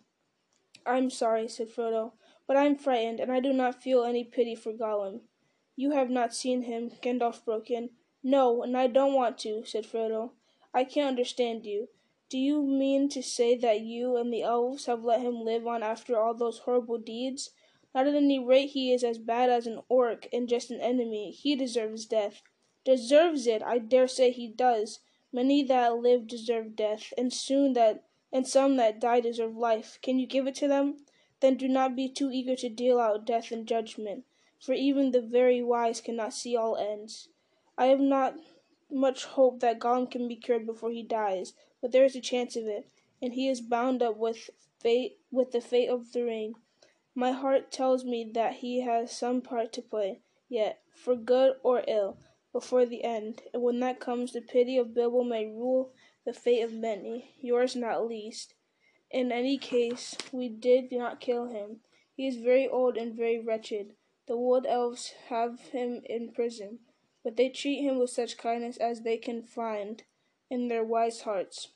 I'm 0.85 1.09
sorry, 1.09 1.47
said 1.47 1.69
Frodo, 1.69 2.13
but 2.45 2.55
I 2.55 2.65
am 2.65 2.75
frightened, 2.75 3.19
and 3.19 3.31
I 3.31 3.39
do 3.39 3.51
not 3.51 3.81
feel 3.81 4.03
any 4.03 4.23
pity 4.23 4.53
for 4.53 4.71
Gollum. 4.71 5.21
You 5.75 5.91
have 5.91 6.11
not 6.11 6.33
seen 6.33 6.63
him, 6.63 6.91
Gandalf 7.01 7.43
broke 7.43 7.71
in. 7.71 7.89
No, 8.23 8.61
and 8.63 8.77
I 8.77 8.87
don't 8.87 9.13
want 9.13 9.37
to, 9.39 9.63
said 9.65 9.85
Frodo. 9.85 10.31
I 10.73 10.83
can't 10.83 11.09
understand 11.09 11.65
you. 11.65 11.89
Do 12.29 12.37
you 12.37 12.63
mean 12.63 13.09
to 13.09 13.21
say 13.21 13.55
that 13.55 13.81
you 13.81 14.17
and 14.17 14.31
the 14.33 14.43
elves 14.43 14.85
have 14.85 15.03
let 15.03 15.21
him 15.21 15.41
live 15.43 15.65
on 15.67 15.83
after 15.83 16.19
all 16.19 16.33
those 16.33 16.59
horrible 16.59 16.97
deeds? 16.97 17.51
At 17.97 18.07
any 18.07 18.39
rate 18.39 18.71
he 18.71 18.91
is 18.91 19.05
as 19.05 19.17
bad 19.17 19.49
as 19.49 19.65
an 19.65 19.81
orc 19.87 20.27
and 20.33 20.49
just 20.49 20.69
an 20.69 20.81
enemy. 20.81 21.31
He 21.31 21.55
deserves 21.55 22.05
death. 22.05 22.41
Deserves 22.83 23.47
it! 23.47 23.63
I 23.63 23.77
dare 23.77 24.09
say 24.09 24.31
he 24.31 24.49
does. 24.49 24.99
Many 25.31 25.63
that 25.63 25.97
live 25.99 26.27
deserve 26.27 26.75
death, 26.75 27.13
and 27.17 27.31
soon 27.31 27.71
that 27.71 28.03
and 28.33 28.45
some 28.45 28.75
that 28.75 28.99
die 28.99 29.21
deserve 29.21 29.55
life. 29.55 29.97
Can 30.01 30.19
you 30.19 30.27
give 30.27 30.45
it 30.45 30.55
to 30.55 30.67
them? 30.67 31.05
Then 31.39 31.55
do 31.55 31.69
not 31.69 31.95
be 31.95 32.09
too 32.09 32.29
eager 32.31 32.57
to 32.57 32.67
deal 32.67 32.99
out 32.99 33.25
death 33.25 33.49
and 33.49 33.65
judgment, 33.65 34.25
for 34.59 34.73
even 34.73 35.11
the 35.11 35.21
very 35.21 35.61
wise 35.61 36.01
cannot 36.01 36.33
see 36.33 36.53
all 36.53 36.75
ends. 36.75 37.29
I 37.77 37.85
have 37.85 38.01
not 38.01 38.35
much 38.91 39.23
hope 39.23 39.61
that 39.61 39.79
Gollum 39.79 40.11
can 40.11 40.27
be 40.27 40.35
cured 40.35 40.65
before 40.65 40.91
he 40.91 41.01
dies, 41.01 41.53
but 41.81 41.93
there 41.93 42.03
is 42.03 42.17
a 42.17 42.21
chance 42.21 42.57
of 42.57 42.65
it, 42.65 42.89
and 43.21 43.35
he 43.35 43.47
is 43.47 43.61
bound 43.61 44.03
up 44.03 44.17
with 44.17 44.49
fate 44.79 45.17
with 45.31 45.53
the 45.53 45.61
fate 45.61 45.87
of 45.87 46.11
the 46.11 46.25
ring. 46.25 46.55
My 47.17 47.31
heart 47.31 47.71
tells 47.71 48.03
me 48.03 48.29
that 48.33 48.55
he 48.55 48.81
has 48.81 49.17
some 49.17 49.41
part 49.41 49.71
to 49.73 49.81
play 49.81 50.19
yet, 50.49 50.81
for 50.93 51.15
good 51.15 51.55
or 51.63 51.81
ill, 51.87 52.17
before 52.51 52.85
the 52.85 53.05
end, 53.05 53.43
and 53.53 53.63
when 53.63 53.79
that 53.79 54.01
comes 54.01 54.33
the 54.33 54.41
pity 54.41 54.77
of 54.77 54.93
Bilbo 54.93 55.23
may 55.23 55.45
rule 55.45 55.93
the 56.25 56.33
fate 56.33 56.61
of 56.61 56.73
many, 56.73 57.33
yours 57.39 57.73
not 57.73 58.05
least. 58.05 58.53
In 59.09 59.31
any 59.31 59.57
case, 59.57 60.17
we 60.33 60.49
did 60.49 60.91
not 60.91 61.21
kill 61.21 61.47
him. 61.47 61.79
He 62.15 62.27
is 62.27 62.35
very 62.35 62.67
old 62.67 62.97
and 62.97 63.15
very 63.15 63.39
wretched. 63.39 63.95
The 64.27 64.35
wood 64.35 64.65
elves 64.65 65.13
have 65.29 65.59
him 65.69 66.01
in 66.05 66.33
prison, 66.33 66.79
but 67.23 67.37
they 67.37 67.47
treat 67.47 67.81
him 67.81 67.97
with 67.97 68.09
such 68.09 68.37
kindness 68.37 68.75
as 68.77 69.01
they 69.01 69.17
can 69.17 69.43
find 69.43 70.03
in 70.49 70.67
their 70.67 70.83
wise 70.83 71.21
hearts. 71.21 71.69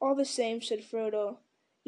All 0.00 0.14
the 0.14 0.24
same, 0.24 0.62
said 0.62 0.80
Frodo, 0.80 1.38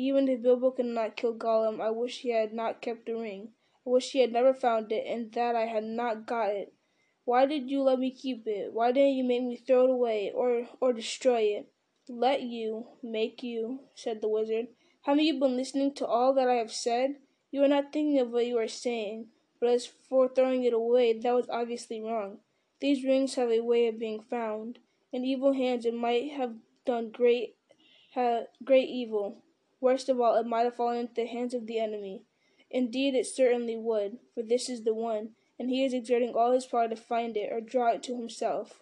even 0.00 0.28
if 0.28 0.42
Bilbo 0.42 0.70
cannot 0.70 1.16
kill 1.16 1.34
Gollum, 1.34 1.80
I 1.80 1.90
wish 1.90 2.20
he 2.20 2.30
had 2.30 2.52
not 2.52 2.80
kept 2.80 3.06
the 3.06 3.14
ring. 3.14 3.52
I 3.86 3.90
wish 3.90 4.12
he 4.12 4.20
had 4.20 4.32
never 4.32 4.54
found 4.54 4.90
it, 4.92 5.06
and 5.06 5.32
that 5.32 5.54
I 5.54 5.66
had 5.66 5.84
not 5.84 6.26
got 6.26 6.50
it. 6.50 6.72
Why 7.24 7.46
did 7.46 7.70
you 7.70 7.82
let 7.82 7.98
me 7.98 8.10
keep 8.10 8.46
it? 8.46 8.72
Why 8.72 8.92
didn't 8.92 9.14
you 9.14 9.24
make 9.24 9.42
me 9.42 9.56
throw 9.56 9.84
it 9.84 9.90
away, 9.90 10.32
or 10.34 10.68
or 10.80 10.92
destroy 10.92 11.42
it? 11.42 11.72
Let 12.08 12.42
you, 12.42 12.86
make 13.02 13.42
you, 13.42 13.80
said 13.94 14.20
the 14.20 14.28
wizard. 14.28 14.68
Haven't 15.02 15.24
you 15.24 15.38
been 15.38 15.56
listening 15.56 15.94
to 15.94 16.06
all 16.06 16.34
that 16.34 16.48
I 16.48 16.54
have 16.54 16.72
said? 16.72 17.16
You 17.50 17.62
are 17.62 17.68
not 17.68 17.92
thinking 17.92 18.18
of 18.18 18.30
what 18.30 18.46
you 18.46 18.58
are 18.58 18.68
saying. 18.68 19.28
But 19.60 19.68
as 19.68 19.86
for 19.86 20.28
throwing 20.28 20.64
it 20.64 20.72
away, 20.72 21.12
that 21.18 21.34
was 21.34 21.48
obviously 21.50 22.00
wrong. 22.00 22.38
These 22.80 23.04
rings 23.04 23.34
have 23.34 23.50
a 23.50 23.60
way 23.60 23.86
of 23.86 23.98
being 23.98 24.22
found. 24.22 24.78
In 25.12 25.24
evil 25.24 25.52
hands 25.52 25.84
it 25.84 25.94
might 25.94 26.32
have 26.32 26.54
done 26.86 27.10
great, 27.10 27.56
ha, 28.14 28.44
great 28.64 28.88
evil. 28.88 29.42
Worst 29.80 30.08
of 30.08 30.20
all, 30.20 30.36
it 30.36 30.46
might 30.46 30.64
have 30.64 30.76
fallen 30.76 30.98
into 30.98 31.14
the 31.14 31.26
hands 31.26 31.54
of 31.54 31.66
the 31.66 31.78
enemy. 31.78 32.22
Indeed, 32.70 33.14
it 33.14 33.26
certainly 33.26 33.76
would, 33.76 34.18
for 34.34 34.42
this 34.42 34.68
is 34.68 34.84
the 34.84 34.94
one, 34.94 35.30
and 35.58 35.70
he 35.70 35.84
is 35.84 35.92
exerting 35.92 36.34
all 36.34 36.52
his 36.52 36.66
power 36.66 36.88
to 36.88 36.96
find 36.96 37.36
it 37.36 37.52
or 37.52 37.60
draw 37.60 37.92
it 37.92 38.02
to 38.04 38.16
himself. 38.16 38.80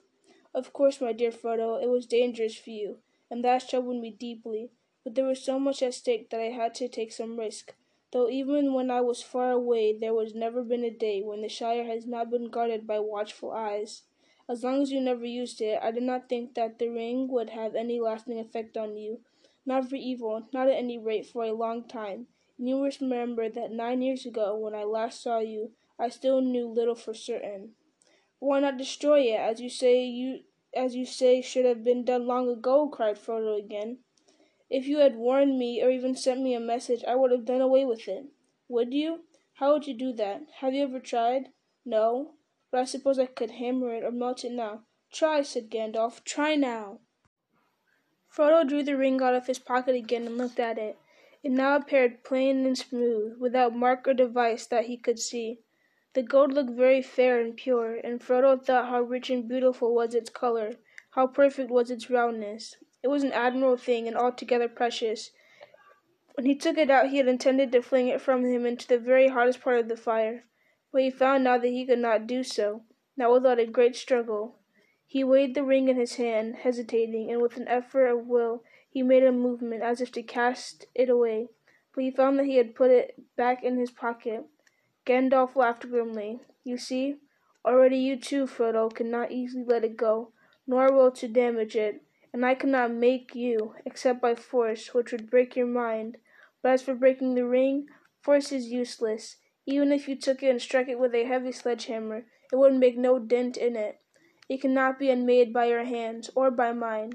Of 0.55 0.73
course, 0.73 1.01
my 1.01 1.13
dear 1.13 1.31
Frodo, 1.31 1.83
it 1.83 1.89
was 1.89 2.07
dangerous 2.07 2.57
for 2.57 2.71
you, 2.71 2.99
and 3.31 3.45
that 3.45 3.69
troubled 3.69 4.01
me 4.01 4.11
deeply. 4.11 4.71
But 5.05 5.15
there 5.15 5.27
was 5.27 5.43
so 5.43 5.59
much 5.59 5.83
at 5.83 5.95
stake 5.95 6.31
that 6.31 6.41
I 6.41 6.51
had 6.51 6.75
to 6.75 6.89
take 6.89 7.13
some 7.13 7.39
risk. 7.39 7.75
Though 8.11 8.29
even 8.29 8.75
when 8.75 8.91
I 8.91 9.01
was 9.01 9.23
far 9.23 9.53
away, 9.53 9.97
there 9.97 10.19
has 10.19 10.35
never 10.35 10.63
been 10.63 10.85
a 10.85 10.91
day 10.91 11.23
when 11.23 11.43
the 11.43 11.49
Shire 11.49 11.85
has 11.85 12.07
not 12.07 12.31
been 12.31 12.51
guarded 12.51 12.87
by 12.87 12.99
watchful 12.99 13.53
eyes. 13.53 14.03
As 14.49 14.65
long 14.65 14.83
as 14.83 14.91
you 14.91 15.01
never 15.01 15.27
used 15.27 15.61
it, 15.61 15.79
I 15.83 15.91
did 15.91 16.03
not 16.03 16.29
think 16.29 16.55
that 16.55 16.79
the 16.79 16.89
ring 16.89 17.29
would 17.29 17.51
have 17.51 17.75
any 17.75 18.01
lasting 18.01 18.39
effect 18.39 18.77
on 18.77 18.97
you. 18.97 19.21
Not 19.69 19.91
for 19.91 19.97
evil, 19.97 20.49
not 20.51 20.69
at 20.69 20.79
any 20.79 20.97
rate 20.97 21.27
for 21.27 21.45
a 21.45 21.53
long 21.53 21.87
time. 21.87 22.27
And 22.57 22.67
you 22.67 22.79
must 22.79 23.03
remember 23.03 23.51
that 23.51 23.71
nine 23.71 24.01
years 24.01 24.25
ago, 24.25 24.57
when 24.57 24.75
I 24.75 24.85
last 24.85 25.23
saw 25.23 25.41
you, 25.41 25.73
I 25.99 26.09
still 26.09 26.41
knew 26.41 26.67
little 26.67 26.95
for 26.95 27.13
certain. 27.13 27.75
Why 28.39 28.61
not 28.61 28.79
destroy 28.79 29.25
it, 29.25 29.39
as 29.39 29.61
you 29.61 29.69
say 29.69 30.07
you 30.07 30.45
as 30.75 30.97
you 30.97 31.05
say 31.05 31.43
should 31.43 31.67
have 31.67 31.85
been 31.85 32.03
done 32.03 32.27
long 32.27 32.49
ago, 32.49 32.89
cried 32.89 33.19
Frodo 33.19 33.59
again. 33.59 33.99
If 34.71 34.87
you 34.87 35.01
had 35.01 35.17
warned 35.17 35.59
me 35.59 35.83
or 35.83 35.91
even 35.91 36.17
sent 36.17 36.41
me 36.41 36.55
a 36.55 36.61
message, 36.61 37.05
I 37.05 37.15
would 37.15 37.31
have 37.31 37.45
done 37.45 37.61
away 37.61 37.85
with 37.85 38.09
it. 38.09 38.25
Would 38.69 38.95
you? 38.95 39.25
How 39.57 39.75
would 39.75 39.87
you 39.87 39.93
do 39.93 40.15
that? 40.15 40.47
Have 40.61 40.73
you 40.73 40.85
ever 40.85 40.99
tried? 40.99 41.53
No, 41.85 42.37
but 42.71 42.81
I 42.81 42.85
suppose 42.85 43.19
I 43.19 43.27
could 43.27 43.51
hammer 43.51 43.93
it 43.93 44.03
or 44.03 44.13
melt 44.13 44.47
it 44.47 44.53
now. 44.53 44.85
Try, 45.13 45.43
said 45.43 45.69
Gandalf. 45.69 46.25
Try 46.25 46.55
now. 46.55 47.01
Frodo 48.31 48.63
drew 48.69 48.83
the 48.83 48.97
ring 48.97 49.23
out 49.23 49.35
of 49.35 49.47
his 49.47 49.59
pocket 49.59 49.95
again 49.95 50.27
and 50.27 50.37
looked 50.37 50.61
at 50.61 50.79
it. 50.79 50.99
It 51.43 51.51
now 51.51 51.77
appeared 51.77 52.25
plain 52.25 52.67
and 52.67 52.77
smooth, 52.77 53.39
without 53.39 53.75
mark 53.75 54.07
or 54.07 54.15
device 54.15 54.67
that 54.67 54.85
he 54.85 54.97
could 54.97 55.19
see. 55.19 55.61
The 56.15 56.23
gold 56.23 56.53
looked 56.53 56.71
very 56.71 57.01
fair 57.01 57.41
and 57.41 57.57
pure, 57.57 57.95
and 57.95 58.21
Frodo 58.21 58.57
thought 58.57 58.89
how 58.89 59.03
rich 59.03 59.31
and 59.31 59.49
beautiful 59.49 59.95
was 59.95 60.15
its 60.15 60.31
color, 60.31 60.75
how 61.11 61.27
perfect 61.27 61.71
was 61.71 61.91
its 61.91 62.11
roundness. 62.11 62.77
It 63.03 63.09
was 63.09 63.23
an 63.23 63.33
admirable 63.33 63.77
thing 63.77 64.07
and 64.07 64.17
altogether 64.17 64.69
precious. 64.69 65.31
When 66.35 66.45
he 66.45 66.55
took 66.55 66.77
it 66.77 66.91
out 66.91 67.09
he 67.09 67.17
had 67.17 67.29
intended 67.29 67.73
to 67.73 67.83
fling 67.83 68.09
it 68.09 68.21
from 68.21 68.45
him 68.45 68.67
into 68.67 68.87
the 68.87 68.99
very 68.99 69.29
hottest 69.29 69.61
part 69.61 69.79
of 69.79 69.89
the 69.89 69.97
fire, 69.97 70.45
but 70.93 71.03
he 71.03 71.11
found 71.11 71.45
now 71.45 71.59
that 71.59 71.69
he 71.69 71.87
could 71.87 71.99
not 71.99 72.27
do 72.27 72.45
so, 72.45 72.85
not 73.17 73.33
without 73.33 73.59
a 73.59 73.67
great 73.67 73.97
struggle. 73.97 74.58
He 75.11 75.25
weighed 75.25 75.55
the 75.55 75.65
ring 75.65 75.89
in 75.89 75.97
his 75.97 76.17
hand, 76.17 76.57
hesitating, 76.57 77.31
and 77.31 77.41
with 77.41 77.57
an 77.57 77.67
effort 77.67 78.09
of 78.09 78.27
will 78.27 78.63
he 78.91 79.03
made 79.03 79.23
a 79.23 79.33
movement 79.33 79.83
as 79.83 80.03
if 80.03 80.13
to 80.13 80.23
cast 80.23 80.85
it 80.95 81.09
away, 81.09 81.49
but 81.95 82.05
he 82.05 82.11
found 82.11 82.39
that 82.39 82.45
he 82.45 82.57
had 82.57 82.75
put 82.75 82.91
it 82.91 83.15
back 83.35 83.65
in 83.65 83.79
his 83.79 83.91
pocket. 83.91 84.45
Gandalf 85.07 85.57
laughed 85.57 85.89
grimly. 85.89 86.41
You 86.63 86.77
see, 86.77 87.17
already 87.65 87.97
you 87.97 88.17
too, 88.19 88.47
Frodo, 88.47 88.95
cannot 88.95 89.33
easily 89.33 89.65
let 89.65 89.83
it 89.83 89.97
go, 89.97 90.33
nor 90.67 90.93
will 90.93 91.11
to 91.13 91.27
damage 91.27 91.75
it, 91.75 92.03
and 92.35 92.45
I 92.45 92.55
cannot 92.55 92.93
make 92.93 93.35
you, 93.35 93.77
except 93.87 94.21
by 94.21 94.35
force, 94.35 94.93
which 94.93 95.11
would 95.11 95.31
break 95.31 95.57
your 95.57 95.67
mind. 95.67 96.19
But 96.61 96.73
as 96.73 96.83
for 96.83 96.95
breaking 96.95 97.35
the 97.35 97.47
ring, 97.47 97.87
force 98.21 98.53
is 98.53 98.67
useless. 98.67 99.37
Even 99.65 99.91
if 99.91 100.07
you 100.07 100.17
took 100.17 100.43
it 100.43 100.51
and 100.51 100.61
struck 100.61 100.87
it 100.87 100.99
with 100.99 101.15
a 101.15 101.25
heavy 101.25 101.53
sledgehammer, 101.53 102.27
it 102.53 102.57
would 102.57 102.75
make 102.75 102.99
no 102.99 103.19
dent 103.19 103.57
in 103.57 103.75
it. 103.75 104.03
It 104.49 104.61
cannot 104.61 104.99
be 104.99 105.11
unmade 105.11 105.53
by 105.53 105.67
your 105.67 105.85
hands, 105.85 106.31
or 106.35 106.51
by 106.51 106.73
mine. 106.73 107.13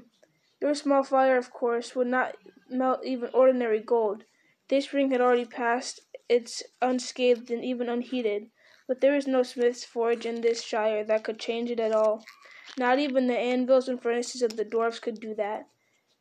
Your 0.60 0.74
small 0.74 1.02
fire, 1.02 1.36
of 1.36 1.50
course, 1.50 1.96
would 1.96 2.06
not 2.06 2.36
melt 2.70 3.04
even 3.04 3.30
ordinary 3.34 3.80
gold. 3.80 4.24
This 4.68 4.92
ring 4.92 5.10
had 5.10 5.20
already 5.20 5.44
passed 5.44 6.00
it's 6.28 6.62
unscathed 6.80 7.50
and 7.50 7.62
even 7.62 7.88
unheated, 7.88 8.50
but 8.86 9.00
there 9.00 9.14
is 9.14 9.26
no 9.26 9.42
smith's 9.42 9.84
forge 9.84 10.24
in 10.24 10.40
this 10.40 10.62
shire 10.62 11.04
that 11.04 11.22
could 11.22 11.38
change 11.38 11.70
it 11.70 11.80
at 11.80 11.92
all. 11.92 12.24
Not 12.78 12.98
even 12.98 13.26
the 13.26 13.36
anvils 13.36 13.88
and 13.88 14.00
furnaces 14.00 14.40
of 14.40 14.56
the 14.56 14.64
dwarfs 14.64 15.00
could 15.00 15.20
do 15.20 15.34
that. 15.34 15.68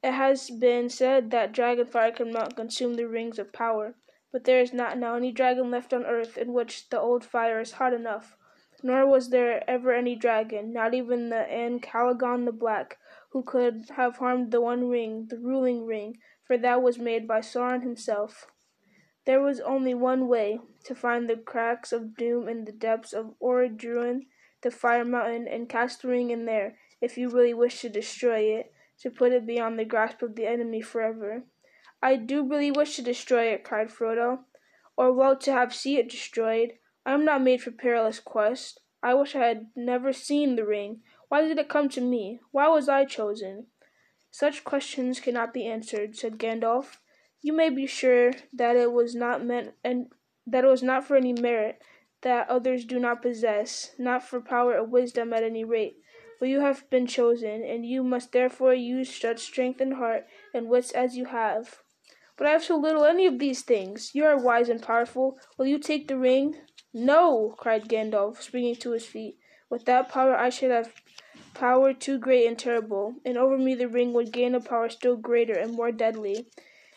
It 0.03 0.11
has 0.11 0.49
been 0.49 0.89
said 0.89 1.31
that 1.31 1.53
dragon 1.53 1.85
fire 1.85 2.11
can 2.11 2.33
consume 2.51 2.95
the 2.95 3.07
rings 3.07 3.39
of 3.39 3.53
power, 3.53 3.95
but 4.31 4.43
there 4.43 4.59
is 4.59 4.73
not 4.73 4.97
now 4.97 5.15
any 5.15 5.31
dragon 5.31 5.71
left 5.71 5.93
on 5.93 6.05
earth 6.05 6.37
in 6.37 6.51
which 6.51 6.89
the 6.89 6.99
old 6.99 7.23
fire 7.23 7.61
is 7.61 7.73
hot 7.73 7.93
enough. 7.93 8.35
Nor 8.85 9.07
was 9.07 9.29
there 9.29 9.63
ever 9.67 9.93
any 9.93 10.15
dragon, 10.15 10.73
not 10.73 10.93
even 10.93 11.29
the 11.29 11.47
Ancalagon 11.49 12.43
the 12.43 12.51
Black, 12.51 12.97
who 13.31 13.41
could 13.41 13.85
have 13.95 14.17
harmed 14.17 14.51
the 14.51 14.59
One 14.59 14.89
Ring, 14.89 15.27
the 15.29 15.39
ruling 15.39 15.85
ring, 15.85 16.19
for 16.43 16.57
that 16.57 16.81
was 16.81 16.99
made 16.99 17.25
by 17.25 17.39
Sauron 17.39 17.81
himself. 17.81 18.45
There 19.25 19.41
was 19.41 19.61
only 19.61 19.93
one 19.93 20.27
way 20.27 20.59
to 20.83 20.93
find 20.93 21.29
the 21.29 21.37
cracks 21.37 21.93
of 21.93 22.17
doom 22.17 22.49
in 22.49 22.65
the 22.65 22.73
depths 22.73 23.13
of 23.13 23.35
Orodruin, 23.41 24.27
the 24.61 24.69
Fire 24.69 25.05
Mountain, 25.05 25.47
and 25.47 25.69
cast 25.69 26.01
the 26.01 26.09
ring 26.09 26.29
in 26.29 26.43
there, 26.45 26.77
if 26.99 27.17
you 27.17 27.29
really 27.29 27.53
wish 27.53 27.79
to 27.81 27.89
destroy 27.89 28.41
it, 28.41 28.73
to 28.99 29.09
put 29.09 29.31
it 29.31 29.45
beyond 29.45 29.79
the 29.79 29.85
grasp 29.85 30.21
of 30.21 30.35
the 30.35 30.45
enemy 30.45 30.81
forever. 30.81 31.43
I 32.01 32.17
do 32.17 32.45
really 32.45 32.71
wish 32.71 32.97
to 32.97 33.01
destroy 33.01 33.45
it, 33.45 33.63
cried 33.63 33.87
Frodo, 33.87 34.39
or 34.97 35.13
well 35.13 35.37
to 35.37 35.53
have 35.53 35.73
see 35.73 35.97
it 35.97 36.09
destroyed. 36.09 36.73
I 37.05 37.13
am 37.13 37.25
not 37.25 37.41
made 37.41 37.61
for 37.61 37.71
perilous 37.71 38.19
quest. 38.19 38.79
I 39.01 39.13
wish 39.13 39.35
I 39.35 39.45
had 39.45 39.67
never 39.75 40.13
seen 40.13 40.55
the 40.55 40.65
ring. 40.65 41.01
Why 41.27 41.41
did 41.41 41.57
it 41.57 41.67
come 41.67 41.89
to 41.89 42.01
me? 42.01 42.39
Why 42.51 42.67
was 42.69 42.87
I 42.87 43.05
chosen? 43.05 43.67
Such 44.31 44.63
questions 44.63 45.19
cannot 45.19 45.53
be 45.53 45.67
answered, 45.67 46.15
said 46.15 46.37
Gandalf. 46.37 46.97
You 47.41 47.53
may 47.53 47.69
be 47.69 47.85
sure 47.85 48.31
that 48.53 48.75
it 48.77 48.93
was 48.93 49.13
not 49.13 49.43
meant 49.43 49.73
and 49.83 50.07
that 50.47 50.63
it 50.63 50.67
was 50.67 50.81
not 50.81 51.05
for 51.05 51.17
any 51.17 51.33
merit 51.33 51.81
that 52.21 52.49
others 52.49 52.85
do 52.85 52.99
not 52.99 53.21
possess, 53.21 53.91
not 53.99 54.23
for 54.23 54.39
power 54.39 54.77
or 54.77 54.83
wisdom 54.85 55.33
at 55.33 55.43
any 55.43 55.63
rate. 55.63 55.97
But 56.39 56.49
you 56.49 56.61
have 56.61 56.89
been 56.89 57.05
chosen, 57.05 57.63
and 57.63 57.85
you 57.85 58.03
must 58.03 58.31
therefore 58.31 58.73
use 58.73 59.13
such 59.13 59.39
strength 59.39 59.79
and 59.79 59.95
heart 59.95 60.25
and 60.53 60.67
wits 60.67 60.91
as 60.91 61.15
you 61.15 61.25
have. 61.25 61.83
But 62.37 62.47
I 62.47 62.51
have 62.51 62.63
so 62.63 62.75
little 62.77 63.05
any 63.05 63.27
of 63.27 63.39
these 63.39 63.61
things. 63.61 64.15
You 64.15 64.25
are 64.25 64.37
wise 64.37 64.69
and 64.69 64.81
powerful. 64.81 65.37
Will 65.57 65.67
you 65.67 65.77
take 65.79 66.07
the 66.07 66.17
ring? 66.17 66.57
No, 66.93 67.55
cried 67.57 67.87
Gandalf, 67.89 68.41
springing 68.41 68.75
to 68.75 68.91
his 68.91 69.05
feet. 69.05 69.37
With 69.69 69.85
that 69.85 70.09
power 70.09 70.35
I 70.35 70.49
should 70.49 70.69
have 70.69 70.93
power 71.55 71.93
too 71.93 72.19
great 72.19 72.45
and 72.45 72.57
terrible, 72.57 73.15
and 73.25 73.37
over 73.37 73.57
me 73.57 73.73
the 73.73 73.87
ring 73.87 74.13
would 74.13 74.31
gain 74.31 74.53
a 74.53 74.59
power 74.59 74.89
still 74.89 75.17
greater 75.17 75.53
and 75.53 75.73
more 75.73 75.91
deadly. 75.91 76.47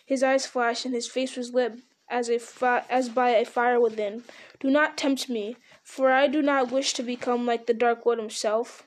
His 0.05 0.23
eyes 0.23 0.47
flashed, 0.47 0.85
and 0.85 0.95
his 0.95 1.09
face 1.09 1.37
was 1.37 1.55
lit 1.55 1.81
as, 2.09 2.29
a 2.29 2.39
fi- 2.39 2.85
as 2.91 3.09
by 3.09 3.31
a 3.31 3.45
fire 3.45 3.81
within. 3.81 4.25
Do 4.61 4.71
not 4.71 4.99
tempt 4.99 5.29
me, 5.29 5.57
for 5.83 6.11
I 6.13 6.27
do 6.27 6.43
not 6.43 6.71
wish 6.71 6.93
to 6.95 7.03
become 7.03 7.47
like 7.47 7.67
the 7.67 7.75
Dark 7.75 8.05
Lord 8.05 8.19
himself. 8.19 8.87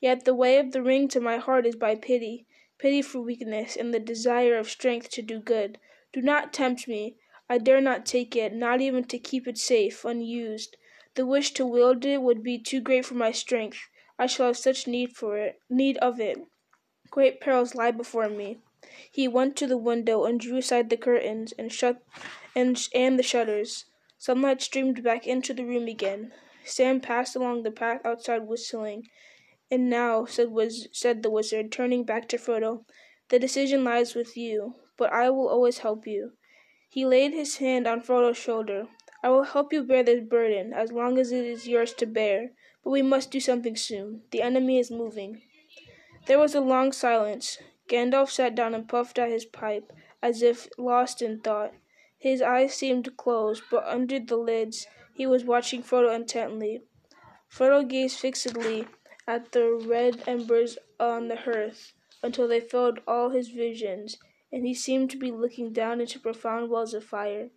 Yet 0.00 0.24
the 0.24 0.34
way 0.34 0.58
of 0.58 0.72
the 0.72 0.82
ring 0.82 1.08
to 1.08 1.20
my 1.20 1.38
heart 1.38 1.66
is 1.66 1.76
by 1.76 1.94
pity, 1.94 2.46
pity 2.78 3.02
for 3.02 3.20
weakness, 3.20 3.76
and 3.76 3.92
the 3.92 3.98
desire 3.98 4.56
of 4.56 4.68
strength 4.68 5.10
to 5.12 5.22
do 5.22 5.40
good. 5.40 5.78
Do 6.12 6.20
not 6.20 6.52
tempt 6.52 6.86
me. 6.86 7.16
I 7.52 7.58
dare 7.58 7.80
not 7.80 8.06
take 8.06 8.36
it, 8.36 8.52
not 8.52 8.80
even 8.80 9.02
to 9.08 9.18
keep 9.18 9.48
it 9.48 9.58
safe, 9.58 10.04
unused. 10.04 10.76
The 11.16 11.26
wish 11.26 11.50
to 11.54 11.66
wield 11.66 12.04
it 12.04 12.22
would 12.22 12.44
be 12.44 12.60
too 12.60 12.80
great 12.80 13.04
for 13.04 13.14
my 13.14 13.32
strength. 13.32 13.88
I 14.20 14.26
shall 14.26 14.46
have 14.46 14.56
such 14.56 14.86
need 14.86 15.16
for 15.16 15.36
it, 15.36 15.60
need 15.68 15.96
of 15.96 16.20
it. 16.20 16.38
Great 17.10 17.40
perils 17.40 17.74
lie 17.74 17.90
before 17.90 18.28
me. 18.28 18.60
He 19.10 19.26
went 19.26 19.56
to 19.56 19.66
the 19.66 19.76
window 19.76 20.26
and 20.26 20.38
drew 20.38 20.58
aside 20.58 20.90
the 20.90 20.96
curtains 20.96 21.52
and 21.58 21.72
shut 21.72 22.00
and, 22.54 22.88
and 22.94 23.18
the 23.18 23.24
shutters. 23.24 23.86
Sunlight 24.16 24.62
streamed 24.62 25.02
back 25.02 25.26
into 25.26 25.52
the 25.52 25.64
room 25.64 25.88
again. 25.88 26.32
Sam 26.64 27.00
passed 27.00 27.34
along 27.34 27.64
the 27.64 27.72
path 27.72 28.00
outside 28.04 28.46
whistling. 28.46 29.08
And 29.72 29.90
now, 29.90 30.24
said, 30.24 30.50
said 30.92 31.24
the 31.24 31.30
wizard, 31.30 31.72
turning 31.72 32.04
back 32.04 32.28
to 32.28 32.36
Frodo, 32.38 32.84
the 33.28 33.40
decision 33.40 33.82
lies 33.82 34.14
with 34.14 34.36
you, 34.36 34.76
but 34.96 35.12
I 35.12 35.30
will 35.30 35.48
always 35.48 35.78
help 35.78 36.06
you. 36.06 36.34
He 36.92 37.06
laid 37.06 37.32
his 37.32 37.58
hand 37.58 37.86
on 37.86 38.00
Frodo's 38.02 38.36
shoulder. 38.36 38.88
I 39.22 39.28
will 39.28 39.44
help 39.44 39.72
you 39.72 39.84
bear 39.84 40.02
this 40.02 40.24
burden, 40.24 40.72
as 40.72 40.90
long 40.90 41.18
as 41.18 41.30
it 41.30 41.44
is 41.44 41.68
yours 41.68 41.94
to 41.94 42.04
bear, 42.04 42.50
but 42.82 42.90
we 42.90 43.00
must 43.00 43.30
do 43.30 43.38
something 43.38 43.76
soon. 43.76 44.22
The 44.32 44.42
enemy 44.42 44.80
is 44.80 44.90
moving. 44.90 45.40
There 46.26 46.40
was 46.40 46.56
a 46.56 46.60
long 46.60 46.90
silence. 46.90 47.58
Gandalf 47.88 48.28
sat 48.30 48.56
down 48.56 48.74
and 48.74 48.88
puffed 48.88 49.20
at 49.20 49.30
his 49.30 49.44
pipe, 49.44 49.92
as 50.20 50.42
if 50.42 50.68
lost 50.76 51.22
in 51.22 51.38
thought. 51.38 51.74
His 52.18 52.42
eyes 52.42 52.74
seemed 52.74 53.16
closed, 53.16 53.62
but 53.70 53.84
under 53.84 54.18
the 54.18 54.36
lids 54.36 54.88
he 55.14 55.26
was 55.26 55.44
watching 55.44 55.84
Frodo 55.84 56.12
intently. 56.12 56.82
Frodo 57.48 57.88
gazed 57.88 58.18
fixedly 58.18 58.88
at 59.28 59.52
the 59.52 59.70
red 59.70 60.24
embers 60.26 60.76
on 60.98 61.28
the 61.28 61.36
hearth 61.36 61.92
until 62.20 62.48
they 62.48 62.60
filled 62.60 62.98
all 63.06 63.30
his 63.30 63.48
visions, 63.50 64.18
and 64.52 64.66
he 64.66 64.74
seemed 64.74 65.10
to 65.10 65.16
be 65.16 65.30
looking 65.30 65.72
down 65.72 66.00
into 66.00 66.18
profound 66.18 66.70
wells 66.70 66.94
of 66.94 67.04
fire. 67.04 67.50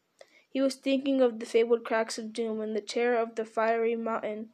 He 0.50 0.62
was 0.62 0.76
thinking 0.76 1.22
of 1.22 1.40
the 1.40 1.46
fabled 1.46 1.84
cracks 1.84 2.18
of 2.18 2.34
doom 2.34 2.62
and 2.62 2.76
the 2.76 2.82
terror 2.82 3.18
of 3.18 3.36
the 3.36 3.46
fiery 3.46 3.96
mountain. 3.96 4.50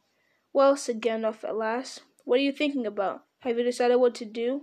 Well, 0.52 0.76
said 0.76 1.00
Gandalf 1.00 1.44
at 1.44 1.56
last, 1.56 2.02
what 2.24 2.38
are 2.40 2.42
you 2.42 2.52
thinking 2.52 2.86
about? 2.86 3.24
Have 3.40 3.58
you 3.58 3.64
decided 3.64 3.96
what 3.96 4.14
to 4.16 4.24
do? 4.24 4.62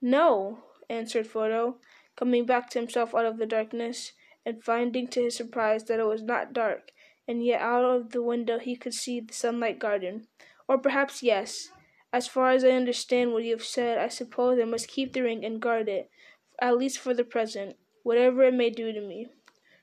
No, 0.00 0.60
answered 0.88 1.26
Frodo, 1.26 1.76
coming 2.16 2.46
back 2.46 2.70
to 2.70 2.78
himself 2.78 3.14
out 3.14 3.26
of 3.26 3.38
the 3.38 3.46
darkness, 3.46 4.12
and 4.44 4.62
finding 4.62 5.08
to 5.08 5.22
his 5.22 5.36
surprise 5.36 5.84
that 5.84 5.98
it 5.98 6.06
was 6.06 6.22
not 6.22 6.52
dark, 6.52 6.92
and 7.26 7.44
yet 7.44 7.60
out 7.60 7.84
of 7.84 8.12
the 8.12 8.22
window 8.22 8.58
he 8.58 8.76
could 8.76 8.94
see 8.94 9.18
the 9.18 9.34
sunlight 9.34 9.78
garden. 9.78 10.28
Or 10.68 10.78
perhaps 10.78 11.22
yes. 11.22 11.70
As 12.12 12.28
far 12.28 12.50
as 12.50 12.64
I 12.64 12.70
understand 12.70 13.32
what 13.32 13.42
you 13.42 13.50
have 13.50 13.64
said, 13.64 13.98
I 13.98 14.08
suppose 14.08 14.58
I 14.60 14.64
must 14.64 14.88
keep 14.88 15.12
the 15.12 15.22
ring 15.22 15.44
and 15.44 15.60
guard 15.60 15.88
it, 15.88 16.10
at 16.60 16.76
least 16.76 16.98
for 16.98 17.14
the 17.14 17.24
present, 17.24 17.76
whatever 18.02 18.42
it 18.44 18.54
may 18.54 18.70
do 18.70 18.92
to 18.92 19.00
me. 19.00 19.28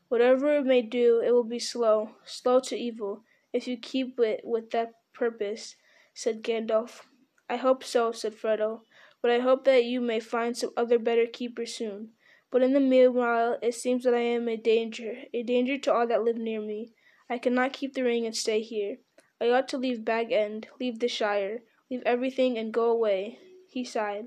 Whatever 0.10 0.58
it 0.58 0.66
may 0.66 0.82
do, 0.82 1.22
it 1.26 1.32
will 1.32 1.44
be 1.44 1.60
slow, 1.60 2.16
slow 2.26 2.60
to 2.62 2.76
evil, 2.76 3.24
if 3.52 3.68
you 3.68 3.78
keep 3.78 4.20
it 4.20 4.42
with 4.44 4.72
that 4.72 4.94
purpose, 5.14 5.76
said 6.14 6.44
Gandalf. 6.44 7.02
I 7.50 7.58
hope 7.58 7.84
so, 7.84 8.12
said 8.12 8.36
Frodo 8.36 8.82
but 9.24 9.32
I 9.32 9.40
hope 9.40 9.64
that 9.64 9.86
you 9.86 10.02
may 10.02 10.20
find 10.20 10.56
some 10.56 10.72
other 10.76 11.00
better 11.00 11.26
keeper 11.26 11.66
soon. 11.66 12.10
But 12.52 12.62
in 12.62 12.74
the 12.74 12.82
meanwhile, 12.82 13.58
it 13.64 13.74
seems 13.74 14.04
that 14.04 14.14
I 14.14 14.20
am 14.20 14.50
a 14.50 14.58
danger, 14.58 15.24
a 15.34 15.44
danger 15.44 15.78
to 15.78 15.94
all 15.94 16.06
that 16.08 16.26
live 16.26 16.36
near 16.36 16.60
me. 16.60 16.92
I 17.30 17.38
cannot 17.38 17.72
keep 17.72 17.94
the 17.94 18.04
ring 18.04 18.26
and 18.26 18.36
stay 18.36 18.62
here. 18.62 18.98
I 19.40 19.50
ought 19.50 19.70
to 19.70 19.78
leave 19.78 20.04
Bag 20.04 20.34
End, 20.34 20.68
leave 20.78 21.00
the 21.00 21.08
Shire, 21.08 21.64
leave 21.90 22.04
everything 22.06 22.58
and 22.58 22.74
go 22.74 22.92
away. 22.92 23.40
He 23.70 23.86
sighed. 23.86 24.26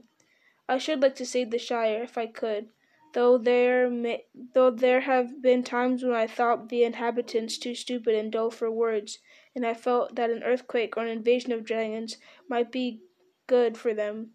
I 0.68 0.78
should 0.78 1.00
like 1.00 1.14
to 1.16 1.26
save 1.26 1.50
the 1.50 1.58
Shire 1.58 2.02
if 2.02 2.18
I 2.18 2.26
could, 2.26 2.70
though 3.12 3.38
there 3.38 3.88
may, 3.88 4.24
though 4.34 4.70
there 4.70 5.02
have 5.02 5.40
been 5.40 5.62
times 5.62 6.02
when 6.02 6.12
I 6.12 6.26
thought 6.26 6.68
the 6.68 6.82
inhabitants 6.82 7.56
too 7.56 7.74
stupid 7.74 8.14
and 8.14 8.32
dull 8.32 8.50
for 8.50 8.70
words, 8.70 9.20
and 9.54 9.64
I 9.64 9.74
felt 9.74 10.16
that 10.16 10.30
an 10.30 10.42
earthquake 10.42 10.96
or 10.96 11.04
an 11.04 11.08
invasion 11.08 11.52
of 11.52 11.64
dragons 11.64 12.16
might 12.48 12.72
be 12.72 13.02
good 13.46 13.78
for 13.78 13.94
them. 13.94 14.32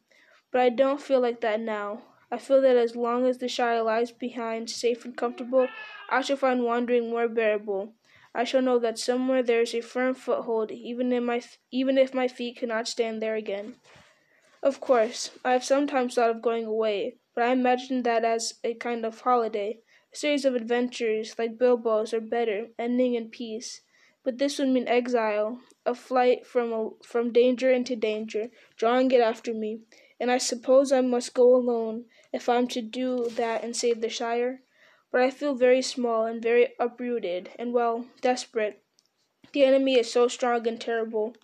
But 0.51 0.61
I 0.61 0.69
don't 0.69 1.01
feel 1.01 1.19
like 1.19 1.41
that 1.41 1.59
now. 1.59 2.03
I 2.31 2.37
feel 2.37 2.61
that 2.61 2.77
as 2.77 2.95
long 2.95 3.25
as 3.25 3.39
the 3.39 3.49
Shire 3.49 3.83
lies 3.83 4.11
behind, 4.11 4.69
safe 4.69 5.03
and 5.03 5.17
comfortable, 5.17 5.67
I 6.09 6.21
shall 6.21 6.37
find 6.37 6.63
wandering 6.63 7.09
more 7.09 7.27
bearable. 7.27 7.93
I 8.33 8.45
shall 8.45 8.61
know 8.61 8.79
that 8.79 8.97
somewhere 8.97 9.43
there 9.43 9.61
is 9.61 9.73
a 9.75 9.81
firm 9.81 10.13
foothold, 10.13 10.71
even 10.71 11.11
in 11.11 11.25
my 11.25 11.41
even 11.71 11.97
if 11.97 12.13
my 12.13 12.29
feet 12.29 12.55
cannot 12.57 12.87
stand 12.87 13.21
there 13.21 13.35
again. 13.35 13.75
Of 14.63 14.79
course, 14.79 15.31
I 15.43 15.53
have 15.53 15.63
sometimes 15.63 16.13
thought 16.13 16.29
of 16.29 16.41
going 16.43 16.65
away, 16.65 17.17
but 17.33 17.43
I 17.43 17.51
imagined 17.51 18.03
that 18.03 18.23
as 18.23 18.59
a 18.63 18.75
kind 18.75 19.03
of 19.05 19.21
holiday, 19.21 19.79
a 20.13 20.15
series 20.15 20.45
of 20.45 20.53
adventures 20.53 21.33
like 21.39 21.57
Bilbo's 21.57 22.13
or 22.13 22.21
better, 22.21 22.69
ending 22.77 23.15
in 23.15 23.31
peace. 23.31 23.81
But 24.23 24.37
this 24.37 24.59
would 24.59 24.67
mean 24.67 24.87
exile, 24.87 25.61
a 25.83 25.95
flight 25.95 26.45
from 26.45 26.71
a, 26.71 26.89
from 27.03 27.31
danger 27.31 27.71
into 27.71 27.95
danger, 27.95 28.51
drawing 28.77 29.09
it 29.09 29.19
after 29.19 29.51
me, 29.51 29.79
and 30.19 30.29
I 30.29 30.37
suppose 30.37 30.91
I 30.91 31.01
must 31.01 31.33
go 31.33 31.55
alone 31.55 32.05
if 32.31 32.47
I'm 32.47 32.67
to 32.67 32.83
do 32.83 33.29
that 33.29 33.63
and 33.63 33.75
save 33.75 33.99
the 33.99 34.09
Shire. 34.09 34.61
But 35.11 35.21
I 35.21 35.31
feel 35.31 35.55
very 35.55 35.81
small 35.81 36.27
and 36.27 36.39
very 36.39 36.75
uprooted, 36.79 37.49
and 37.57 37.73
well, 37.73 38.05
desperate. 38.21 38.83
The 39.53 39.63
enemy 39.63 39.97
is 39.97 40.11
so 40.11 40.27
strong 40.27 40.67
and 40.67 40.79
terrible. 40.79 41.35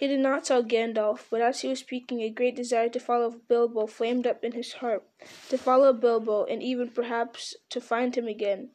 He 0.00 0.06
did 0.06 0.20
not 0.20 0.44
tell 0.44 0.64
Gandalf, 0.64 1.26
but 1.28 1.42
as 1.42 1.60
he 1.60 1.68
was 1.68 1.80
speaking, 1.80 2.22
a 2.22 2.30
great 2.30 2.56
desire 2.56 2.88
to 2.88 2.98
follow 2.98 3.32
Bilbo 3.32 3.86
flamed 3.86 4.26
up 4.26 4.42
in 4.42 4.52
his 4.52 4.72
heart. 4.80 5.04
To 5.50 5.58
follow 5.58 5.92
Bilbo, 5.92 6.46
and 6.46 6.62
even 6.62 6.88
perhaps 6.88 7.54
to 7.68 7.82
find 7.82 8.16
him 8.16 8.26
again. 8.26 8.70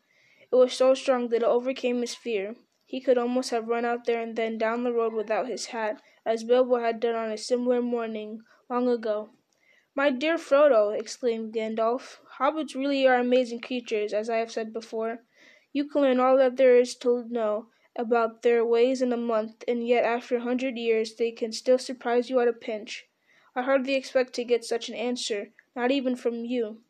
It 0.52 0.56
was 0.56 0.74
so 0.74 0.94
strong 0.94 1.30
that 1.30 1.42
it 1.42 1.44
overcame 1.44 2.02
his 2.02 2.14
fear. 2.14 2.56
He 2.86 3.02
could 3.02 3.18
almost 3.18 3.50
have 3.50 3.68
run 3.68 3.86
out 3.86 4.06
there 4.06 4.22
and 4.22 4.36
then 4.36 4.60
down 4.60 4.84
the 4.84 4.94
road 4.94 5.14
without 5.14 5.48
his 5.48 5.66
hat, 5.74 6.00
as 6.28 6.44
Bilbo 6.44 6.76
had 6.78 7.00
done 7.00 7.16
on 7.16 7.32
a 7.32 7.40
similar 7.40 7.82
morning 7.82 8.44
long 8.70 8.88
ago. 8.88 9.30
My 9.96 10.12
dear 10.12 10.38
Frodo, 10.38 10.92
exclaimed 10.92 11.56
Gandalf, 11.56 12.20
hobbits 12.38 12.76
really 12.76 13.08
are 13.08 13.18
amazing 13.18 13.62
creatures, 13.62 14.14
as 14.14 14.30
I 14.30 14.38
have 14.38 14.52
said 14.52 14.72
before. 14.72 15.24
You 15.74 15.86
can 15.86 16.04
learn 16.04 16.20
all 16.20 16.38
that 16.38 16.58
there 16.58 16.78
is 16.78 16.94
to 16.98 17.26
know 17.28 17.70
about 17.96 18.42
their 18.42 18.66
ways 18.66 19.02
in 19.02 19.14
a 19.14 19.18
month, 19.18 19.64
and 19.68 19.88
yet 19.88 20.04
after 20.04 20.38
a 20.38 20.42
hundred 20.42 20.78
years 20.78 21.16
they 21.16 21.32
can 21.32 21.52
still 21.52 21.78
surprise 21.78 22.30
you 22.30 22.40
at 22.40 22.48
a 22.48 22.54
pinch. 22.54 23.08
I 23.56 23.62
hardly 23.62 23.96
expect 23.96 24.34
to 24.34 24.44
get 24.44 24.66
such 24.66 24.90
an 24.90 24.96
answer, 24.96 25.52
not 25.76 25.92
even 25.92 26.16
from 26.16 26.46
you. 26.46 26.82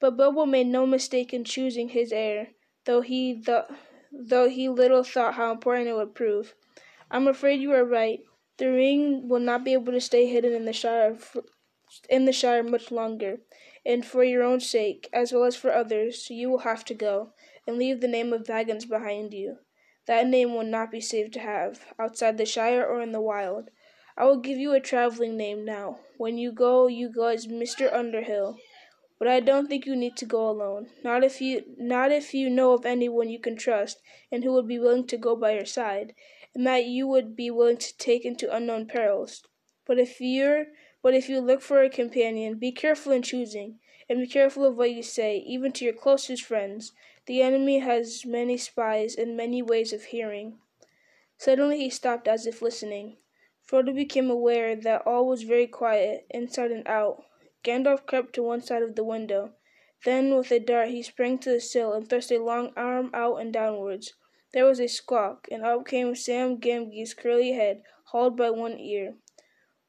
But 0.00 0.16
Bilbo 0.16 0.46
made 0.46 0.66
no 0.66 0.86
mistake 0.86 1.34
in 1.34 1.44
choosing 1.44 1.90
his 1.90 2.12
heir, 2.12 2.48
though 2.84 3.02
he 3.02 3.34
th- 3.34 3.64
though 4.12 4.48
he 4.48 4.68
little 4.68 5.02
thought 5.02 5.34
how 5.34 5.52
important 5.52 5.88
it 5.88 5.94
would 5.94 6.14
prove. 6.14 6.54
I'm 7.10 7.28
afraid 7.28 7.60
you 7.60 7.72
are 7.72 7.84
right. 7.84 8.20
The 8.58 8.70
ring 8.72 9.28
will 9.28 9.40
not 9.40 9.64
be 9.64 9.74
able 9.74 9.92
to 9.92 10.00
stay 10.00 10.26
hidden 10.26 10.52
in 10.52 10.64
the 10.64 10.72
Shire 10.72 11.18
in 12.08 12.24
the 12.24 12.32
Shire 12.32 12.62
much 12.62 12.90
longer, 12.90 13.40
and 13.84 14.04
for 14.04 14.24
your 14.24 14.42
own 14.42 14.60
sake, 14.60 15.08
as 15.12 15.32
well 15.32 15.44
as 15.44 15.56
for 15.56 15.72
others, 15.72 16.30
you 16.30 16.50
will 16.50 16.58
have 16.58 16.84
to 16.86 16.94
go 16.94 17.32
and 17.66 17.78
leave 17.78 18.00
the 18.00 18.08
name 18.08 18.32
of 18.32 18.44
Baggins 18.44 18.88
behind 18.88 19.34
you. 19.34 19.58
That 20.06 20.28
name 20.28 20.54
will 20.54 20.64
not 20.64 20.90
be 20.90 21.00
safe 21.00 21.30
to 21.32 21.40
have, 21.40 21.92
outside 21.98 22.38
the 22.38 22.46
Shire 22.46 22.86
or 22.86 23.00
in 23.00 23.12
the 23.12 23.20
wild. 23.20 23.70
I 24.16 24.24
will 24.24 24.38
give 24.38 24.56
you 24.56 24.72
a 24.72 24.80
traveling 24.80 25.36
name 25.36 25.64
now. 25.64 25.98
When 26.16 26.38
you 26.38 26.52
go, 26.52 26.86
you 26.86 27.08
go 27.08 27.26
as 27.26 27.46
Mr. 27.48 27.92
Underhill. 27.92 28.58
But 29.18 29.28
I 29.28 29.40
don't 29.40 29.66
think 29.66 29.84
you 29.84 29.96
need 29.96 30.16
to 30.18 30.24
go 30.24 30.48
alone. 30.48 30.90
Not 31.02 31.24
if 31.24 31.40
you 31.40 31.64
not 31.78 32.12
if 32.12 32.34
you 32.34 32.48
know 32.50 32.72
of 32.72 32.86
anyone 32.86 33.30
you 33.30 33.38
can 33.38 33.56
trust 33.56 34.00
and 34.30 34.44
who 34.44 34.52
would 34.52 34.68
be 34.68 34.78
willing 34.78 35.06
to 35.06 35.16
go 35.16 35.34
by 35.34 35.52
your 35.52 35.64
side, 35.64 36.14
and 36.54 36.66
that 36.66 36.84
you 36.84 37.08
would 37.08 37.34
be 37.34 37.50
willing 37.50 37.78
to 37.78 37.96
take 37.98 38.24
into 38.24 38.54
unknown 38.54 38.86
perils. 38.86 39.42
But 39.86 39.98
if 39.98 40.20
you're 40.20 40.66
but 41.02 41.14
if 41.14 41.28
you 41.28 41.40
look 41.40 41.62
for 41.62 41.82
a 41.82 41.90
companion, 41.90 42.58
be 42.58 42.72
careful 42.72 43.12
in 43.12 43.22
choosing, 43.22 43.80
and 44.08 44.20
be 44.20 44.26
careful 44.26 44.64
of 44.64 44.76
what 44.76 44.90
you 44.92 45.02
say, 45.02 45.38
even 45.38 45.72
to 45.72 45.84
your 45.84 45.94
closest 45.94 46.42
friends. 46.42 46.92
The 47.26 47.42
enemy 47.42 47.80
has 47.80 48.24
many 48.24 48.56
spies 48.56 49.16
and 49.16 49.36
many 49.36 49.60
ways 49.60 49.92
of 49.92 50.04
hearing. 50.04 50.60
Suddenly 51.38 51.78
he 51.78 51.90
stopped 51.90 52.28
as 52.28 52.46
if 52.46 52.62
listening. 52.62 53.18
Frodo 53.68 53.92
became 53.92 54.30
aware 54.30 54.76
that 54.76 55.06
all 55.06 55.26
was 55.26 55.42
very 55.42 55.66
quiet, 55.66 56.26
inside 56.30 56.70
and 56.70 56.86
out. 56.86 57.24
Gandalf 57.64 58.06
crept 58.06 58.34
to 58.34 58.44
one 58.44 58.62
side 58.62 58.82
of 58.82 58.94
the 58.94 59.02
window. 59.02 59.54
Then, 60.04 60.36
with 60.36 60.52
a 60.52 60.60
dart, 60.60 60.90
he 60.90 61.02
sprang 61.02 61.38
to 61.38 61.50
the 61.50 61.60
sill 61.60 61.92
and 61.92 62.08
thrust 62.08 62.30
a 62.30 62.38
long 62.38 62.72
arm 62.76 63.10
out 63.12 63.36
and 63.36 63.52
downwards. 63.52 64.14
There 64.52 64.64
was 64.64 64.78
a 64.78 64.86
squawk, 64.86 65.48
and 65.50 65.64
up 65.64 65.88
came 65.88 66.14
Sam 66.14 66.58
Gamgee's 66.60 67.12
curly 67.12 67.52
head, 67.52 67.82
hauled 68.04 68.36
by 68.36 68.50
one 68.50 68.78
ear. 68.78 69.16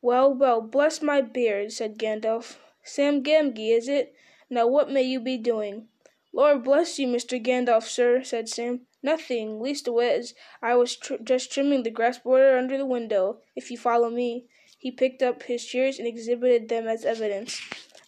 Well, 0.01 0.33
well, 0.33 0.61
bless 0.61 1.03
my 1.03 1.21
beard, 1.21 1.71
said 1.71 1.99
Gandalf. 1.99 2.57
Sam 2.83 3.21
Gamgee, 3.21 3.77
is 3.77 3.87
it? 3.87 4.15
Now 4.49 4.65
what 4.65 4.89
may 4.89 5.03
you 5.03 5.19
be 5.19 5.37
doing? 5.37 5.89
Lord 6.37 6.63
bless 6.63 6.99
you, 6.99 7.07
Mr. 7.07 7.43
Gandalf, 7.43 7.81
sir, 7.81 8.23
said 8.23 8.47
Sam. 8.47 8.81
Nothing, 9.01 9.59
leastways, 9.59 10.35
I 10.61 10.75
was 10.75 10.95
tr- 10.95 11.15
just 11.23 11.51
trimming 11.51 11.81
the 11.81 11.89
grass 11.89 12.19
border 12.19 12.59
under 12.59 12.77
the 12.77 12.85
window, 12.85 13.39
if 13.55 13.71
you 13.71 13.77
follow 13.79 14.11
me. 14.11 14.45
He 14.77 14.91
picked 14.91 15.23
up 15.23 15.41
his 15.41 15.63
shears 15.63 15.97
and 15.97 16.07
exhibited 16.07 16.69
them 16.69 16.87
as 16.87 17.05
evidence. 17.05 17.59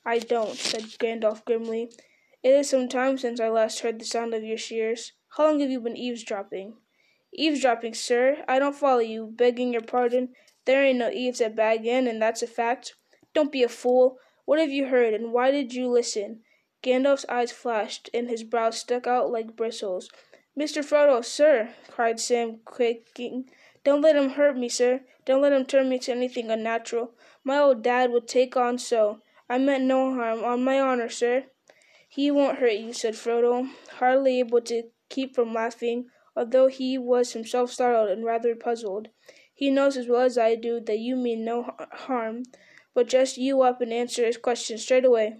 I 0.05 0.19
don't, 0.19 0.53
said 0.53 0.83
Gandalf 0.99 1.43
grimly. 1.43 1.91
It 2.43 2.49
is 2.49 2.69
some 2.69 2.87
time 2.87 3.17
since 3.17 3.39
I 3.39 3.49
last 3.49 3.79
heard 3.79 3.97
the 3.97 4.05
sound 4.05 4.35
of 4.35 4.43
your 4.43 4.59
shears. 4.59 5.13
How 5.35 5.47
long 5.47 5.59
have 5.61 5.71
you 5.71 5.79
been 5.79 5.97
eavesdropping? 5.97 6.75
Eavesdropping, 7.33 7.95
sir? 7.95 8.45
I 8.47 8.59
don't 8.59 8.75
follow 8.75 8.99
you, 8.99 9.25
begging 9.25 9.73
your 9.73 9.81
pardon. 9.81 10.35
There 10.65 10.85
ain't 10.85 10.99
no 10.99 11.09
eaves 11.09 11.41
at 11.41 11.55
Bag 11.55 11.87
End, 11.87 12.07
and 12.07 12.21
that's 12.21 12.43
a 12.43 12.47
fact. 12.47 12.93
Don't 13.33 13.51
be 13.51 13.63
a 13.63 13.67
fool. 13.67 14.19
What 14.45 14.59
have 14.59 14.69
you 14.69 14.85
heard, 14.85 15.15
and 15.15 15.33
why 15.33 15.49
did 15.49 15.73
you 15.73 15.89
listen? 15.89 16.41
Gandalf's 16.81 17.25
eyes 17.27 17.51
flashed, 17.51 18.09
and 18.13 18.29
his 18.29 18.43
brows 18.43 18.79
stuck 18.79 19.07
out 19.07 19.31
like 19.31 19.55
bristles. 19.55 20.09
Mr. 20.57 20.83
Frodo, 20.83 21.23
sir, 21.23 21.73
cried 21.89 22.19
Sam, 22.19 22.59
quaking, 22.65 23.49
don't 23.85 24.01
let 24.01 24.17
him 24.17 24.31
hurt 24.31 24.57
me, 24.57 24.67
sir. 24.67 25.01
Don't 25.23 25.41
let 25.41 25.53
him 25.53 25.65
turn 25.65 25.89
me 25.89 25.99
to 25.99 26.11
anything 26.11 26.51
unnatural. 26.51 27.13
My 27.43 27.57
old 27.57 27.81
dad 27.81 28.11
would 28.11 28.27
take 28.27 28.57
on 28.57 28.77
so. 28.77 29.21
I 29.47 29.57
meant 29.57 29.85
no 29.85 30.13
harm, 30.13 30.43
on 30.43 30.63
my 30.63 30.79
honor, 30.79 31.07
sir. 31.07 31.45
He 32.09 32.29
won't 32.29 32.59
hurt 32.59 32.73
you, 32.73 32.91
said 32.91 33.13
Frodo, 33.13 33.69
hardly 33.93 34.39
able 34.39 34.61
to 34.61 34.83
keep 35.09 35.33
from 35.33 35.53
laughing, 35.53 36.09
although 36.35 36.67
he 36.67 36.97
was 36.97 37.33
himself 37.33 37.71
startled 37.71 38.09
and 38.09 38.25
rather 38.25 38.53
puzzled. 38.53 39.09
He 39.53 39.69
knows 39.69 39.95
as 39.95 40.07
well 40.07 40.21
as 40.21 40.37
I 40.37 40.55
do 40.55 40.79
that 40.81 40.99
you 40.99 41.15
mean 41.15 41.45
no 41.45 41.73
harm, 41.91 42.43
but 42.93 43.07
just 43.07 43.37
you 43.37 43.61
up 43.61 43.79
and 43.81 43.93
answer 43.93 44.25
his 44.25 44.37
question 44.37 44.77
straight 44.77 45.05
away. 45.05 45.37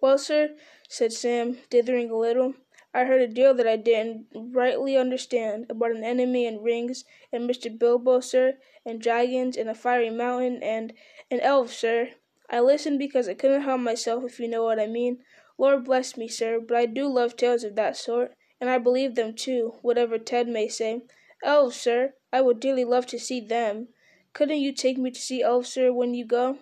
Well, 0.00 0.16
sir, 0.16 0.54
said 0.88 1.12
Sam, 1.12 1.58
dithering 1.70 2.10
a 2.10 2.16
little, 2.16 2.54
I 2.94 3.04
heard 3.04 3.20
a 3.20 3.26
deal 3.26 3.52
that 3.54 3.66
I 3.66 3.76
didn't 3.76 4.28
rightly 4.32 4.96
understand 4.96 5.66
about 5.68 5.90
an 5.90 6.04
enemy 6.04 6.46
and 6.46 6.62
rings 6.62 7.04
and 7.32 7.50
Mr. 7.50 7.68
Bilbo, 7.68 8.20
sir, 8.20 8.58
and 8.86 9.00
dragons 9.00 9.56
and 9.56 9.68
a 9.68 9.74
fiery 9.74 10.10
mountain 10.10 10.62
and 10.62 10.92
an 11.32 11.40
elf, 11.40 11.72
sir. 11.72 12.10
I 12.48 12.60
listened 12.60 13.00
because 13.00 13.28
I 13.28 13.34
couldn't 13.34 13.62
help 13.62 13.80
myself, 13.80 14.22
if 14.24 14.38
you 14.38 14.46
know 14.46 14.62
what 14.62 14.78
I 14.78 14.86
mean. 14.86 15.24
Lord 15.58 15.84
bless 15.84 16.16
me, 16.16 16.28
sir, 16.28 16.60
but 16.60 16.76
I 16.76 16.86
do 16.86 17.08
love 17.08 17.36
tales 17.36 17.64
of 17.64 17.74
that 17.74 17.96
sort, 17.96 18.34
and 18.60 18.70
I 18.70 18.78
believe 18.78 19.16
them 19.16 19.34
too, 19.34 19.74
whatever 19.82 20.16
Ted 20.16 20.46
may 20.46 20.68
say. 20.68 21.02
Elves, 21.42 21.74
sir, 21.74 22.14
I 22.32 22.40
would 22.40 22.60
dearly 22.60 22.84
love 22.84 23.06
to 23.06 23.18
see 23.18 23.40
them. 23.40 23.88
Couldn't 24.32 24.60
you 24.60 24.72
take 24.72 24.96
me 24.96 25.10
to 25.10 25.20
see 25.20 25.42
elves, 25.42 25.72
sir, 25.72 25.92
when 25.92 26.14
you 26.14 26.24
go? 26.24 26.58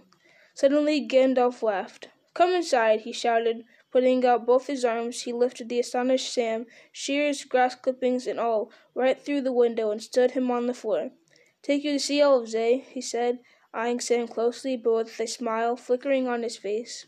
Suddenly 0.55 1.07
Gandalf 1.07 1.63
laughed. 1.63 2.09
Come 2.37 2.53
inside, 2.53 3.01
he 3.01 3.13
shouted. 3.13 3.65
Putting 3.91 4.23
out 4.27 4.45
both 4.45 4.67
his 4.67 4.85
arms, 4.85 5.23
he 5.23 5.33
lifted 5.33 5.71
the 5.71 5.81
astonished 5.81 6.31
Sam, 6.31 6.67
shears, 6.93 7.43
grass 7.45 7.75
clippings, 7.75 8.27
and 8.27 8.39
all, 8.39 8.71
right 8.95 9.19
through 9.19 9.41
the 9.41 9.55
window 9.55 9.91
and 9.91 10.03
stood 10.03 10.33
him 10.33 10.51
on 10.51 10.67
the 10.67 10.75
floor. 10.75 11.13
Take 11.63 11.83
you 11.83 11.93
to 11.93 11.99
see 11.99 12.21
elves, 12.21 12.55
eh? 12.55 12.81
he 12.91 13.01
said, 13.01 13.39
eyeing 13.73 14.01
Sam 14.01 14.29
closely, 14.29 14.77
but 14.77 14.93
with 14.93 15.19
a 15.19 15.27
smile 15.27 15.77
flickering 15.77 16.29
on 16.29 16.43
his 16.43 16.59
face. 16.59 17.07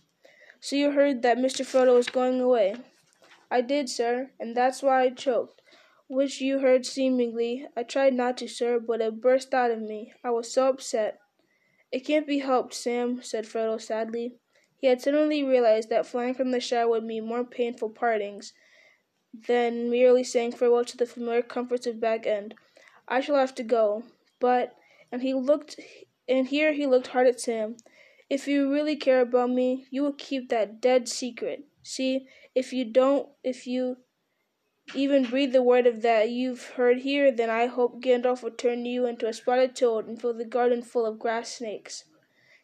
So 0.60 0.76
you 0.76 0.92
heard 0.92 1.20
that 1.20 1.36
Mr. 1.36 1.62
Frodo 1.62 1.94
was 1.94 2.08
going 2.08 2.40
away? 2.40 2.76
I 3.50 3.60
did, 3.60 3.90
sir, 3.90 4.30
and 4.40 4.56
that's 4.56 4.82
why 4.82 5.02
I 5.02 5.10
choked. 5.10 5.60
Which 6.08 6.40
you 6.40 6.60
heard 6.60 6.86
seemingly. 6.86 7.66
I 7.76 7.82
tried 7.82 8.14
not 8.14 8.38
to, 8.38 8.48
sir, 8.48 8.80
but 8.80 9.02
it 9.02 9.20
burst 9.20 9.52
out 9.52 9.72
of 9.72 9.82
me. 9.82 10.14
I 10.24 10.30
was 10.30 10.50
so 10.50 10.70
upset. 10.70 11.18
It 11.92 12.06
can't 12.06 12.26
be 12.26 12.38
helped, 12.38 12.72
Sam, 12.72 13.20
said 13.22 13.44
Frodo 13.44 13.78
sadly. 13.78 14.38
He 14.78 14.86
had 14.86 15.02
suddenly 15.02 15.42
realized 15.42 15.90
that 15.90 16.06
flying 16.06 16.34
from 16.34 16.52
the 16.52 16.60
Shire 16.60 16.88
would 16.88 17.02
mean 17.02 17.26
more 17.26 17.44
painful 17.44 17.90
partings 17.90 18.52
than 19.34 19.90
merely 19.90 20.22
saying 20.22 20.52
farewell 20.52 20.84
to 20.84 20.96
the 20.96 21.04
familiar 21.04 21.42
comforts 21.42 21.86
of 21.86 22.00
Bag 22.00 22.26
End. 22.26 22.54
I 23.08 23.20
shall 23.20 23.36
have 23.36 23.54
to 23.56 23.64
go, 23.64 24.04
but 24.38 24.76
and 25.10 25.22
he 25.22 25.34
looked 25.34 25.80
and 26.28 26.46
here 26.46 26.72
he 26.72 26.86
looked 26.86 27.08
hard 27.08 27.26
at 27.26 27.40
Sam. 27.40 27.76
If 28.30 28.46
you 28.46 28.70
really 28.72 28.94
care 28.94 29.20
about 29.20 29.50
me, 29.50 29.86
you 29.90 30.02
will 30.02 30.12
keep 30.12 30.48
that 30.50 30.80
dead 30.80 31.08
secret. 31.08 31.64
See, 31.82 32.28
if 32.54 32.72
you 32.72 32.84
don't 32.84 33.28
if 33.42 33.66
you 33.66 33.96
even 34.94 35.24
breathe 35.24 35.52
the 35.52 35.62
word 35.62 35.86
of 35.86 36.02
that 36.02 36.30
you've 36.30 36.64
heard 36.70 36.98
here, 36.98 37.32
then 37.32 37.50
I 37.50 37.66
hope 37.66 38.00
Gandalf 38.00 38.42
will 38.42 38.52
turn 38.52 38.84
you 38.84 39.06
into 39.06 39.26
a 39.26 39.32
spotted 39.32 39.74
toad 39.74 40.06
and 40.06 40.20
fill 40.20 40.34
the 40.34 40.44
garden 40.44 40.82
full 40.82 41.04
of 41.04 41.18
grass 41.18 41.52
snakes. 41.52 42.04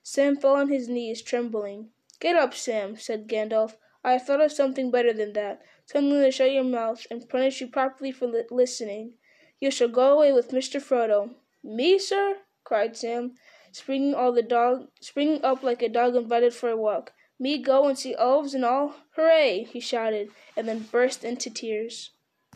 Sam 0.03 0.37
fell 0.37 0.55
on 0.55 0.69
his 0.69 0.89
knees, 0.89 1.21
trembling. 1.21 1.91
Get 2.25 2.37
up, 2.37 2.55
Sam, 2.55 2.97
said 2.97 3.29
Gandalf. 3.29 3.77
I 4.03 4.13
have 4.13 4.23
thought 4.23 4.41
of 4.41 4.51
something 4.51 4.91
better 4.91 5.13
than 5.13 5.35
that, 5.35 5.61
something 5.85 6.23
to 6.23 6.31
shut 6.31 6.53
your 6.53 6.65
mouth 6.65 7.07
and 7.11 7.29
punish 7.29 7.61
you 7.61 7.67
properly 7.67 8.13
for 8.13 8.27
li- 8.27 8.45
listening. 8.51 9.19
You 9.61 9.71
shall 9.71 9.89
go 9.89 10.15
away 10.15 10.33
with 10.33 10.51
Mr. 10.51 10.81
Frodo. 10.81 11.35
Me, 11.63 11.99
sir? 11.99 12.39
cried 12.65 12.97
Sam, 12.97 13.35
springing 13.73 14.15
all 14.15 14.33
the 14.33 14.41
dog, 14.41 14.89
springing 15.03 15.45
up 15.45 15.63
like 15.63 15.83
a 15.83 15.89
dog 15.91 16.17
invited 16.17 16.55
for 16.55 16.71
a 16.71 16.79
walk. 16.79 17.13
Me 17.39 17.59
go 17.59 17.87
and 17.89 17.99
see 17.99 18.15
elves 18.15 18.55
and 18.55 18.65
all? 18.65 18.95
Hooray! 19.17 19.65
he 19.65 19.79
shouted, 19.79 20.31
and 20.57 20.67
then 20.67 20.89
burst 20.91 21.25
into 21.25 21.51
tears. 21.51 22.13